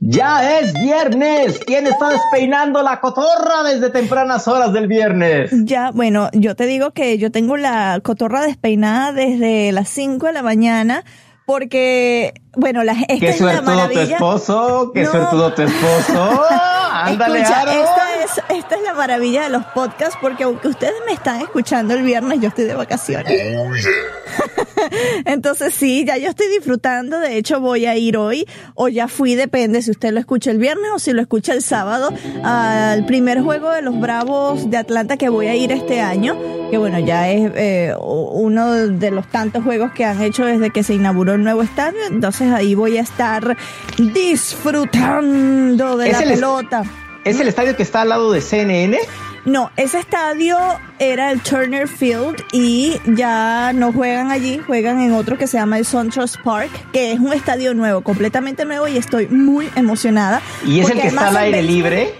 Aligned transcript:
Ya 0.00 0.58
es 0.58 0.72
viernes. 0.72 1.60
¿Quién 1.66 1.86
está 1.86 2.08
despeinando 2.08 2.82
la 2.82 3.00
cotorra 3.00 3.62
desde 3.64 3.90
tempranas 3.90 4.48
horas 4.48 4.72
del 4.72 4.86
viernes? 4.86 5.50
Ya, 5.64 5.90
bueno, 5.90 6.30
yo 6.32 6.56
te 6.56 6.64
digo 6.64 6.92
que 6.92 7.18
yo 7.18 7.30
tengo 7.30 7.58
la 7.58 8.00
cotorra 8.02 8.40
despeinada 8.40 9.12
desde 9.12 9.72
las 9.72 9.90
5 9.90 10.28
de 10.28 10.32
la 10.32 10.42
mañana 10.42 11.04
porque, 11.44 12.32
bueno, 12.54 12.82
la, 12.82 12.92
esta 12.92 13.18
¿Qué 13.18 13.28
es 13.28 13.40
la 13.40 13.52
suertudo 13.56 13.88
tu 13.90 13.98
esposo? 13.98 14.92
¿Qué 14.94 15.06
suertudo 15.06 15.52
tu 15.52 15.62
esposo? 15.62 16.40
Ándale, 16.92 17.42
Escucha, 17.42 17.62
esta 17.62 18.09
es, 18.22 18.30
esta 18.48 18.76
es 18.76 18.82
la 18.82 18.94
maravilla 18.94 19.42
de 19.44 19.50
los 19.50 19.64
podcasts 19.66 20.16
porque 20.20 20.44
aunque 20.44 20.68
ustedes 20.68 20.94
me 21.06 21.12
están 21.12 21.40
escuchando 21.40 21.94
el 21.94 22.02
viernes, 22.02 22.40
yo 22.40 22.48
estoy 22.48 22.64
de 22.64 22.74
vacaciones. 22.74 23.32
Entonces 25.24 25.74
sí, 25.74 26.04
ya 26.04 26.16
yo 26.16 26.28
estoy 26.28 26.48
disfrutando. 26.48 27.18
De 27.18 27.36
hecho, 27.36 27.60
voy 27.60 27.86
a 27.86 27.96
ir 27.96 28.16
hoy 28.16 28.46
o 28.74 28.88
ya 28.88 29.08
fui, 29.08 29.34
depende 29.34 29.82
si 29.82 29.90
usted 29.90 30.12
lo 30.12 30.20
escucha 30.20 30.50
el 30.50 30.58
viernes 30.58 30.90
o 30.94 30.98
si 30.98 31.12
lo 31.12 31.20
escucha 31.20 31.52
el 31.52 31.62
sábado, 31.62 32.12
al 32.42 33.06
primer 33.06 33.42
juego 33.42 33.70
de 33.70 33.82
los 33.82 33.98
Bravos 34.00 34.70
de 34.70 34.76
Atlanta 34.76 35.16
que 35.16 35.28
voy 35.28 35.46
a 35.46 35.54
ir 35.54 35.72
este 35.72 36.00
año. 36.00 36.36
Que 36.70 36.78
bueno, 36.78 37.00
ya 37.00 37.30
es 37.30 37.50
eh, 37.56 37.94
uno 38.00 38.72
de 38.72 39.10
los 39.10 39.26
tantos 39.26 39.64
juegos 39.64 39.92
que 39.92 40.04
han 40.04 40.22
hecho 40.22 40.44
desde 40.44 40.70
que 40.70 40.82
se 40.82 40.94
inauguró 40.94 41.34
el 41.34 41.42
nuevo 41.42 41.62
estadio. 41.62 41.98
Entonces 42.08 42.52
ahí 42.52 42.74
voy 42.74 42.96
a 42.96 43.00
estar 43.00 43.56
disfrutando 43.98 45.96
de 45.96 46.10
¿Es 46.10 46.12
la 46.12 46.34
pelota. 46.34 46.82
¿Es 46.82 47.09
el 47.24 47.48
estadio 47.48 47.76
que 47.76 47.82
está 47.82 48.02
al 48.02 48.10
lado 48.10 48.32
de 48.32 48.40
CNN? 48.40 48.98
No, 49.44 49.70
ese 49.76 49.98
estadio 49.98 50.58
era 50.98 51.30
el 51.32 51.40
Turner 51.40 51.88
Field 51.88 52.42
y 52.52 53.00
ya 53.06 53.72
no 53.72 53.90
juegan 53.92 54.30
allí, 54.30 54.58
juegan 54.58 55.00
en 55.00 55.12
otro 55.12 55.38
que 55.38 55.46
se 55.46 55.56
llama 55.56 55.78
el 55.78 55.86
SunTrust 55.86 56.36
Park, 56.44 56.70
que 56.92 57.12
es 57.12 57.20
un 57.20 57.32
estadio 57.32 57.72
nuevo, 57.72 58.02
completamente 58.02 58.66
nuevo 58.66 58.86
y 58.86 58.98
estoy 58.98 59.28
muy 59.28 59.70
emocionada. 59.76 60.42
¿Y 60.66 60.80
es 60.80 60.90
el 60.90 61.00
que 61.00 61.08
está 61.08 61.28
al 61.28 61.36
aire 61.38 61.62
libre? 61.62 62.14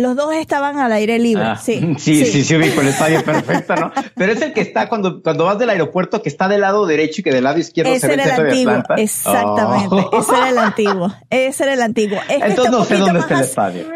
Los 0.00 0.14
dos 0.14 0.32
estaban 0.32 0.78
al 0.78 0.92
aire 0.92 1.18
libre, 1.18 1.42
Ah, 1.44 1.56
sí. 1.62 1.94
sí, 1.98 2.24
sí, 2.24 2.44
sí, 2.44 2.56
ubico 2.56 2.80
el 2.80 2.86
estadio 2.88 3.24
perfecto, 3.24 3.74
¿no? 3.74 3.92
Pero 4.14 4.32
es 4.32 4.40
el 4.40 4.52
que 4.52 4.60
está 4.60 4.88
cuando, 4.88 5.22
cuando 5.22 5.44
vas 5.44 5.58
del 5.58 5.70
aeropuerto, 5.70 6.22
que 6.22 6.28
está 6.28 6.46
del 6.46 6.60
lado 6.60 6.86
derecho 6.86 7.20
y 7.20 7.24
que 7.24 7.32
del 7.32 7.42
lado 7.44 7.58
izquierdo 7.58 7.90
se 7.90 7.96
Ese 7.96 8.06
ve 8.06 8.14
el 8.14 8.20
era 8.20 8.28
el 8.30 8.36
centro 8.36 8.44
de 8.44 8.50
antiguo, 8.52 8.72
Atlanta. 8.74 9.02
exactamente. 9.02 9.96
Oh. 10.12 10.18
Ese 10.20 10.36
era 10.36 10.48
el 10.50 10.58
antiguo. 10.58 11.14
Ese 11.30 11.62
era 11.64 11.72
el 11.74 11.82
antiguo. 11.82 12.18
Este 12.28 12.46
Entonces 12.46 12.70
no 12.72 12.84
sé 12.84 12.96
dónde 12.96 13.18
está 13.20 13.34
el 13.34 13.40
estadio. 13.40 13.86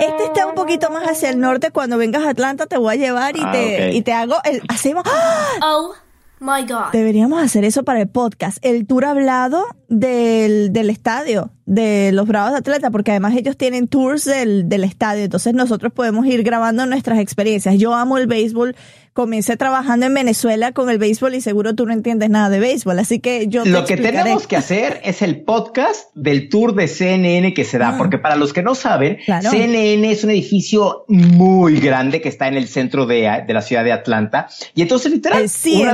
Este 0.00 0.24
está 0.24 0.46
un 0.46 0.54
poquito 0.54 0.90
más 0.90 1.04
hacia 1.08 1.30
el 1.30 1.40
norte. 1.40 1.70
Cuando 1.72 1.98
vengas 1.98 2.22
a 2.24 2.30
Atlanta 2.30 2.66
te 2.66 2.76
voy 2.78 2.94
a 2.94 2.96
llevar 2.96 3.36
y 3.36 3.40
Ah, 3.42 3.50
te 3.52 3.92
y 3.94 4.02
te 4.02 4.12
hago 4.12 4.36
el 4.44 4.62
hacemos 4.68 5.04
¡Ah! 5.06 5.44
Oh 5.62 5.94
my 6.40 6.62
god. 6.66 6.92
Deberíamos 6.92 7.42
hacer 7.42 7.64
eso 7.64 7.84
para 7.84 8.00
el 8.00 8.08
podcast, 8.08 8.58
el 8.62 8.86
tour 8.86 9.04
hablado 9.04 9.64
del, 9.88 10.72
del 10.72 10.90
estadio, 10.90 11.50
de 11.66 12.10
los 12.12 12.26
Bravos 12.26 12.52
de 12.52 12.58
Atlanta, 12.58 12.90
porque 12.90 13.10
además 13.12 13.34
ellos 13.36 13.56
tienen 13.56 13.88
tours 13.88 14.24
del, 14.24 14.68
del 14.68 14.84
estadio, 14.84 15.24
entonces 15.24 15.54
nosotros 15.54 15.92
podemos 15.92 16.26
ir 16.26 16.42
grabando 16.42 16.84
nuestras 16.86 17.18
experiencias. 17.18 17.78
Yo 17.78 17.94
amo 17.94 18.18
el 18.18 18.26
béisbol, 18.26 18.76
comencé 19.14 19.56
trabajando 19.56 20.06
en 20.06 20.12
Venezuela 20.14 20.72
con 20.72 20.90
el 20.90 20.98
béisbol 20.98 21.34
y 21.36 21.40
seguro 21.40 21.74
tú 21.74 21.86
no 21.86 21.92
entiendes 21.92 22.28
nada 22.30 22.50
de 22.50 22.58
béisbol, 22.60 22.98
así 22.98 23.20
que 23.20 23.46
yo 23.48 23.62
te 23.62 23.70
Lo 23.70 23.84
que 23.86 23.96
tenemos 23.96 24.46
que 24.46 24.56
hacer 24.56 25.00
es 25.04 25.22
el 25.22 25.42
podcast 25.44 26.08
del 26.14 26.48
tour 26.48 26.74
de 26.74 26.88
CNN 26.88 27.54
que 27.54 27.64
se 27.64 27.78
da, 27.78 27.96
porque 27.96 28.18
para 28.18 28.34
los 28.36 28.52
que 28.52 28.62
no 28.62 28.74
saben, 28.74 29.18
Ah. 29.22 29.40
Claro. 29.40 29.50
CNN 29.50 30.10
es 30.10 30.24
un 30.24 30.30
edificio 30.30 31.04
muy 31.08 31.78
grande 31.80 32.20
que 32.20 32.28
está 32.28 32.48
en 32.48 32.54
el 32.56 32.66
centro 32.68 33.06
de, 33.06 33.44
de 33.46 33.54
la 33.54 33.62
ciudad 33.62 33.84
de 33.84 33.92
Atlanta. 33.92 34.48
Y 34.74 34.82
entonces, 34.82 35.12
literal, 35.12 35.38
El 35.42 35.44
de 35.44 35.44
las- 35.46 35.52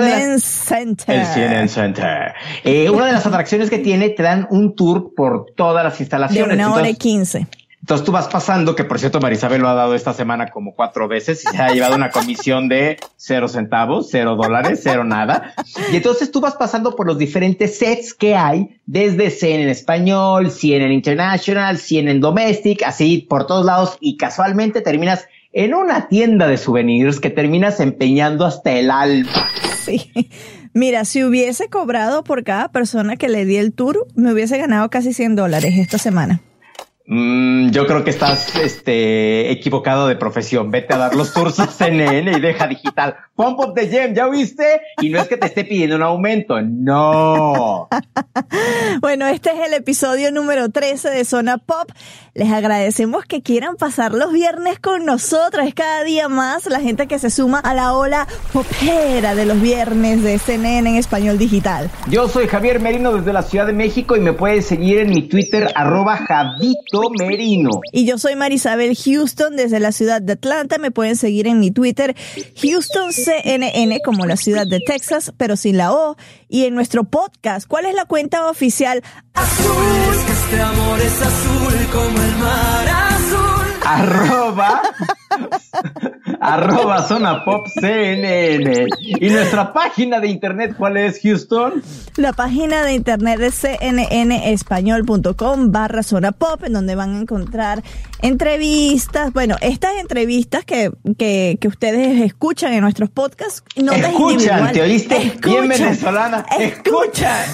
CNN 0.09 0.39
Center. 0.41 1.15
El 1.21 1.27
CNN 1.27 1.69
Center. 1.69 2.33
Eh, 2.65 2.89
una 2.91 3.07
de 3.07 3.13
las 3.13 3.27
atracciones 3.27 3.69
que 3.71 3.79
tiene, 3.79 4.09
te 4.11 4.23
dan 4.23 4.47
un 4.51 4.75
tour 4.75 5.13
por 5.15 5.47
todas 5.55 5.85
las 5.85 5.99
De 5.99 6.05
instalaciones. 6.05 6.55
una 6.55 6.75
hora 6.75 6.89
y 6.89 6.95
quince. 6.95 7.47
Entonces 7.91 8.07
tú 8.07 8.13
vas 8.13 8.29
pasando, 8.29 8.77
que 8.77 8.85
por 8.85 9.01
cierto 9.01 9.19
Marisabel 9.21 9.63
lo 9.63 9.69
ha 9.69 9.75
dado 9.75 9.97
esta 9.97 10.13
semana 10.13 10.53
como 10.53 10.77
cuatro 10.77 11.09
veces 11.09 11.43
y 11.45 11.49
se 11.49 11.61
ha 11.61 11.73
llevado 11.73 11.97
una 11.97 12.11
comisión 12.11 12.69
de 12.69 12.99
cero 13.17 13.49
centavos, 13.49 14.11
cero 14.13 14.37
dólares, 14.37 14.79
cero 14.81 15.03
nada. 15.03 15.55
Y 15.91 15.97
entonces 15.97 16.31
tú 16.31 16.41
vas 16.41 16.55
pasando 16.55 16.95
por 16.95 17.09
los 17.09 17.19
diferentes 17.19 17.79
sets 17.79 18.15
que 18.15 18.37
hay, 18.37 18.79
desde 18.87 19.31
CNN 19.31 19.69
español, 19.73 20.53
CNN 20.53 20.95
International, 20.95 21.79
CNN 21.79 22.21
Domestic, 22.21 22.85
así 22.85 23.27
por 23.29 23.49
todos 23.49 23.67
lados 23.67 23.99
y 23.99 24.17
casualmente 24.17 24.83
terminas 24.83 25.27
en 25.53 25.75
una 25.75 26.07
tienda 26.07 26.47
de 26.47 26.59
souvenirs 26.59 27.19
que 27.19 27.31
terminas 27.31 27.81
empeñando 27.81 28.47
hasta 28.47 28.71
el 28.71 28.93
alma. 28.93 29.51
Sí. 29.85 30.13
Mira, 30.75 31.05
si 31.05 31.25
hubiese 31.25 31.69
cobrado 31.69 32.23
por 32.23 32.45
cada 32.45 32.71
persona 32.71 33.17
que 33.17 33.29
le 33.29 33.45
di 33.45 33.57
el 33.57 33.73
tour, 33.73 34.07
me 34.15 34.33
hubiese 34.33 34.59
ganado 34.59 34.89
casi 34.91 35.13
100 35.13 35.35
dólares 35.35 35.75
esta 35.77 35.99
semana. 35.99 36.41
Mm, 37.13 37.71
yo 37.71 37.89
creo 37.89 38.05
que 38.05 38.11
estás 38.11 38.55
este, 38.55 39.51
equivocado 39.51 40.07
de 40.07 40.15
profesión. 40.15 40.71
Vete 40.71 40.95
a 40.95 40.97
dar 40.97 41.17
los 41.17 41.33
tours 41.33 41.59
a 41.59 41.67
CNN 41.67 42.31
y 42.31 42.41
deja 42.41 42.69
digital. 42.69 43.17
Pump 43.35 43.59
up 43.59 43.75
the 43.75 43.89
gem, 43.89 44.15
¿ya 44.15 44.29
viste? 44.29 44.81
Y 45.01 45.09
no 45.09 45.19
es 45.19 45.27
que 45.27 45.37
te 45.37 45.47
esté 45.47 45.65
pidiendo 45.65 45.97
un 45.97 46.03
aumento. 46.03 46.61
No. 46.63 47.89
Bueno, 49.01 49.27
este 49.27 49.51
es 49.51 49.67
el 49.67 49.75
episodio 49.75 50.31
número 50.31 50.69
13 50.69 51.11
de 51.11 51.25
Zona 51.25 51.59
Pop. 51.59 51.91
Les 52.35 52.53
agradecemos 52.53 53.25
que 53.25 53.41
quieran 53.41 53.77
pasar 53.77 54.13
los 54.13 54.33
viernes 54.33 54.79
con 54.79 55.05
nosotras 55.07 55.73
cada 55.75 56.03
día 56.05 56.29
más. 56.29 56.67
La 56.67 56.81
gente 56.81 57.07
que 57.07 57.19
se 57.19 57.31
suma 57.31 57.61
a 57.61 57.73
la 57.73 57.95
ola 57.95 58.27
popera 58.53 59.35
de 59.35 59.47
los 59.47 59.61
viernes 59.61 60.23
de 60.23 60.39
CNN 60.39 60.91
en 60.91 60.97
español 60.97 61.39
digital. 61.39 61.91
Yo 62.09 62.29
soy 62.29 62.47
Javier 62.47 62.81
Merino 62.81 63.13
desde 63.13 63.33
la 63.33 63.43
Ciudad 63.43 63.67
de 63.67 63.73
México 63.73 64.17
y 64.17 64.21
me 64.21 64.33
puedes 64.33 64.67
seguir 64.67 64.99
en 64.99 65.11
mi 65.11 65.23
Twitter 65.23 65.73
arroba 65.75 66.17
Javito 66.19 67.00
Merino. 67.19 67.71
Y 67.93 68.05
yo 68.05 68.19
soy 68.19 68.37
Marisabel 68.37 68.97
Houston 68.97 69.57
desde 69.57 69.81
la 69.81 69.93
ciudad 69.93 70.21
de 70.21 70.35
Atlanta. 70.35 70.79
Me 70.79 70.91
pueden 70.91 71.17
seguir 71.17 71.47
en 71.47 71.61
mi 71.61 71.71
Twitter 71.71 72.15
Houston 72.63 73.13
CNN 73.13 74.01
como 74.05 74.27
la 74.27 74.37
ciudad 74.37 74.67
de 74.67 74.81
Texas, 74.81 75.33
pero 75.37 75.57
sin 75.57 75.77
la 75.77 75.93
O. 75.93 76.17
Y 76.49 76.65
en 76.65 76.75
nuestro 76.75 77.05
podcast, 77.05 77.67
¿cuál 77.67 77.87
es 77.87 77.95
la 77.95 78.05
cuenta 78.05 78.49
oficial? 78.49 79.03
Es 79.35 80.25
que 80.25 80.33
este 80.33 80.61
amor 80.61 81.01
es 81.01 81.23
azul 81.23 81.87
como 81.93 82.23
el 82.23 82.37
mar 82.37 82.89
azul. 82.89 83.10
Arroba 83.91 84.83
arroba 86.41 87.03
zona 87.07 87.45
pop 87.45 87.67
CNN. 87.81 88.87
Y 88.99 89.29
nuestra 89.31 89.73
página 89.73 90.19
de 90.21 90.29
internet, 90.29 90.75
¿cuál 90.77 90.97
es 90.97 91.21
Houston? 91.23 91.83
La 92.17 92.33
página 92.33 92.83
de 92.83 92.95
internet 92.95 93.39
de 93.41 93.51
cnnespañol.com 93.51 95.71
barra 95.73 96.03
zona 96.03 96.33
pop, 96.33 96.63
en 96.65 96.73
donde 96.73 96.95
van 96.95 97.17
a 97.17 97.21
encontrar 97.21 97.83
entrevistas, 98.23 99.33
bueno, 99.33 99.57
estas 99.61 99.93
entrevistas 100.01 100.65
que, 100.65 100.91
que, 101.19 101.59
que 101.61 101.69
ustedes 101.69 102.21
escuchan 102.23 102.73
en 102.73 102.81
nuestros 102.83 103.11
podcasts, 103.11 103.63
notas 103.77 104.13
Escuchan. 104.13 104.73
¿te 104.73 104.83
oíste? 104.83 105.19
Bien 105.19 105.31
Escuchan, 105.33 105.69
venezolana. 105.69 106.47
Escuchan. 106.59 107.47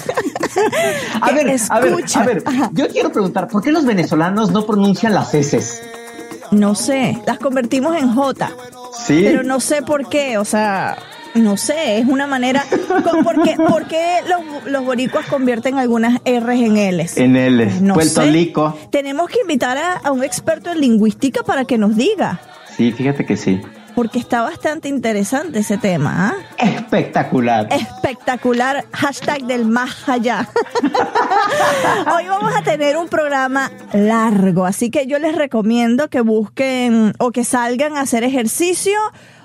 A 1.21 1.27
Que 1.29 1.35
ver, 1.35 1.55
a 1.69 1.79
ver, 1.79 1.93
escuchan. 1.93 2.23
a 2.23 2.25
ver, 2.25 2.43
yo 2.73 2.87
quiero 2.89 3.11
preguntar, 3.11 3.47
¿por 3.47 3.61
qué 3.61 3.71
los 3.71 3.85
venezolanos 3.85 4.51
no 4.51 4.65
pronuncian 4.65 5.13
las 5.13 5.33
heces? 5.33 5.81
No 6.51 6.75
sé, 6.75 7.17
las 7.25 7.39
convertimos 7.39 7.95
en 7.97 8.13
J, 8.13 8.49
Sí. 9.05 9.21
pero 9.23 9.43
no 9.43 9.59
sé 9.59 9.81
por 9.81 10.07
qué, 10.09 10.37
o 10.37 10.45
sea, 10.45 10.97
no 11.35 11.57
sé, 11.57 11.99
es 11.99 12.05
una 12.07 12.25
manera, 12.27 12.63
co- 13.03 13.23
¿por 13.23 13.43
qué, 13.43 13.55
por 13.55 13.85
qué 13.87 14.19
los, 14.27 14.65
los 14.71 14.85
boricuas 14.85 15.25
convierten 15.27 15.77
algunas 15.77 16.19
R's 16.25 16.59
en 16.61 16.77
L's? 16.97 17.17
En 17.17 17.35
el 17.35 17.83
No 17.85 17.93
Puerto. 17.95 18.21
Rico. 18.23 18.77
Tenemos 18.91 19.29
que 19.29 19.41
invitar 19.41 19.77
a, 19.77 19.93
a 19.97 20.11
un 20.11 20.23
experto 20.23 20.71
en 20.71 20.81
lingüística 20.81 21.43
para 21.43 21.65
que 21.65 21.77
nos 21.77 21.95
diga, 21.95 22.39
Sí, 22.75 22.91
fíjate 22.91 23.25
que 23.25 23.35
sí. 23.37 23.59
Porque 23.97 24.19
está 24.19 24.43
bastante 24.43 24.89
interesante 24.89 25.57
ese 25.57 25.79
tema. 25.79 26.29
¿ah? 26.29 26.35
Espectacular. 26.63 27.67
Espectacular, 27.71 28.85
hashtag 28.93 29.47
del 29.47 29.65
más 29.65 30.07
allá. 30.07 30.47
Hoy 32.15 32.27
vamos 32.27 32.53
a 32.55 32.61
tener 32.61 32.95
un 32.95 33.07
programa 33.07 33.71
largo, 33.93 34.67
así 34.67 34.91
que 34.91 35.07
yo 35.07 35.17
les 35.17 35.33
recomiendo 35.35 36.11
que 36.11 36.21
busquen 36.21 37.13
o 37.17 37.31
que 37.31 37.43
salgan 37.43 37.97
a 37.97 38.01
hacer 38.01 38.23
ejercicio 38.23 38.93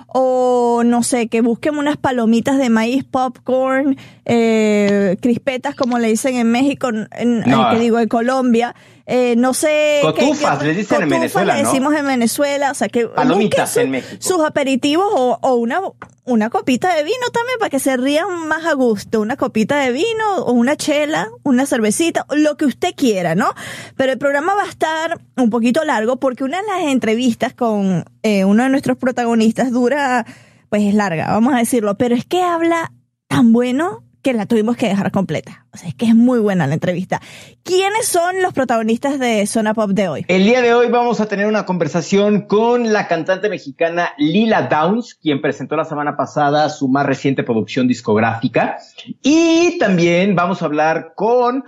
o 0.05 0.83
no 0.85 1.01
sé, 1.01 1.29
que 1.29 1.41
busquen 1.41 1.75
unas 1.75 1.97
palomitas 1.97 2.59
de 2.59 2.69
maíz, 2.69 3.03
popcorn, 3.03 3.97
eh, 4.25 5.17
crispetas 5.19 5.73
como 5.73 5.97
le 5.97 6.09
dicen 6.09 6.35
en 6.35 6.51
México, 6.51 6.89
en, 6.89 7.39
No. 7.47 7.71
que 7.71 7.79
digo 7.79 7.97
en 7.97 8.07
Colombia, 8.07 8.75
eh, 9.05 9.35
no 9.37 9.53
sé. 9.53 9.99
Cotufas, 10.01 10.59
qué- 10.59 10.65
les 10.67 10.77
dicen 10.77 11.01
en 11.03 11.09
Venezuela, 11.09 11.55
le 11.55 11.63
¿no? 11.63 11.67
decimos 11.69 11.93
en 11.95 12.05
Venezuela, 12.07 12.71
o 12.71 12.73
sea 12.73 12.87
que 12.89 13.07
Palomitas 13.07 13.75
en 13.77 13.91
México. 13.91 14.15
sus 14.21 14.39
aperitivos 14.45 15.05
o, 15.11 15.37
o 15.41 15.55
una, 15.55 15.81
una 16.23 16.49
copita 16.49 16.95
de 16.95 17.03
vino 17.03 17.27
también 17.33 17.59
para 17.59 17.69
que 17.69 17.79
se 17.79 17.97
rían 17.97 18.47
más 18.47 18.65
a 18.65 18.73
gusto, 18.73 19.19
una 19.19 19.35
copita 19.35 19.77
de 19.79 19.91
vino 19.91 20.37
o 20.45 20.53
una 20.53 20.77
chela, 20.77 21.29
una 21.43 21.65
cervecita, 21.65 22.25
lo 22.29 22.55
que 22.55 22.65
usted 22.65 22.93
quiera, 22.95 23.35
¿no? 23.35 23.53
Pero 23.97 24.13
el 24.13 24.17
programa 24.17 24.55
va 24.55 24.63
a 24.63 24.69
estar 24.69 25.19
un 25.37 25.49
poquito 25.49 25.83
largo 25.83 26.17
porque 26.17 26.43
una 26.45 26.61
de 26.61 26.67
las 26.67 26.81
entrevistas 26.91 27.53
con 27.53 28.05
eh, 28.23 28.45
uno 28.45 28.63
de 28.63 28.69
nuestros 28.69 28.97
protagonistas 28.97 29.71
dura, 29.71 30.25
pues 30.69 30.83
es 30.83 30.93
larga, 30.93 31.27
vamos 31.27 31.53
a 31.53 31.57
decirlo, 31.57 31.97
pero 31.97 32.15
es 32.15 32.25
que 32.25 32.41
habla 32.41 32.93
tan 33.27 33.51
bueno 33.51 34.03
que 34.23 34.33
la 34.33 34.45
tuvimos 34.47 34.77
que 34.77 34.87
dejar 34.87 35.11
completa. 35.11 35.67
O 35.73 35.77
sea, 35.77 35.89
es 35.89 35.95
que 35.95 36.05
es 36.05 36.15
muy 36.15 36.39
buena 36.39 36.65
la 36.65 36.73
entrevista. 36.73 37.21
¿Quiénes 37.63 38.07
son 38.07 38.41
los 38.41 38.53
protagonistas 38.53 39.19
de 39.19 39.45
Zona 39.45 39.73
Pop 39.73 39.91
de 39.91 40.07
hoy? 40.07 40.25
El 40.29 40.45
día 40.45 40.61
de 40.61 40.73
hoy 40.73 40.87
vamos 40.87 41.19
a 41.19 41.27
tener 41.27 41.45
una 41.45 41.65
conversación 41.65 42.47
con 42.47 42.93
la 42.93 43.07
cantante 43.07 43.49
mexicana 43.49 44.13
Lila 44.17 44.63
Downs, 44.63 45.13
quien 45.21 45.41
presentó 45.41 45.75
la 45.75 45.85
semana 45.85 46.15
pasada 46.15 46.69
su 46.69 46.87
más 46.87 47.05
reciente 47.05 47.43
producción 47.43 47.87
discográfica. 47.87 48.77
Y 49.21 49.77
también 49.77 50.35
vamos 50.35 50.61
a 50.61 50.65
hablar 50.65 51.11
con 51.15 51.65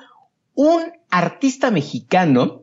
un 0.54 0.82
artista 1.12 1.72
mexicano 1.72 2.62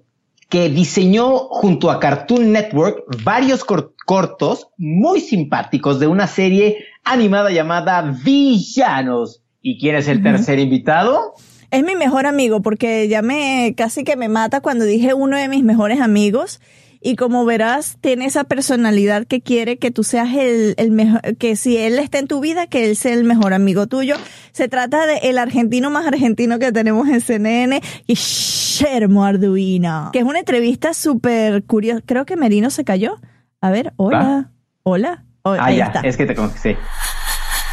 que 0.49 0.69
diseñó 0.71 1.37
junto 1.49 1.91
a 1.91 2.01
Cartoon 2.01 2.51
Network 2.53 3.05
varios 3.25 3.65
cor- 3.65 3.95
cortos 4.07 4.69
muy 4.79 5.21
simpáticos 5.21 6.01
de 6.01 6.07
una 6.07 6.27
serie 6.27 6.79
animada 7.05 7.51
llamada 7.51 8.01
Villanos. 8.25 9.42
¿Y 9.63 9.79
quién 9.79 9.95
es 9.97 10.09
el 10.09 10.23
tercer 10.23 10.59
invitado? 10.59 11.35
Es 11.71 11.83
mi 11.85 11.95
mejor 11.97 12.27
amigo 12.27 12.61
porque 12.61 13.09
ya 13.09 13.23
me 13.23 13.75
casi 13.77 14.05
que 14.05 14.17
me 14.17 14.29
mata 14.29 14.61
cuando 14.61 14.85
dije 14.85 15.15
uno 15.15 15.37
de 15.37 15.49
mis 15.49 15.63
mejores 15.65 16.01
amigos. 16.01 16.61
Y 17.05 17.17
como 17.17 17.45
verás, 17.45 17.97
tiene 18.01 18.27
esa 18.27 18.45
personalidad 18.45 19.27
que 19.27 19.41
quiere 19.41 19.77
que 19.79 19.91
tú 19.91 20.05
seas 20.05 20.35
el, 20.37 20.75
el 20.77 20.93
mejor, 20.93 21.21
que 21.37 21.57
si 21.57 21.77
él 21.77 21.99
está 21.99 22.19
en 22.21 22.29
tu 22.29 22.39
vida, 22.41 22.69
que 22.69 22.89
él 22.89 22.95
sea 22.97 23.13
el 23.15 23.25
mejor 23.25 23.55
amigo 23.55 23.89
tuyo. 23.89 24.15
Se 24.53 24.69
trata 24.69 25.05
de 25.07 25.17
el 25.25 25.39
argentino 25.39 25.91
más 25.91 26.07
argentino 26.07 26.61
que 26.61 26.71
tenemos 26.71 27.09
en 27.09 27.21
CNN, 27.21 27.81
Guillermo 28.07 29.25
Arduino, 29.25 30.11
que 30.13 30.21
es 30.21 30.25
una 30.25 30.39
entrevista 30.41 30.95
súper 30.95 31.65
curiosa. 31.65 32.03
Creo 32.07 32.25
que 32.25 32.37
Merino 32.37 32.71
se 32.71 32.85
cayó. 32.85 33.19
A 33.61 33.71
ver, 33.71 33.93
hola, 33.97 34.51
hola. 34.85 35.25
Oh, 35.43 35.51
Ah, 35.55 35.65
ahí 35.67 35.79
ya, 35.79 35.87
está. 35.87 36.01
es 36.03 36.17
que 36.17 36.25
te 36.27 36.37
conocí. 36.37 36.77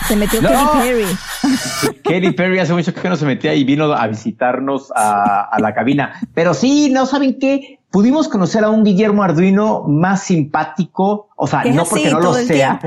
Se 0.09 0.15
metió 0.17 0.41
¡No! 0.43 0.49
Katy 0.49 0.77
Perry. 0.79 1.05
Katy 2.03 2.31
Perry 2.31 2.59
hace 2.59 2.73
mucho 2.73 2.93
que 2.93 3.07
no 3.07 3.15
se 3.15 3.25
metía 3.25 3.53
y 3.53 3.63
vino 3.63 3.93
a 3.93 4.05
visitarnos 4.07 4.91
a, 4.93 5.43
a 5.43 5.59
la 5.59 5.73
cabina. 5.73 6.19
Pero 6.33 6.53
sí, 6.53 6.89
no 6.91 7.05
saben 7.05 7.39
qué, 7.39 7.79
pudimos 7.91 8.27
conocer 8.27 8.63
a 8.63 8.69
un 8.69 8.83
Guillermo 8.83 9.23
Arduino 9.23 9.83
más 9.87 10.23
simpático, 10.23 11.29
o 11.35 11.47
sea, 11.47 11.63
no 11.63 11.85
porque 11.85 12.09
no 12.09 12.19
lo 12.19 12.33
sea, 12.33 12.79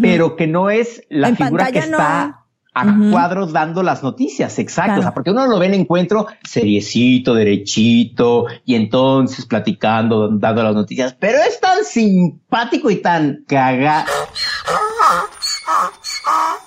pero 0.00 0.36
que 0.36 0.46
no 0.46 0.70
es 0.70 1.02
la 1.08 1.28
En 1.28 1.36
figura 1.36 1.70
que 1.70 1.80
está 1.80 2.26
no. 2.74 2.80
a 2.80 2.84
Ujú. 2.86 3.10
cuadros 3.10 3.52
dando 3.52 3.82
las 3.82 4.02
noticias, 4.02 4.58
exacto. 4.58 4.86
Claro. 4.90 5.00
O 5.00 5.02
sea, 5.02 5.14
porque 5.14 5.30
uno 5.30 5.46
lo 5.46 5.58
ve 5.58 5.66
en 5.66 5.74
encuentro 5.74 6.26
seriecito, 6.42 7.34
derechito, 7.34 8.46
y 8.64 8.74
entonces 8.76 9.44
platicando, 9.46 10.28
dando 10.28 10.62
las 10.62 10.74
noticias, 10.74 11.14
pero 11.18 11.38
es 11.38 11.60
tan 11.60 11.84
simpático 11.84 12.90
y 12.90 12.96
tan 13.02 13.44
caga. 13.46 14.06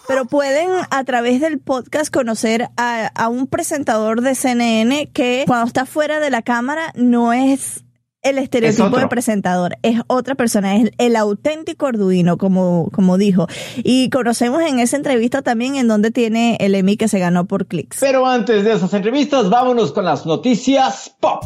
Pero 0.08 0.26
pueden 0.26 0.70
a 0.90 1.04
través 1.04 1.42
del 1.42 1.60
podcast 1.60 2.14
conocer 2.14 2.70
a, 2.78 3.08
a 3.08 3.30
un 3.30 3.48
presentador 3.48 4.22
de 4.22 4.36
CNN 4.36 5.10
que 5.12 5.44
cuando 5.48 5.68
está 5.68 5.86
fuera 5.86 6.20
de 6.20 6.30
la 6.30 6.42
cámara 6.42 6.92
no 6.96 7.34
es 7.34 7.84
el 8.24 8.38
estereotipo 8.38 8.98
de 8.98 9.08
presentador, 9.08 9.78
es 9.84 10.00
otra 10.08 10.36
persona, 10.36 10.78
es 10.78 10.92
el 10.98 11.16
auténtico 11.16 11.88
Arduino, 11.88 12.38
como, 12.38 12.90
como 12.94 13.18
dijo. 13.18 13.48
Y 13.78 14.10
conocemos 14.10 14.62
en 14.64 14.80
esa 14.80 14.96
entrevista 14.96 15.42
también 15.42 15.76
en 15.76 15.88
donde 15.88 16.10
tiene 16.10 16.58
el 16.60 16.74
Emmy 16.74 16.98
que 16.98 17.10
se 17.10 17.20
ganó 17.20 17.46
por 17.46 17.68
clics. 17.68 17.98
Pero 18.00 18.26
antes 18.26 18.64
de 18.64 18.74
esas 18.74 18.94
entrevistas, 18.94 19.50
vámonos 19.50 19.92
con 19.92 20.06
las 20.06 20.26
noticias 20.26 21.14
pop. 21.20 21.44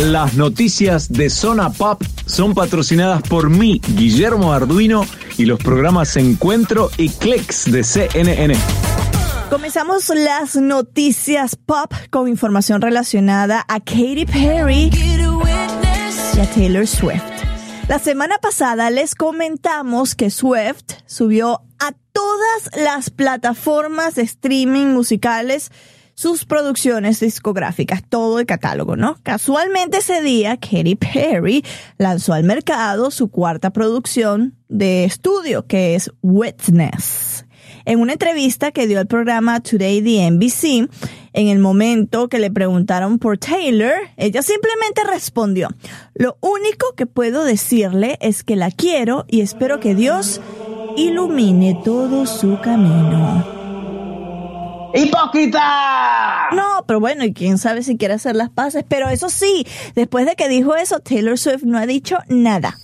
Las 0.00 0.34
noticias 0.34 1.12
de 1.12 1.28
Zona 1.28 1.68
Pop 1.68 2.02
son 2.24 2.54
patrocinadas 2.54 3.20
por 3.20 3.50
mí, 3.50 3.82
Guillermo 3.86 4.54
Arduino, 4.54 5.04
y 5.36 5.44
los 5.44 5.58
programas 5.58 6.16
Encuentro 6.16 6.90
y 6.96 7.10
Clicks 7.10 7.70
de 7.70 7.84
CNN. 7.84 8.54
Comenzamos 9.50 10.08
las 10.08 10.56
noticias 10.56 11.54
pop 11.54 11.92
con 12.08 12.28
información 12.28 12.80
relacionada 12.80 13.66
a 13.68 13.78
Katy 13.78 14.24
Perry 14.24 14.90
y 16.34 16.40
a 16.40 16.50
Taylor 16.54 16.86
Swift. 16.86 17.22
La 17.86 17.98
semana 17.98 18.38
pasada 18.38 18.88
les 18.88 19.14
comentamos 19.14 20.14
que 20.14 20.30
Swift 20.30 20.94
subió 21.04 21.60
a 21.78 21.92
todas 22.12 22.70
las 22.74 23.10
plataformas 23.10 24.14
de 24.14 24.22
streaming 24.22 24.86
musicales 24.86 25.70
sus 26.20 26.44
producciones 26.44 27.18
discográficas, 27.18 28.02
todo 28.06 28.40
el 28.40 28.44
catálogo, 28.44 28.94
¿no? 28.94 29.16
Casualmente 29.22 29.96
ese 29.96 30.20
día, 30.20 30.58
Katy 30.58 30.96
Perry 30.96 31.64
lanzó 31.96 32.34
al 32.34 32.44
mercado 32.44 33.10
su 33.10 33.30
cuarta 33.30 33.70
producción 33.70 34.54
de 34.68 35.04
estudio, 35.04 35.66
que 35.66 35.94
es 35.94 36.12
Witness. 36.20 37.46
En 37.86 38.00
una 38.00 38.12
entrevista 38.12 38.70
que 38.70 38.86
dio 38.86 39.00
el 39.00 39.06
programa 39.06 39.60
Today 39.60 40.02
the 40.02 40.30
NBC, 40.30 40.90
en 41.32 41.48
el 41.48 41.58
momento 41.58 42.28
que 42.28 42.38
le 42.38 42.50
preguntaron 42.50 43.18
por 43.18 43.38
Taylor, 43.38 43.94
ella 44.18 44.42
simplemente 44.42 45.02
respondió, 45.10 45.70
lo 46.12 46.36
único 46.42 46.94
que 46.98 47.06
puedo 47.06 47.44
decirle 47.44 48.18
es 48.20 48.44
que 48.44 48.56
la 48.56 48.70
quiero 48.70 49.24
y 49.26 49.40
espero 49.40 49.80
que 49.80 49.94
Dios 49.94 50.42
ilumine 50.98 51.80
todo 51.82 52.26
su 52.26 52.60
camino. 52.60 53.59
¡Hipócrita! 54.94 56.48
No, 56.52 56.84
pero 56.86 57.00
bueno, 57.00 57.24
y 57.24 57.32
quién 57.32 57.58
sabe 57.58 57.82
si 57.82 57.96
quiere 57.96 58.14
hacer 58.14 58.36
las 58.36 58.50
paces. 58.50 58.84
Pero 58.88 59.08
eso 59.08 59.28
sí, 59.28 59.66
después 59.94 60.26
de 60.26 60.36
que 60.36 60.48
dijo 60.48 60.74
eso, 60.74 61.00
Taylor 61.00 61.38
Swift 61.38 61.62
no 61.62 61.78
ha 61.78 61.86
dicho 61.86 62.18
nada. 62.28 62.78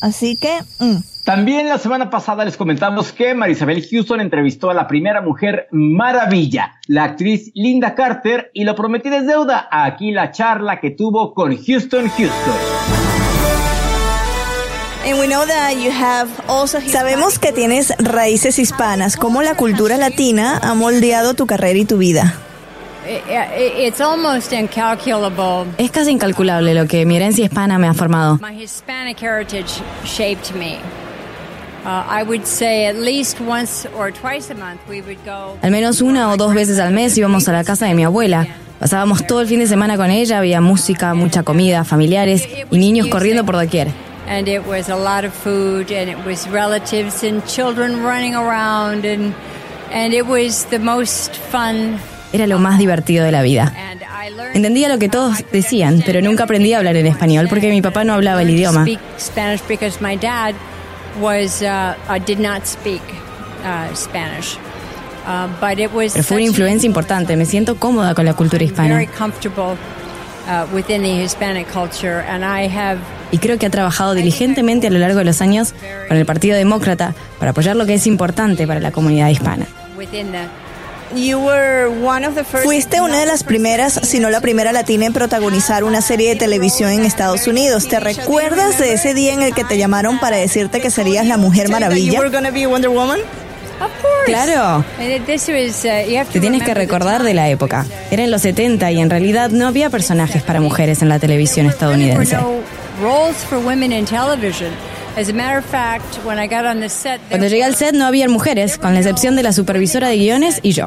Así 0.00 0.36
que, 0.36 0.58
mm, 0.78 0.98
También 1.24 1.68
la 1.68 1.76
semana 1.76 2.08
pasada 2.08 2.44
les 2.44 2.56
comentamos 2.56 3.12
que 3.12 3.34
Marisabel 3.34 3.86
Houston 3.86 4.20
entrevistó 4.20 4.70
a 4.70 4.74
la 4.74 4.86
primera 4.86 5.20
mujer 5.20 5.68
maravilla, 5.72 6.76
la 6.86 7.04
actriz 7.04 7.50
Linda 7.54 7.94
Carter, 7.94 8.50
y 8.54 8.64
lo 8.64 8.74
prometí 8.74 9.08
es 9.08 9.26
deuda. 9.26 9.68
Aquí 9.70 10.10
la 10.12 10.30
charla 10.30 10.80
que 10.80 10.90
tuvo 10.90 11.34
con 11.34 11.54
Houston 11.54 12.08
Houston. 12.08 13.07
Sabemos 16.90 17.38
que 17.38 17.52
tienes 17.52 17.94
raíces 17.98 18.58
hispanas. 18.58 19.16
¿Cómo 19.16 19.42
la 19.42 19.54
cultura 19.54 19.96
latina 19.96 20.58
ha 20.62 20.74
moldeado 20.74 21.34
tu 21.34 21.46
carrera 21.46 21.78
y 21.78 21.84
tu 21.84 21.98
vida? 21.98 22.34
I- 23.06 23.32
I- 23.32 23.86
It's 23.86 24.00
almost 24.00 24.52
incalculable. 24.52 25.70
Es 25.78 25.90
casi 25.90 26.10
incalculable 26.10 26.74
lo 26.74 26.86
que 26.86 27.06
mi 27.06 27.16
herencia 27.16 27.44
hispana 27.46 27.78
me 27.78 27.86
ha 27.88 27.94
formado. 27.94 28.38
My 28.42 28.62
Hispanic 28.62 29.22
heritage 29.22 29.80
shaped 30.04 30.54
me. 30.54 30.78
I 31.86 32.22
would 32.22 32.44
say 32.44 32.86
at 32.86 32.96
least 32.96 33.38
once 33.40 33.88
or 33.98 34.12
twice 34.12 34.52
a 34.52 34.54
month 34.54 34.80
we 34.90 35.00
would 35.00 35.16
go. 35.24 35.56
Al 35.62 35.70
menos 35.70 36.02
una 36.02 36.30
o 36.30 36.36
dos 36.36 36.52
veces 36.52 36.78
al 36.78 36.92
mes 36.92 37.16
íbamos 37.16 37.48
a 37.48 37.52
la 37.52 37.64
casa 37.64 37.86
de 37.86 37.94
mi 37.94 38.04
abuela. 38.04 38.46
Pasábamos 38.78 39.26
todo 39.26 39.40
el 39.40 39.48
fin 39.48 39.60
de 39.60 39.66
semana 39.66 39.96
con 39.96 40.10
ella, 40.10 40.38
había 40.38 40.60
música, 40.60 41.14
mucha 41.14 41.42
comida, 41.44 41.84
familiares 41.84 42.46
y 42.70 42.76
niños 42.78 43.06
corriendo 43.06 43.44
por 43.46 43.56
doquier. 43.56 43.88
And 44.28 44.46
it 44.46 44.66
was 44.66 44.90
a 44.90 44.96
lot 44.96 45.24
of 45.24 45.32
food, 45.32 45.90
and 45.90 46.10
it 46.10 46.18
was 46.26 46.46
relatives 46.48 47.24
and 47.24 47.42
children 47.46 48.04
running 48.04 48.34
around, 48.34 49.06
and 49.06 49.32
and 49.90 50.12
it 50.12 50.26
was 50.26 50.66
the 50.66 50.78
most 50.78 51.34
fun. 51.34 51.98
Era 52.32 52.46
lo 52.46 52.58
más 52.58 52.78
divertido 52.78 53.24
de 53.24 53.32
la 53.32 53.40
vida. 53.40 53.72
And 53.74 54.02
I 54.02 54.28
learned. 54.30 54.54
Entendía 54.56 54.90
lo 54.90 54.98
que 54.98 55.08
todos 55.08 55.38
decían, 55.50 56.02
pero 56.04 56.20
nunca 56.20 56.44
aprendí 56.44 56.74
a 56.74 56.78
hablar 56.78 56.96
en 56.96 57.06
español 57.06 57.46
porque 57.48 57.70
mi 57.70 57.80
papá 57.80 58.04
no 58.04 58.12
hablaba 58.12 58.42
el 58.42 58.50
idioma. 58.50 58.84
Pero 66.12 66.22
fue 66.22 66.36
una 66.36 66.46
influencia 66.46 66.86
importante, 66.86 67.36
me 67.36 67.44
siento 67.46 67.76
cómoda 67.76 68.14
con 68.14 68.24
la 68.24 68.34
cultura 68.34 68.62
hispana. 68.62 69.06
Uh, 73.30 73.34
Y 73.34 73.38
creo 73.38 73.58
que 73.58 73.66
ha 73.66 73.70
trabajado 73.70 74.14
diligentemente 74.14 74.86
a 74.86 74.90
lo 74.90 74.98
largo 74.98 75.18
de 75.18 75.24
los 75.24 75.40
años 75.40 75.74
con 76.08 76.16
el 76.16 76.26
Partido 76.26 76.56
Demócrata 76.56 77.14
para 77.38 77.52
apoyar 77.52 77.76
lo 77.76 77.86
que 77.86 77.94
es 77.94 78.06
importante 78.06 78.66
para 78.66 78.80
la 78.80 78.90
comunidad 78.90 79.28
hispana. 79.28 79.66
Fuiste 82.62 83.00
una 83.00 83.18
de 83.20 83.26
las 83.26 83.42
primeras, 83.42 83.94
si 84.02 84.20
no 84.20 84.28
la 84.30 84.40
primera 84.40 84.72
latina 84.72 85.06
en 85.06 85.12
protagonizar 85.12 85.84
una 85.84 86.02
serie 86.02 86.30
de 86.30 86.36
televisión 86.36 86.90
en 86.90 87.04
Estados 87.04 87.46
Unidos. 87.46 87.88
¿Te 87.88 87.98
recuerdas 87.98 88.78
de 88.78 88.92
ese 88.92 89.14
día 89.14 89.32
en 89.32 89.42
el 89.42 89.54
que 89.54 89.64
te 89.64 89.78
llamaron 89.78 90.18
para 90.18 90.36
decirte 90.36 90.80
que 90.80 90.90
serías 90.90 91.26
la 91.26 91.38
Mujer 91.38 91.70
Maravilla? 91.70 92.10
Claro. 94.26 94.84
Te 96.26 96.40
tienes 96.40 96.62
que 96.62 96.74
recordar 96.74 97.22
de 97.22 97.32
la 97.32 97.48
época. 97.48 97.86
Era 98.10 98.24
en 98.24 98.30
los 98.30 98.42
70 98.42 98.90
y 98.90 99.00
en 99.00 99.08
realidad 99.08 99.50
no 99.50 99.66
había 99.66 99.88
personajes 99.88 100.42
para 100.42 100.60
mujeres 100.60 101.00
en 101.00 101.08
la 101.08 101.18
televisión 101.18 101.66
estadounidense. 101.66 102.36
Cuando 107.28 107.46
llegué 107.46 107.62
al 107.64 107.76
set 107.76 107.94
no 107.94 108.06
había 108.06 108.28
mujeres, 108.28 108.78
con 108.78 108.92
la 108.92 109.00
excepción 109.00 109.36
de 109.36 109.42
la 109.42 109.52
supervisora 109.52 110.08
de 110.08 110.16
guiones 110.16 110.60
y 110.62 110.72
yo. 110.72 110.86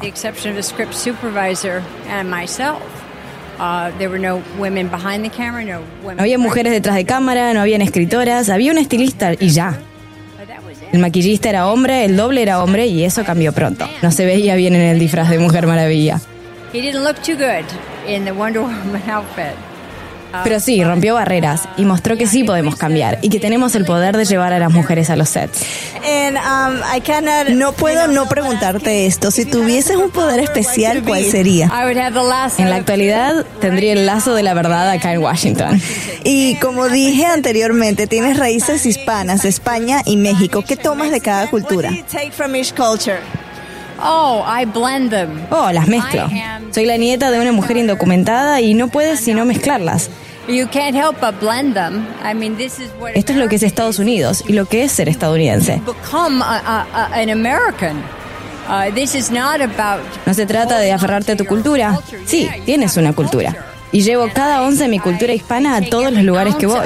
No 6.16 6.22
había 6.22 6.38
mujeres 6.38 6.74
detrás 6.74 6.96
de 6.96 7.06
cámara, 7.06 7.54
no 7.54 7.62
habían 7.62 7.82
escritoras, 7.82 8.50
había 8.50 8.72
una 8.72 8.82
estilista 8.82 9.34
y 9.40 9.50
ya. 9.50 9.78
El 10.92 11.00
maquillista 11.00 11.50
era 11.50 11.68
hombre, 11.68 12.04
el 12.06 12.18
doble 12.18 12.42
era 12.42 12.62
hombre 12.62 12.88
y 12.88 13.04
eso 13.04 13.24
cambió 13.24 13.54
pronto. 13.54 13.88
No 14.02 14.12
se 14.12 14.26
veía 14.26 14.56
bien 14.56 14.76
en 14.76 14.82
el 14.82 15.00
disfraz 15.00 15.30
de 15.30 15.40
Mujer 15.40 15.66
Maravilla. 15.68 16.20
Pero 20.44 20.60
sí, 20.60 20.84
rompió 20.84 21.16
barreras 21.16 21.62
y 21.78 21.86
mostró 21.86 22.18
que 22.18 22.28
sí 22.28 22.44
podemos 22.44 22.76
cambiar 22.76 23.20
y 23.22 23.30
que 23.30 23.40
tenemos 23.40 23.76
el 23.76 23.86
poder 23.86 24.18
de 24.18 24.26
llevar 24.26 24.54
a 24.54 24.60
las 24.60 24.72
mujeres 24.72 25.10
a 25.10 25.16
los 25.16 25.30
sets. 25.30 25.66
Um, 26.02 27.58
no 27.58 27.74
puedo 27.74 28.08
no 28.08 28.28
preguntarte 28.28 29.06
esto. 29.06 29.32
Si 29.32 29.46
tuvieses 29.46 29.96
un 29.96 30.12
poder 30.12 30.40
especial, 30.40 31.04
¿cuál 31.04 31.24
sería? 31.26 31.68
En 32.64 32.70
la 32.70 32.78
actualidad 32.78 33.46
tendría 33.60 33.94
el 33.94 34.06
lazo 34.06 34.34
de 34.34 34.44
la 34.44 34.54
verdad 34.54 34.90
acá 34.90 35.14
en 35.14 35.20
Washington. 35.20 35.82
Y 36.24 36.56
como 36.56 36.90
dije 36.90 37.26
anteriormente, 37.26 38.08
tienes 38.08 38.38
raíces 38.38 38.86
hispanas 38.86 39.44
de 39.44 39.50
España 39.50 40.02
y 40.06 40.18
México. 40.18 40.64
¿Qué 40.68 40.76
tomas 40.76 41.12
de 41.12 41.20
cada 41.20 41.50
cultura? 41.50 41.92
Oh, 44.04 44.44
I 44.48 44.66
blend 44.66 45.12
them. 45.12 45.46
Oh, 45.52 45.72
las 45.72 45.88
mezclo. 45.88 46.28
Soy 46.72 46.86
la 46.86 46.98
nieta 46.98 47.32
de 47.32 47.40
una 47.40 47.52
mujer 47.52 47.78
indocumentada 47.78 48.62
y 48.62 48.74
no 48.74 48.88
puedes 48.88 49.20
sino 49.20 49.46
mezclarlas. 49.46 50.10
Esto 53.16 53.32
es 53.34 53.38
lo 53.38 53.48
que 53.48 53.56
es 53.56 53.64
Estados 53.64 54.00
Unidos 54.00 54.44
y 54.48 54.54
lo 54.54 54.66
que 54.66 54.84
es 54.84 54.92
ser 54.92 55.08
estadounidense. 55.08 55.82
Uh, 55.86 55.94
No 60.26 60.34
se 60.34 60.46
trata 60.46 60.80
de 60.80 60.92
aferrarte 60.92 61.34
a 61.34 61.36
tu 61.38 61.46
cultura. 61.46 62.00
Sí, 62.26 62.50
tienes 62.66 62.98
una 62.98 63.14
cultura. 63.14 63.56
Y 63.92 64.02
llevo 64.02 64.30
cada 64.34 64.62
once 64.62 64.84
de 64.84 64.90
mi 64.90 65.00
cultura 65.00 65.34
hispana 65.34 65.76
a 65.76 65.82
todos 65.82 66.12
los 66.14 66.24
lugares 66.24 66.56
que 66.56 66.66
voy. 66.66 66.80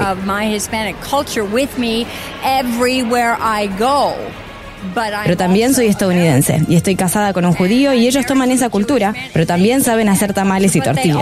Pero 5.24 5.38
también 5.38 5.74
soy 5.74 5.88
estadounidense 5.88 6.64
y 6.68 6.76
estoy 6.76 6.96
casada 6.96 7.34
con 7.34 7.46
un 7.46 7.54
judío 7.54 7.94
y 7.94 8.08
ellos 8.08 8.26
toman 8.26 8.52
esa 8.52 8.70
cultura, 8.70 9.14
pero 9.34 9.46
también 9.46 9.84
saben 9.84 10.10
hacer 10.10 10.34
tamales 10.34 10.76
y 10.76 10.82
tortillas. 10.82 11.18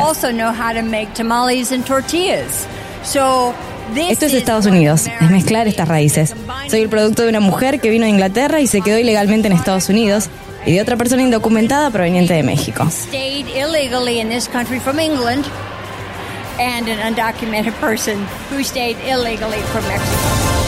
Esto 3.95 4.25
es 4.25 4.33
Estados 4.33 4.65
Unidos, 4.65 5.07
es 5.21 5.29
mezclar 5.29 5.67
estas 5.67 5.87
raíces. 5.87 6.33
Soy 6.69 6.81
el 6.81 6.89
producto 6.89 7.23
de 7.23 7.29
una 7.29 7.41
mujer 7.41 7.79
que 7.79 7.89
vino 7.89 8.05
de 8.05 8.11
Inglaterra 8.11 8.61
y 8.61 8.67
se 8.67 8.81
quedó 8.81 8.97
ilegalmente 8.97 9.47
en 9.47 9.53
Estados 9.53 9.89
Unidos 9.89 10.29
y 10.65 10.73
de 10.73 10.81
otra 10.81 10.95
persona 10.95 11.21
indocumentada 11.21 11.91
proveniente 11.91 12.33
de 12.33 12.43
México. 12.43 12.87
and 16.59 16.87
an 16.87 16.99
undocumented 17.13 17.73
person 17.79 18.17
who 18.49 18.63
stayed 18.63 18.97
illegally 18.99 19.61
from 19.61 19.83
Mexico. 19.87 20.62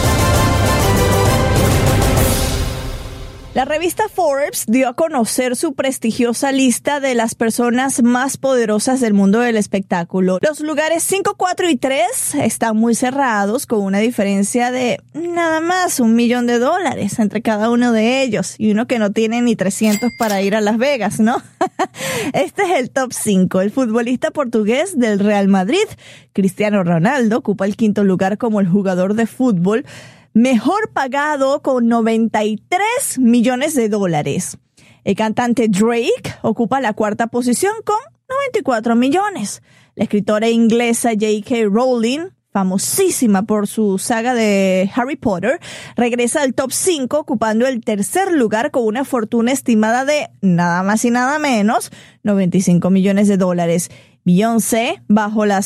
La 3.56 3.64
revista 3.64 4.10
Forbes 4.14 4.66
dio 4.68 4.90
a 4.90 4.96
conocer 4.96 5.56
su 5.56 5.76
prestigiosa 5.76 6.52
lista 6.52 7.00
de 7.00 7.16
las 7.16 7.36
personas 7.36 8.04
más 8.04 8.36
poderosas 8.36 9.00
del 9.00 9.14
mundo 9.14 9.40
del 9.40 9.56
espectáculo. 9.56 10.40
Los 10.42 10.60
lugares 10.60 11.04
5, 11.04 11.36
4 11.38 11.70
y 11.70 11.78
3 11.78 12.36
están 12.42 12.76
muy 12.76 12.96
cerrados 12.96 13.66
con 13.66 13.80
una 13.80 14.00
diferencia 14.00 14.72
de 14.72 15.00
nada 15.14 15.62
más 15.62 16.02
un 16.02 16.16
millón 16.16 16.48
de 16.48 16.60
dólares 16.60 17.18
entre 17.18 17.42
cada 17.42 17.72
uno 17.72 17.94
de 17.94 18.24
ellos 18.24 18.56
y 18.58 18.72
uno 18.72 18.88
que 18.88 19.00
no 19.00 19.14
tiene 19.14 19.42
ni 19.42 19.56
300 19.56 20.12
para 20.20 20.42
ir 20.42 20.54
a 20.54 20.60
Las 20.60 20.78
Vegas, 20.78 21.22
¿no? 21.22 21.42
Este 22.34 22.64
es 22.64 22.72
el 22.78 22.90
top 22.90 23.14
5. 23.14 23.62
El 23.62 23.72
futbolista 23.72 24.32
portugués 24.32 25.00
del 25.00 25.18
Real 25.20 25.48
Madrid, 25.48 25.88
Cristiano 26.34 26.84
Ronaldo, 26.84 27.38
ocupa 27.38 27.66
el 27.66 27.78
quinto 27.78 28.04
lugar 28.04 28.38
como 28.38 28.60
el 28.60 28.68
jugador 28.68 29.14
de 29.14 29.28
fútbol 29.28 29.86
mejor 30.36 30.92
pagado 30.92 31.62
con 31.62 31.88
93 31.88 33.20
millones 33.20 33.74
de 33.74 33.88
dólares. 33.88 34.58
El 35.06 35.16
cantante 35.16 35.70
Drake 35.70 36.36
ocupa 36.42 36.82
la 36.82 36.92
cuarta 36.92 37.28
posición 37.28 37.74
con 37.86 37.96
94 38.30 38.96
millones. 38.96 39.64
La 39.96 40.04
escritora 40.04 40.50
inglesa 40.50 41.12
J.K. 41.12 41.70
Rowling, 41.72 42.32
famosísima 42.52 43.44
por 43.44 43.68
su 43.68 43.98
saga 43.98 44.34
de 44.34 44.92
Harry 44.94 45.16
Potter, 45.16 45.62
regresa 45.96 46.42
al 46.42 46.54
top 46.54 46.74
5 46.74 47.18
ocupando 47.18 47.66
el 47.66 47.80
tercer 47.80 48.34
lugar 48.34 48.72
con 48.72 48.86
una 48.86 49.06
fortuna 49.06 49.54
estimada 49.54 50.04
de 50.04 50.28
nada 50.42 50.84
más 50.84 51.06
y 51.06 51.12
nada 51.12 51.40
menos 51.40 51.92
95 52.24 52.90
millones 52.90 53.30
de 53.30 53.38
dólares. 53.38 53.90
Beyoncé 54.26 55.02
bajo 55.08 55.46
la 55.46 55.62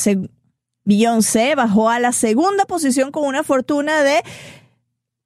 Beyoncé 0.90 1.54
bajó 1.54 1.90
a 1.90 2.00
la 2.00 2.12
segunda 2.12 2.66
posición 2.66 3.12
con 3.12 3.26
una 3.26 3.44
fortuna 3.44 4.02
de 4.02 4.24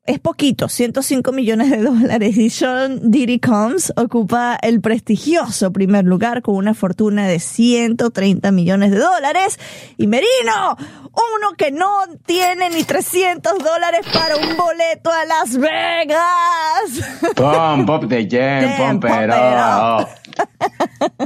es 0.06 0.20
poquito, 0.20 0.68
105 0.68 1.32
millones 1.32 1.70
de 1.70 1.78
dólares. 1.78 2.36
Y 2.36 2.50
Sean 2.50 3.00
Diddy 3.10 3.40
Combs 3.40 3.94
ocupa 3.96 4.58
el 4.62 4.82
prestigioso 4.82 5.72
primer 5.72 6.04
lugar 6.04 6.42
con 6.42 6.56
una 6.56 6.74
fortuna 6.74 7.26
de 7.28 7.40
130 7.40 8.52
millones 8.52 8.92
de 8.92 8.98
dólares. 8.98 9.58
Y 9.98 10.08
Merino, 10.08 10.76
uno 11.04 11.54
que 11.58 11.72
no 11.72 11.90
tiene 12.26 12.70
ni 12.70 12.84
300 12.84 13.60
dólares 13.60 14.02
para 14.14 14.36
un 14.36 14.58
boleto 14.58 15.10
a 15.10 15.24
Las 15.24 15.58
Vegas. 15.58 16.20
Pump 17.36 17.90
it 18.12 18.78
pump 18.78 19.06
it 19.06 19.30
up. 19.30 20.08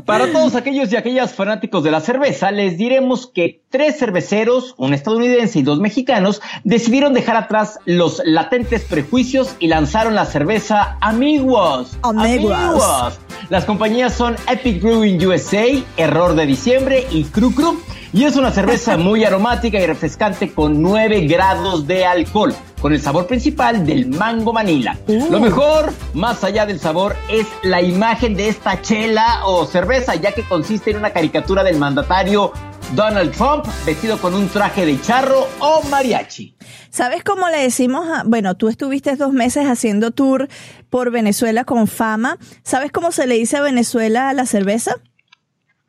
Para 0.05 0.31
todos 0.31 0.55
aquellos 0.55 0.91
y 0.91 0.95
aquellas 0.95 1.33
fanáticos 1.33 1.83
de 1.83 1.91
la 1.91 2.01
cerveza, 2.01 2.51
les 2.51 2.77
diremos 2.77 3.27
que 3.27 3.61
tres 3.69 3.97
cerveceros, 3.97 4.73
un 4.77 4.93
estadounidense 4.93 5.59
y 5.59 5.63
dos 5.63 5.79
mexicanos, 5.79 6.41
decidieron 6.63 7.13
dejar 7.13 7.35
atrás 7.35 7.79
los 7.85 8.21
latentes 8.25 8.83
prejuicios 8.85 9.55
y 9.59 9.67
lanzaron 9.67 10.15
la 10.15 10.25
cerveza 10.25 10.97
Amigos. 11.01 11.97
Amigos. 12.01 13.19
Las 13.49 13.65
compañías 13.65 14.13
son 14.13 14.35
Epic 14.49 14.81
Brewing 14.81 15.23
USA, 15.25 15.65
Error 15.97 16.35
de 16.35 16.45
Diciembre 16.45 17.05
y 17.11 17.23
Cru 17.25 17.53
Cru. 17.53 17.79
Y 18.13 18.23
es 18.23 18.35
una 18.35 18.51
cerveza 18.51 18.97
muy 18.97 19.23
aromática 19.23 19.79
y 19.79 19.85
refrescante 19.85 20.51
con 20.53 20.81
9 20.81 21.27
grados 21.27 21.85
de 21.87 22.05
alcohol, 22.05 22.53
con 22.81 22.93
el 22.93 23.01
sabor 23.01 23.27
principal 23.27 23.85
del 23.85 24.07
mango 24.07 24.53
manila. 24.53 24.97
Lo 25.07 25.39
mejor, 25.39 25.93
más 26.13 26.43
allá 26.43 26.65
del 26.65 26.79
sabor, 26.79 27.15
es 27.29 27.47
la 27.63 27.81
imagen 27.81 28.35
de 28.35 28.49
esta 28.49 28.81
chela 28.81 29.41
o 29.45 29.65
cerveza, 29.65 30.15
ya 30.15 30.31
que 30.31 30.43
consiste 30.43 30.91
en 30.91 30.97
una 30.97 31.11
caricatura 31.11 31.63
del 31.63 31.77
mandatario 31.77 32.51
Donald 32.95 33.31
Trump 33.35 33.65
vestido 33.85 34.17
con 34.17 34.33
un 34.33 34.47
traje 34.47 34.85
de 34.85 34.99
charro 35.01 35.47
o 35.59 35.81
mariachi. 35.89 36.55
¿Sabes 36.89 37.23
cómo 37.23 37.49
le 37.49 37.57
decimos 37.57 38.07
a, 38.07 38.23
bueno, 38.23 38.55
tú 38.55 38.69
estuviste 38.69 39.15
dos 39.15 39.33
meses 39.33 39.65
haciendo 39.67 40.11
tour 40.11 40.47
por 40.89 41.11
Venezuela 41.11 41.65
con 41.65 41.87
fama. 41.87 42.37
¿Sabes 42.63 42.91
cómo 42.91 43.11
se 43.11 43.27
le 43.27 43.35
dice 43.35 43.57
a 43.57 43.61
Venezuela 43.61 44.29
a 44.29 44.33
la 44.33 44.45
cerveza? 44.45 44.95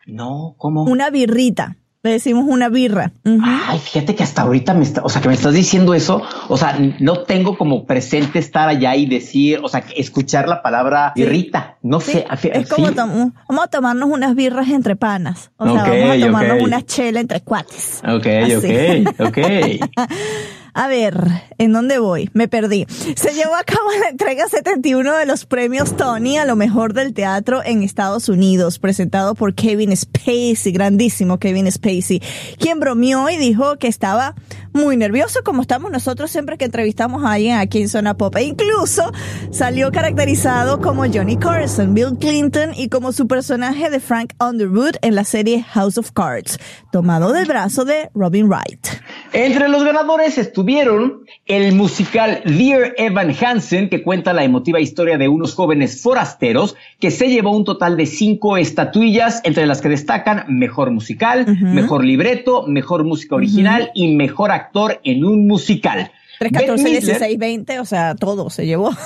No, 0.06 0.54
¿cómo? 0.58 0.84
Una 0.84 1.10
birrita. 1.10 1.76
Le 2.04 2.12
decimos 2.12 2.44
una 2.46 2.68
birra. 2.68 3.10
Ay, 3.42 3.80
fíjate 3.80 4.14
que 4.14 4.22
hasta 4.22 4.42
ahorita 4.42 4.72
me 4.72 4.84
está, 4.84 5.02
o 5.02 5.08
sea, 5.08 5.20
que 5.20 5.26
me 5.26 5.34
estás 5.34 5.52
diciendo 5.52 5.94
eso, 5.94 6.22
o 6.48 6.56
sea, 6.56 6.78
no 7.00 7.24
tengo 7.24 7.58
como 7.58 7.86
presente 7.86 8.38
estar 8.38 8.68
allá 8.68 8.94
y 8.94 9.06
decir, 9.06 9.58
o 9.64 9.68
sea, 9.68 9.82
escuchar 9.96 10.48
la 10.48 10.62
palabra 10.62 11.12
Sí. 11.16 11.22
irrita. 11.22 11.76
No 11.82 11.98
Sí, 12.00 12.12
sé, 12.12 12.26
es 12.52 12.68
como 12.68 12.88
sí. 12.88 12.94
tom- 12.94 13.32
vamos 13.48 13.64
a 13.64 13.66
tomarnos 13.66 14.08
unas 14.10 14.36
birras 14.36 14.68
entre 14.68 14.94
panas. 14.94 15.50
O 15.56 15.64
sea, 15.64 15.82
vamos 15.82 16.16
a 16.16 16.20
tomarnos 16.26 16.62
una 16.62 16.82
chela 16.82 17.18
entre 17.18 17.40
cuates. 17.40 18.00
Ok, 18.04 18.26
Así. 18.26 19.04
ok, 19.06 19.20
ok. 19.20 19.38
A 20.74 20.88
ver, 20.88 21.16
¿en 21.58 21.72
dónde 21.72 21.98
voy? 21.98 22.30
Me 22.32 22.48
perdí. 22.48 22.86
Se 23.16 23.34
llevó 23.34 23.54
a 23.54 23.64
cabo 23.64 23.90
la 24.00 24.08
entrega 24.08 24.48
71 24.48 25.16
de 25.16 25.26
los 25.26 25.46
premios 25.46 25.96
Tony 25.96 26.38
a 26.38 26.44
lo 26.44 26.56
mejor 26.56 26.94
del 26.94 27.14
teatro 27.14 27.62
en 27.64 27.82
Estados 27.82 28.28
Unidos, 28.28 28.78
presentado 28.78 29.34
por 29.34 29.54
Kevin 29.54 29.96
Spacey, 29.96 30.72
grandísimo 30.72 31.38
Kevin 31.38 31.70
Spacey, 31.70 32.22
quien 32.58 32.80
bromeó 32.80 33.28
y 33.30 33.36
dijo 33.36 33.76
que 33.78 33.88
estaba 33.88 34.34
muy 34.72 34.96
nervioso 34.96 35.40
como 35.44 35.62
estamos 35.62 35.90
nosotros 35.90 36.30
siempre 36.30 36.58
que 36.58 36.66
entrevistamos 36.66 37.24
a 37.24 37.32
alguien 37.32 37.56
aquí 37.58 37.82
en 37.82 37.88
Zona 37.88 38.16
Pop. 38.16 38.36
E 38.36 38.44
incluso 38.44 39.12
salió 39.50 39.90
caracterizado 39.90 40.80
como 40.80 41.04
Johnny 41.12 41.36
Carson, 41.36 41.94
Bill 41.94 42.16
Clinton 42.18 42.72
y 42.74 42.88
como 42.88 43.12
su 43.12 43.26
personaje 43.26 43.90
de 43.90 44.00
Frank 44.00 44.34
Underwood 44.40 44.96
en 45.02 45.14
la 45.14 45.24
serie 45.24 45.62
House 45.62 45.98
of 45.98 46.12
Cards, 46.12 46.58
tomado 46.92 47.32
del 47.32 47.46
brazo 47.46 47.84
de 47.84 48.10
Robin 48.14 48.48
Wright. 48.48 48.88
Entre 49.32 49.68
los 49.68 49.84
ganadores 49.84 50.38
estuvieron 50.38 51.24
el 51.44 51.74
musical 51.74 52.40
Dear 52.44 52.94
Evan 52.96 53.34
Hansen, 53.38 53.90
que 53.90 54.02
cuenta 54.02 54.32
la 54.32 54.42
emotiva 54.42 54.80
historia 54.80 55.18
de 55.18 55.28
unos 55.28 55.54
jóvenes 55.54 56.02
forasteros, 56.02 56.76
que 56.98 57.10
se 57.10 57.28
llevó 57.28 57.54
un 57.54 57.64
total 57.64 57.98
de 57.98 58.06
cinco 58.06 58.56
estatuillas, 58.56 59.42
entre 59.44 59.66
las 59.66 59.82
que 59.82 59.90
destacan 59.90 60.44
mejor 60.48 60.90
musical, 60.90 61.46
mejor 61.60 62.04
libreto, 62.04 62.66
mejor 62.66 63.04
música 63.04 63.36
original 63.36 63.90
y 63.94 64.14
mejor 64.14 64.50
actor 64.50 65.00
en 65.04 65.24
un 65.24 65.46
musical. 65.46 66.10
3, 66.38 66.52
14, 66.52 66.88
16, 66.88 67.38
20, 67.38 67.80
o 67.80 67.84
sea, 67.84 68.14
todo 68.14 68.50
se 68.50 68.66
llevó. 68.66 68.90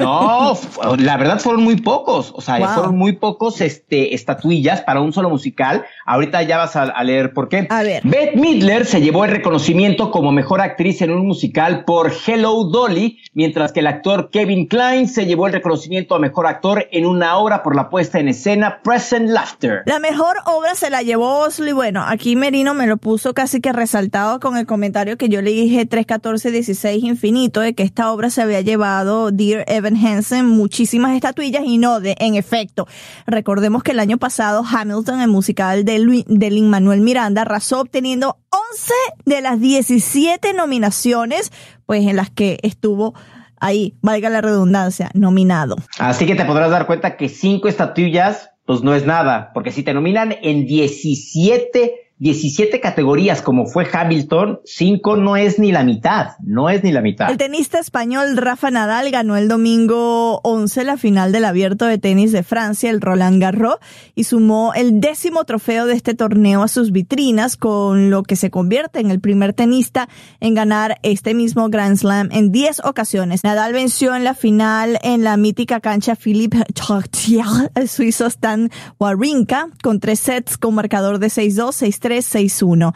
No, 0.00 0.58
la 0.98 1.16
verdad 1.16 1.38
fueron 1.38 1.62
muy 1.62 1.76
pocos, 1.76 2.32
o 2.34 2.40
sea, 2.40 2.56
fueron 2.74 2.96
muy 2.96 3.12
pocos 3.12 3.60
este, 3.60 4.14
estatuillas 4.14 4.82
para 4.82 5.00
un 5.00 5.12
solo 5.12 5.30
musical. 5.30 5.86
Ahorita 6.04 6.42
ya 6.42 6.58
vas 6.58 6.76
a, 6.76 7.02
leer 7.04 7.32
por 7.32 7.48
qué. 7.48 7.66
A 7.70 7.82
ver. 7.82 8.02
Beth 8.04 8.34
Midler 8.34 8.84
se 8.84 9.00
llevó 9.00 9.24
el 9.24 9.30
reconocimiento 9.30 10.10
como 10.10 10.32
mejor 10.32 10.60
actriz 10.60 11.02
en 11.02 11.12
un 11.12 11.26
musical 11.26 11.84
por 11.84 12.12
Hello 12.26 12.64
Dolly, 12.64 13.20
mientras 13.32 13.72
que 13.72 13.80
el 13.80 13.86
actor 13.86 14.30
Kevin 14.30 14.66
Klein 14.66 15.08
se 15.08 15.24
llevó 15.24 15.46
el 15.46 15.52
reconocimiento 15.52 16.14
a 16.14 16.18
mejor 16.18 16.46
actor 16.46 16.88
en 16.90 17.06
una 17.06 17.36
obra 17.36 17.62
por 17.62 17.76
la 17.76 17.88
puesta 17.88 18.18
en 18.18 18.28
escena 18.28 18.80
Present 18.82 19.30
Laughter. 19.30 19.82
La 19.86 19.98
mejor 19.98 20.36
obra 20.46 20.74
se 20.74 20.90
la 20.90 21.02
llevó 21.02 21.38
Oslo 21.38 21.68
y 21.68 21.72
bueno, 21.72 22.04
aquí 22.06 22.36
Merino 22.36 22.74
me 22.74 22.86
lo 22.86 22.96
puso 22.96 23.34
casi 23.34 23.60
que 23.60 23.72
resaltado 23.72 24.40
con 24.40 24.56
el 24.56 24.66
comentario 24.66 25.16
que 25.16 25.28
yo 25.28 25.42
le 25.42 25.50
dije 25.50 25.86
3, 25.86 26.06
14, 26.06 26.50
16 26.56 27.04
infinito 27.04 27.60
de 27.60 27.74
que 27.74 27.82
esta 27.82 28.10
obra 28.10 28.30
se 28.30 28.40
había 28.40 28.62
llevado 28.62 29.30
Dear 29.30 29.64
Evan 29.66 29.94
Hansen 29.94 30.46
muchísimas 30.46 31.14
estatuillas 31.14 31.64
y 31.66 31.76
no 31.76 32.00
de, 32.00 32.16
en 32.18 32.34
efecto. 32.34 32.86
Recordemos 33.26 33.82
que 33.82 33.92
el 33.92 34.00
año 34.00 34.16
pasado 34.16 34.64
Hamilton, 34.66 35.20
el 35.20 35.28
musical 35.28 35.84
de, 35.84 35.98
Lin 35.98 36.70
Manuel 36.70 37.02
Miranda, 37.02 37.42
arrasó 37.42 37.80
obteniendo 37.80 38.38
11 38.48 38.94
de 39.26 39.40
las 39.42 39.60
17 39.60 40.54
nominaciones, 40.54 41.52
pues 41.84 42.06
en 42.06 42.16
las 42.16 42.30
que 42.30 42.58
estuvo 42.62 43.12
ahí, 43.60 43.94
valga 44.00 44.30
la 44.30 44.40
redundancia, 44.40 45.10
nominado. 45.12 45.76
Así 45.98 46.24
que 46.24 46.36
te 46.36 46.46
podrás 46.46 46.70
dar 46.70 46.86
cuenta 46.86 47.18
que 47.18 47.28
cinco 47.28 47.68
estatuillas, 47.68 48.50
pues 48.64 48.82
no 48.82 48.94
es 48.94 49.04
nada, 49.04 49.50
porque 49.52 49.72
si 49.72 49.82
te 49.82 49.92
nominan 49.92 50.34
en 50.40 50.66
17 50.66 52.05
17 52.18 52.80
categorías 52.80 53.42
como 53.42 53.66
fue 53.66 53.86
Hamilton, 53.92 54.60
5 54.64 55.16
no 55.16 55.36
es 55.36 55.58
ni 55.58 55.70
la 55.70 55.84
mitad, 55.84 56.30
no 56.42 56.70
es 56.70 56.82
ni 56.82 56.90
la 56.90 57.02
mitad. 57.02 57.30
El 57.30 57.36
tenista 57.36 57.78
español 57.78 58.38
Rafa 58.38 58.70
Nadal 58.70 59.10
ganó 59.10 59.36
el 59.36 59.48
domingo 59.48 60.40
11 60.42 60.84
la 60.84 60.96
final 60.96 61.30
del 61.32 61.44
abierto 61.44 61.84
de 61.84 61.98
tenis 61.98 62.32
de 62.32 62.42
Francia, 62.42 62.88
el 62.88 63.02
Roland 63.02 63.40
Garros, 63.40 63.76
y 64.14 64.24
sumó 64.24 64.72
el 64.74 64.98
décimo 64.98 65.44
trofeo 65.44 65.84
de 65.84 65.92
este 65.92 66.14
torneo 66.14 66.62
a 66.62 66.68
sus 66.68 66.90
vitrinas, 66.90 67.58
con 67.58 68.08
lo 68.08 68.22
que 68.22 68.36
se 68.36 68.50
convierte 68.50 69.00
en 69.00 69.10
el 69.10 69.20
primer 69.20 69.52
tenista 69.52 70.08
en 70.40 70.54
ganar 70.54 70.98
este 71.02 71.34
mismo 71.34 71.68
Grand 71.68 71.98
Slam 71.98 72.30
en 72.32 72.50
10 72.50 72.80
ocasiones. 72.84 73.44
Nadal 73.44 73.74
venció 73.74 74.16
en 74.16 74.24
la 74.24 74.32
final 74.32 74.98
en 75.02 75.22
la 75.22 75.36
mítica 75.36 75.80
cancha 75.80 76.16
Philippe 76.16 76.64
Chautier, 76.72 77.44
el 77.74 77.90
suizo 77.90 78.24
Stan 78.26 78.70
Wawrinka, 78.98 79.68
con 79.82 80.00
tres 80.00 80.20
sets 80.20 80.56
con 80.56 80.74
marcador 80.74 81.18
de 81.18 81.26
6-2, 81.26 81.72
6 81.72 82.05
361. 82.06 82.92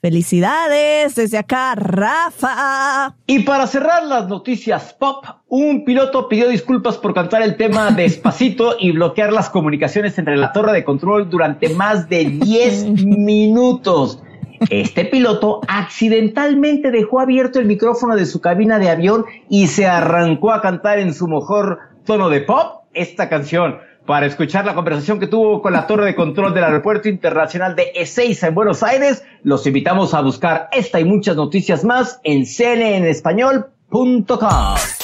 Felicidades 0.00 1.16
desde 1.16 1.38
acá, 1.38 1.74
Rafa. 1.74 3.16
Y 3.26 3.40
para 3.40 3.66
cerrar 3.66 4.04
las 4.04 4.28
noticias 4.28 4.94
pop, 4.94 5.24
un 5.48 5.84
piloto 5.84 6.28
pidió 6.28 6.48
disculpas 6.48 6.96
por 6.96 7.12
cantar 7.12 7.42
el 7.42 7.56
tema 7.56 7.90
despacito 7.96 8.76
y 8.78 8.92
bloquear 8.92 9.32
las 9.32 9.50
comunicaciones 9.50 10.16
entre 10.18 10.36
la 10.36 10.52
torre 10.52 10.72
de 10.72 10.84
control 10.84 11.28
durante 11.28 11.70
más 11.70 12.08
de 12.08 12.24
10 12.24 12.84
minutos. 13.04 14.22
Este 14.70 15.04
piloto 15.06 15.60
accidentalmente 15.66 16.92
dejó 16.92 17.18
abierto 17.18 17.58
el 17.58 17.66
micrófono 17.66 18.14
de 18.14 18.26
su 18.26 18.40
cabina 18.40 18.78
de 18.78 18.90
avión 18.90 19.24
y 19.48 19.66
se 19.66 19.86
arrancó 19.86 20.52
a 20.52 20.62
cantar 20.62 21.00
en 21.00 21.14
su 21.14 21.26
mejor 21.26 21.80
tono 22.04 22.28
de 22.28 22.42
pop 22.42 22.84
esta 22.94 23.28
canción 23.28 23.78
para 24.06 24.26
escuchar 24.26 24.64
la 24.64 24.74
conversación 24.74 25.20
que 25.20 25.26
tuvo 25.26 25.62
con 25.62 25.72
la 25.72 25.86
torre 25.86 26.06
de 26.06 26.14
control 26.14 26.54
del 26.54 26.64
Aeropuerto 26.64 27.08
Internacional 27.08 27.76
de 27.76 27.92
Ezeiza 27.94 28.48
en 28.48 28.54
Buenos 28.54 28.82
Aires. 28.82 29.24
Los 29.42 29.66
invitamos 29.66 30.14
a 30.14 30.20
buscar 30.20 30.68
esta 30.72 31.00
y 31.00 31.04
muchas 31.04 31.36
noticias 31.36 31.84
más 31.84 32.20
en 32.24 32.44
cnnespañol.com. 32.44 35.01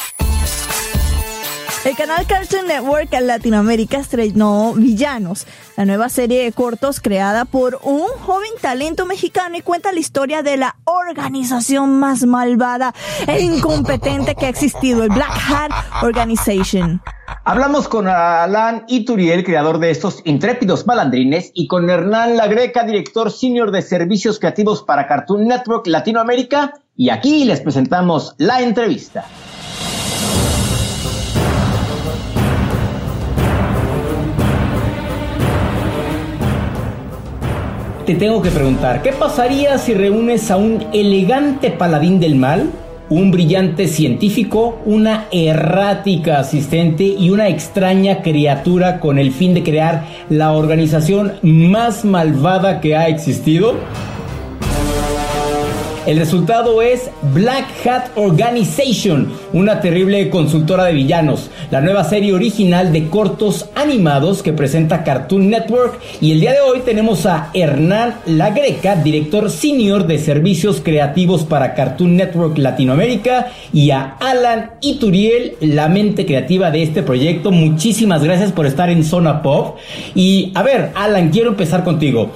El 1.85 1.97
canal 1.97 2.27
Cartoon 2.27 2.67
Network 2.67 3.09
Latinoamérica 3.21 3.99
estrenó 3.99 4.75
Villanos, 4.75 5.47
la 5.77 5.85
nueva 5.85 6.09
serie 6.09 6.43
de 6.43 6.53
cortos 6.53 7.01
creada 7.01 7.45
por 7.45 7.79
un 7.83 8.09
joven 8.27 8.51
talento 8.61 9.07
mexicano 9.07 9.57
y 9.57 9.63
cuenta 9.63 9.93
la 9.93 10.01
historia 10.01 10.43
de 10.43 10.57
la 10.57 10.77
organización 10.85 11.99
más 12.01 12.27
malvada 12.27 12.95
e 13.27 13.43
incompetente 13.43 14.35
que 14.35 14.47
ha 14.47 14.49
existido, 14.49 15.05
el 15.05 15.11
Black 15.11 15.33
Hat 15.49 15.71
Organization. 16.03 17.01
Hablamos 17.45 17.89
con 17.89 18.09
Alan 18.09 18.85
Ituriel, 18.89 19.45
creador 19.45 19.79
de 19.79 19.91
estos 19.91 20.21
intrépidos 20.25 20.87
malandrines, 20.87 21.53
y 21.55 21.69
con 21.69 21.89
Hernán 21.89 22.37
Lagreca, 22.37 22.85
director 22.85 23.31
senior 23.31 23.71
de 23.71 23.83
servicios 23.83 24.39
creativos 24.39 24.83
para 24.83 25.07
Cartoon 25.07 25.47
Network 25.47 25.87
Latinoamérica, 25.87 26.75
y 26.97 27.11
aquí 27.11 27.45
les 27.45 27.61
presentamos 27.61 28.35
la 28.37 28.61
entrevista. 28.61 29.25
Te 38.09 38.15
tengo 38.15 38.41
que 38.41 38.51
preguntar, 38.51 39.03
¿qué 39.03 39.13
pasaría 39.13 39.77
si 39.77 39.93
reúnes 39.93 40.51
a 40.51 40.57
un 40.57 40.83
elegante 40.95 41.71
paladín 41.71 42.19
del 42.21 42.37
mal? 42.37 42.71
un 43.11 43.31
brillante 43.31 43.87
científico, 43.87 44.79
una 44.87 45.27
errática 45.31 46.39
asistente 46.39 47.05
y 47.05 47.29
una 47.29 47.49
extraña 47.49 48.23
criatura 48.23 48.99
con 48.99 49.19
el 49.19 49.31
fin 49.33 49.53
de 49.53 49.63
crear 49.63 50.07
la 50.31 50.53
organización 50.53 51.35
más 51.43 52.07
malvada 52.07 52.81
que 52.81 52.97
ha 52.97 53.09
existido? 53.09 53.75
El 56.09 56.17
resultado 56.17 56.81
es 56.81 57.11
Black 57.35 57.67
Hat 57.87 58.13
Organization, 58.17 59.31
una 59.53 59.83
terrible 59.83 60.31
consultora 60.31 60.85
de 60.85 60.95
villanos, 60.95 61.51
la 61.71 61.83
nueva 61.83 62.03
serie 62.03 62.33
original 62.33 62.95
de 62.95 63.09
cortos 63.09 63.69
animados 63.75 64.43
que 64.43 64.55
presenta 64.55 65.05
Cartoon 65.05 65.51
Network. 65.51 66.01
Y 66.23 66.33
el 66.33 66.41
día 66.41 66.53
de 66.53 66.61
hoy 66.61 66.81
tenemos 66.83 67.27
a 67.27 67.51
Hernán 67.53 68.15
Lagreca, 68.25 68.97
director 68.97 69.51
senior 69.51 70.07
de 70.07 70.19
servicios 70.19 70.81
creativos 70.83 71.45
para 71.45 71.75
Cartoon 71.75 72.17
Network 72.17 72.57
Latinoamérica, 72.57 73.49
y 73.75 73.91
a 73.91 74.17
Alan 74.19 74.71
Ituriel, 74.81 75.57
la 75.61 75.91
mente 75.91 76.25
creativa 76.25 76.71
de 76.71 76.85
este 76.85 77.03
proyecto. 77.03 77.51
Muchísimas 77.51 78.25
gracias 78.25 78.51
por 78.53 78.65
estar 78.65 78.89
en 78.89 79.05
Zona 79.05 79.43
Pop. 79.43 79.77
Y 80.15 80.53
a 80.55 80.63
ver, 80.63 80.91
Alan, 80.95 81.29
quiero 81.29 81.51
empezar 81.51 81.85
contigo. 81.85 82.31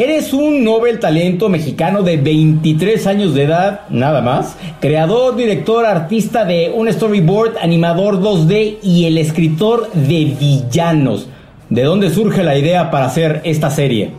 Eres 0.00 0.32
un 0.32 0.62
Nobel 0.62 1.00
talento 1.00 1.48
mexicano 1.48 2.04
de 2.04 2.18
23 2.18 3.04
años 3.08 3.34
de 3.34 3.42
edad, 3.42 3.80
nada 3.90 4.22
más, 4.22 4.56
creador, 4.80 5.34
director, 5.34 5.84
artista 5.84 6.44
de 6.44 6.70
un 6.72 6.86
storyboard, 6.92 7.58
animador 7.58 8.20
2D 8.20 8.78
y 8.80 9.08
el 9.08 9.18
escritor 9.18 9.90
de 9.94 10.36
villanos. 10.38 11.28
¿De 11.68 11.82
dónde 11.82 12.10
surge 12.10 12.44
la 12.44 12.56
idea 12.56 12.92
para 12.92 13.06
hacer 13.06 13.40
esta 13.42 13.70
serie? 13.70 14.12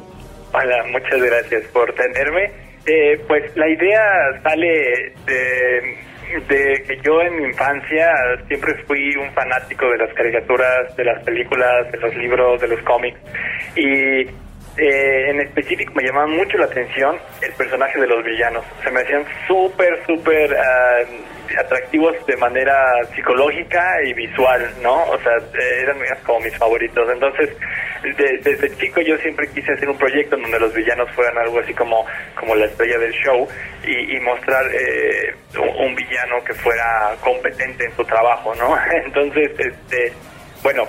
Hola, 0.51 0.83
muchas 0.91 1.21
gracias 1.21 1.63
por 1.71 1.93
tenerme. 1.93 2.51
Eh, 2.85 3.17
pues 3.25 3.55
la 3.55 3.69
idea 3.69 4.01
sale 4.43 5.13
de, 5.25 5.95
de, 6.49 6.83
que 6.89 6.99
yo 7.05 7.21
en 7.21 7.37
mi 7.37 7.43
infancia 7.45 8.05
siempre 8.49 8.75
fui 8.85 9.15
un 9.15 9.31
fanático 9.31 9.89
de 9.91 9.97
las 9.99 10.13
caricaturas, 10.13 10.93
de 10.97 11.05
las 11.05 11.23
películas, 11.23 11.89
de 11.89 11.99
los 11.99 12.13
libros, 12.17 12.59
de 12.59 12.67
los 12.67 12.81
cómics. 12.81 13.17
Y 13.77 14.25
eh, 14.79 15.29
en 15.29 15.41
específico 15.41 15.93
me 15.93 16.03
llamaban 16.03 16.31
mucho 16.31 16.57
la 16.57 16.65
atención 16.65 17.17
el 17.41 17.51
personaje 17.53 17.99
de 17.99 18.07
los 18.07 18.23
villanos. 18.23 18.63
Se 18.83 18.91
me 18.91 19.01
hacían 19.01 19.25
súper, 19.47 20.05
súper 20.05 20.55
ah, 20.55 20.99
atractivos 21.57 22.15
de 22.25 22.37
manera 22.37 22.75
psicológica 23.13 23.97
y 24.05 24.13
visual, 24.13 24.69
¿no? 24.81 25.03
O 25.03 25.17
sea, 25.19 25.33
eran 25.81 25.97
como 26.25 26.39
mis 26.41 26.55
favoritos. 26.57 27.09
Entonces, 27.11 27.49
desde 28.01 28.77
chico 28.77 29.01
yo 29.01 29.17
siempre 29.17 29.47
quise 29.49 29.73
hacer 29.73 29.89
un 29.89 29.97
proyecto 29.97 30.35
en 30.35 30.43
donde 30.43 30.59
los 30.59 30.73
villanos 30.73 31.09
fueran 31.11 31.37
algo 31.37 31.59
así 31.59 31.73
como, 31.73 32.05
como 32.35 32.55
la 32.55 32.65
estrella 32.65 32.97
del 32.99 33.11
show 33.13 33.47
y, 33.83 34.19
mostrar 34.19 34.63
eh, 34.73 35.33
un, 35.57 35.95
villano 35.95 36.43
que 36.45 36.53
fuera 36.53 37.15
competente 37.21 37.85
en 37.85 37.95
su 37.95 38.03
trabajo, 38.05 38.53
¿no? 38.55 38.77
Entonces, 39.05 39.51
este, 39.57 40.13
bueno, 40.61 40.85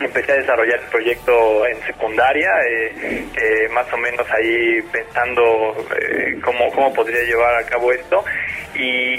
empecé 0.00 0.32
a 0.32 0.36
desarrollar 0.36 0.80
el 0.80 0.86
proyecto 0.86 1.66
en 1.66 1.80
secundaria, 1.82 2.50
eh, 2.68 3.24
eh, 3.36 3.68
más 3.70 3.92
o 3.92 3.96
menos 3.96 4.26
ahí 4.30 4.80
pensando 4.92 5.74
eh, 6.00 6.38
cómo, 6.42 6.70
cómo 6.72 6.92
podría 6.92 7.22
llevar 7.22 7.56
a 7.56 7.66
cabo 7.66 7.92
esto 7.92 8.24
y 8.74 9.16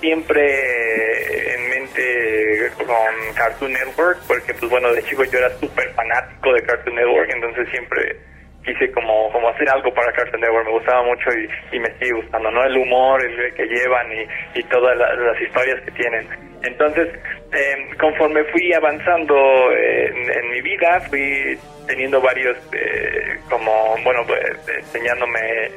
siempre 0.00 1.54
en 1.54 1.70
mente 1.70 2.70
con 2.76 3.34
Cartoon 3.34 3.72
Network, 3.72 4.18
porque 4.28 4.54
pues 4.54 4.70
bueno, 4.70 4.92
de 4.92 5.02
chico 5.02 5.24
yo 5.24 5.38
era 5.38 5.50
súper 5.58 5.90
fanático 5.94 6.52
de 6.52 6.62
Cartoon 6.62 6.94
Network, 6.94 7.30
entonces 7.34 7.68
siempre 7.70 8.16
quise 8.64 8.92
como, 8.92 9.32
como 9.32 9.48
hacer 9.48 9.68
algo 9.68 9.92
para 9.94 10.12
Cartoon 10.12 10.40
Network, 10.40 10.66
me 10.66 10.72
gustaba 10.72 11.02
mucho 11.02 11.30
y, 11.72 11.80
me 11.80 11.92
sigue 11.98 12.12
gustando, 12.12 12.50
¿no? 12.50 12.62
El 12.64 12.76
humor 12.76 13.24
el 13.24 13.52
que 13.54 13.66
llevan 13.66 14.06
y 14.54 14.62
todas 14.64 14.96
las 14.96 15.40
historias 15.40 15.80
que 15.82 15.90
tienen. 15.92 16.47
Entonces, 16.62 17.08
eh, 17.52 17.88
conforme 17.98 18.44
fui 18.44 18.72
avanzando 18.72 19.34
en, 19.72 20.50
mi 20.50 20.60
vida, 20.60 21.00
fui 21.08 21.58
teniendo 21.86 22.20
varios, 22.20 22.56
eh, 22.72 23.38
como, 23.48 23.96
bueno, 24.02 24.24
pues, 24.26 24.42
enseñándome 24.78 25.70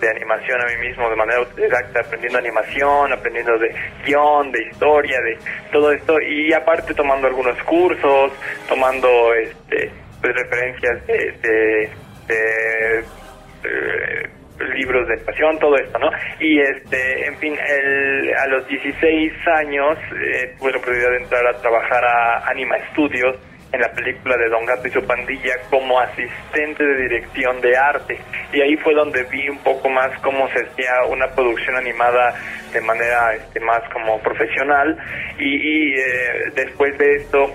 de 0.00 0.10
animación 0.10 0.60
a 0.60 0.66
mí 0.66 0.88
mismo 0.88 1.10
de 1.10 1.16
manera 1.16 1.42
exacta, 1.56 2.00
aprendiendo 2.00 2.38
animación, 2.38 3.12
aprendiendo 3.12 3.58
de 3.58 3.74
guion, 4.04 4.52
de 4.52 4.62
historia, 4.62 5.20
de 5.20 5.38
todo 5.72 5.92
esto, 5.92 6.20
y 6.20 6.52
aparte 6.52 6.94
tomando 6.94 7.26
algunos 7.26 7.60
cursos, 7.64 8.32
tomando 8.68 9.34
este, 9.34 9.90
pues, 10.20 10.34
referencias 10.36 11.04
de, 11.06 11.32
de 11.42 11.90
eh, 12.28 13.02
libros 14.74 15.08
de 15.08 15.18
pasión, 15.18 15.58
todo 15.58 15.76
esto, 15.76 15.98
¿no? 15.98 16.10
Y 16.40 16.60
este, 16.60 17.26
en 17.26 17.36
fin, 17.38 17.54
el, 17.54 18.34
a 18.36 18.46
los 18.46 18.66
16 18.66 19.32
años 19.48 19.98
eh, 20.12 20.54
tuve 20.58 20.72
la 20.72 20.78
oportunidad 20.78 21.10
de 21.10 21.16
entrar 21.18 21.46
a 21.46 21.60
trabajar 21.60 22.04
a 22.04 22.48
Anima 22.48 22.76
Studios 22.92 23.36
en 23.72 23.80
la 23.80 23.92
película 23.92 24.36
de 24.36 24.48
Don 24.48 24.64
Gato 24.64 24.88
y 24.88 24.90
su 24.90 25.04
pandilla 25.04 25.54
como 25.70 26.00
asistente 26.00 26.84
de 26.84 27.02
dirección 27.02 27.60
de 27.60 27.76
arte. 27.76 28.18
Y 28.52 28.62
ahí 28.62 28.76
fue 28.78 28.94
donde 28.94 29.24
vi 29.24 29.48
un 29.48 29.58
poco 29.58 29.90
más 29.90 30.18
cómo 30.20 30.48
se 30.48 30.60
hacía 30.64 31.04
una 31.08 31.26
producción 31.28 31.76
animada 31.76 32.34
de 32.72 32.80
manera 32.80 33.34
este, 33.34 33.60
más 33.60 33.82
como 33.92 34.20
profesional. 34.20 34.96
Y, 35.38 35.94
eh, 35.98 36.50
después 36.54 36.96
de 36.96 37.16
esto, 37.16 37.52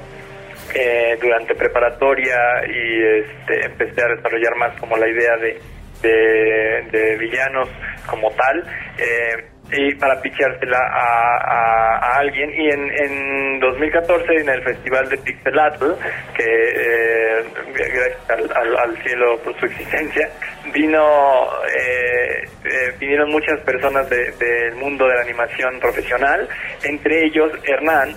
eh, 0.75 1.17
durante 1.19 1.55
preparatoria, 1.55 2.37
y 2.67 3.21
este, 3.21 3.65
empecé 3.65 4.03
a 4.03 4.15
desarrollar 4.15 4.55
más 4.55 4.79
como 4.79 4.95
la 4.97 5.07
idea 5.09 5.35
de 5.37 5.59
de, 6.03 7.17
villanos 7.17 7.69
como 8.05 8.29
tal. 8.31 8.63
Eh, 8.97 9.49
y 9.71 9.95
para 9.95 10.21
pichársela 10.21 10.77
a, 10.77 12.17
alguien. 12.19 12.51
Y 12.51 12.69
en, 12.69 12.91
en 12.91 13.59
2014, 13.59 14.35
en 14.41 14.49
el 14.49 14.63
Festival 14.63 15.09
de 15.09 15.17
Pixelatl, 15.17 15.93
que 16.35 16.43
eh, 16.43 17.43
gracias 17.73 18.51
al, 18.55 19.03
cielo 19.03 19.39
por 19.43 19.57
su 19.59 19.65
existencia, 19.65 20.29
vino 20.73 21.47
eh, 21.75 22.93
vinieron 22.99 23.31
muchas 23.31 23.59
personas 23.61 24.07
del 24.09 24.75
mundo 24.75 25.07
de 25.07 25.15
la 25.15 25.21
animación 25.21 25.79
profesional, 25.79 26.47
entre 26.83 27.25
ellos 27.25 27.51
Hernán, 27.65 28.15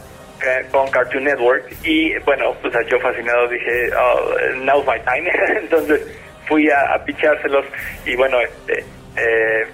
con 0.70 0.88
Cartoon 0.90 1.24
Network 1.24 1.64
y 1.82 2.16
bueno, 2.20 2.54
pues 2.60 2.74
yo 2.88 3.00
fascinado 3.00 3.48
dije, 3.48 3.90
oh, 3.96 4.30
now's 4.56 4.86
my 4.86 4.98
time, 5.00 5.30
entonces 5.60 6.02
fui 6.46 6.70
a, 6.70 6.94
a 6.94 7.04
pichárselos 7.04 7.64
y 8.04 8.16
bueno, 8.16 8.38
este, 8.40 8.84
eh, 9.16 9.66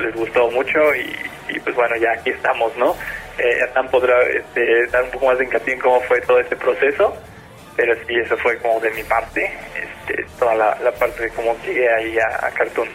les 0.00 0.14
gustó 0.14 0.50
mucho 0.50 0.78
y, 0.94 1.58
pues 1.60 1.74
bueno, 1.74 1.96
ya 1.96 2.12
aquí 2.12 2.30
estamos, 2.30 2.76
¿no? 2.76 2.94
Eh, 3.38 3.66
podrá 3.90 4.20
este, 4.22 4.86
dar 4.88 5.04
un 5.04 5.10
poco 5.10 5.26
más 5.26 5.38
de 5.38 5.44
hincapié 5.44 5.78
cómo 5.78 6.00
fue 6.02 6.20
todo 6.22 6.40
este 6.40 6.56
proceso, 6.56 7.16
pero 7.76 7.94
sí, 8.06 8.14
eso 8.16 8.36
fue 8.38 8.58
como 8.58 8.80
de 8.80 8.90
mi 8.90 9.02
parte, 9.04 9.50
este, 9.76 10.26
toda 10.38 10.54
la, 10.54 10.92
parte 10.98 11.24
de 11.24 11.30
cómo 11.30 11.56
llegué 11.64 11.88
ahí 11.92 12.18
a, 12.18 12.46
a 12.46 12.50
Cartoon. 12.50 12.88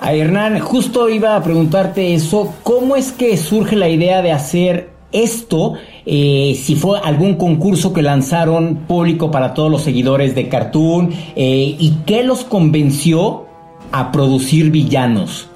A 0.00 0.12
Hernán, 0.14 0.60
justo 0.60 1.08
iba 1.08 1.36
a 1.36 1.42
preguntarte 1.42 2.14
eso, 2.14 2.54
¿cómo 2.62 2.96
es 2.96 3.12
que 3.12 3.36
surge 3.36 3.76
la 3.76 3.88
idea 3.88 4.22
de 4.22 4.32
hacer 4.32 4.88
esto, 5.12 5.74
eh, 6.06 6.58
si 6.60 6.74
fue 6.74 6.98
algún 7.00 7.34
concurso 7.34 7.92
que 7.92 8.02
lanzaron 8.02 8.84
público 8.88 9.30
para 9.30 9.54
todos 9.54 9.70
los 9.70 9.82
seguidores 9.82 10.34
de 10.34 10.48
Cartoon, 10.48 11.10
eh, 11.36 11.76
y 11.78 11.98
qué 12.06 12.22
los 12.22 12.44
convenció 12.44 13.46
a 13.92 14.12
producir 14.12 14.70
villanos. 14.70 15.49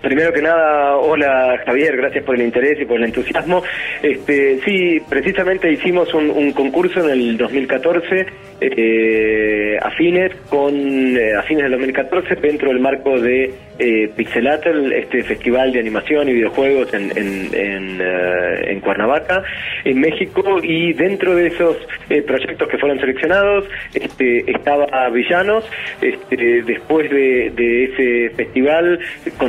Primero 0.00 0.32
que 0.32 0.40
nada, 0.40 0.96
hola 0.96 1.60
Javier, 1.66 1.96
gracias 1.98 2.24
por 2.24 2.36
el 2.36 2.42
interés 2.42 2.80
y 2.80 2.86
por 2.86 2.96
el 2.96 3.04
entusiasmo. 3.04 3.62
Este, 4.02 4.60
sí, 4.64 4.98
precisamente 5.08 5.70
hicimos 5.70 6.12
un, 6.14 6.52
concurso 6.52 7.04
en 7.04 7.10
el 7.10 7.36
2014, 7.36 8.26
eh, 8.60 9.78
a 9.80 9.90
fines, 9.90 10.34
con, 10.48 10.74
eh, 10.74 11.34
del 11.48 11.70
2014, 11.72 12.36
dentro 12.36 12.68
del 12.70 12.80
marco 12.80 13.20
de 13.20 13.52
eh, 13.78 14.10
Pixelatel, 14.16 14.92
este 14.92 15.22
festival 15.22 15.72
de 15.72 15.80
animación 15.80 16.28
y 16.28 16.32
videojuegos 16.32 16.92
en, 16.94 17.16
en, 17.16 17.54
en, 17.54 18.00
eh, 18.00 18.80
Cuernavaca, 18.82 19.42
en 19.84 20.00
México, 20.00 20.42
y 20.62 20.94
dentro 20.94 21.34
de 21.34 21.48
esos 21.48 21.76
eh, 22.08 22.22
proyectos 22.22 22.68
que 22.68 22.78
fueron 22.78 22.98
seleccionados 22.98 23.66
este, 23.92 24.50
estaba 24.50 25.08
Villanos. 25.10 25.64
Este, 26.00 26.62
después 26.62 27.10
de, 27.10 27.52
de 27.54 27.84
ese 27.84 28.34
festival 28.34 28.98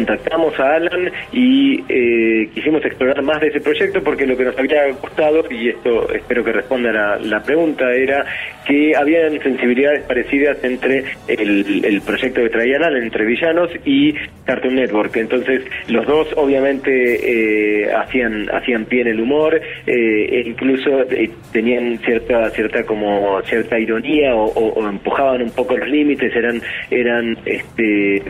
contactamos 0.09 0.59
a 0.59 0.75
Alan 0.75 1.11
y 1.31 1.83
eh, 1.87 2.49
quisimos 2.53 2.83
explorar 2.83 3.21
más 3.21 3.39
de 3.41 3.47
ese 3.47 3.61
proyecto 3.61 4.01
porque 4.03 4.25
lo 4.25 4.35
que 4.35 4.45
nos 4.45 4.57
había 4.57 4.87
gustado, 4.91 5.43
y 5.51 5.69
esto 5.69 6.11
espero 6.13 6.43
que 6.43 6.51
responda 6.51 7.19
la, 7.19 7.43
pregunta, 7.43 7.91
era 7.93 8.25
que 8.65 8.95
habían 8.95 9.39
sensibilidades 9.39 10.03
parecidas 10.03 10.57
entre 10.63 11.05
el, 11.27 12.01
proyecto 12.05 12.41
que 12.41 12.49
traían 12.49 12.83
Alan, 12.83 13.03
entre 13.03 13.25
Villanos 13.25 13.69
y 13.85 14.13
Cartoon 14.45 14.75
Network. 14.75 15.15
Entonces, 15.17 15.63
los 15.87 16.05
dos 16.07 16.27
obviamente 16.35 17.83
eh, 17.83 17.91
hacían 17.93 18.49
hacían 18.51 18.85
pie 18.85 19.01
en 19.01 19.07
el 19.09 19.21
humor 19.21 19.55
eh, 19.55 19.61
e 19.85 20.43
incluso 20.47 21.01
eh, 21.11 21.29
tenían 21.51 21.99
cierta 21.99 22.49
cierta 22.49 22.83
como 22.83 23.41
cierta 23.43 23.79
ironía 23.79 24.35
o, 24.35 24.89
empujaban 24.89 25.43
un 25.43 25.51
poco 25.51 25.77
los 25.77 25.87
límites, 25.87 26.35
eran 26.35 26.61
eran 26.89 27.37
este 27.45 28.23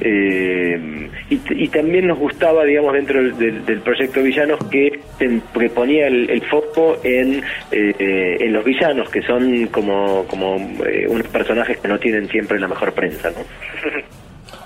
mm, 0.00 1.06
y, 1.30 1.68
también 1.68 2.06
nos 2.06 2.18
gustaba, 2.18 2.64
digamos, 2.64 2.92
dentro 2.94 3.22
del, 3.22 3.80
proyecto 3.80 4.22
Villanos 4.22 4.58
que, 4.70 5.00
que 5.18 5.70
ponía 5.70 6.06
el, 6.06 6.42
foco 6.50 6.98
en, 7.02 7.42
en 7.72 8.52
los 8.52 8.64
villanos, 8.64 9.08
que 9.10 9.22
son 9.22 9.66
como, 9.66 10.24
como 10.26 10.56
unos 10.56 11.26
personajes 11.28 11.78
que 11.78 11.88
no 11.88 11.98
tienen 11.98 12.28
siempre 12.28 12.58
la 12.58 12.68
mejor 12.68 12.92
prensa, 12.92 13.30
¿no? 13.30 13.44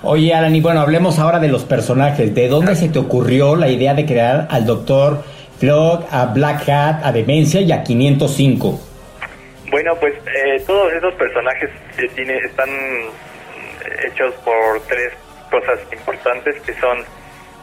Oye, 0.03 0.33
Alan, 0.33 0.57
y 0.57 0.63
bueno, 0.63 0.81
hablemos 0.81 1.19
ahora 1.19 1.39
de 1.39 1.49
los 1.49 1.65
personajes. 1.65 2.35
¿De 2.35 2.49
dónde 2.49 2.75
se 2.75 2.89
te 2.89 2.99
ocurrió 2.99 3.55
la 3.55 3.69
idea 3.69 3.93
de 3.93 4.07
crear 4.07 4.49
al 4.51 4.65
doctor 4.65 5.23
Flock, 5.59 6.07
a 6.11 6.27
Black 6.27 6.67
Hat, 6.69 7.05
a 7.05 7.13
Demencia 7.13 7.61
y 7.61 7.71
a 7.71 7.83
505? 7.83 8.81
Bueno, 9.71 9.93
pues 10.01 10.15
eh, 10.15 10.63
todos 10.67 10.91
esos 10.95 11.15
personajes 11.15 11.69
eh, 11.99 12.11
tiene, 12.15 12.39
están 12.39 12.71
hechos 14.05 14.35
por 14.45 14.81
tres 14.87 15.13
cosas 15.51 15.81
importantes 15.93 16.61
que 16.63 16.75
son, 16.75 17.05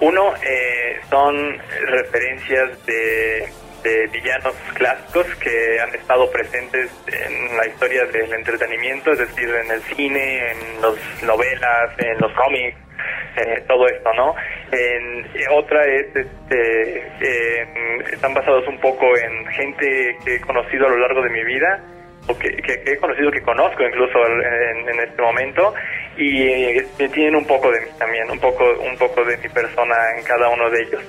uno, 0.01 0.33
eh, 0.43 0.99
son 1.09 1.57
referencias 1.87 2.85
de 2.85 3.49
de 3.83 4.07
villanos 4.07 4.55
clásicos 4.73 5.25
que 5.35 5.79
han 5.79 5.93
estado 5.95 6.29
presentes 6.31 6.91
en 7.07 7.57
la 7.57 7.67
historia 7.67 8.05
del 8.05 8.33
entretenimiento, 8.33 9.11
es 9.11 9.19
decir, 9.19 9.49
en 9.49 9.71
el 9.71 9.81
cine, 9.83 10.51
en 10.51 10.81
las 10.81 11.23
novelas, 11.23 11.91
en 11.97 12.17
los 12.19 12.33
cómics, 12.33 12.77
eh, 13.37 13.63
todo 13.67 13.87
esto, 13.87 14.13
¿no? 14.13 14.35
En, 14.71 15.25
otra 15.51 15.81
es, 15.85 16.07
este, 16.15 18.13
están 18.13 18.33
basados 18.33 18.67
un 18.67 18.79
poco 18.79 19.05
en 19.17 19.45
gente 19.47 20.17
que 20.25 20.35
he 20.35 20.41
conocido 20.41 20.87
a 20.87 20.89
lo 20.89 20.97
largo 20.97 21.21
de 21.21 21.29
mi 21.29 21.43
vida, 21.43 21.79
que, 22.35 22.83
he 22.85 22.97
conocido, 22.97 23.31
que 23.31 23.41
conozco 23.41 23.83
incluso 23.83 24.17
en, 24.25 24.99
este 24.99 25.21
momento, 25.21 25.73
y 26.17 26.41
eh, 26.41 26.85
tienen 27.13 27.35
un 27.35 27.45
poco 27.45 27.71
de 27.71 27.81
mí 27.81 27.87
también, 27.97 28.29
un 28.29 28.39
poco, 28.39 28.63
un 28.89 28.97
poco 28.97 29.23
de 29.23 29.37
mi 29.37 29.49
persona 29.49 29.95
en 30.17 30.23
cada 30.23 30.49
uno 30.49 30.69
de 30.69 30.81
ellos. 30.83 31.01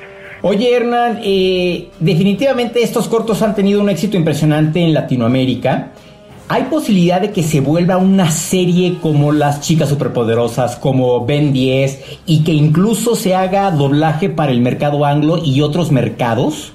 Oye, 0.42 0.76
Hernán, 0.76 1.20
eh, 1.24 1.88
definitivamente 1.98 2.82
estos 2.82 3.08
cortos 3.08 3.42
han 3.42 3.54
tenido 3.54 3.80
un 3.80 3.90
éxito 3.90 4.16
impresionante 4.16 4.80
en 4.80 4.94
Latinoamérica. 4.94 5.90
¿Hay 6.50 6.62
posibilidad 6.64 7.20
de 7.20 7.30
que 7.30 7.42
se 7.42 7.60
vuelva 7.60 7.98
una 7.98 8.30
serie 8.30 8.98
como 9.02 9.32
Las 9.32 9.60
Chicas 9.60 9.88
Superpoderosas, 9.90 10.76
como 10.76 11.26
Ben 11.26 11.52
10, 11.52 12.20
y 12.24 12.42
que 12.42 12.52
incluso 12.52 13.16
se 13.16 13.34
haga 13.34 13.70
doblaje 13.70 14.30
para 14.30 14.52
el 14.52 14.60
mercado 14.60 15.04
anglo 15.04 15.38
y 15.44 15.60
otros 15.60 15.92
mercados? 15.92 16.72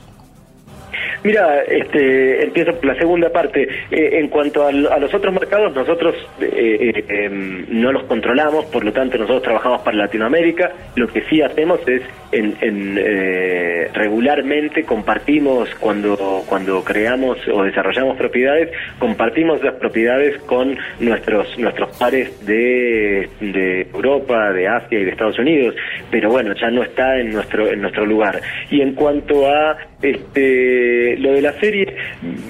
Mira, 1.24 1.62
este, 1.62 2.44
empiezo 2.44 2.74
por 2.76 2.86
la 2.86 2.96
segunda 2.96 3.30
parte. 3.30 3.64
Eh, 3.92 4.20
en 4.20 4.28
cuanto 4.28 4.68
a, 4.68 4.72
los 4.72 5.14
otros 5.14 5.34
mercados, 5.34 5.74
nosotros 5.74 6.16
eh, 6.42 7.04
eh, 7.08 7.30
no 7.70 7.92
los 7.94 8.04
controlamos, 8.04 8.66
por 8.66 8.84
lo 8.84 8.92
tanto 8.92 9.18
nosotros 9.18 9.44
trabajamos 9.44 9.82
para 9.82 9.98
Latinoamérica. 9.98 10.72
Lo 10.96 11.08
que 11.08 11.22
sí 11.24 11.42
hacemos 11.42 11.80
es 11.88 12.02
en, 12.32 12.56
en 12.62 13.94
regularmente 13.94 14.84
compartimos 14.84 15.70
cuando 15.80 16.44
cuando 16.48 16.84
creamos 16.84 17.38
o 17.48 17.64
desarrollamos 17.64 18.18
propiedades, 18.18 18.70
compartimos 19.00 19.64
las 19.64 19.76
propiedades 19.76 20.42
con 20.44 20.78
nuestros 21.00 21.58
nuestros 21.58 21.96
pares 21.98 22.46
de, 22.46 23.30
de 23.40 23.82
Europa, 23.94 24.52
de 24.52 24.68
Asia 24.68 25.00
y 25.00 25.06
de 25.06 25.12
Estados 25.12 25.40
Unidos. 25.40 25.76
Pero 26.12 26.30
bueno, 26.30 26.54
ya 26.60 26.70
no 26.70 26.84
está 26.84 27.18
en 27.20 27.32
nuestro 27.32 27.68
en 27.72 27.82
nuestro 27.82 28.06
lugar. 28.06 28.42
Y 28.70 28.82
en 28.82 28.94
cuanto 28.94 29.48
a 29.48 29.78
este, 30.04 31.18
lo 31.18 31.32
de 31.32 31.42
la 31.42 31.54
serie, 31.60 31.96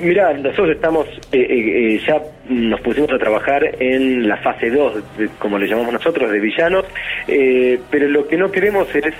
mira, 0.02 0.34
nosotros 0.34 0.72
estamos, 0.72 1.08
eh, 1.32 1.40
eh, 1.40 1.96
eh, 1.96 2.02
ya 2.06 2.22
nos 2.50 2.82
pusimos 2.82 3.12
a 3.12 3.18
trabajar 3.18 3.64
en 3.80 4.28
la 4.28 4.38
fase 4.38 4.70
2, 4.70 5.04
como 5.40 5.58
le 5.58 5.68
llamamos 5.68 5.94
nosotros, 5.94 6.32
de 6.32 6.40
villanos, 6.40 6.86
pero 7.26 8.08
lo 8.10 8.28
que 8.28 8.38
no 8.38 8.52
queremos 8.52 8.88
es 8.96 9.14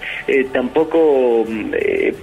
tampoco 0.52 1.46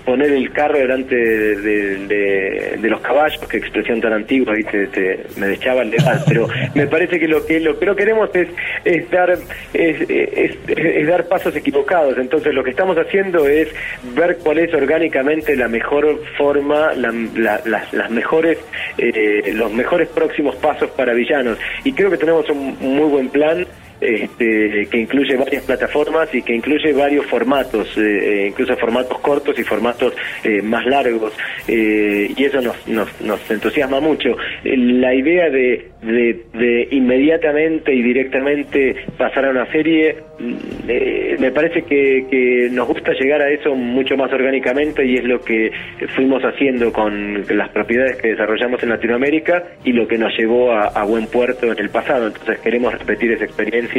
poner 0.04 0.32
el 0.32 0.52
carro 0.52 0.78
delante 0.78 1.16
de, 1.16 2.78
los 2.82 3.00
caballos, 3.00 3.40
que 3.46 3.58
expresión 3.58 4.00
tan 4.00 4.12
antigua, 4.12 4.58
y 4.58 4.64
te, 4.64 5.20
me 5.36 5.46
dechaba 5.46 5.82
el 5.82 5.90
legal, 5.90 6.22
pero 6.26 6.48
me 6.74 6.86
parece 6.86 7.18
que 7.18 7.28
lo 7.28 7.46
que 7.46 7.60
lo 7.60 7.78
que 7.78 7.86
no 7.86 7.94
queremos 7.94 8.30
es, 8.34 8.48
es 8.84 9.10
dar 9.10 9.38
es 9.72 11.06
dar 11.06 11.28
pasos 11.28 11.54
equivocados, 11.56 12.18
entonces 12.18 12.52
lo 12.52 12.62
que 12.64 12.70
estamos 12.70 12.96
haciendo 12.98 13.46
es 13.46 13.68
ver 14.14 14.38
cuál 14.42 14.58
es 14.58 14.72
orgánicamente 14.74 15.56
la 15.56 15.68
mejor 15.68 16.20
forma, 16.36 16.92
las, 16.94 18.10
mejores, 18.10 18.58
eh, 18.98 19.52
los 19.54 19.72
mejores 19.72 20.08
próximos 20.08 20.56
pasos 20.56 20.89
para 20.92 21.12
villanos. 21.12 21.58
Y 21.84 21.92
creo 21.92 22.10
que 22.10 22.16
tenemos 22.16 22.48
un 22.50 22.76
muy 22.80 23.08
buen 23.08 23.28
plan 23.28 23.66
este, 24.00 24.86
que 24.90 24.98
incluye 24.98 25.36
varias 25.36 25.64
plataformas 25.64 26.34
y 26.34 26.42
que 26.42 26.54
incluye 26.54 26.92
varios 26.92 27.26
formatos, 27.26 27.86
eh, 27.98 28.00
eh, 28.00 28.46
incluso 28.48 28.76
formatos 28.76 29.18
cortos 29.20 29.58
y 29.58 29.62
formatos 29.62 30.14
más 30.62 30.84
largos, 30.86 31.32
y 31.68 32.44
eso 32.44 32.60
nos, 32.60 32.88
nos, 32.88 33.20
nos 33.20 33.50
entusiasma 33.50 34.00
mucho. 34.00 34.36
La 34.64 35.14
idea 35.14 35.50
de, 35.50 35.90
de, 36.02 36.88
inmediatamente 36.90 37.94
y 37.94 38.02
directamente 38.02 38.96
pasar 39.18 39.46
a 39.46 39.50
una 39.50 39.70
serie, 39.70 40.16
mm, 40.38 41.40
me 41.40 41.50
parece 41.50 41.82
que, 41.82 42.26
que, 42.30 42.68
nos 42.70 42.88
gusta 42.88 43.12
llegar 43.12 43.42
a 43.42 43.50
eso 43.50 43.74
mucho 43.74 44.16
más 44.16 44.32
orgánicamente 44.32 45.04
y 45.04 45.16
es 45.16 45.24
lo 45.24 45.40
que 45.40 45.70
fuimos 46.16 46.42
haciendo 46.42 46.92
con 46.92 47.44
las 47.48 47.68
propiedades 47.70 48.16
que 48.16 48.28
desarrollamos 48.28 48.82
en 48.82 48.90
Latinoamérica 48.90 49.64
y 49.84 49.92
lo 49.92 50.06
que 50.08 50.18
nos 50.18 50.36
llevó 50.36 50.72
a 50.72 51.04
buen 51.04 51.26
puerto 51.26 51.70
en 51.70 51.78
el 51.78 51.90
pasado. 51.90 52.28
Entonces 52.28 52.60
queremos 52.60 52.92
repetir 52.98 53.32
esa 53.32 53.44
experiencia 53.44 53.89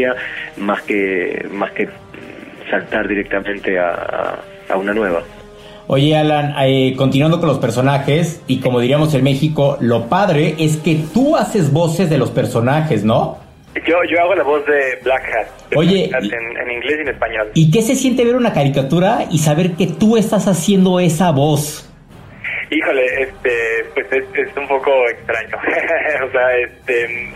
más 0.57 0.81
que, 0.83 1.47
más 1.51 1.71
que 1.71 1.89
saltar 2.69 3.07
directamente 3.07 3.77
a, 3.79 4.39
a 4.69 4.77
una 4.77 4.93
nueva. 4.93 5.21
Oye, 5.87 6.15
Alan, 6.15 6.55
eh, 6.59 6.93
continuando 6.95 7.39
con 7.39 7.49
los 7.49 7.59
personajes, 7.59 8.41
y 8.47 8.61
como 8.61 8.79
diríamos 8.79 9.13
en 9.13 9.23
México, 9.23 9.77
lo 9.81 10.07
padre 10.07 10.55
es 10.57 10.77
que 10.77 10.99
tú 11.13 11.35
haces 11.35 11.73
voces 11.73 12.09
de 12.09 12.17
los 12.17 12.31
personajes, 12.31 13.03
¿no? 13.03 13.39
Yo, 13.75 13.95
yo 14.09 14.21
hago 14.21 14.35
la 14.35 14.43
voz 14.43 14.65
de 14.65 14.99
Black 15.03 15.23
Hat. 15.23 15.75
Oye, 15.77 16.05
en, 16.05 16.71
inglés 16.71 16.95
y 16.99 17.01
en 17.01 17.07
español. 17.09 17.51
¿Y 17.53 17.71
qué 17.71 17.81
se 17.81 17.95
siente 17.95 18.23
ver 18.23 18.35
una 18.35 18.53
caricatura 18.53 19.25
y 19.29 19.39
saber 19.39 19.73
que 19.73 19.87
tú 19.87 20.17
estás 20.17 20.47
haciendo 20.47 20.99
esa 20.99 21.31
voz? 21.31 21.90
Híjole, 22.71 23.03
este, 23.23 23.83
pues 23.93 24.07
es, 24.13 24.55
un 24.55 24.65
poco 24.65 25.09
extraño. 25.09 25.57
o 26.25 26.31
sea, 26.31 26.57
este, 26.57 27.29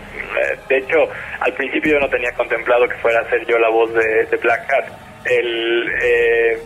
de 0.66 0.78
hecho, 0.78 0.96
al 1.40 1.52
principio 1.52 1.92
yo 1.92 2.00
no 2.00 2.08
tenía 2.08 2.32
contemplado 2.32 2.88
que 2.88 2.96
fuera 2.96 3.20
a 3.20 3.28
ser 3.28 3.44
yo 3.46 3.58
la 3.58 3.68
voz 3.68 3.92
de, 3.92 4.26
Black 4.42 4.72
Hat 4.72 4.86
el, 5.26 5.90
eh, 6.02 6.58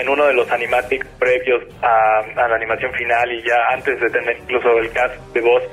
en, 0.00 0.08
uno 0.08 0.26
de 0.26 0.34
los 0.34 0.48
animatics 0.52 1.08
previos 1.18 1.64
a, 1.82 2.22
la 2.36 2.54
animación 2.54 2.92
final 2.92 3.32
y 3.32 3.42
ya 3.42 3.56
antes 3.72 3.98
de 3.98 4.08
tener 4.08 4.36
incluso 4.38 4.78
el 4.78 4.92
cast 4.92 5.16
de 5.32 5.40
voz, 5.40 5.64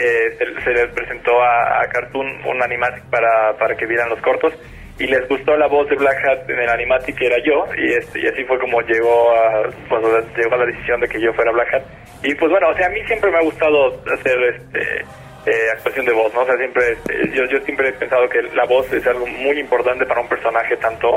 eh, 0.00 0.38
se, 0.62 0.70
les 0.70 0.86
presentó 0.92 1.42
a, 1.42 1.84
Cartoon 1.90 2.28
un 2.46 2.62
animatic 2.62 3.02
para, 3.10 3.54
para 3.58 3.74
que 3.74 3.86
vieran 3.86 4.08
los 4.08 4.20
cortos 4.20 4.54
y 4.98 5.06
les 5.06 5.28
gustó 5.28 5.56
la 5.56 5.68
voz 5.68 5.88
de 5.88 5.96
Black 5.96 6.18
Hat 6.24 6.50
en 6.50 6.58
el 6.58 6.68
animatic 6.68 7.16
que 7.16 7.26
era 7.26 7.36
yo 7.44 7.66
y, 7.76 7.92
este, 7.92 8.20
y 8.20 8.26
así 8.26 8.44
fue 8.44 8.58
como 8.58 8.80
llegó 8.82 9.30
a, 9.30 9.62
pues, 9.88 10.02
llegó 10.36 10.54
a 10.54 10.58
la 10.58 10.66
decisión 10.66 11.00
de 11.00 11.08
que 11.08 11.20
yo 11.20 11.32
fuera 11.34 11.52
Black 11.52 11.74
Hat 11.74 11.82
y 12.22 12.34
pues 12.34 12.50
bueno, 12.50 12.68
o 12.68 12.74
sea, 12.74 12.86
a 12.86 12.90
mí 12.90 13.00
siempre 13.06 13.30
me 13.30 13.38
ha 13.38 13.42
gustado 13.42 14.00
hacer 14.12 14.36
este 14.56 15.04
eh, 15.46 15.70
actuación 15.72 16.04
de 16.04 16.12
voz, 16.12 16.34
¿no? 16.34 16.42
O 16.42 16.46
sea, 16.46 16.56
siempre, 16.56 16.92
eh, 16.92 17.30
yo, 17.32 17.44
yo 17.46 17.58
siempre 17.60 17.88
he 17.88 17.92
pensado 17.92 18.28
que 18.28 18.42
la 18.54 18.66
voz 18.66 18.92
es 18.92 19.06
algo 19.06 19.26
muy 19.26 19.58
importante 19.58 20.04
para 20.04 20.20
un 20.20 20.28
personaje, 20.28 20.76
tanto 20.76 21.08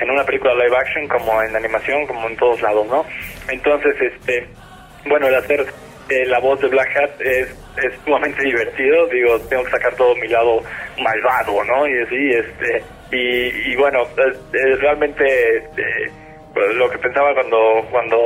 en 0.00 0.10
una 0.10 0.24
película 0.24 0.54
live 0.54 0.76
action 0.76 1.08
como 1.08 1.42
en 1.42 1.56
animación, 1.56 2.06
como 2.06 2.28
en 2.28 2.36
todos 2.36 2.62
lados, 2.62 2.86
¿no? 2.86 3.04
Entonces, 3.48 3.94
este, 4.00 4.46
bueno, 5.06 5.26
el 5.26 5.34
hacer 5.34 5.66
eh, 6.10 6.26
la 6.26 6.38
voz 6.38 6.60
de 6.60 6.68
Black 6.68 6.96
Hat 6.96 7.20
es, 7.20 7.48
es 7.82 7.94
sumamente 8.04 8.42
divertido, 8.44 9.06
digo, 9.08 9.40
tengo 9.48 9.64
que 9.64 9.70
sacar 9.70 9.96
todo 9.96 10.14
mi 10.16 10.28
lado 10.28 10.62
malvado, 11.00 11.64
¿no? 11.64 11.88
Y 11.88 12.02
así, 12.02 12.30
este, 12.30 12.84
y, 13.12 13.72
y 13.72 13.76
bueno, 13.76 14.04
realmente 14.80 15.62
pues, 16.54 16.74
lo 16.74 16.88
que 16.90 16.98
pensaba 16.98 17.34
cuando, 17.34 17.86
cuando 17.90 18.16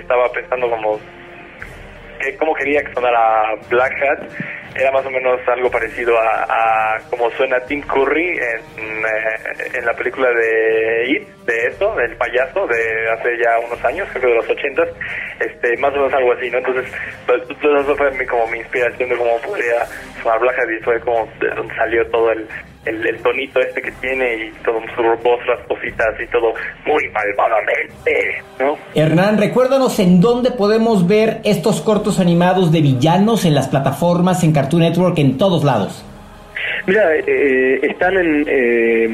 estaba 0.00 0.28
pensando 0.32 0.68
como 0.68 0.98
cómo 2.38 2.54
quería 2.54 2.82
que 2.82 2.92
sonara 2.94 3.54
Black 3.68 3.92
Hat 4.02 4.30
era 4.76 4.90
más 4.90 5.06
o 5.06 5.10
menos 5.10 5.40
algo 5.46 5.70
parecido 5.70 6.18
a, 6.18 6.98
como 7.08 7.30
suena 7.32 7.60
Tim 7.60 7.80
Curry 7.82 8.38
en, 8.38 9.04
eh, 9.06 9.70
en, 9.74 9.86
la 9.86 9.92
película 9.94 10.28
de 10.30 11.10
It, 11.10 11.28
de 11.46 11.66
eso, 11.68 11.94
del 11.94 12.16
payaso, 12.16 12.66
de 12.66 13.10
hace 13.10 13.38
ya 13.38 13.56
unos 13.64 13.84
años, 13.84 14.08
creo 14.10 14.22
que 14.22 14.28
de 14.28 14.34
los 14.34 14.50
ochentas, 14.50 14.88
este, 15.38 15.76
más 15.76 15.92
o 15.92 15.98
menos 15.98 16.14
algo 16.14 16.32
así, 16.32 16.50
¿no? 16.50 16.58
Entonces, 16.58 16.92
pues, 17.24 17.42
eso 17.50 17.96
fue 17.96 18.10
mi, 18.18 18.26
como 18.26 18.48
mi 18.48 18.58
inspiración 18.58 19.10
de 19.10 19.16
cómo 19.16 19.38
podría 19.42 19.84
sonar 20.20 20.40
Black 20.40 20.58
Hat 20.58 20.70
y 20.70 20.82
fue 20.82 21.00
como 21.00 21.28
de 21.38 21.48
donde 21.54 21.74
salió 21.76 22.04
todo 22.10 22.32
el, 22.32 22.48
el, 22.84 23.18
tonito 23.22 23.60
este 23.60 23.82
que 23.82 23.90
tiene 23.92 24.46
y 24.46 24.52
todo 24.64 24.80
su 24.94 25.02
voz, 25.22 25.40
las 25.46 25.66
cositas 25.66 26.14
y 26.20 26.26
todo 26.30 26.54
muy 26.86 27.08
malvadamente, 27.10 28.42
¿no? 28.58 28.76
Hernán, 28.94 29.38
recuérdanos 29.38 29.98
en 29.98 30.20
dónde 30.20 30.50
podemos 30.50 31.06
ver 31.06 31.40
estos 31.44 31.80
cortos 31.80 32.20
animados 32.20 32.72
de 32.72 32.82
villanos 32.82 33.44
en 33.44 33.54
las 33.54 33.68
plataformas, 33.68 34.44
en 34.44 34.52
Cartoon 34.52 34.82
Network, 34.82 35.18
en 35.18 35.38
todos 35.38 35.64
lados. 35.64 36.04
Mira, 36.86 37.16
eh, 37.16 37.80
están 37.82 38.14
en, 38.18 38.44
eh, 38.46 39.04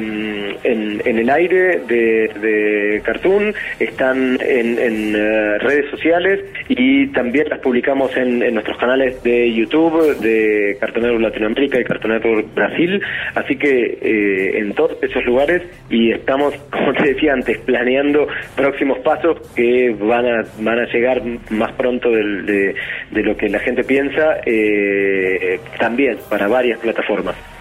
en, 0.64 1.02
en, 1.04 1.18
el 1.18 1.30
aire 1.30 1.78
de, 1.86 2.28
de 2.40 3.00
Cartoon, 3.04 3.54
están 3.78 4.38
en, 4.40 5.14
uh, 5.14 5.58
redes 5.60 5.88
sociales 5.90 6.40
y 6.68 7.06
también 7.12 7.48
las 7.48 7.60
publicamos 7.60 8.16
en, 8.16 8.42
en, 8.42 8.54
nuestros 8.54 8.76
canales 8.76 9.22
de 9.22 9.52
YouTube 9.54 10.18
de 10.18 10.76
Cartoon 10.80 11.04
Network 11.04 11.22
Latinoamérica 11.22 11.80
y 11.80 11.84
Cartoon 11.84 12.14
Network 12.14 12.54
Brasil, 12.54 13.00
así 13.36 13.54
que 13.54 13.98
eh, 14.02 14.58
en 14.58 14.72
todos 14.74 15.00
esos 15.00 15.24
lugares 15.24 15.62
y 15.88 16.10
estamos, 16.10 16.52
como 16.70 16.92
te 16.94 17.14
decía 17.14 17.34
antes, 17.34 17.56
planeando 17.58 18.26
próximos 18.56 18.98
pasos 18.98 19.38
que 19.54 19.94
van 19.96 20.26
a, 20.26 20.42
van 20.58 20.80
a 20.80 20.86
llegar 20.92 21.22
más 21.50 21.72
pronto 21.74 22.10
del, 22.10 22.44
de, 22.46 22.74
de 23.12 23.22
lo 23.22 23.36
que 23.36 23.48
la 23.48 23.60
gente 23.60 23.84
piensa, 23.84 24.40
eh, 24.44 25.60
también 25.78 26.18
para 26.28 26.48
varias 26.48 26.80
plataformas. 26.80 27.59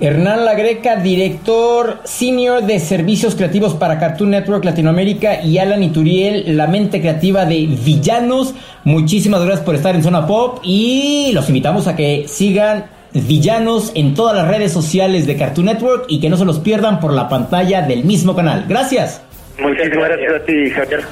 Hernán 0.00 0.46
Lagreca, 0.46 0.96
director 0.96 2.00
senior 2.04 2.62
de 2.62 2.78
servicios 2.78 3.34
creativos 3.34 3.74
para 3.74 3.98
Cartoon 3.98 4.30
Network 4.30 4.64
Latinoamérica 4.64 5.42
y 5.42 5.58
Alan 5.58 5.82
Ituriel, 5.82 6.56
la 6.56 6.66
mente 6.66 7.00
creativa 7.00 7.44
de 7.44 7.66
Villanos. 7.66 8.54
Muchísimas 8.84 9.44
gracias 9.44 9.64
por 9.64 9.74
estar 9.74 9.94
en 9.94 10.02
Zona 10.02 10.26
Pop 10.26 10.60
y 10.62 11.32
los 11.34 11.48
invitamos 11.48 11.86
a 11.86 11.96
que 11.96 12.24
sigan 12.28 12.86
Villanos 13.12 13.92
en 13.94 14.14
todas 14.14 14.34
las 14.34 14.48
redes 14.48 14.72
sociales 14.72 15.26
de 15.26 15.36
Cartoon 15.36 15.66
Network 15.66 16.06
y 16.08 16.18
que 16.18 16.30
no 16.30 16.38
se 16.38 16.46
los 16.46 16.60
pierdan 16.60 16.98
por 16.98 17.12
la 17.12 17.28
pantalla 17.28 17.82
del 17.82 18.04
mismo 18.04 18.34
canal. 18.34 18.64
Gracias. 18.68 19.20
Muchísimas 19.58 20.08
gracias 20.08 20.32
a 20.34 20.44
ti, 20.46 20.70
Javier. 20.70 21.04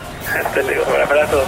Un 0.95 1.03
abrazo. 1.03 1.45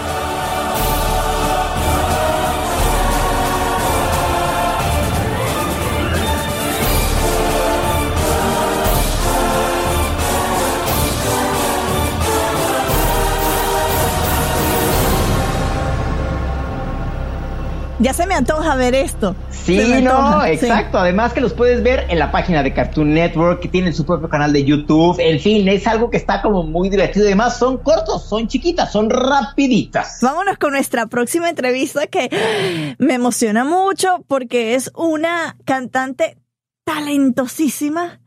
Ya 18.00 18.14
se 18.14 18.26
me 18.26 18.34
antoja 18.34 18.76
ver 18.76 18.94
esto. 18.94 19.36
Sí, 19.50 19.76
no, 20.02 20.42
sí. 20.42 20.52
exacto. 20.52 20.96
Además 20.96 21.34
que 21.34 21.42
los 21.42 21.52
puedes 21.52 21.82
ver 21.82 22.06
en 22.08 22.18
la 22.18 22.32
página 22.32 22.62
de 22.62 22.72
Cartoon 22.72 23.12
Network, 23.12 23.60
que 23.60 23.68
tienen 23.68 23.92
su 23.92 24.06
propio 24.06 24.30
canal 24.30 24.54
de 24.54 24.64
YouTube. 24.64 25.16
En 25.20 25.38
fin, 25.38 25.68
es 25.68 25.86
algo 25.86 26.08
que 26.08 26.16
está 26.16 26.40
como 26.40 26.62
muy 26.62 26.88
divertido. 26.88 27.26
Además, 27.26 27.58
son 27.58 27.76
cortos, 27.76 28.26
son 28.26 28.48
chiquitas, 28.48 28.90
son 28.90 29.10
rapiditas. 29.10 30.18
Vámonos 30.22 30.56
con 30.56 30.72
nuestra 30.72 31.08
próxima 31.08 31.50
entrevista 31.50 32.06
que 32.06 32.96
me 32.98 33.14
emociona 33.14 33.64
mucho 33.64 34.24
porque 34.26 34.74
es 34.74 34.90
una 34.94 35.58
cantante 35.66 36.38
talentosísima 36.84 38.19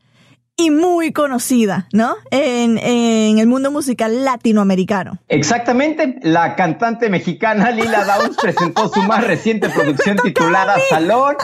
y 0.64 0.72
muy 0.72 1.12
conocida, 1.12 1.88
¿no? 1.92 2.16
En, 2.32 2.78
en 2.78 3.38
el 3.38 3.48
mundo 3.48 3.72
musical 3.72 4.24
latinoamericano. 4.24 5.20
Exactamente, 5.28 6.20
la 6.22 6.56
cantante 6.56 7.10
mexicana 7.10 7.72
Lila 7.72 8.06
Downs 8.06 8.38
presentó 8.42 8.88
su 8.88 9.02
más 9.04 9.26
reciente 9.26 9.70
producción 9.70 10.18
titulada 10.18 10.76
Salón, 10.90 11.36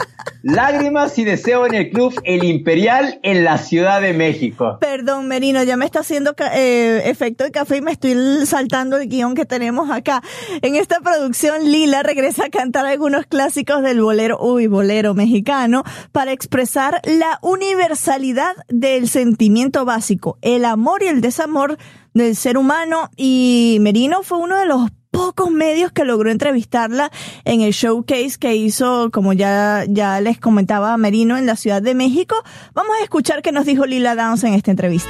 Lágrimas 0.41 1.17
y 1.17 1.25
Deseo 1.25 1.65
en 1.65 1.73
el 1.73 1.89
Club 1.89 2.13
El 2.23 2.43
Imperial 2.43 3.19
en 3.23 3.43
la 3.43 3.57
Ciudad 3.57 4.01
de 4.01 4.13
México. 4.13 4.77
Perdón, 4.79 5.27
Merino, 5.27 5.63
ya 5.63 5.75
me 5.75 5.85
está 5.85 5.99
haciendo 5.99 6.33
eh, 6.53 7.01
efecto 7.05 7.43
de 7.43 7.51
café 7.51 7.77
y 7.77 7.81
me 7.81 7.91
estoy 7.91 8.15
saltando 8.45 8.97
el 8.97 9.09
guion 9.09 9.35
que 9.35 9.45
tenemos 9.45 9.89
acá. 9.89 10.21
En 10.61 10.75
esta 10.75 11.01
producción, 11.01 11.69
Lila 11.69 12.03
regresa 12.03 12.45
a 12.45 12.49
cantar 12.49 12.85
algunos 12.85 13.25
clásicos 13.25 13.81
del 13.83 14.01
bolero, 14.01 14.37
uy, 14.39 14.67
bolero 14.67 15.13
mexicano, 15.13 15.83
para 16.11 16.31
expresar 16.31 17.01
la 17.03 17.39
universalidad 17.41 18.55
del 18.69 19.08
sentimiento 19.09 19.83
básico, 19.83 20.37
el 20.41 20.63
amor 20.63 21.03
y 21.03 21.07
el 21.07 21.19
desamor 21.19 21.77
del 22.13 22.35
ser 22.35 22.57
humano. 22.57 23.09
Y 23.17 23.77
Merino 23.81 24.23
fue 24.23 24.37
uno 24.37 24.57
de 24.57 24.65
los 24.65 24.89
pocos 25.11 25.51
medios 25.51 25.91
que 25.91 26.05
logró 26.05 26.31
entrevistarla 26.31 27.11
en 27.43 27.61
el 27.61 27.73
showcase 27.73 28.37
que 28.39 28.55
hizo, 28.55 29.09
como 29.11 29.33
ya, 29.33 29.83
ya 29.87 30.21
les 30.21 30.39
comentaba 30.39 30.95
Merino, 30.97 31.37
en 31.37 31.45
la 31.45 31.55
Ciudad 31.55 31.81
de 31.81 31.95
México. 31.95 32.35
Vamos 32.73 32.95
a 32.99 33.03
escuchar 33.03 33.41
qué 33.41 33.51
nos 33.51 33.65
dijo 33.65 33.85
Lila 33.85 34.15
Downs 34.15 34.43
en 34.43 34.53
esta 34.53 34.71
entrevista. 34.71 35.09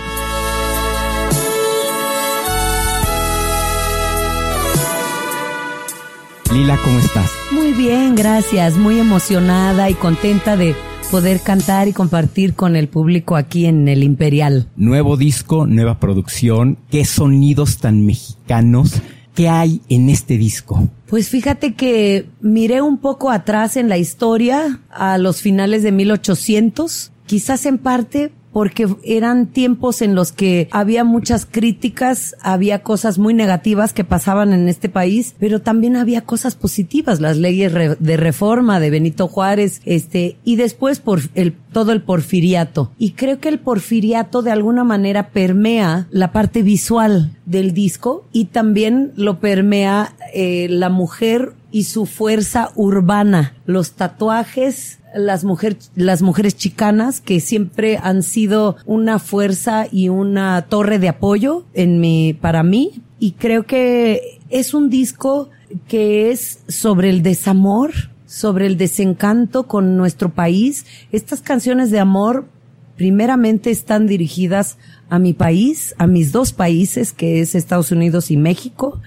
Lila, 6.51 6.79
¿cómo 6.83 6.97
estás? 6.99 7.31
Muy 7.51 7.73
bien, 7.73 8.15
gracias. 8.15 8.75
Muy 8.75 8.99
emocionada 8.99 9.89
y 9.89 9.93
contenta 9.93 10.57
de 10.57 10.75
poder 11.10 11.39
cantar 11.39 11.88
y 11.88 11.93
compartir 11.93 12.54
con 12.54 12.76
el 12.76 12.88
público 12.88 13.36
aquí 13.36 13.65
en 13.65 13.88
el 13.88 14.04
Imperial. 14.04 14.67
Nuevo 14.76 15.17
disco, 15.17 15.65
nueva 15.65 16.00
producción. 16.00 16.78
¿Qué 16.91 17.04
sonidos 17.04 17.78
tan 17.78 18.06
mexicanos? 18.06 19.02
¿Qué 19.34 19.50
hay 19.50 19.82
en 19.89 20.10
este 20.10 20.38
disco? 20.38 20.88
Pues 21.08 21.30
fíjate 21.30 21.74
que 21.74 22.30
miré 22.41 22.82
un 22.82 23.00
poco 23.00 23.32
atrás 23.32 23.76
en 23.76 23.89
la 23.89 23.98
historia, 23.98 24.82
a 24.91 25.17
los 25.17 25.41
finales 25.41 25.82
de 25.82 25.91
1800, 25.91 27.12
quizás 27.26 27.65
en 27.65 27.80
parte 27.80 28.32
porque 28.60 28.89
eran 29.06 29.48
tiempos 29.48 30.02
en 30.02 30.15
los 30.15 30.34
que 30.34 30.67
había 30.72 31.06
muchas 31.06 31.45
críticas, 31.45 32.36
había 32.41 32.84
cosas 32.84 33.17
muy 33.17 33.34
negativas 33.34 33.93
que 33.93 34.04
pasaban 34.04 34.52
en 34.52 34.67
este 34.67 34.89
país, 34.89 35.34
pero 35.39 35.62
también 35.62 35.95
había 35.95 36.26
cosas 36.26 36.56
positivas, 36.56 37.22
las 37.22 37.38
leyes 37.38 37.72
de 37.98 38.17
reforma 38.17 38.82
de 38.82 38.89
Benito 38.89 39.30
Juárez, 39.30 39.80
este, 39.86 40.36
y 40.43 40.58
después 40.58 41.00
por 41.00 41.22
el, 41.36 41.54
todo 41.72 41.93
el 41.93 42.02
porfiriato. 42.02 42.91
Y 42.98 43.12
creo 43.12 43.39
que 43.39 43.48
el 43.48 43.60
porfiriato 43.60 44.41
de 44.41 44.52
alguna 44.52 44.84
manera 44.84 45.30
permea 45.30 46.10
la 46.12 46.34
parte 46.34 46.62
visual 46.62 47.38
del 47.45 47.74
disco 47.74 48.26
y 48.34 48.45
también 48.45 49.13
lo 49.15 49.39
permea 49.39 50.17
eh, 50.34 50.67
la 50.69 50.89
mujer 50.89 51.54
y 51.72 51.86
su 51.86 52.06
fuerza 52.06 52.72
urbana, 52.76 53.54
los 53.65 53.93
tatuajes, 53.93 54.98
las 55.15 55.43
mujeres, 55.43 55.91
las 55.95 56.22
mujeres 56.22 56.56
chicanas 56.56 57.22
que 57.22 57.39
siempre 57.39 58.00
han 58.02 58.24
sido 58.24 58.78
una 58.86 59.19
fuerza 59.19 59.88
y 59.91 60.10
una 60.10 60.62
torre 60.63 61.00
de 61.00 61.10
apoyo 61.10 61.65
en 61.74 62.00
mi, 62.00 62.34
para 62.34 62.63
mí. 62.63 63.02
Y 63.19 63.34
creo 63.34 63.65
que 63.65 64.39
es 64.50 64.74
un 64.74 64.89
disco 64.89 65.50
que 65.88 66.32
es 66.32 66.60
sobre 66.67 67.10
el 67.10 67.22
desamor, 67.22 67.91
sobre 68.26 68.65
el 68.65 68.78
desencanto 68.78 69.67
con 69.67 69.98
nuestro 69.98 70.30
país. 70.30 70.86
Estas 71.12 71.41
canciones 71.41 71.91
de 71.91 72.00
amor 72.00 72.48
primeramente 72.95 73.72
están 73.72 74.08
dirigidas 74.08 74.78
a 75.10 75.19
mi 75.19 75.34
país, 75.34 75.95
a 75.98 76.08
mis 76.08 76.32
dos 76.32 76.54
países, 76.54 77.13
que 77.13 77.41
es 77.41 77.56
Estados 77.56 77.91
Unidos 77.91 78.30
y 78.32 78.38
México. 78.38 79.02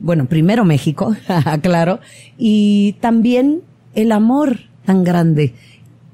Bueno, 0.00 0.26
primero 0.26 0.64
México, 0.64 1.16
claro. 1.62 2.00
Y 2.36 2.96
también 3.00 3.62
el 3.94 4.12
amor 4.12 4.58
tan 4.86 5.04
grande 5.04 5.52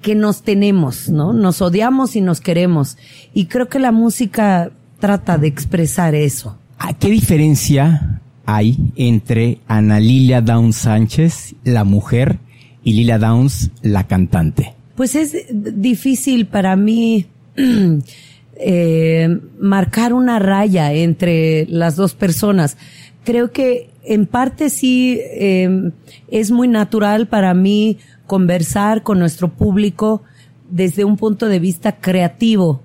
que 0.00 0.14
nos 0.16 0.42
tenemos, 0.42 1.08
¿no? 1.08 1.32
Nos 1.32 1.62
odiamos 1.62 2.16
y 2.16 2.20
nos 2.20 2.40
queremos. 2.40 2.98
Y 3.32 3.46
creo 3.46 3.68
que 3.68 3.78
la 3.78 3.92
música 3.92 4.72
trata 4.98 5.38
de 5.38 5.46
expresar 5.46 6.14
eso. 6.14 6.58
¿A 6.78 6.92
¿Qué 6.98 7.08
diferencia 7.08 8.20
hay 8.44 8.76
entre 8.96 9.61
Ana 9.68 10.00
Lilia 10.00 10.40
Downs 10.40 10.76
Sánchez, 10.76 11.54
la 11.62 11.85
mujer, 11.85 12.38
y 12.82 12.94
Lila 12.94 13.18
Downs, 13.18 13.70
la 13.82 14.08
cantante? 14.08 14.74
Pues 14.96 15.14
es 15.14 15.37
difícil 15.52 16.46
para 16.46 16.74
mí 16.74 17.26
eh, 18.56 19.38
marcar 19.61 20.12
una 20.12 20.40
raya 20.40 20.92
entre 20.92 21.66
las 21.66 21.94
dos 21.94 22.14
personas. 22.14 22.76
Creo 23.24 23.52
que 23.52 23.90
en 24.04 24.26
parte 24.26 24.68
sí 24.68 25.20
eh, 25.20 25.92
es 26.28 26.50
muy 26.50 26.66
natural 26.66 27.28
para 27.28 27.54
mí 27.54 27.98
conversar 28.32 29.02
con 29.02 29.18
nuestro 29.18 29.52
público 29.52 30.22
desde 30.70 31.04
un 31.04 31.18
punto 31.18 31.48
de 31.48 31.58
vista 31.58 32.00
creativo 32.00 32.80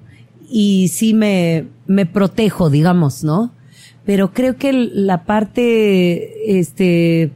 y 0.49 0.89
sí 0.89 1.13
me, 1.13 1.67
me 1.85 2.05
protejo, 2.05 2.69
digamos, 2.69 3.23
¿no? 3.23 3.53
Pero 4.03 4.33
creo 4.33 4.57
que 4.57 4.73
la 4.73 5.23
parte 5.23 6.59
este, 6.59 7.31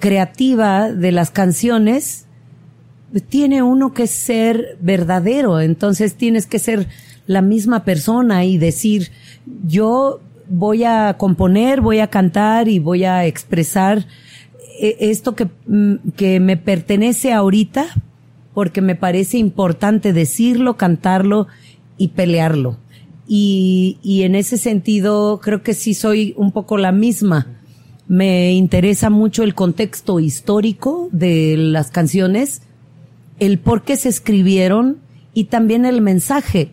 creativa 0.00 0.90
de 0.90 1.12
las 1.12 1.30
canciones 1.30 2.26
tiene 3.28 3.62
uno 3.62 3.94
que 3.94 4.08
ser 4.08 4.76
verdadero, 4.80 5.60
entonces 5.60 6.16
tienes 6.16 6.48
que 6.48 6.58
ser 6.58 6.88
la 7.28 7.40
misma 7.40 7.84
persona 7.84 8.44
y 8.44 8.58
decir, 8.58 9.12
yo 9.64 10.18
voy 10.48 10.82
a 10.82 11.14
componer, 11.18 11.82
voy 11.82 12.00
a 12.00 12.08
cantar 12.08 12.66
y 12.66 12.80
voy 12.80 13.04
a 13.04 13.26
expresar 13.26 14.08
esto 14.80 15.34
que, 15.34 15.48
mm, 15.66 16.10
que 16.16 16.40
me 16.40 16.56
pertenece 16.56 17.32
ahorita, 17.32 17.86
porque 18.54 18.80
me 18.80 18.94
parece 18.94 19.38
importante 19.38 20.12
decirlo, 20.12 20.76
cantarlo 20.76 21.48
y 21.98 22.08
pelearlo. 22.08 22.78
Y, 23.26 23.98
y 24.02 24.22
en 24.22 24.34
ese 24.34 24.58
sentido 24.58 25.40
creo 25.42 25.62
que 25.62 25.74
sí 25.74 25.94
soy 25.94 26.34
un 26.36 26.52
poco 26.52 26.76
la 26.76 26.92
misma. 26.92 27.58
Me 28.06 28.52
interesa 28.52 29.10
mucho 29.10 29.42
el 29.42 29.54
contexto 29.54 30.20
histórico 30.20 31.08
de 31.10 31.56
las 31.56 31.90
canciones, 31.90 32.62
el 33.40 33.58
por 33.58 33.82
qué 33.82 33.96
se 33.96 34.08
escribieron 34.08 34.98
y 35.32 35.44
también 35.44 35.84
el 35.84 36.00
mensaje. 36.00 36.70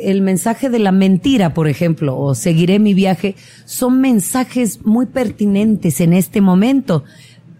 El 0.00 0.22
mensaje 0.22 0.70
de 0.70 0.80
la 0.80 0.92
mentira, 0.92 1.54
por 1.54 1.68
ejemplo, 1.68 2.18
o 2.18 2.34
seguiré 2.34 2.78
mi 2.78 2.94
viaje, 2.94 3.36
son 3.64 4.00
mensajes 4.00 4.84
muy 4.84 5.06
pertinentes 5.06 6.00
en 6.00 6.12
este 6.12 6.40
momento. 6.40 7.04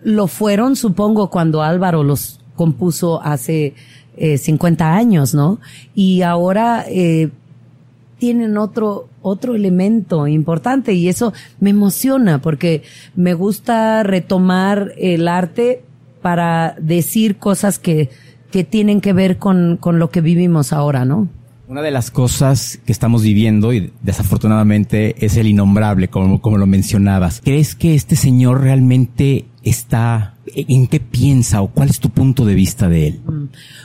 Lo 0.05 0.29
fueron, 0.29 0.77
supongo, 0.77 1.31
cuando 1.31 1.62
Álvaro 1.62 2.05
los 2.05 2.38
compuso 2.55 3.21
hace 3.23 3.75
eh, 4.17 4.38
50 4.38 4.95
años, 4.95 5.35
¿no? 5.35 5.59
Y 5.95 6.23
ahora 6.23 6.85
eh, 6.87 7.31
tienen 8.19 8.57
otro, 8.59 9.09
otro 9.23 9.55
elemento 9.55 10.29
importante 10.29 10.93
y 10.93 11.09
eso 11.09 11.33
me 11.59 11.71
emociona 11.71 12.40
porque 12.40 12.83
me 13.17 13.35
gusta 13.35 14.03
retomar 14.03 14.93
el 14.99 15.27
arte 15.27 15.83
para 16.23 16.77
decir 16.81 17.37
cosas 17.37 17.79
que, 17.79 18.09
que 18.51 18.64
tienen 18.64 19.01
que 19.01 19.12
ver 19.12 19.38
con, 19.38 19.79
con 19.79 19.99
lo 19.99 20.11
que 20.11 20.21
vivimos 20.21 20.73
ahora, 20.73 21.05
¿no? 21.05 21.29
Una 21.67 21.83
de 21.83 21.90
las 21.90 22.11
cosas 22.11 22.79
que 22.85 22.93
estamos 22.93 23.23
viviendo 23.23 23.73
y 23.73 23.90
desafortunadamente 24.03 25.17
es 25.25 25.37
el 25.37 25.49
innombrable, 25.49 26.09
como, 26.09 26.40
como 26.40 26.59
lo 26.59 26.67
mencionabas. 26.67 27.40
¿Crees 27.43 27.75
que 27.75 27.95
este 27.95 28.17
señor 28.17 28.61
realmente 28.61 29.47
está, 29.64 30.35
en 30.55 30.87
qué 30.87 31.00
piensa 31.00 31.62
o 31.62 31.68
cuál 31.68 31.88
es 31.88 31.98
tu 31.98 32.11
punto 32.11 32.44
de 32.44 32.55
vista 32.55 32.88
de 32.88 33.09
él? 33.09 33.20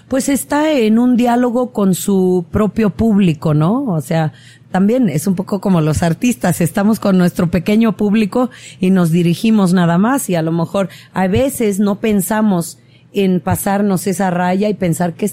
Pues 0.07 0.29
está 0.29 0.71
en 0.71 0.99
un 0.99 1.15
diálogo 1.17 1.71
con 1.71 1.95
su 1.95 2.45
propio 2.51 2.91
público, 2.91 3.53
¿no? 3.53 3.85
O 3.85 4.01
sea, 4.01 4.33
también 4.71 5.09
es 5.09 5.25
un 5.25 5.35
poco 5.35 5.61
como 5.61 5.81
los 5.81 6.03
artistas, 6.03 6.61
estamos 6.61 6.99
con 6.99 7.17
nuestro 7.17 7.49
pequeño 7.49 7.97
público 7.97 8.49
y 8.79 8.91
nos 8.91 9.11
dirigimos 9.11 9.73
nada 9.73 9.97
más 9.97 10.29
y 10.29 10.35
a 10.35 10.41
lo 10.41 10.51
mejor 10.51 10.89
a 11.13 11.27
veces 11.27 11.79
no 11.79 11.99
pensamos 11.99 12.77
en 13.11 13.39
pasarnos 13.39 14.05
esa 14.05 14.29
raya 14.29 14.69
y 14.69 14.75
pensar 14.75 15.15
que 15.15 15.31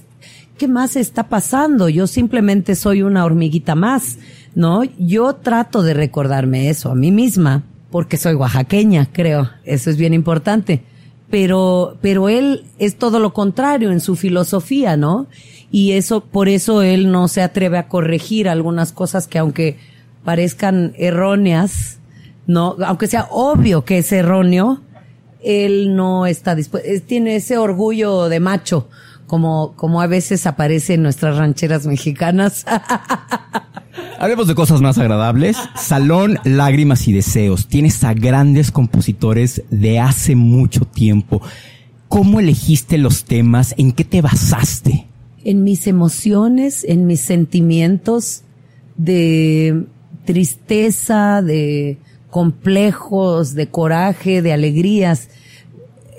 ¿qué 0.56 0.68
más 0.68 0.96
está 0.96 1.28
pasando? 1.28 1.88
Yo 1.88 2.06
simplemente 2.06 2.74
soy 2.76 3.02
una 3.02 3.24
hormiguita 3.24 3.74
más, 3.74 4.18
¿no? 4.54 4.84
Yo 4.98 5.34
trato 5.34 5.82
de 5.82 5.92
recordarme 5.92 6.70
eso 6.70 6.90
a 6.90 6.94
mí 6.94 7.10
misma, 7.10 7.64
porque 7.96 8.18
soy 8.18 8.34
oaxaqueña, 8.34 9.08
creo. 9.10 9.48
Eso 9.64 9.88
es 9.88 9.96
bien 9.96 10.12
importante. 10.12 10.82
pero, 11.30 11.96
pero 12.02 12.28
él 12.28 12.66
es 12.78 12.96
todo 12.96 13.20
lo 13.20 13.32
contrario 13.32 13.90
en 13.90 14.00
su 14.02 14.16
filosofía, 14.16 14.98
¿no? 14.98 15.28
Y 15.70 15.92
eso, 15.92 16.20
por 16.20 16.50
eso 16.50 16.82
él 16.82 17.10
no 17.10 17.26
se 17.26 17.40
atreve 17.40 17.78
a 17.78 17.88
corregir 17.88 18.50
algunas 18.50 18.92
cosas 18.92 19.26
que 19.26 19.38
aunque 19.38 19.78
parezcan 20.26 20.92
erróneas, 20.98 22.00
no, 22.46 22.76
aunque 22.84 23.06
sea 23.06 23.28
obvio 23.30 23.86
que 23.86 23.96
es 23.96 24.12
erróneo, 24.12 24.82
él 25.42 25.96
no 25.96 26.26
está 26.26 26.54
dispuesto, 26.54 26.86
tiene 27.06 27.36
ese 27.36 27.56
orgullo 27.56 28.28
de 28.28 28.40
macho, 28.40 28.90
como, 29.26 29.72
como 29.74 30.02
a 30.02 30.06
veces 30.06 30.46
aparece 30.46 30.92
en 30.92 31.02
nuestras 31.02 31.38
rancheras 31.38 31.86
mexicanas. 31.86 32.66
Hablemos 34.18 34.48
de 34.48 34.54
cosas 34.54 34.80
más 34.80 34.98
agradables. 34.98 35.56
Salón, 35.74 36.38
lágrimas 36.44 37.06
y 37.08 37.12
deseos. 37.12 37.66
Tienes 37.66 38.02
a 38.04 38.14
grandes 38.14 38.70
compositores 38.70 39.62
de 39.70 40.00
hace 40.00 40.36
mucho 40.36 40.86
tiempo. 40.86 41.42
¿Cómo 42.08 42.40
elegiste 42.40 42.98
los 42.98 43.24
temas? 43.24 43.74
¿En 43.78 43.92
qué 43.92 44.04
te 44.04 44.22
basaste? 44.22 45.06
En 45.44 45.64
mis 45.64 45.86
emociones, 45.86 46.84
en 46.84 47.06
mis 47.06 47.20
sentimientos 47.20 48.42
de 48.96 49.84
tristeza, 50.24 51.42
de 51.42 51.98
complejos, 52.30 53.54
de 53.54 53.68
coraje, 53.68 54.42
de 54.42 54.52
alegrías. 54.52 55.28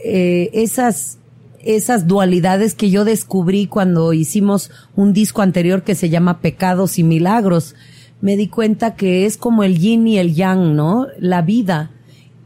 Eh, 0.03 0.49
esas, 0.53 1.19
esas 1.59 2.07
dualidades 2.07 2.75
que 2.75 2.89
yo 2.89 3.05
descubrí 3.05 3.67
cuando 3.67 4.13
hicimos 4.13 4.71
un 4.95 5.13
disco 5.13 5.41
anterior 5.41 5.83
que 5.83 5.95
se 5.95 6.09
llama 6.09 6.39
Pecados 6.41 6.99
y 6.99 7.03
Milagros. 7.03 7.75
Me 8.21 8.35
di 8.37 8.47
cuenta 8.47 8.95
que 8.95 9.25
es 9.25 9.37
como 9.37 9.63
el 9.63 9.77
yin 9.77 10.07
y 10.07 10.17
el 10.17 10.33
yang, 10.33 10.75
¿no? 10.75 11.07
La 11.19 11.41
vida. 11.41 11.91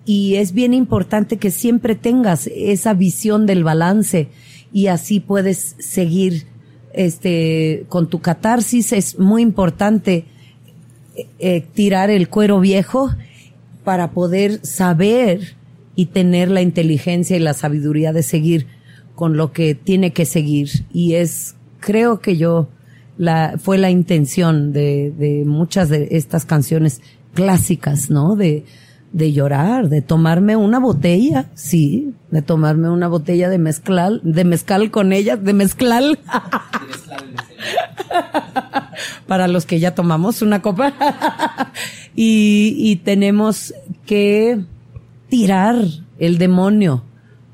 Y 0.06 0.36
es 0.36 0.54
bien 0.54 0.74
importante 0.74 1.38
que 1.38 1.52
siempre 1.52 1.96
tengas 1.96 2.48
esa 2.48 2.94
visión 2.94 3.46
del 3.46 3.64
balance 3.64 4.30
y 4.74 4.88
así 4.88 5.20
puedes 5.20 5.76
seguir 5.80 6.48
este 6.94 7.86
con 7.88 8.10
tu 8.10 8.20
catarsis 8.20 8.92
es 8.92 9.18
muy 9.18 9.42
importante 9.42 10.26
eh, 11.40 11.64
tirar 11.74 12.10
el 12.10 12.28
cuero 12.28 12.60
viejo 12.60 13.12
para 13.84 14.12
poder 14.12 14.66
saber 14.66 15.56
y 15.96 16.08
tener 16.08 16.50
la 16.50 16.62
inteligencia 16.62 17.36
y 17.36 17.40
la 17.40 17.54
sabiduría 17.54 18.14
de 18.14 18.24
seguir 18.24 18.68
con 19.22 19.38
lo 19.38 19.52
que 19.52 19.76
tiene 19.76 20.14
que 20.14 20.26
seguir. 20.26 20.88
Y 20.92 21.14
es, 21.14 21.54
creo 21.80 22.22
que 22.22 22.38
yo, 22.38 22.70
la, 23.20 23.54
fue 23.60 23.78
la 23.78 23.92
intención 23.92 24.74
de, 24.74 25.14
de 25.16 25.44
muchas 25.46 25.90
de 25.90 26.08
estas 26.10 26.44
canciones 26.44 27.02
clásicas, 27.36 28.10
¿no? 28.10 28.36
De, 28.36 28.66
de 29.14 29.32
llorar, 29.32 29.90
de 29.90 30.02
tomarme 30.02 30.56
una 30.56 30.80
botella, 30.80 31.52
sí, 31.54 32.16
de 32.32 32.42
tomarme 32.42 32.90
una 32.90 33.08
botella 33.08 33.48
de 33.48 33.60
mezcal, 33.60 34.22
de 34.24 34.44
mezcal 34.44 34.90
con 34.90 35.14
ellas, 35.14 35.44
de 35.44 35.54
mezcal. 35.54 36.18
Para 39.28 39.48
los 39.48 39.68
que 39.68 39.80
ya 39.80 39.94
tomamos 39.94 40.42
una 40.42 40.64
copa. 40.64 40.96
y, 42.16 42.74
y 42.76 42.96
tenemos 42.96 43.76
que 44.08 44.62
tirar 45.30 45.76
el 46.18 46.40
demonio, 46.40 47.04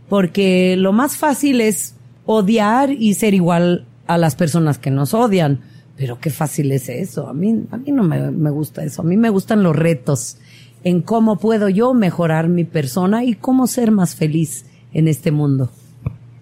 porque 0.09 0.75
lo 0.77 0.93
más 0.93 1.17
fácil 1.17 1.61
es 1.61 1.95
odiar 2.25 2.91
y 2.91 3.13
ser 3.13 3.33
igual 3.33 3.85
a 4.07 4.17
las 4.17 4.35
personas 4.35 4.77
que 4.77 4.91
nos 4.91 5.13
odian. 5.13 5.61
Pero 5.95 6.19
qué 6.19 6.29
fácil 6.29 6.71
es 6.71 6.89
eso. 6.89 7.27
A 7.27 7.33
mí, 7.33 7.63
a 7.71 7.77
mí 7.77 7.91
no 7.91 8.03
me, 8.03 8.31
me 8.31 8.51
gusta 8.51 8.83
eso. 8.83 9.01
A 9.01 9.05
mí 9.05 9.17
me 9.17 9.29
gustan 9.29 9.63
los 9.63 9.75
retos 9.75 10.37
en 10.83 11.01
cómo 11.01 11.37
puedo 11.37 11.69
yo 11.69 11.93
mejorar 11.93 12.49
mi 12.49 12.63
persona 12.63 13.23
y 13.23 13.33
cómo 13.33 13.67
ser 13.67 13.91
más 13.91 14.15
feliz 14.15 14.65
en 14.93 15.07
este 15.07 15.31
mundo. 15.31 15.71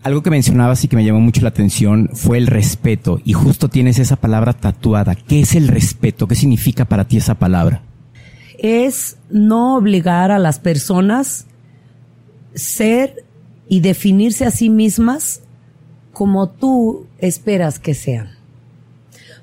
Algo 0.03 0.22
que 0.22 0.30
mencionabas 0.30 0.84
y 0.84 0.88
que 0.88 0.95
me 0.95 1.03
llamó 1.03 1.20
mucho 1.20 1.41
la 1.41 1.49
atención 1.49 2.11
fue 2.13 2.38
el 2.38 2.45
respeto. 2.45 3.20
Y 3.24 3.34
justo 3.34 3.70
tienes 3.70 3.97
esa 3.97 4.18
palabra 4.18 4.53
tatuada. 4.53 5.16
¿Qué 5.16 5.39
es 5.39 5.55
el 5.55 5.68
respeto? 5.68 6.28
¿Qué 6.28 6.36
significa 6.36 6.86
para 6.86 7.07
ti 7.07 7.18
esa 7.18 7.36
palabra? 7.36 7.82
Es 8.59 9.18
no 9.32 9.78
obligar 9.78 10.32
a 10.32 10.38
las 10.38 10.59
personas 10.59 11.47
ser 12.53 13.24
y 13.68 13.80
definirse 13.80 14.45
a 14.45 14.51
sí 14.51 14.70
mismas 14.70 15.41
como 16.13 16.49
tú 16.49 17.07
esperas 17.20 17.80
que 17.80 17.93
sean. 17.93 18.30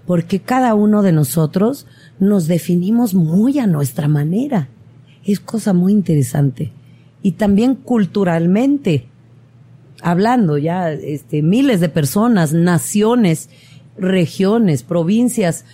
Porque 0.07 0.41
cada 0.41 0.75
uno 0.75 1.03
de 1.03 1.13
nosotros 1.13 1.87
nos 2.19 2.47
definimos 2.47 3.15
muy 3.15 3.59
a 3.59 3.67
nuestra 3.67 4.09
manera 4.09 4.69
es 5.25 5.41
cosa 5.41 5.73
muy 5.73 5.93
interesante. 5.93 6.73
Y 7.23 7.33
también 7.33 7.75
culturalmente, 7.77 9.07
hablando 10.03 10.59
ya, 10.59 10.91
este, 10.91 11.43
miles 11.43 11.81
de 11.81 11.89
personas, 11.89 12.53
naciones, 12.53 13.49
regiones, 13.97 14.83
provincias, 14.83 15.65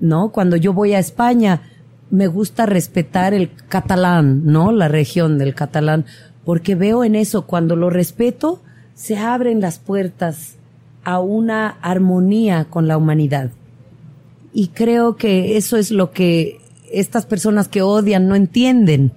¿no? 0.00 0.30
Cuando 0.30 0.56
yo 0.56 0.72
voy 0.72 0.94
a 0.94 0.98
España, 0.98 1.62
me 2.10 2.26
gusta 2.26 2.66
respetar 2.66 3.34
el 3.34 3.50
catalán, 3.68 4.44
¿no? 4.44 4.70
La 4.70 4.88
región 4.88 5.38
del 5.38 5.54
catalán, 5.54 6.04
porque 6.44 6.74
veo 6.74 7.04
en 7.04 7.14
eso, 7.14 7.46
cuando 7.46 7.76
lo 7.76 7.90
respeto, 7.90 8.60
se 8.94 9.16
abren 9.16 9.60
las 9.60 9.78
puertas 9.78 10.56
a 11.04 11.20
una 11.20 11.68
armonía 11.82 12.66
con 12.70 12.88
la 12.88 12.96
humanidad. 12.96 13.50
Y 14.52 14.68
creo 14.68 15.16
que 15.16 15.56
eso 15.56 15.76
es 15.76 15.90
lo 15.90 16.10
que 16.10 16.60
estas 16.92 17.26
personas 17.26 17.68
que 17.68 17.82
odian 17.82 18.28
no 18.28 18.34
entienden 18.34 19.12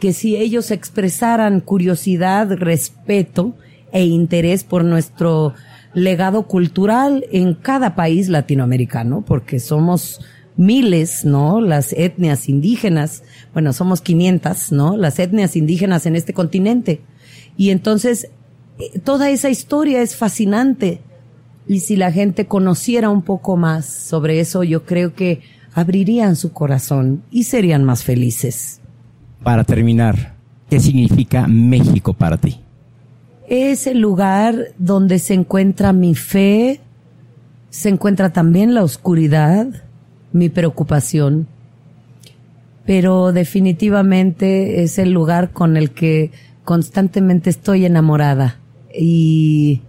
que 0.00 0.12
si 0.12 0.36
ellos 0.36 0.70
expresaran 0.70 1.60
curiosidad, 1.60 2.50
respeto 2.50 3.54
e 3.92 4.04
interés 4.04 4.64
por 4.64 4.84
nuestro 4.84 5.54
legado 5.94 6.42
cultural 6.46 7.24
en 7.32 7.54
cada 7.54 7.94
país 7.94 8.28
latinoamericano, 8.28 9.24
porque 9.26 9.58
somos 9.58 10.20
miles, 10.56 11.24
¿no? 11.24 11.60
Las 11.60 11.92
etnias 11.92 12.48
indígenas, 12.48 13.22
bueno, 13.52 13.72
somos 13.72 14.00
500, 14.00 14.72
¿no? 14.72 14.96
Las 14.96 15.18
etnias 15.18 15.56
indígenas 15.56 16.06
en 16.06 16.16
este 16.16 16.32
continente. 16.32 17.00
Y 17.56 17.70
entonces, 17.70 18.28
eh, 18.78 18.98
toda 19.00 19.30
esa 19.30 19.50
historia 19.50 20.02
es 20.02 20.16
fascinante. 20.16 21.00
Y 21.68 21.80
si 21.80 21.96
la 21.96 22.12
gente 22.12 22.46
conociera 22.46 23.10
un 23.10 23.22
poco 23.22 23.56
más 23.56 23.86
sobre 23.86 24.40
eso, 24.40 24.62
yo 24.62 24.84
creo 24.84 25.14
que 25.14 25.40
abrirían 25.74 26.36
su 26.36 26.52
corazón 26.52 27.22
y 27.30 27.44
serían 27.44 27.84
más 27.84 28.04
felices. 28.04 28.80
Para 29.42 29.64
terminar, 29.64 30.34
¿qué 30.70 30.80
significa 30.80 31.46
México 31.46 32.14
para 32.14 32.38
ti? 32.38 32.60
Es 33.48 33.86
el 33.86 33.98
lugar 34.00 34.56
donde 34.78 35.18
se 35.18 35.34
encuentra 35.34 35.92
mi 35.92 36.14
fe, 36.14 36.80
se 37.68 37.90
encuentra 37.90 38.32
también 38.32 38.74
la 38.74 38.82
oscuridad, 38.82 39.85
mi 40.36 40.48
preocupación, 40.48 41.48
pero 42.84 43.32
definitivamente 43.32 44.82
es 44.82 44.98
el 44.98 45.10
lugar 45.10 45.50
con 45.50 45.76
el 45.76 45.90
que 45.90 46.30
constantemente 46.64 47.50
estoy 47.50 47.84
enamorada. 47.84 48.60
Y, 48.98 49.82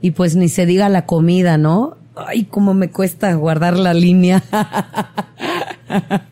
y 0.00 0.10
pues 0.12 0.36
ni 0.36 0.48
se 0.48 0.66
diga 0.66 0.88
la 0.88 1.06
comida, 1.06 1.56
¿no? 1.56 1.96
Ay, 2.16 2.44
cómo 2.44 2.74
me 2.74 2.90
cuesta 2.90 3.32
guardar 3.34 3.78
la 3.78 3.94
línea. 3.94 4.42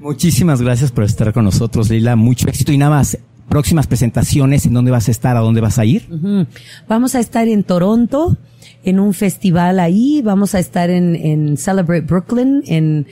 Muchísimas 0.00 0.62
gracias 0.62 0.92
por 0.92 1.04
estar 1.04 1.32
con 1.32 1.44
nosotros, 1.44 1.90
Lila. 1.90 2.16
Mucho 2.16 2.48
éxito 2.48 2.72
y 2.72 2.78
nada 2.78 2.96
más. 2.96 3.18
Próximas 3.48 3.88
presentaciones, 3.88 4.66
¿en 4.66 4.74
dónde 4.74 4.92
vas 4.92 5.08
a 5.08 5.10
estar? 5.10 5.36
¿A 5.36 5.40
dónde 5.40 5.60
vas 5.60 5.78
a 5.78 5.84
ir? 5.84 6.06
Vamos 6.86 7.16
a 7.16 7.20
estar 7.20 7.48
en 7.48 7.64
Toronto, 7.64 8.36
en 8.84 9.00
un 9.00 9.14
festival 9.14 9.80
ahí. 9.80 10.22
Vamos 10.22 10.54
a 10.54 10.58
estar 10.58 10.90
en, 10.90 11.16
en 11.16 11.56
Celebrate 11.56 12.06
Brooklyn, 12.06 12.62
en, 12.66 13.06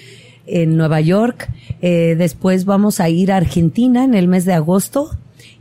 en 0.46 0.76
Nueva 0.76 1.00
York. 1.00 1.48
Eh, 1.82 2.14
después 2.18 2.64
vamos 2.64 3.00
a 3.00 3.08
ir 3.08 3.32
a 3.32 3.36
Argentina 3.36 4.04
en 4.04 4.14
el 4.14 4.28
mes 4.28 4.44
de 4.44 4.54
agosto 4.54 5.10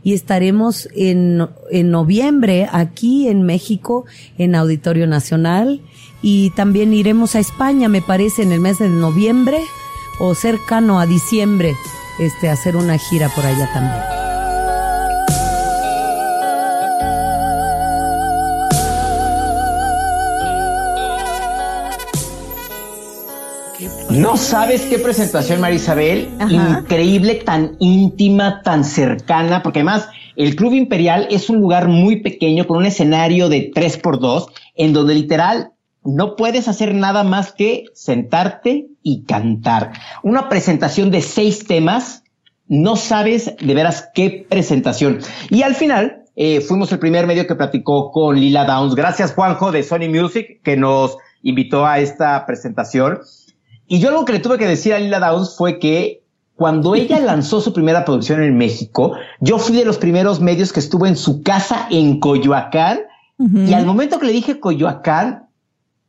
y 0.02 0.14
estaremos 0.14 0.88
en, 0.94 1.46
en 1.70 1.90
noviembre 1.90 2.68
aquí 2.70 3.28
en 3.28 3.42
México 3.42 4.06
en 4.38 4.54
Auditorio 4.54 5.06
Nacional 5.06 5.80
y 6.22 6.50
también 6.50 6.92
iremos 6.94 7.34
a 7.34 7.40
España, 7.40 7.88
me 7.88 8.02
parece, 8.02 8.42
en 8.42 8.52
el 8.52 8.60
mes 8.60 8.78
de 8.78 8.88
noviembre 8.88 9.60
o 10.18 10.34
cercano 10.34 10.98
a 10.98 11.06
diciembre, 11.06 11.74
este, 12.18 12.48
hacer 12.48 12.76
una 12.76 12.98
gira 12.98 13.28
por 13.28 13.46
allá 13.46 13.70
también. 13.72 14.17
No 24.18 24.36
sabes 24.36 24.82
qué 24.86 24.98
presentación, 24.98 25.60
Marisabel. 25.60 26.28
Increíble, 26.50 27.36
tan 27.36 27.76
íntima, 27.78 28.62
tan 28.62 28.82
cercana, 28.82 29.62
porque 29.62 29.78
además 29.78 30.08
el 30.34 30.56
Club 30.56 30.74
Imperial 30.74 31.28
es 31.30 31.48
un 31.48 31.60
lugar 31.60 31.86
muy 31.86 32.20
pequeño 32.20 32.66
con 32.66 32.78
un 32.78 32.86
escenario 32.86 33.48
de 33.48 33.70
3x2, 33.70 34.46
en 34.74 34.92
donde 34.92 35.14
literal 35.14 35.70
no 36.02 36.34
puedes 36.34 36.66
hacer 36.66 36.94
nada 36.94 37.22
más 37.22 37.52
que 37.52 37.84
sentarte 37.94 38.88
y 39.04 39.22
cantar. 39.22 39.92
Una 40.24 40.48
presentación 40.48 41.12
de 41.12 41.22
seis 41.22 41.64
temas, 41.64 42.24
no 42.66 42.96
sabes 42.96 43.54
de 43.60 43.74
veras 43.74 44.10
qué 44.14 44.44
presentación. 44.48 45.20
Y 45.48 45.62
al 45.62 45.76
final, 45.76 46.24
eh, 46.34 46.60
fuimos 46.60 46.90
el 46.90 46.98
primer 46.98 47.28
medio 47.28 47.46
que 47.46 47.54
platicó 47.54 48.10
con 48.10 48.34
Lila 48.34 48.64
Downs. 48.64 48.96
Gracias, 48.96 49.32
Juanjo, 49.32 49.70
de 49.70 49.84
Sony 49.84 50.08
Music, 50.08 50.60
que 50.64 50.76
nos 50.76 51.18
invitó 51.42 51.86
a 51.86 52.00
esta 52.00 52.44
presentación. 52.46 53.20
Y 53.88 54.00
yo 54.00 54.10
lo 54.10 54.24
que 54.24 54.34
le 54.34 54.38
tuve 54.38 54.58
que 54.58 54.66
decir 54.66 54.92
a 54.92 54.98
Lila 54.98 55.18
Downs 55.18 55.56
fue 55.56 55.78
que 55.78 56.22
cuando 56.54 56.94
ella 56.94 57.18
lanzó 57.24 57.60
su 57.60 57.72
primera 57.72 58.04
producción 58.04 58.42
en 58.42 58.56
México, 58.56 59.14
yo 59.40 59.58
fui 59.58 59.76
de 59.76 59.84
los 59.84 59.98
primeros 59.98 60.40
medios 60.40 60.72
que 60.72 60.80
estuve 60.80 61.08
en 61.08 61.16
su 61.16 61.42
casa 61.42 61.88
en 61.90 62.20
Coyoacán. 62.20 63.00
Y 63.40 63.72
al 63.72 63.86
momento 63.86 64.18
que 64.18 64.26
le 64.26 64.32
dije 64.32 64.58
Coyoacán, 64.58 65.46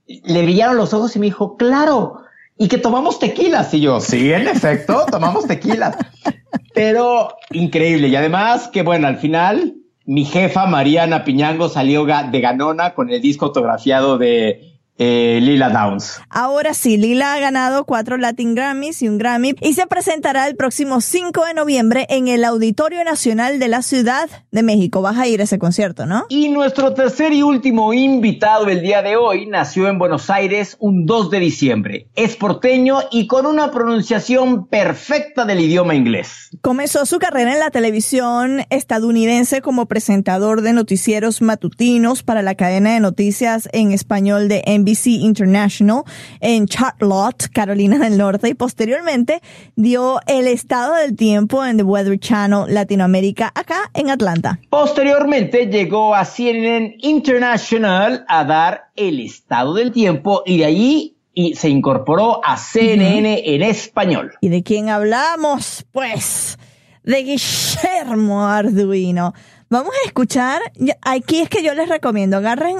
le 0.08 0.42
brillaron 0.42 0.78
los 0.78 0.96
ojos 0.96 1.16
y 1.16 1.20
me 1.20 1.28
dijo, 1.28 1.58
claro, 1.58 2.24
y 2.58 2.68
que 2.68 2.80
tomamos 2.80 3.20
tequilas. 3.20 3.72
Y 3.74 3.82
yo, 3.82 4.02
sí, 4.02 4.34
en 4.34 4.48
efecto, 4.48 5.06
tomamos 5.12 5.46
tequilas. 5.46 5.96
Pero 6.74 7.36
increíble. 7.52 8.08
Y 8.08 8.16
además 8.16 8.68
que 8.68 8.82
bueno, 8.82 9.08
al 9.08 9.18
final 9.18 9.76
mi 10.06 10.26
jefa 10.26 10.66
Mariana 10.66 11.24
Piñango 11.24 11.70
salió 11.70 12.04
de 12.06 12.42
ganona 12.42 12.96
con 12.96 13.12
el 13.12 13.22
disco 13.22 13.46
autografiado 13.46 14.18
de 14.18 14.69
eh, 15.00 15.40
Lila 15.42 15.70
Downs. 15.70 16.22
Ahora 16.30 16.74
sí, 16.74 16.98
Lila 16.98 17.34
ha 17.34 17.40
ganado 17.40 17.86
cuatro 17.86 18.18
Latin 18.18 18.54
Grammys 18.54 19.02
y 19.02 19.08
un 19.08 19.18
Grammy 19.18 19.56
y 19.62 19.74
se 19.74 19.88
presentará 19.88 20.46
el 20.46 20.58
próximo 20.58 21.00
5 21.00 21.46
de 21.46 21.54
noviembre 21.54 22.06
en 22.10 22.28
el 22.28 22.44
Auditorio 22.44 23.04
Nacional 23.06 23.60
de 23.60 23.70
la 23.70 23.82
Ciudad 23.82 24.30
de 24.52 24.62
México. 24.62 25.02
Vas 25.02 25.18
a 25.18 25.26
ir 25.26 25.40
a 25.40 25.46
ese 25.46 25.58
concierto, 25.58 26.06
¿no? 26.06 26.26
Y 26.28 26.50
nuestro 26.50 26.94
tercer 26.94 27.32
y 27.32 27.44
último 27.44 27.94
invitado 27.94 28.68
el 28.68 28.82
día 28.82 29.02
de 29.02 29.16
hoy 29.16 29.46
nació 29.46 29.88
en 29.88 30.00
Buenos 30.00 30.30
Aires 30.30 30.76
un 30.80 31.06
2 31.06 31.32
de 31.32 31.40
diciembre. 31.40 32.08
Es 32.16 32.36
porteño 32.36 32.98
y 33.10 33.28
con 33.28 33.46
una 33.46 33.72
pronunciación 33.72 34.68
perfecta 34.68 35.46
del 35.46 35.62
idioma 35.62 35.96
inglés. 35.96 36.50
Comenzó 36.60 37.06
su 37.06 37.20
carrera 37.20 37.54
en 37.54 37.60
la 37.60 37.72
televisión 37.72 38.66
estadounidense 38.70 39.62
como 39.62 39.86
presentador 39.86 40.62
de 40.62 40.74
noticieros 40.74 41.42
matutinos 41.42 42.22
para 42.24 42.42
la 42.42 42.56
cadena 42.56 42.94
de 42.94 43.00
noticias 43.00 43.70
en 43.72 43.94
español 43.94 44.50
de 44.50 44.62
NBC 44.68 44.89
International 45.06 46.04
en 46.40 46.68
Charlotte, 46.68 47.50
Carolina 47.52 47.98
del 47.98 48.18
Norte, 48.18 48.50
y 48.50 48.54
posteriormente 48.54 49.42
dio 49.76 50.20
el 50.28 50.48
estado 50.48 50.96
del 50.96 51.16
tiempo 51.16 51.66
en 51.66 51.78
The 51.78 51.84
Weather 51.84 52.20
Channel 52.20 52.74
Latinoamérica 52.74 53.52
acá 53.54 53.92
en 53.94 54.10
Atlanta. 54.10 54.60
Posteriormente 54.70 55.68
llegó 55.68 56.16
a 56.16 56.26
CNN 56.26 56.98
International 57.00 58.26
a 58.28 58.44
dar 58.44 58.90
el 58.96 59.20
estado 59.20 59.74
del 59.74 59.92
tiempo 59.92 60.44
y 60.46 60.58
de 60.60 60.66
ahí 60.66 61.16
y 61.34 61.56
se 61.56 61.70
incorporó 61.70 62.42
a 62.44 62.58
CNN 62.58 63.44
en 63.46 63.64
español. 63.64 64.34
¿Y 64.42 64.50
de 64.50 64.64
quién 64.64 64.90
hablamos? 64.90 65.86
Pues 65.92 66.58
de 67.04 67.24
Guillermo 67.24 68.46
Arduino. 68.46 69.34
Vamos 69.70 69.94
a 70.04 70.08
escuchar, 70.08 70.62
aquí 71.02 71.40
es 71.40 71.50
que 71.50 71.64
yo 71.64 71.74
les 71.76 71.88
recomiendo, 71.88 72.38
agarren 72.38 72.78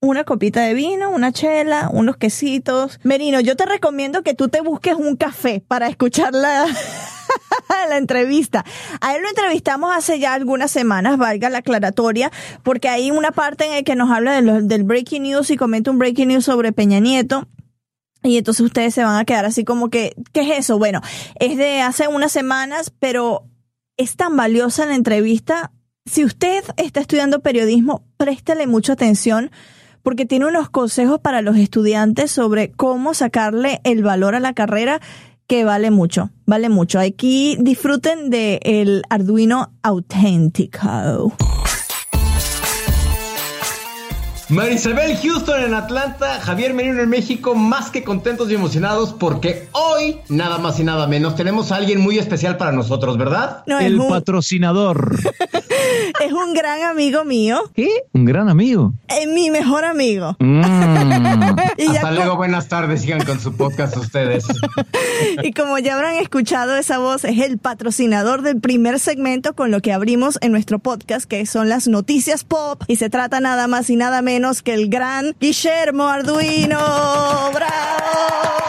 una 0.00 0.24
copita 0.24 0.62
de 0.62 0.74
vino, 0.74 1.10
una 1.10 1.32
chela, 1.32 1.90
unos 1.92 2.16
quesitos. 2.16 3.00
Merino, 3.02 3.40
yo 3.40 3.56
te 3.56 3.66
recomiendo 3.66 4.22
que 4.22 4.34
tú 4.34 4.48
te 4.48 4.60
busques 4.60 4.94
un 4.94 5.16
café 5.16 5.62
para 5.66 5.88
escuchar 5.88 6.32
la, 6.34 6.66
la 7.88 7.96
entrevista. 7.96 8.64
A 9.00 9.16
él 9.16 9.22
lo 9.22 9.28
entrevistamos 9.28 9.94
hace 9.94 10.20
ya 10.20 10.34
algunas 10.34 10.70
semanas, 10.70 11.18
valga 11.18 11.50
la 11.50 11.58
aclaratoria, 11.58 12.30
porque 12.62 12.88
hay 12.88 13.10
una 13.10 13.32
parte 13.32 13.64
en 13.64 13.72
la 13.72 13.82
que 13.82 13.96
nos 13.96 14.10
habla 14.10 14.40
del 14.40 14.84
breaking 14.84 15.24
news 15.24 15.50
y 15.50 15.56
comenta 15.56 15.90
un 15.90 15.98
breaking 15.98 16.28
news 16.28 16.44
sobre 16.44 16.72
Peña 16.72 17.00
Nieto. 17.00 17.48
Y 18.22 18.36
entonces 18.36 18.64
ustedes 18.64 18.94
se 18.94 19.04
van 19.04 19.16
a 19.16 19.24
quedar 19.24 19.44
así 19.44 19.64
como 19.64 19.90
que, 19.90 20.14
¿qué 20.32 20.42
es 20.42 20.58
eso? 20.58 20.78
Bueno, 20.78 21.00
es 21.40 21.56
de 21.56 21.80
hace 21.80 22.08
unas 22.08 22.32
semanas, 22.32 22.92
pero 22.98 23.44
es 23.96 24.16
tan 24.16 24.36
valiosa 24.36 24.86
la 24.86 24.94
entrevista. 24.94 25.72
Si 26.04 26.24
usted 26.24 26.64
está 26.76 27.00
estudiando 27.00 27.40
periodismo, 27.40 28.04
préstele 28.16 28.66
mucha 28.66 28.94
atención 28.94 29.50
porque 30.02 30.26
tiene 30.26 30.46
unos 30.46 30.70
consejos 30.70 31.20
para 31.20 31.42
los 31.42 31.56
estudiantes 31.56 32.30
sobre 32.30 32.72
cómo 32.72 33.14
sacarle 33.14 33.80
el 33.84 34.02
valor 34.02 34.34
a 34.34 34.40
la 34.40 34.54
carrera 34.54 35.00
que 35.46 35.64
vale 35.64 35.90
mucho, 35.90 36.30
vale 36.46 36.68
mucho. 36.68 37.00
Aquí 37.00 37.56
disfruten 37.60 38.30
de 38.30 38.60
el 38.62 39.02
Arduino 39.08 39.72
auténtico. 39.82 41.32
Marisabel 44.50 45.14
Houston 45.18 45.62
en 45.62 45.74
Atlanta, 45.74 46.40
Javier 46.40 46.72
Merino 46.72 47.02
en 47.02 47.10
México, 47.10 47.54
más 47.54 47.90
que 47.90 48.02
contentos 48.02 48.50
y 48.50 48.54
emocionados 48.54 49.12
porque 49.12 49.68
hoy, 49.72 50.20
nada 50.30 50.56
más 50.56 50.80
y 50.80 50.84
nada 50.84 51.06
menos, 51.06 51.36
tenemos 51.36 51.70
a 51.70 51.76
alguien 51.76 52.00
muy 52.00 52.18
especial 52.18 52.56
para 52.56 52.72
nosotros, 52.72 53.18
¿verdad? 53.18 53.62
el 53.66 53.98
patrocinador. 54.08 55.18
es 56.24 56.32
un 56.32 56.54
gran 56.54 56.82
amigo 56.82 57.26
mío. 57.26 57.60
¿Qué? 57.74 57.90
¿Un 58.14 58.24
gran 58.24 58.48
amigo? 58.48 58.94
Es 59.08 59.28
mi 59.28 59.50
mejor 59.50 59.84
amigo. 59.84 60.34
Mm. 60.38 60.62
Hasta 61.90 62.10
luego, 62.12 62.36
buenas 62.36 62.68
tardes, 62.68 63.02
sigan 63.02 63.22
con 63.26 63.38
su 63.40 63.54
podcast 63.54 63.98
ustedes. 63.98 64.46
y 65.42 65.52
como 65.52 65.78
ya 65.78 65.94
habrán 65.94 66.16
escuchado 66.16 66.74
esa 66.76 66.96
voz, 66.96 67.24
es 67.24 67.38
el 67.40 67.58
patrocinador 67.58 68.40
del 68.40 68.62
primer 68.62 68.98
segmento 68.98 69.54
con 69.54 69.70
lo 69.70 69.82
que 69.82 69.92
abrimos 69.92 70.38
en 70.40 70.52
nuestro 70.52 70.78
podcast, 70.78 71.26
que 71.26 71.44
son 71.44 71.68
las 71.68 71.86
noticias 71.86 72.44
pop, 72.44 72.82
y 72.86 72.96
se 72.96 73.10
trata 73.10 73.40
nada 73.40 73.66
más 73.66 73.90
y 73.90 73.96
nada 73.96 74.22
menos 74.22 74.37
que 74.38 74.72
el 74.72 74.88
gran 74.88 75.34
Guillermo 75.40 76.06
Arduino. 76.06 76.78
¡Bravo! 77.52 78.67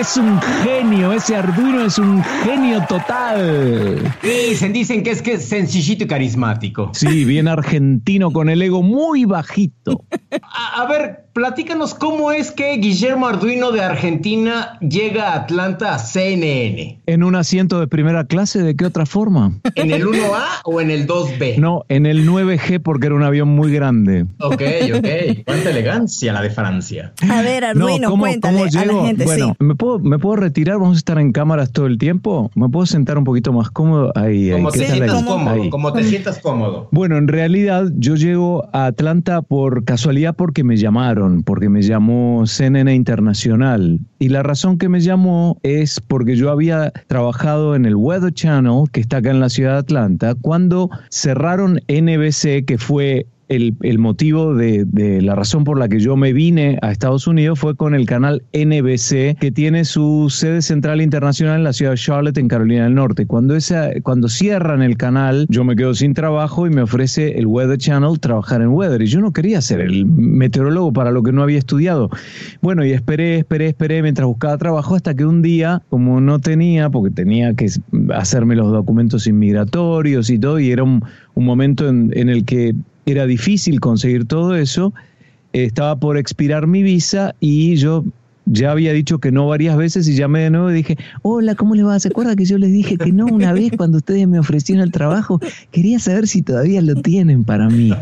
Es 0.00 0.16
un 0.16 0.40
genio, 0.64 1.12
ese 1.12 1.36
Arduino 1.36 1.84
es 1.84 1.98
un 1.98 2.24
genio 2.42 2.82
total. 2.88 4.00
Dicen, 4.22 4.72
dicen 4.72 5.02
que 5.02 5.10
es 5.10 5.20
que 5.20 5.34
es 5.34 5.46
sencillito 5.46 6.04
y 6.04 6.06
carismático. 6.06 6.90
Sí, 6.94 7.26
bien 7.26 7.48
argentino 7.48 8.30
con 8.30 8.48
el 8.48 8.62
ego 8.62 8.82
muy 8.82 9.26
bajito. 9.26 10.06
a 10.40 10.86
ver, 10.86 11.26
platícanos 11.32 11.94
cómo 11.94 12.32
es 12.32 12.50
que 12.50 12.76
Guillermo 12.76 13.26
Arduino 13.26 13.72
de 13.72 13.82
Argentina 13.82 14.78
llega 14.80 15.32
a 15.32 15.36
Atlanta 15.36 15.94
a 15.94 15.98
CNN. 15.98 17.00
¿En 17.06 17.22
un 17.22 17.34
asiento 17.34 17.80
de 17.80 17.86
primera 17.86 18.24
clase? 18.24 18.62
¿De 18.62 18.76
qué 18.76 18.84
otra 18.86 19.06
forma? 19.06 19.58
¿En 19.74 19.90
el 19.90 20.06
1A 20.06 20.44
o 20.64 20.80
en 20.80 20.90
el 20.90 21.06
2B? 21.06 21.56
No, 21.56 21.84
en 21.88 22.06
el 22.06 22.28
9G 22.28 22.82
porque 22.82 23.06
era 23.06 23.14
un 23.14 23.22
avión 23.22 23.48
muy 23.48 23.72
grande. 23.72 24.26
Ok, 24.38 24.62
ok. 24.94 25.44
Cuánta 25.46 25.70
elegancia 25.70 26.32
la 26.32 26.42
de 26.42 26.50
Francia. 26.50 27.12
A 27.28 27.42
ver, 27.42 27.64
Arduino, 27.64 28.16
cuéntale 28.18 28.60
a 28.60 28.84
la 28.84 29.02
gente. 29.06 29.24
Bueno, 29.24 29.56
¿me, 29.58 29.74
puedo, 29.74 29.89
¿me 29.98 30.18
puedo 30.18 30.36
retirar? 30.36 30.78
¿Vamos 30.78 30.96
a 30.96 30.98
estar 30.98 31.18
en 31.18 31.32
cámaras 31.32 31.72
todo 31.72 31.86
el 31.86 31.98
tiempo? 31.98 32.50
¿Me 32.54 32.68
puedo 32.68 32.86
sentar 32.86 33.18
un 33.18 33.24
poquito 33.24 33.52
más 33.52 33.70
cómodo? 33.70 34.12
Ahí, 34.14 34.50
como 34.50 34.70
te 34.70 34.86
sientas 34.86 35.24
cómodo, 35.24 35.70
como 35.70 35.92
te 35.92 36.04
sientas 36.04 36.38
cómodo. 36.38 36.88
Bueno, 36.92 37.18
en 37.18 37.28
realidad 37.28 37.90
yo 37.96 38.14
llego 38.14 38.68
a 38.72 38.86
Atlanta 38.86 39.42
por 39.42 39.84
casualidad 39.84 40.34
porque 40.36 40.64
me 40.64 40.76
llamaron 40.76 41.42
porque 41.42 41.68
me 41.68 41.82
llamó 41.82 42.46
CNN 42.46 42.94
Internacional. 42.94 44.00
Y 44.18 44.28
la 44.28 44.42
razón 44.42 44.78
que 44.78 44.88
me 44.88 45.00
llamó 45.00 45.58
es 45.62 46.00
porque 46.00 46.36
yo 46.36 46.50
había 46.50 46.92
trabajado 47.06 47.74
en 47.74 47.86
el 47.86 47.96
Weather 47.96 48.32
Channel, 48.32 48.84
que 48.92 49.00
está 49.00 49.18
acá 49.18 49.30
en 49.30 49.40
la 49.40 49.48
ciudad 49.48 49.72
de 49.72 49.78
Atlanta, 49.78 50.34
cuando 50.40 50.90
cerraron 51.10 51.80
NBC, 51.88 52.64
que 52.66 52.76
fue 52.78 53.26
el, 53.50 53.98
motivo 53.98 54.54
de, 54.54 54.86
la 55.20 55.34
razón 55.34 55.64
por 55.64 55.76
la 55.78 55.88
que 55.88 55.98
yo 55.98 56.16
me 56.16 56.32
vine 56.32 56.78
a 56.82 56.92
Estados 56.92 57.26
Unidos 57.26 57.58
fue 57.58 57.74
con 57.74 57.94
el 57.96 58.06
canal 58.06 58.44
NBC, 58.52 59.36
que 59.38 59.50
tiene 59.52 59.84
su 59.84 60.28
sede 60.30 60.62
central 60.62 61.00
internacional 61.00 61.58
en 61.58 61.64
la 61.64 61.72
ciudad 61.72 61.92
de 61.92 61.98
Charlotte, 61.98 62.38
en 62.38 62.46
Carolina 62.46 62.84
del 62.84 62.94
Norte. 62.94 63.26
Cuando, 63.26 63.56
esa, 63.56 63.90
cuando 64.02 64.28
cierran 64.28 64.82
el 64.82 64.96
canal, 64.96 65.46
yo 65.48 65.64
me 65.64 65.74
quedo 65.74 65.94
sin 65.94 66.14
trabajo 66.14 66.66
y 66.66 66.70
me 66.70 66.82
ofrece 66.82 67.38
el 67.38 67.46
Weather 67.46 67.76
Channel 67.76 68.20
trabajar 68.20 68.62
en 68.62 68.68
Weather. 68.68 69.02
Y 69.02 69.06
yo 69.06 69.20
no 69.20 69.32
quería 69.32 69.60
ser 69.60 69.80
el 69.80 70.06
meteorólogo 70.06 70.92
para 70.92 71.10
lo 71.10 71.24
que 71.24 71.32
no 71.32 71.42
había 71.42 71.58
estudiado. 71.58 72.08
Bueno, 72.62 72.84
y 72.84 72.92
esperé, 72.92 73.38
esperé, 73.38 73.66
esperé 73.66 74.00
mientras 74.02 74.28
buscaba 74.28 74.56
trabajo 74.58 74.94
hasta 74.94 75.14
que 75.14 75.24
un 75.24 75.42
día, 75.42 75.82
como 75.90 76.20
no 76.20 76.38
tenía, 76.38 76.88
porque 76.88 77.10
tenía 77.10 77.52
que 77.54 77.66
hacerme 78.14 78.54
los 78.54 78.70
documentos 78.70 79.26
inmigratorios 79.26 80.30
y 80.30 80.38
todo, 80.38 80.60
y 80.60 80.70
era 80.70 80.84
un, 80.84 81.02
momento 81.34 81.88
en, 81.88 82.12
en 82.14 82.28
el 82.28 82.44
que 82.44 82.74
era 83.06 83.26
difícil 83.26 83.80
conseguir 83.80 84.24
todo 84.24 84.54
eso, 84.54 84.92
estaba 85.52 85.96
por 85.96 86.16
expirar 86.16 86.66
mi 86.66 86.82
visa 86.82 87.34
y 87.40 87.76
yo 87.76 88.04
ya 88.46 88.72
había 88.72 88.92
dicho 88.92 89.18
que 89.18 89.30
no 89.30 89.46
varias 89.46 89.76
veces 89.76 90.08
y 90.08 90.16
llamé 90.16 90.40
de 90.40 90.50
nuevo 90.50 90.70
y 90.70 90.74
dije, 90.74 90.98
hola, 91.22 91.54
¿cómo 91.54 91.74
le 91.74 91.82
va? 91.82 91.98
¿Se 92.00 92.08
acuerda 92.08 92.34
que 92.34 92.44
yo 92.44 92.58
les 92.58 92.72
dije 92.72 92.96
que 92.96 93.12
no 93.12 93.26
una 93.26 93.52
vez 93.52 93.72
cuando 93.76 93.98
ustedes 93.98 94.26
me 94.26 94.38
ofrecieron 94.38 94.82
el 94.82 94.90
trabajo? 94.90 95.40
Quería 95.70 95.98
saber 95.98 96.26
si 96.26 96.42
todavía 96.42 96.82
lo 96.82 96.94
tienen 96.96 97.44
para 97.44 97.68
mí. 97.68 97.92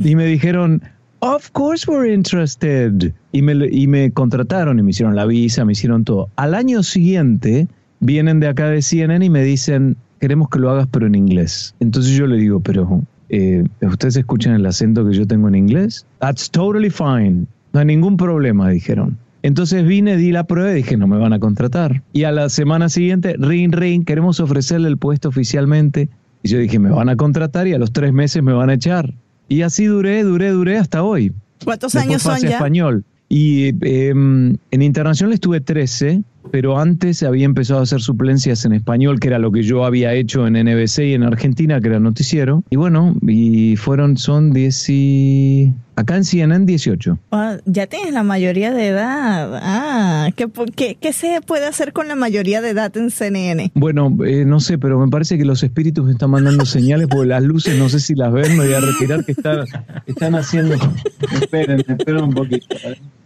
Y 0.00 0.16
me 0.16 0.26
dijeron, 0.26 0.82
of 1.20 1.50
course 1.52 1.88
we're 1.88 2.12
interested. 2.12 3.12
Y 3.32 3.42
me, 3.42 3.54
y 3.70 3.86
me 3.86 4.10
contrataron 4.10 4.78
y 4.78 4.82
me 4.82 4.90
hicieron 4.90 5.14
la 5.14 5.26
visa, 5.26 5.64
me 5.64 5.72
hicieron 5.72 6.04
todo. 6.04 6.30
Al 6.36 6.54
año 6.54 6.82
siguiente 6.82 7.68
vienen 8.00 8.40
de 8.40 8.48
acá 8.48 8.68
de 8.68 8.82
CNN 8.82 9.24
y 9.24 9.30
me 9.30 9.44
dicen, 9.44 9.96
queremos 10.20 10.48
que 10.48 10.58
lo 10.58 10.70
hagas 10.70 10.88
pero 10.90 11.06
en 11.06 11.14
inglés. 11.14 11.74
Entonces 11.78 12.16
yo 12.16 12.26
le 12.26 12.38
digo, 12.38 12.60
pero 12.60 13.02
eh, 13.28 13.64
¿ustedes 13.82 14.16
escuchan 14.16 14.54
el 14.54 14.66
acento 14.66 15.06
que 15.06 15.14
yo 15.14 15.26
tengo 15.26 15.48
en 15.48 15.54
inglés? 15.54 16.06
That's 16.20 16.50
totally 16.50 16.90
fine. 16.90 17.46
No 17.72 17.80
hay 17.80 17.86
ningún 17.86 18.16
problema, 18.16 18.70
dijeron. 18.70 19.18
Entonces 19.42 19.86
vine, 19.86 20.16
di 20.16 20.32
la 20.32 20.44
prueba 20.44 20.72
y 20.72 20.76
dije, 20.76 20.96
no 20.96 21.06
me 21.06 21.18
van 21.18 21.32
a 21.32 21.38
contratar. 21.38 22.02
Y 22.12 22.24
a 22.24 22.32
la 22.32 22.48
semana 22.48 22.88
siguiente, 22.88 23.36
ring, 23.38 23.72
ring, 23.72 24.04
queremos 24.04 24.40
ofrecerle 24.40 24.88
el 24.88 24.96
puesto 24.96 25.28
oficialmente. 25.28 26.08
Y 26.42 26.48
yo 26.48 26.58
dije, 26.58 26.78
me 26.78 26.90
van 26.90 27.08
a 27.08 27.16
contratar 27.16 27.66
y 27.68 27.72
a 27.74 27.78
los 27.78 27.92
tres 27.92 28.12
meses 28.12 28.42
me 28.42 28.52
van 28.52 28.70
a 28.70 28.74
echar. 28.74 29.14
Y 29.48 29.62
así 29.62 29.84
duré, 29.84 30.22
duré, 30.24 30.50
duré 30.50 30.78
hasta 30.78 31.02
hoy. 31.02 31.32
¿Cuántos 31.64 31.92
Después 31.92 32.08
años 32.10 32.22
son 32.22 32.40
ya? 32.40 32.56
español. 32.56 33.04
Y 33.28 33.68
eh, 33.84 34.10
en 34.10 34.82
internacional 34.82 35.32
estuve 35.32 35.60
13, 35.60 36.22
pero 36.50 36.78
antes 36.78 37.22
había 37.22 37.44
empezado 37.44 37.80
a 37.80 37.82
hacer 37.82 38.00
suplencias 38.00 38.64
en 38.64 38.72
español, 38.72 39.20
que 39.20 39.28
era 39.28 39.38
lo 39.38 39.52
que 39.52 39.62
yo 39.62 39.84
había 39.84 40.14
hecho 40.14 40.46
en 40.46 40.54
NBC 40.54 40.98
y 41.00 41.14
en 41.14 41.22
Argentina, 41.22 41.80
que 41.80 41.88
era 41.88 42.00
noticiero. 42.00 42.62
Y 42.70 42.76
bueno, 42.76 43.14
y 43.26 43.76
fueron, 43.76 44.16
son 44.16 44.52
10 44.52 44.90
y... 44.90 45.74
Acá 45.98 46.16
en 46.16 46.24
CNN 46.24 46.66
18. 46.66 47.18
Ah, 47.32 47.56
ya 47.64 47.86
tienes 47.86 48.12
la 48.12 48.22
mayoría 48.22 48.70
de 48.70 48.88
edad. 48.88 49.58
Ah, 49.62 50.28
¿qué, 50.36 50.46
qué, 50.74 50.98
qué 51.00 51.12
se 51.14 51.40
puede 51.40 51.64
hacer 51.64 51.94
con 51.94 52.06
la 52.06 52.14
mayoría 52.14 52.60
de 52.60 52.68
edad 52.68 52.94
en 52.98 53.10
CNN? 53.10 53.72
Bueno, 53.74 54.14
eh, 54.26 54.44
no 54.44 54.60
sé, 54.60 54.76
pero 54.76 54.98
me 54.98 55.08
parece 55.08 55.38
que 55.38 55.46
los 55.46 55.62
espíritus 55.62 56.04
me 56.04 56.12
están 56.12 56.28
mandando 56.28 56.66
señales 56.66 57.06
porque 57.08 57.28
las 57.28 57.42
luces, 57.42 57.78
no 57.78 57.88
sé 57.88 58.00
si 58.00 58.14
las 58.14 58.30
ven, 58.30 58.58
me 58.58 58.66
voy 58.66 58.74
a 58.74 58.80
retirar 58.80 59.24
que 59.24 59.32
están, 59.32 59.64
están 60.04 60.34
haciendo... 60.34 60.74
Esperen, 61.32 61.80
esperen 61.80 62.24
un 62.24 62.34
poquito. 62.34 62.76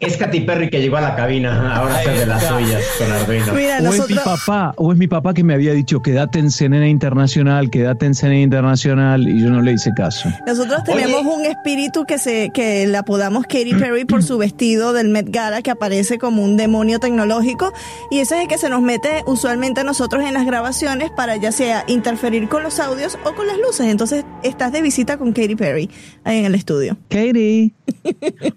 Es 0.00 0.16
Katy 0.16 0.40
Perry 0.40 0.70
que 0.70 0.80
llegó 0.80 0.96
a 0.96 1.02
la 1.02 1.14
cabina, 1.14 1.76
ahora 1.76 1.98
hace 1.98 2.10
de 2.10 2.24
las 2.24 2.42
suyas 2.42 2.82
con 2.96 3.12
Arduino. 3.12 3.52
o 3.52 3.92
es 3.92 4.08
mi 4.08 4.14
papá, 4.14 4.72
o 4.76 4.92
es 4.92 4.98
mi 4.98 5.06
papá 5.06 5.34
que 5.34 5.44
me 5.44 5.52
había 5.52 5.74
dicho 5.74 6.00
quédate 6.00 6.38
en 6.38 6.50
CNN 6.50 6.88
Internacional, 6.88 7.68
quédate 7.68 8.06
en 8.06 8.14
CNN 8.14 8.40
Internacional, 8.40 9.28
y 9.28 9.42
yo 9.42 9.50
no 9.50 9.60
le 9.60 9.72
hice 9.72 9.90
caso. 9.94 10.30
Nosotros 10.46 10.84
tenemos 10.84 11.22
un 11.26 11.44
espíritu 11.44 12.06
que 12.06 12.16
se 12.16 12.50
que 12.54 12.86
le 12.86 12.96
apodamos 12.96 13.42
Katy 13.42 13.74
Perry 13.74 14.06
por 14.06 14.22
su 14.22 14.38
vestido 14.38 14.94
del 14.94 15.10
Met 15.10 15.26
Gala 15.28 15.60
que 15.60 15.70
aparece 15.70 16.16
como 16.16 16.42
un 16.42 16.56
demonio 16.56 16.98
tecnológico 16.98 17.70
y 18.10 18.20
ese 18.20 18.36
es 18.36 18.42
el 18.44 18.48
que 18.48 18.56
se 18.56 18.70
nos 18.70 18.80
mete 18.80 19.22
usualmente 19.26 19.82
a 19.82 19.84
nosotros 19.84 20.24
en 20.24 20.32
las 20.32 20.46
grabaciones 20.46 21.10
para 21.14 21.36
ya 21.36 21.52
sea 21.52 21.84
interferir 21.88 22.48
con 22.48 22.62
los 22.62 22.80
audios 22.80 23.18
o 23.26 23.34
con 23.34 23.46
las 23.46 23.58
luces. 23.58 23.86
Entonces 23.88 24.24
estás 24.42 24.72
de 24.72 24.80
visita 24.80 25.18
con 25.18 25.34
Katy 25.34 25.56
Perry 25.56 25.90
ahí 26.24 26.38
en 26.38 26.46
el 26.46 26.54
estudio. 26.54 26.96
Katy. 27.10 27.74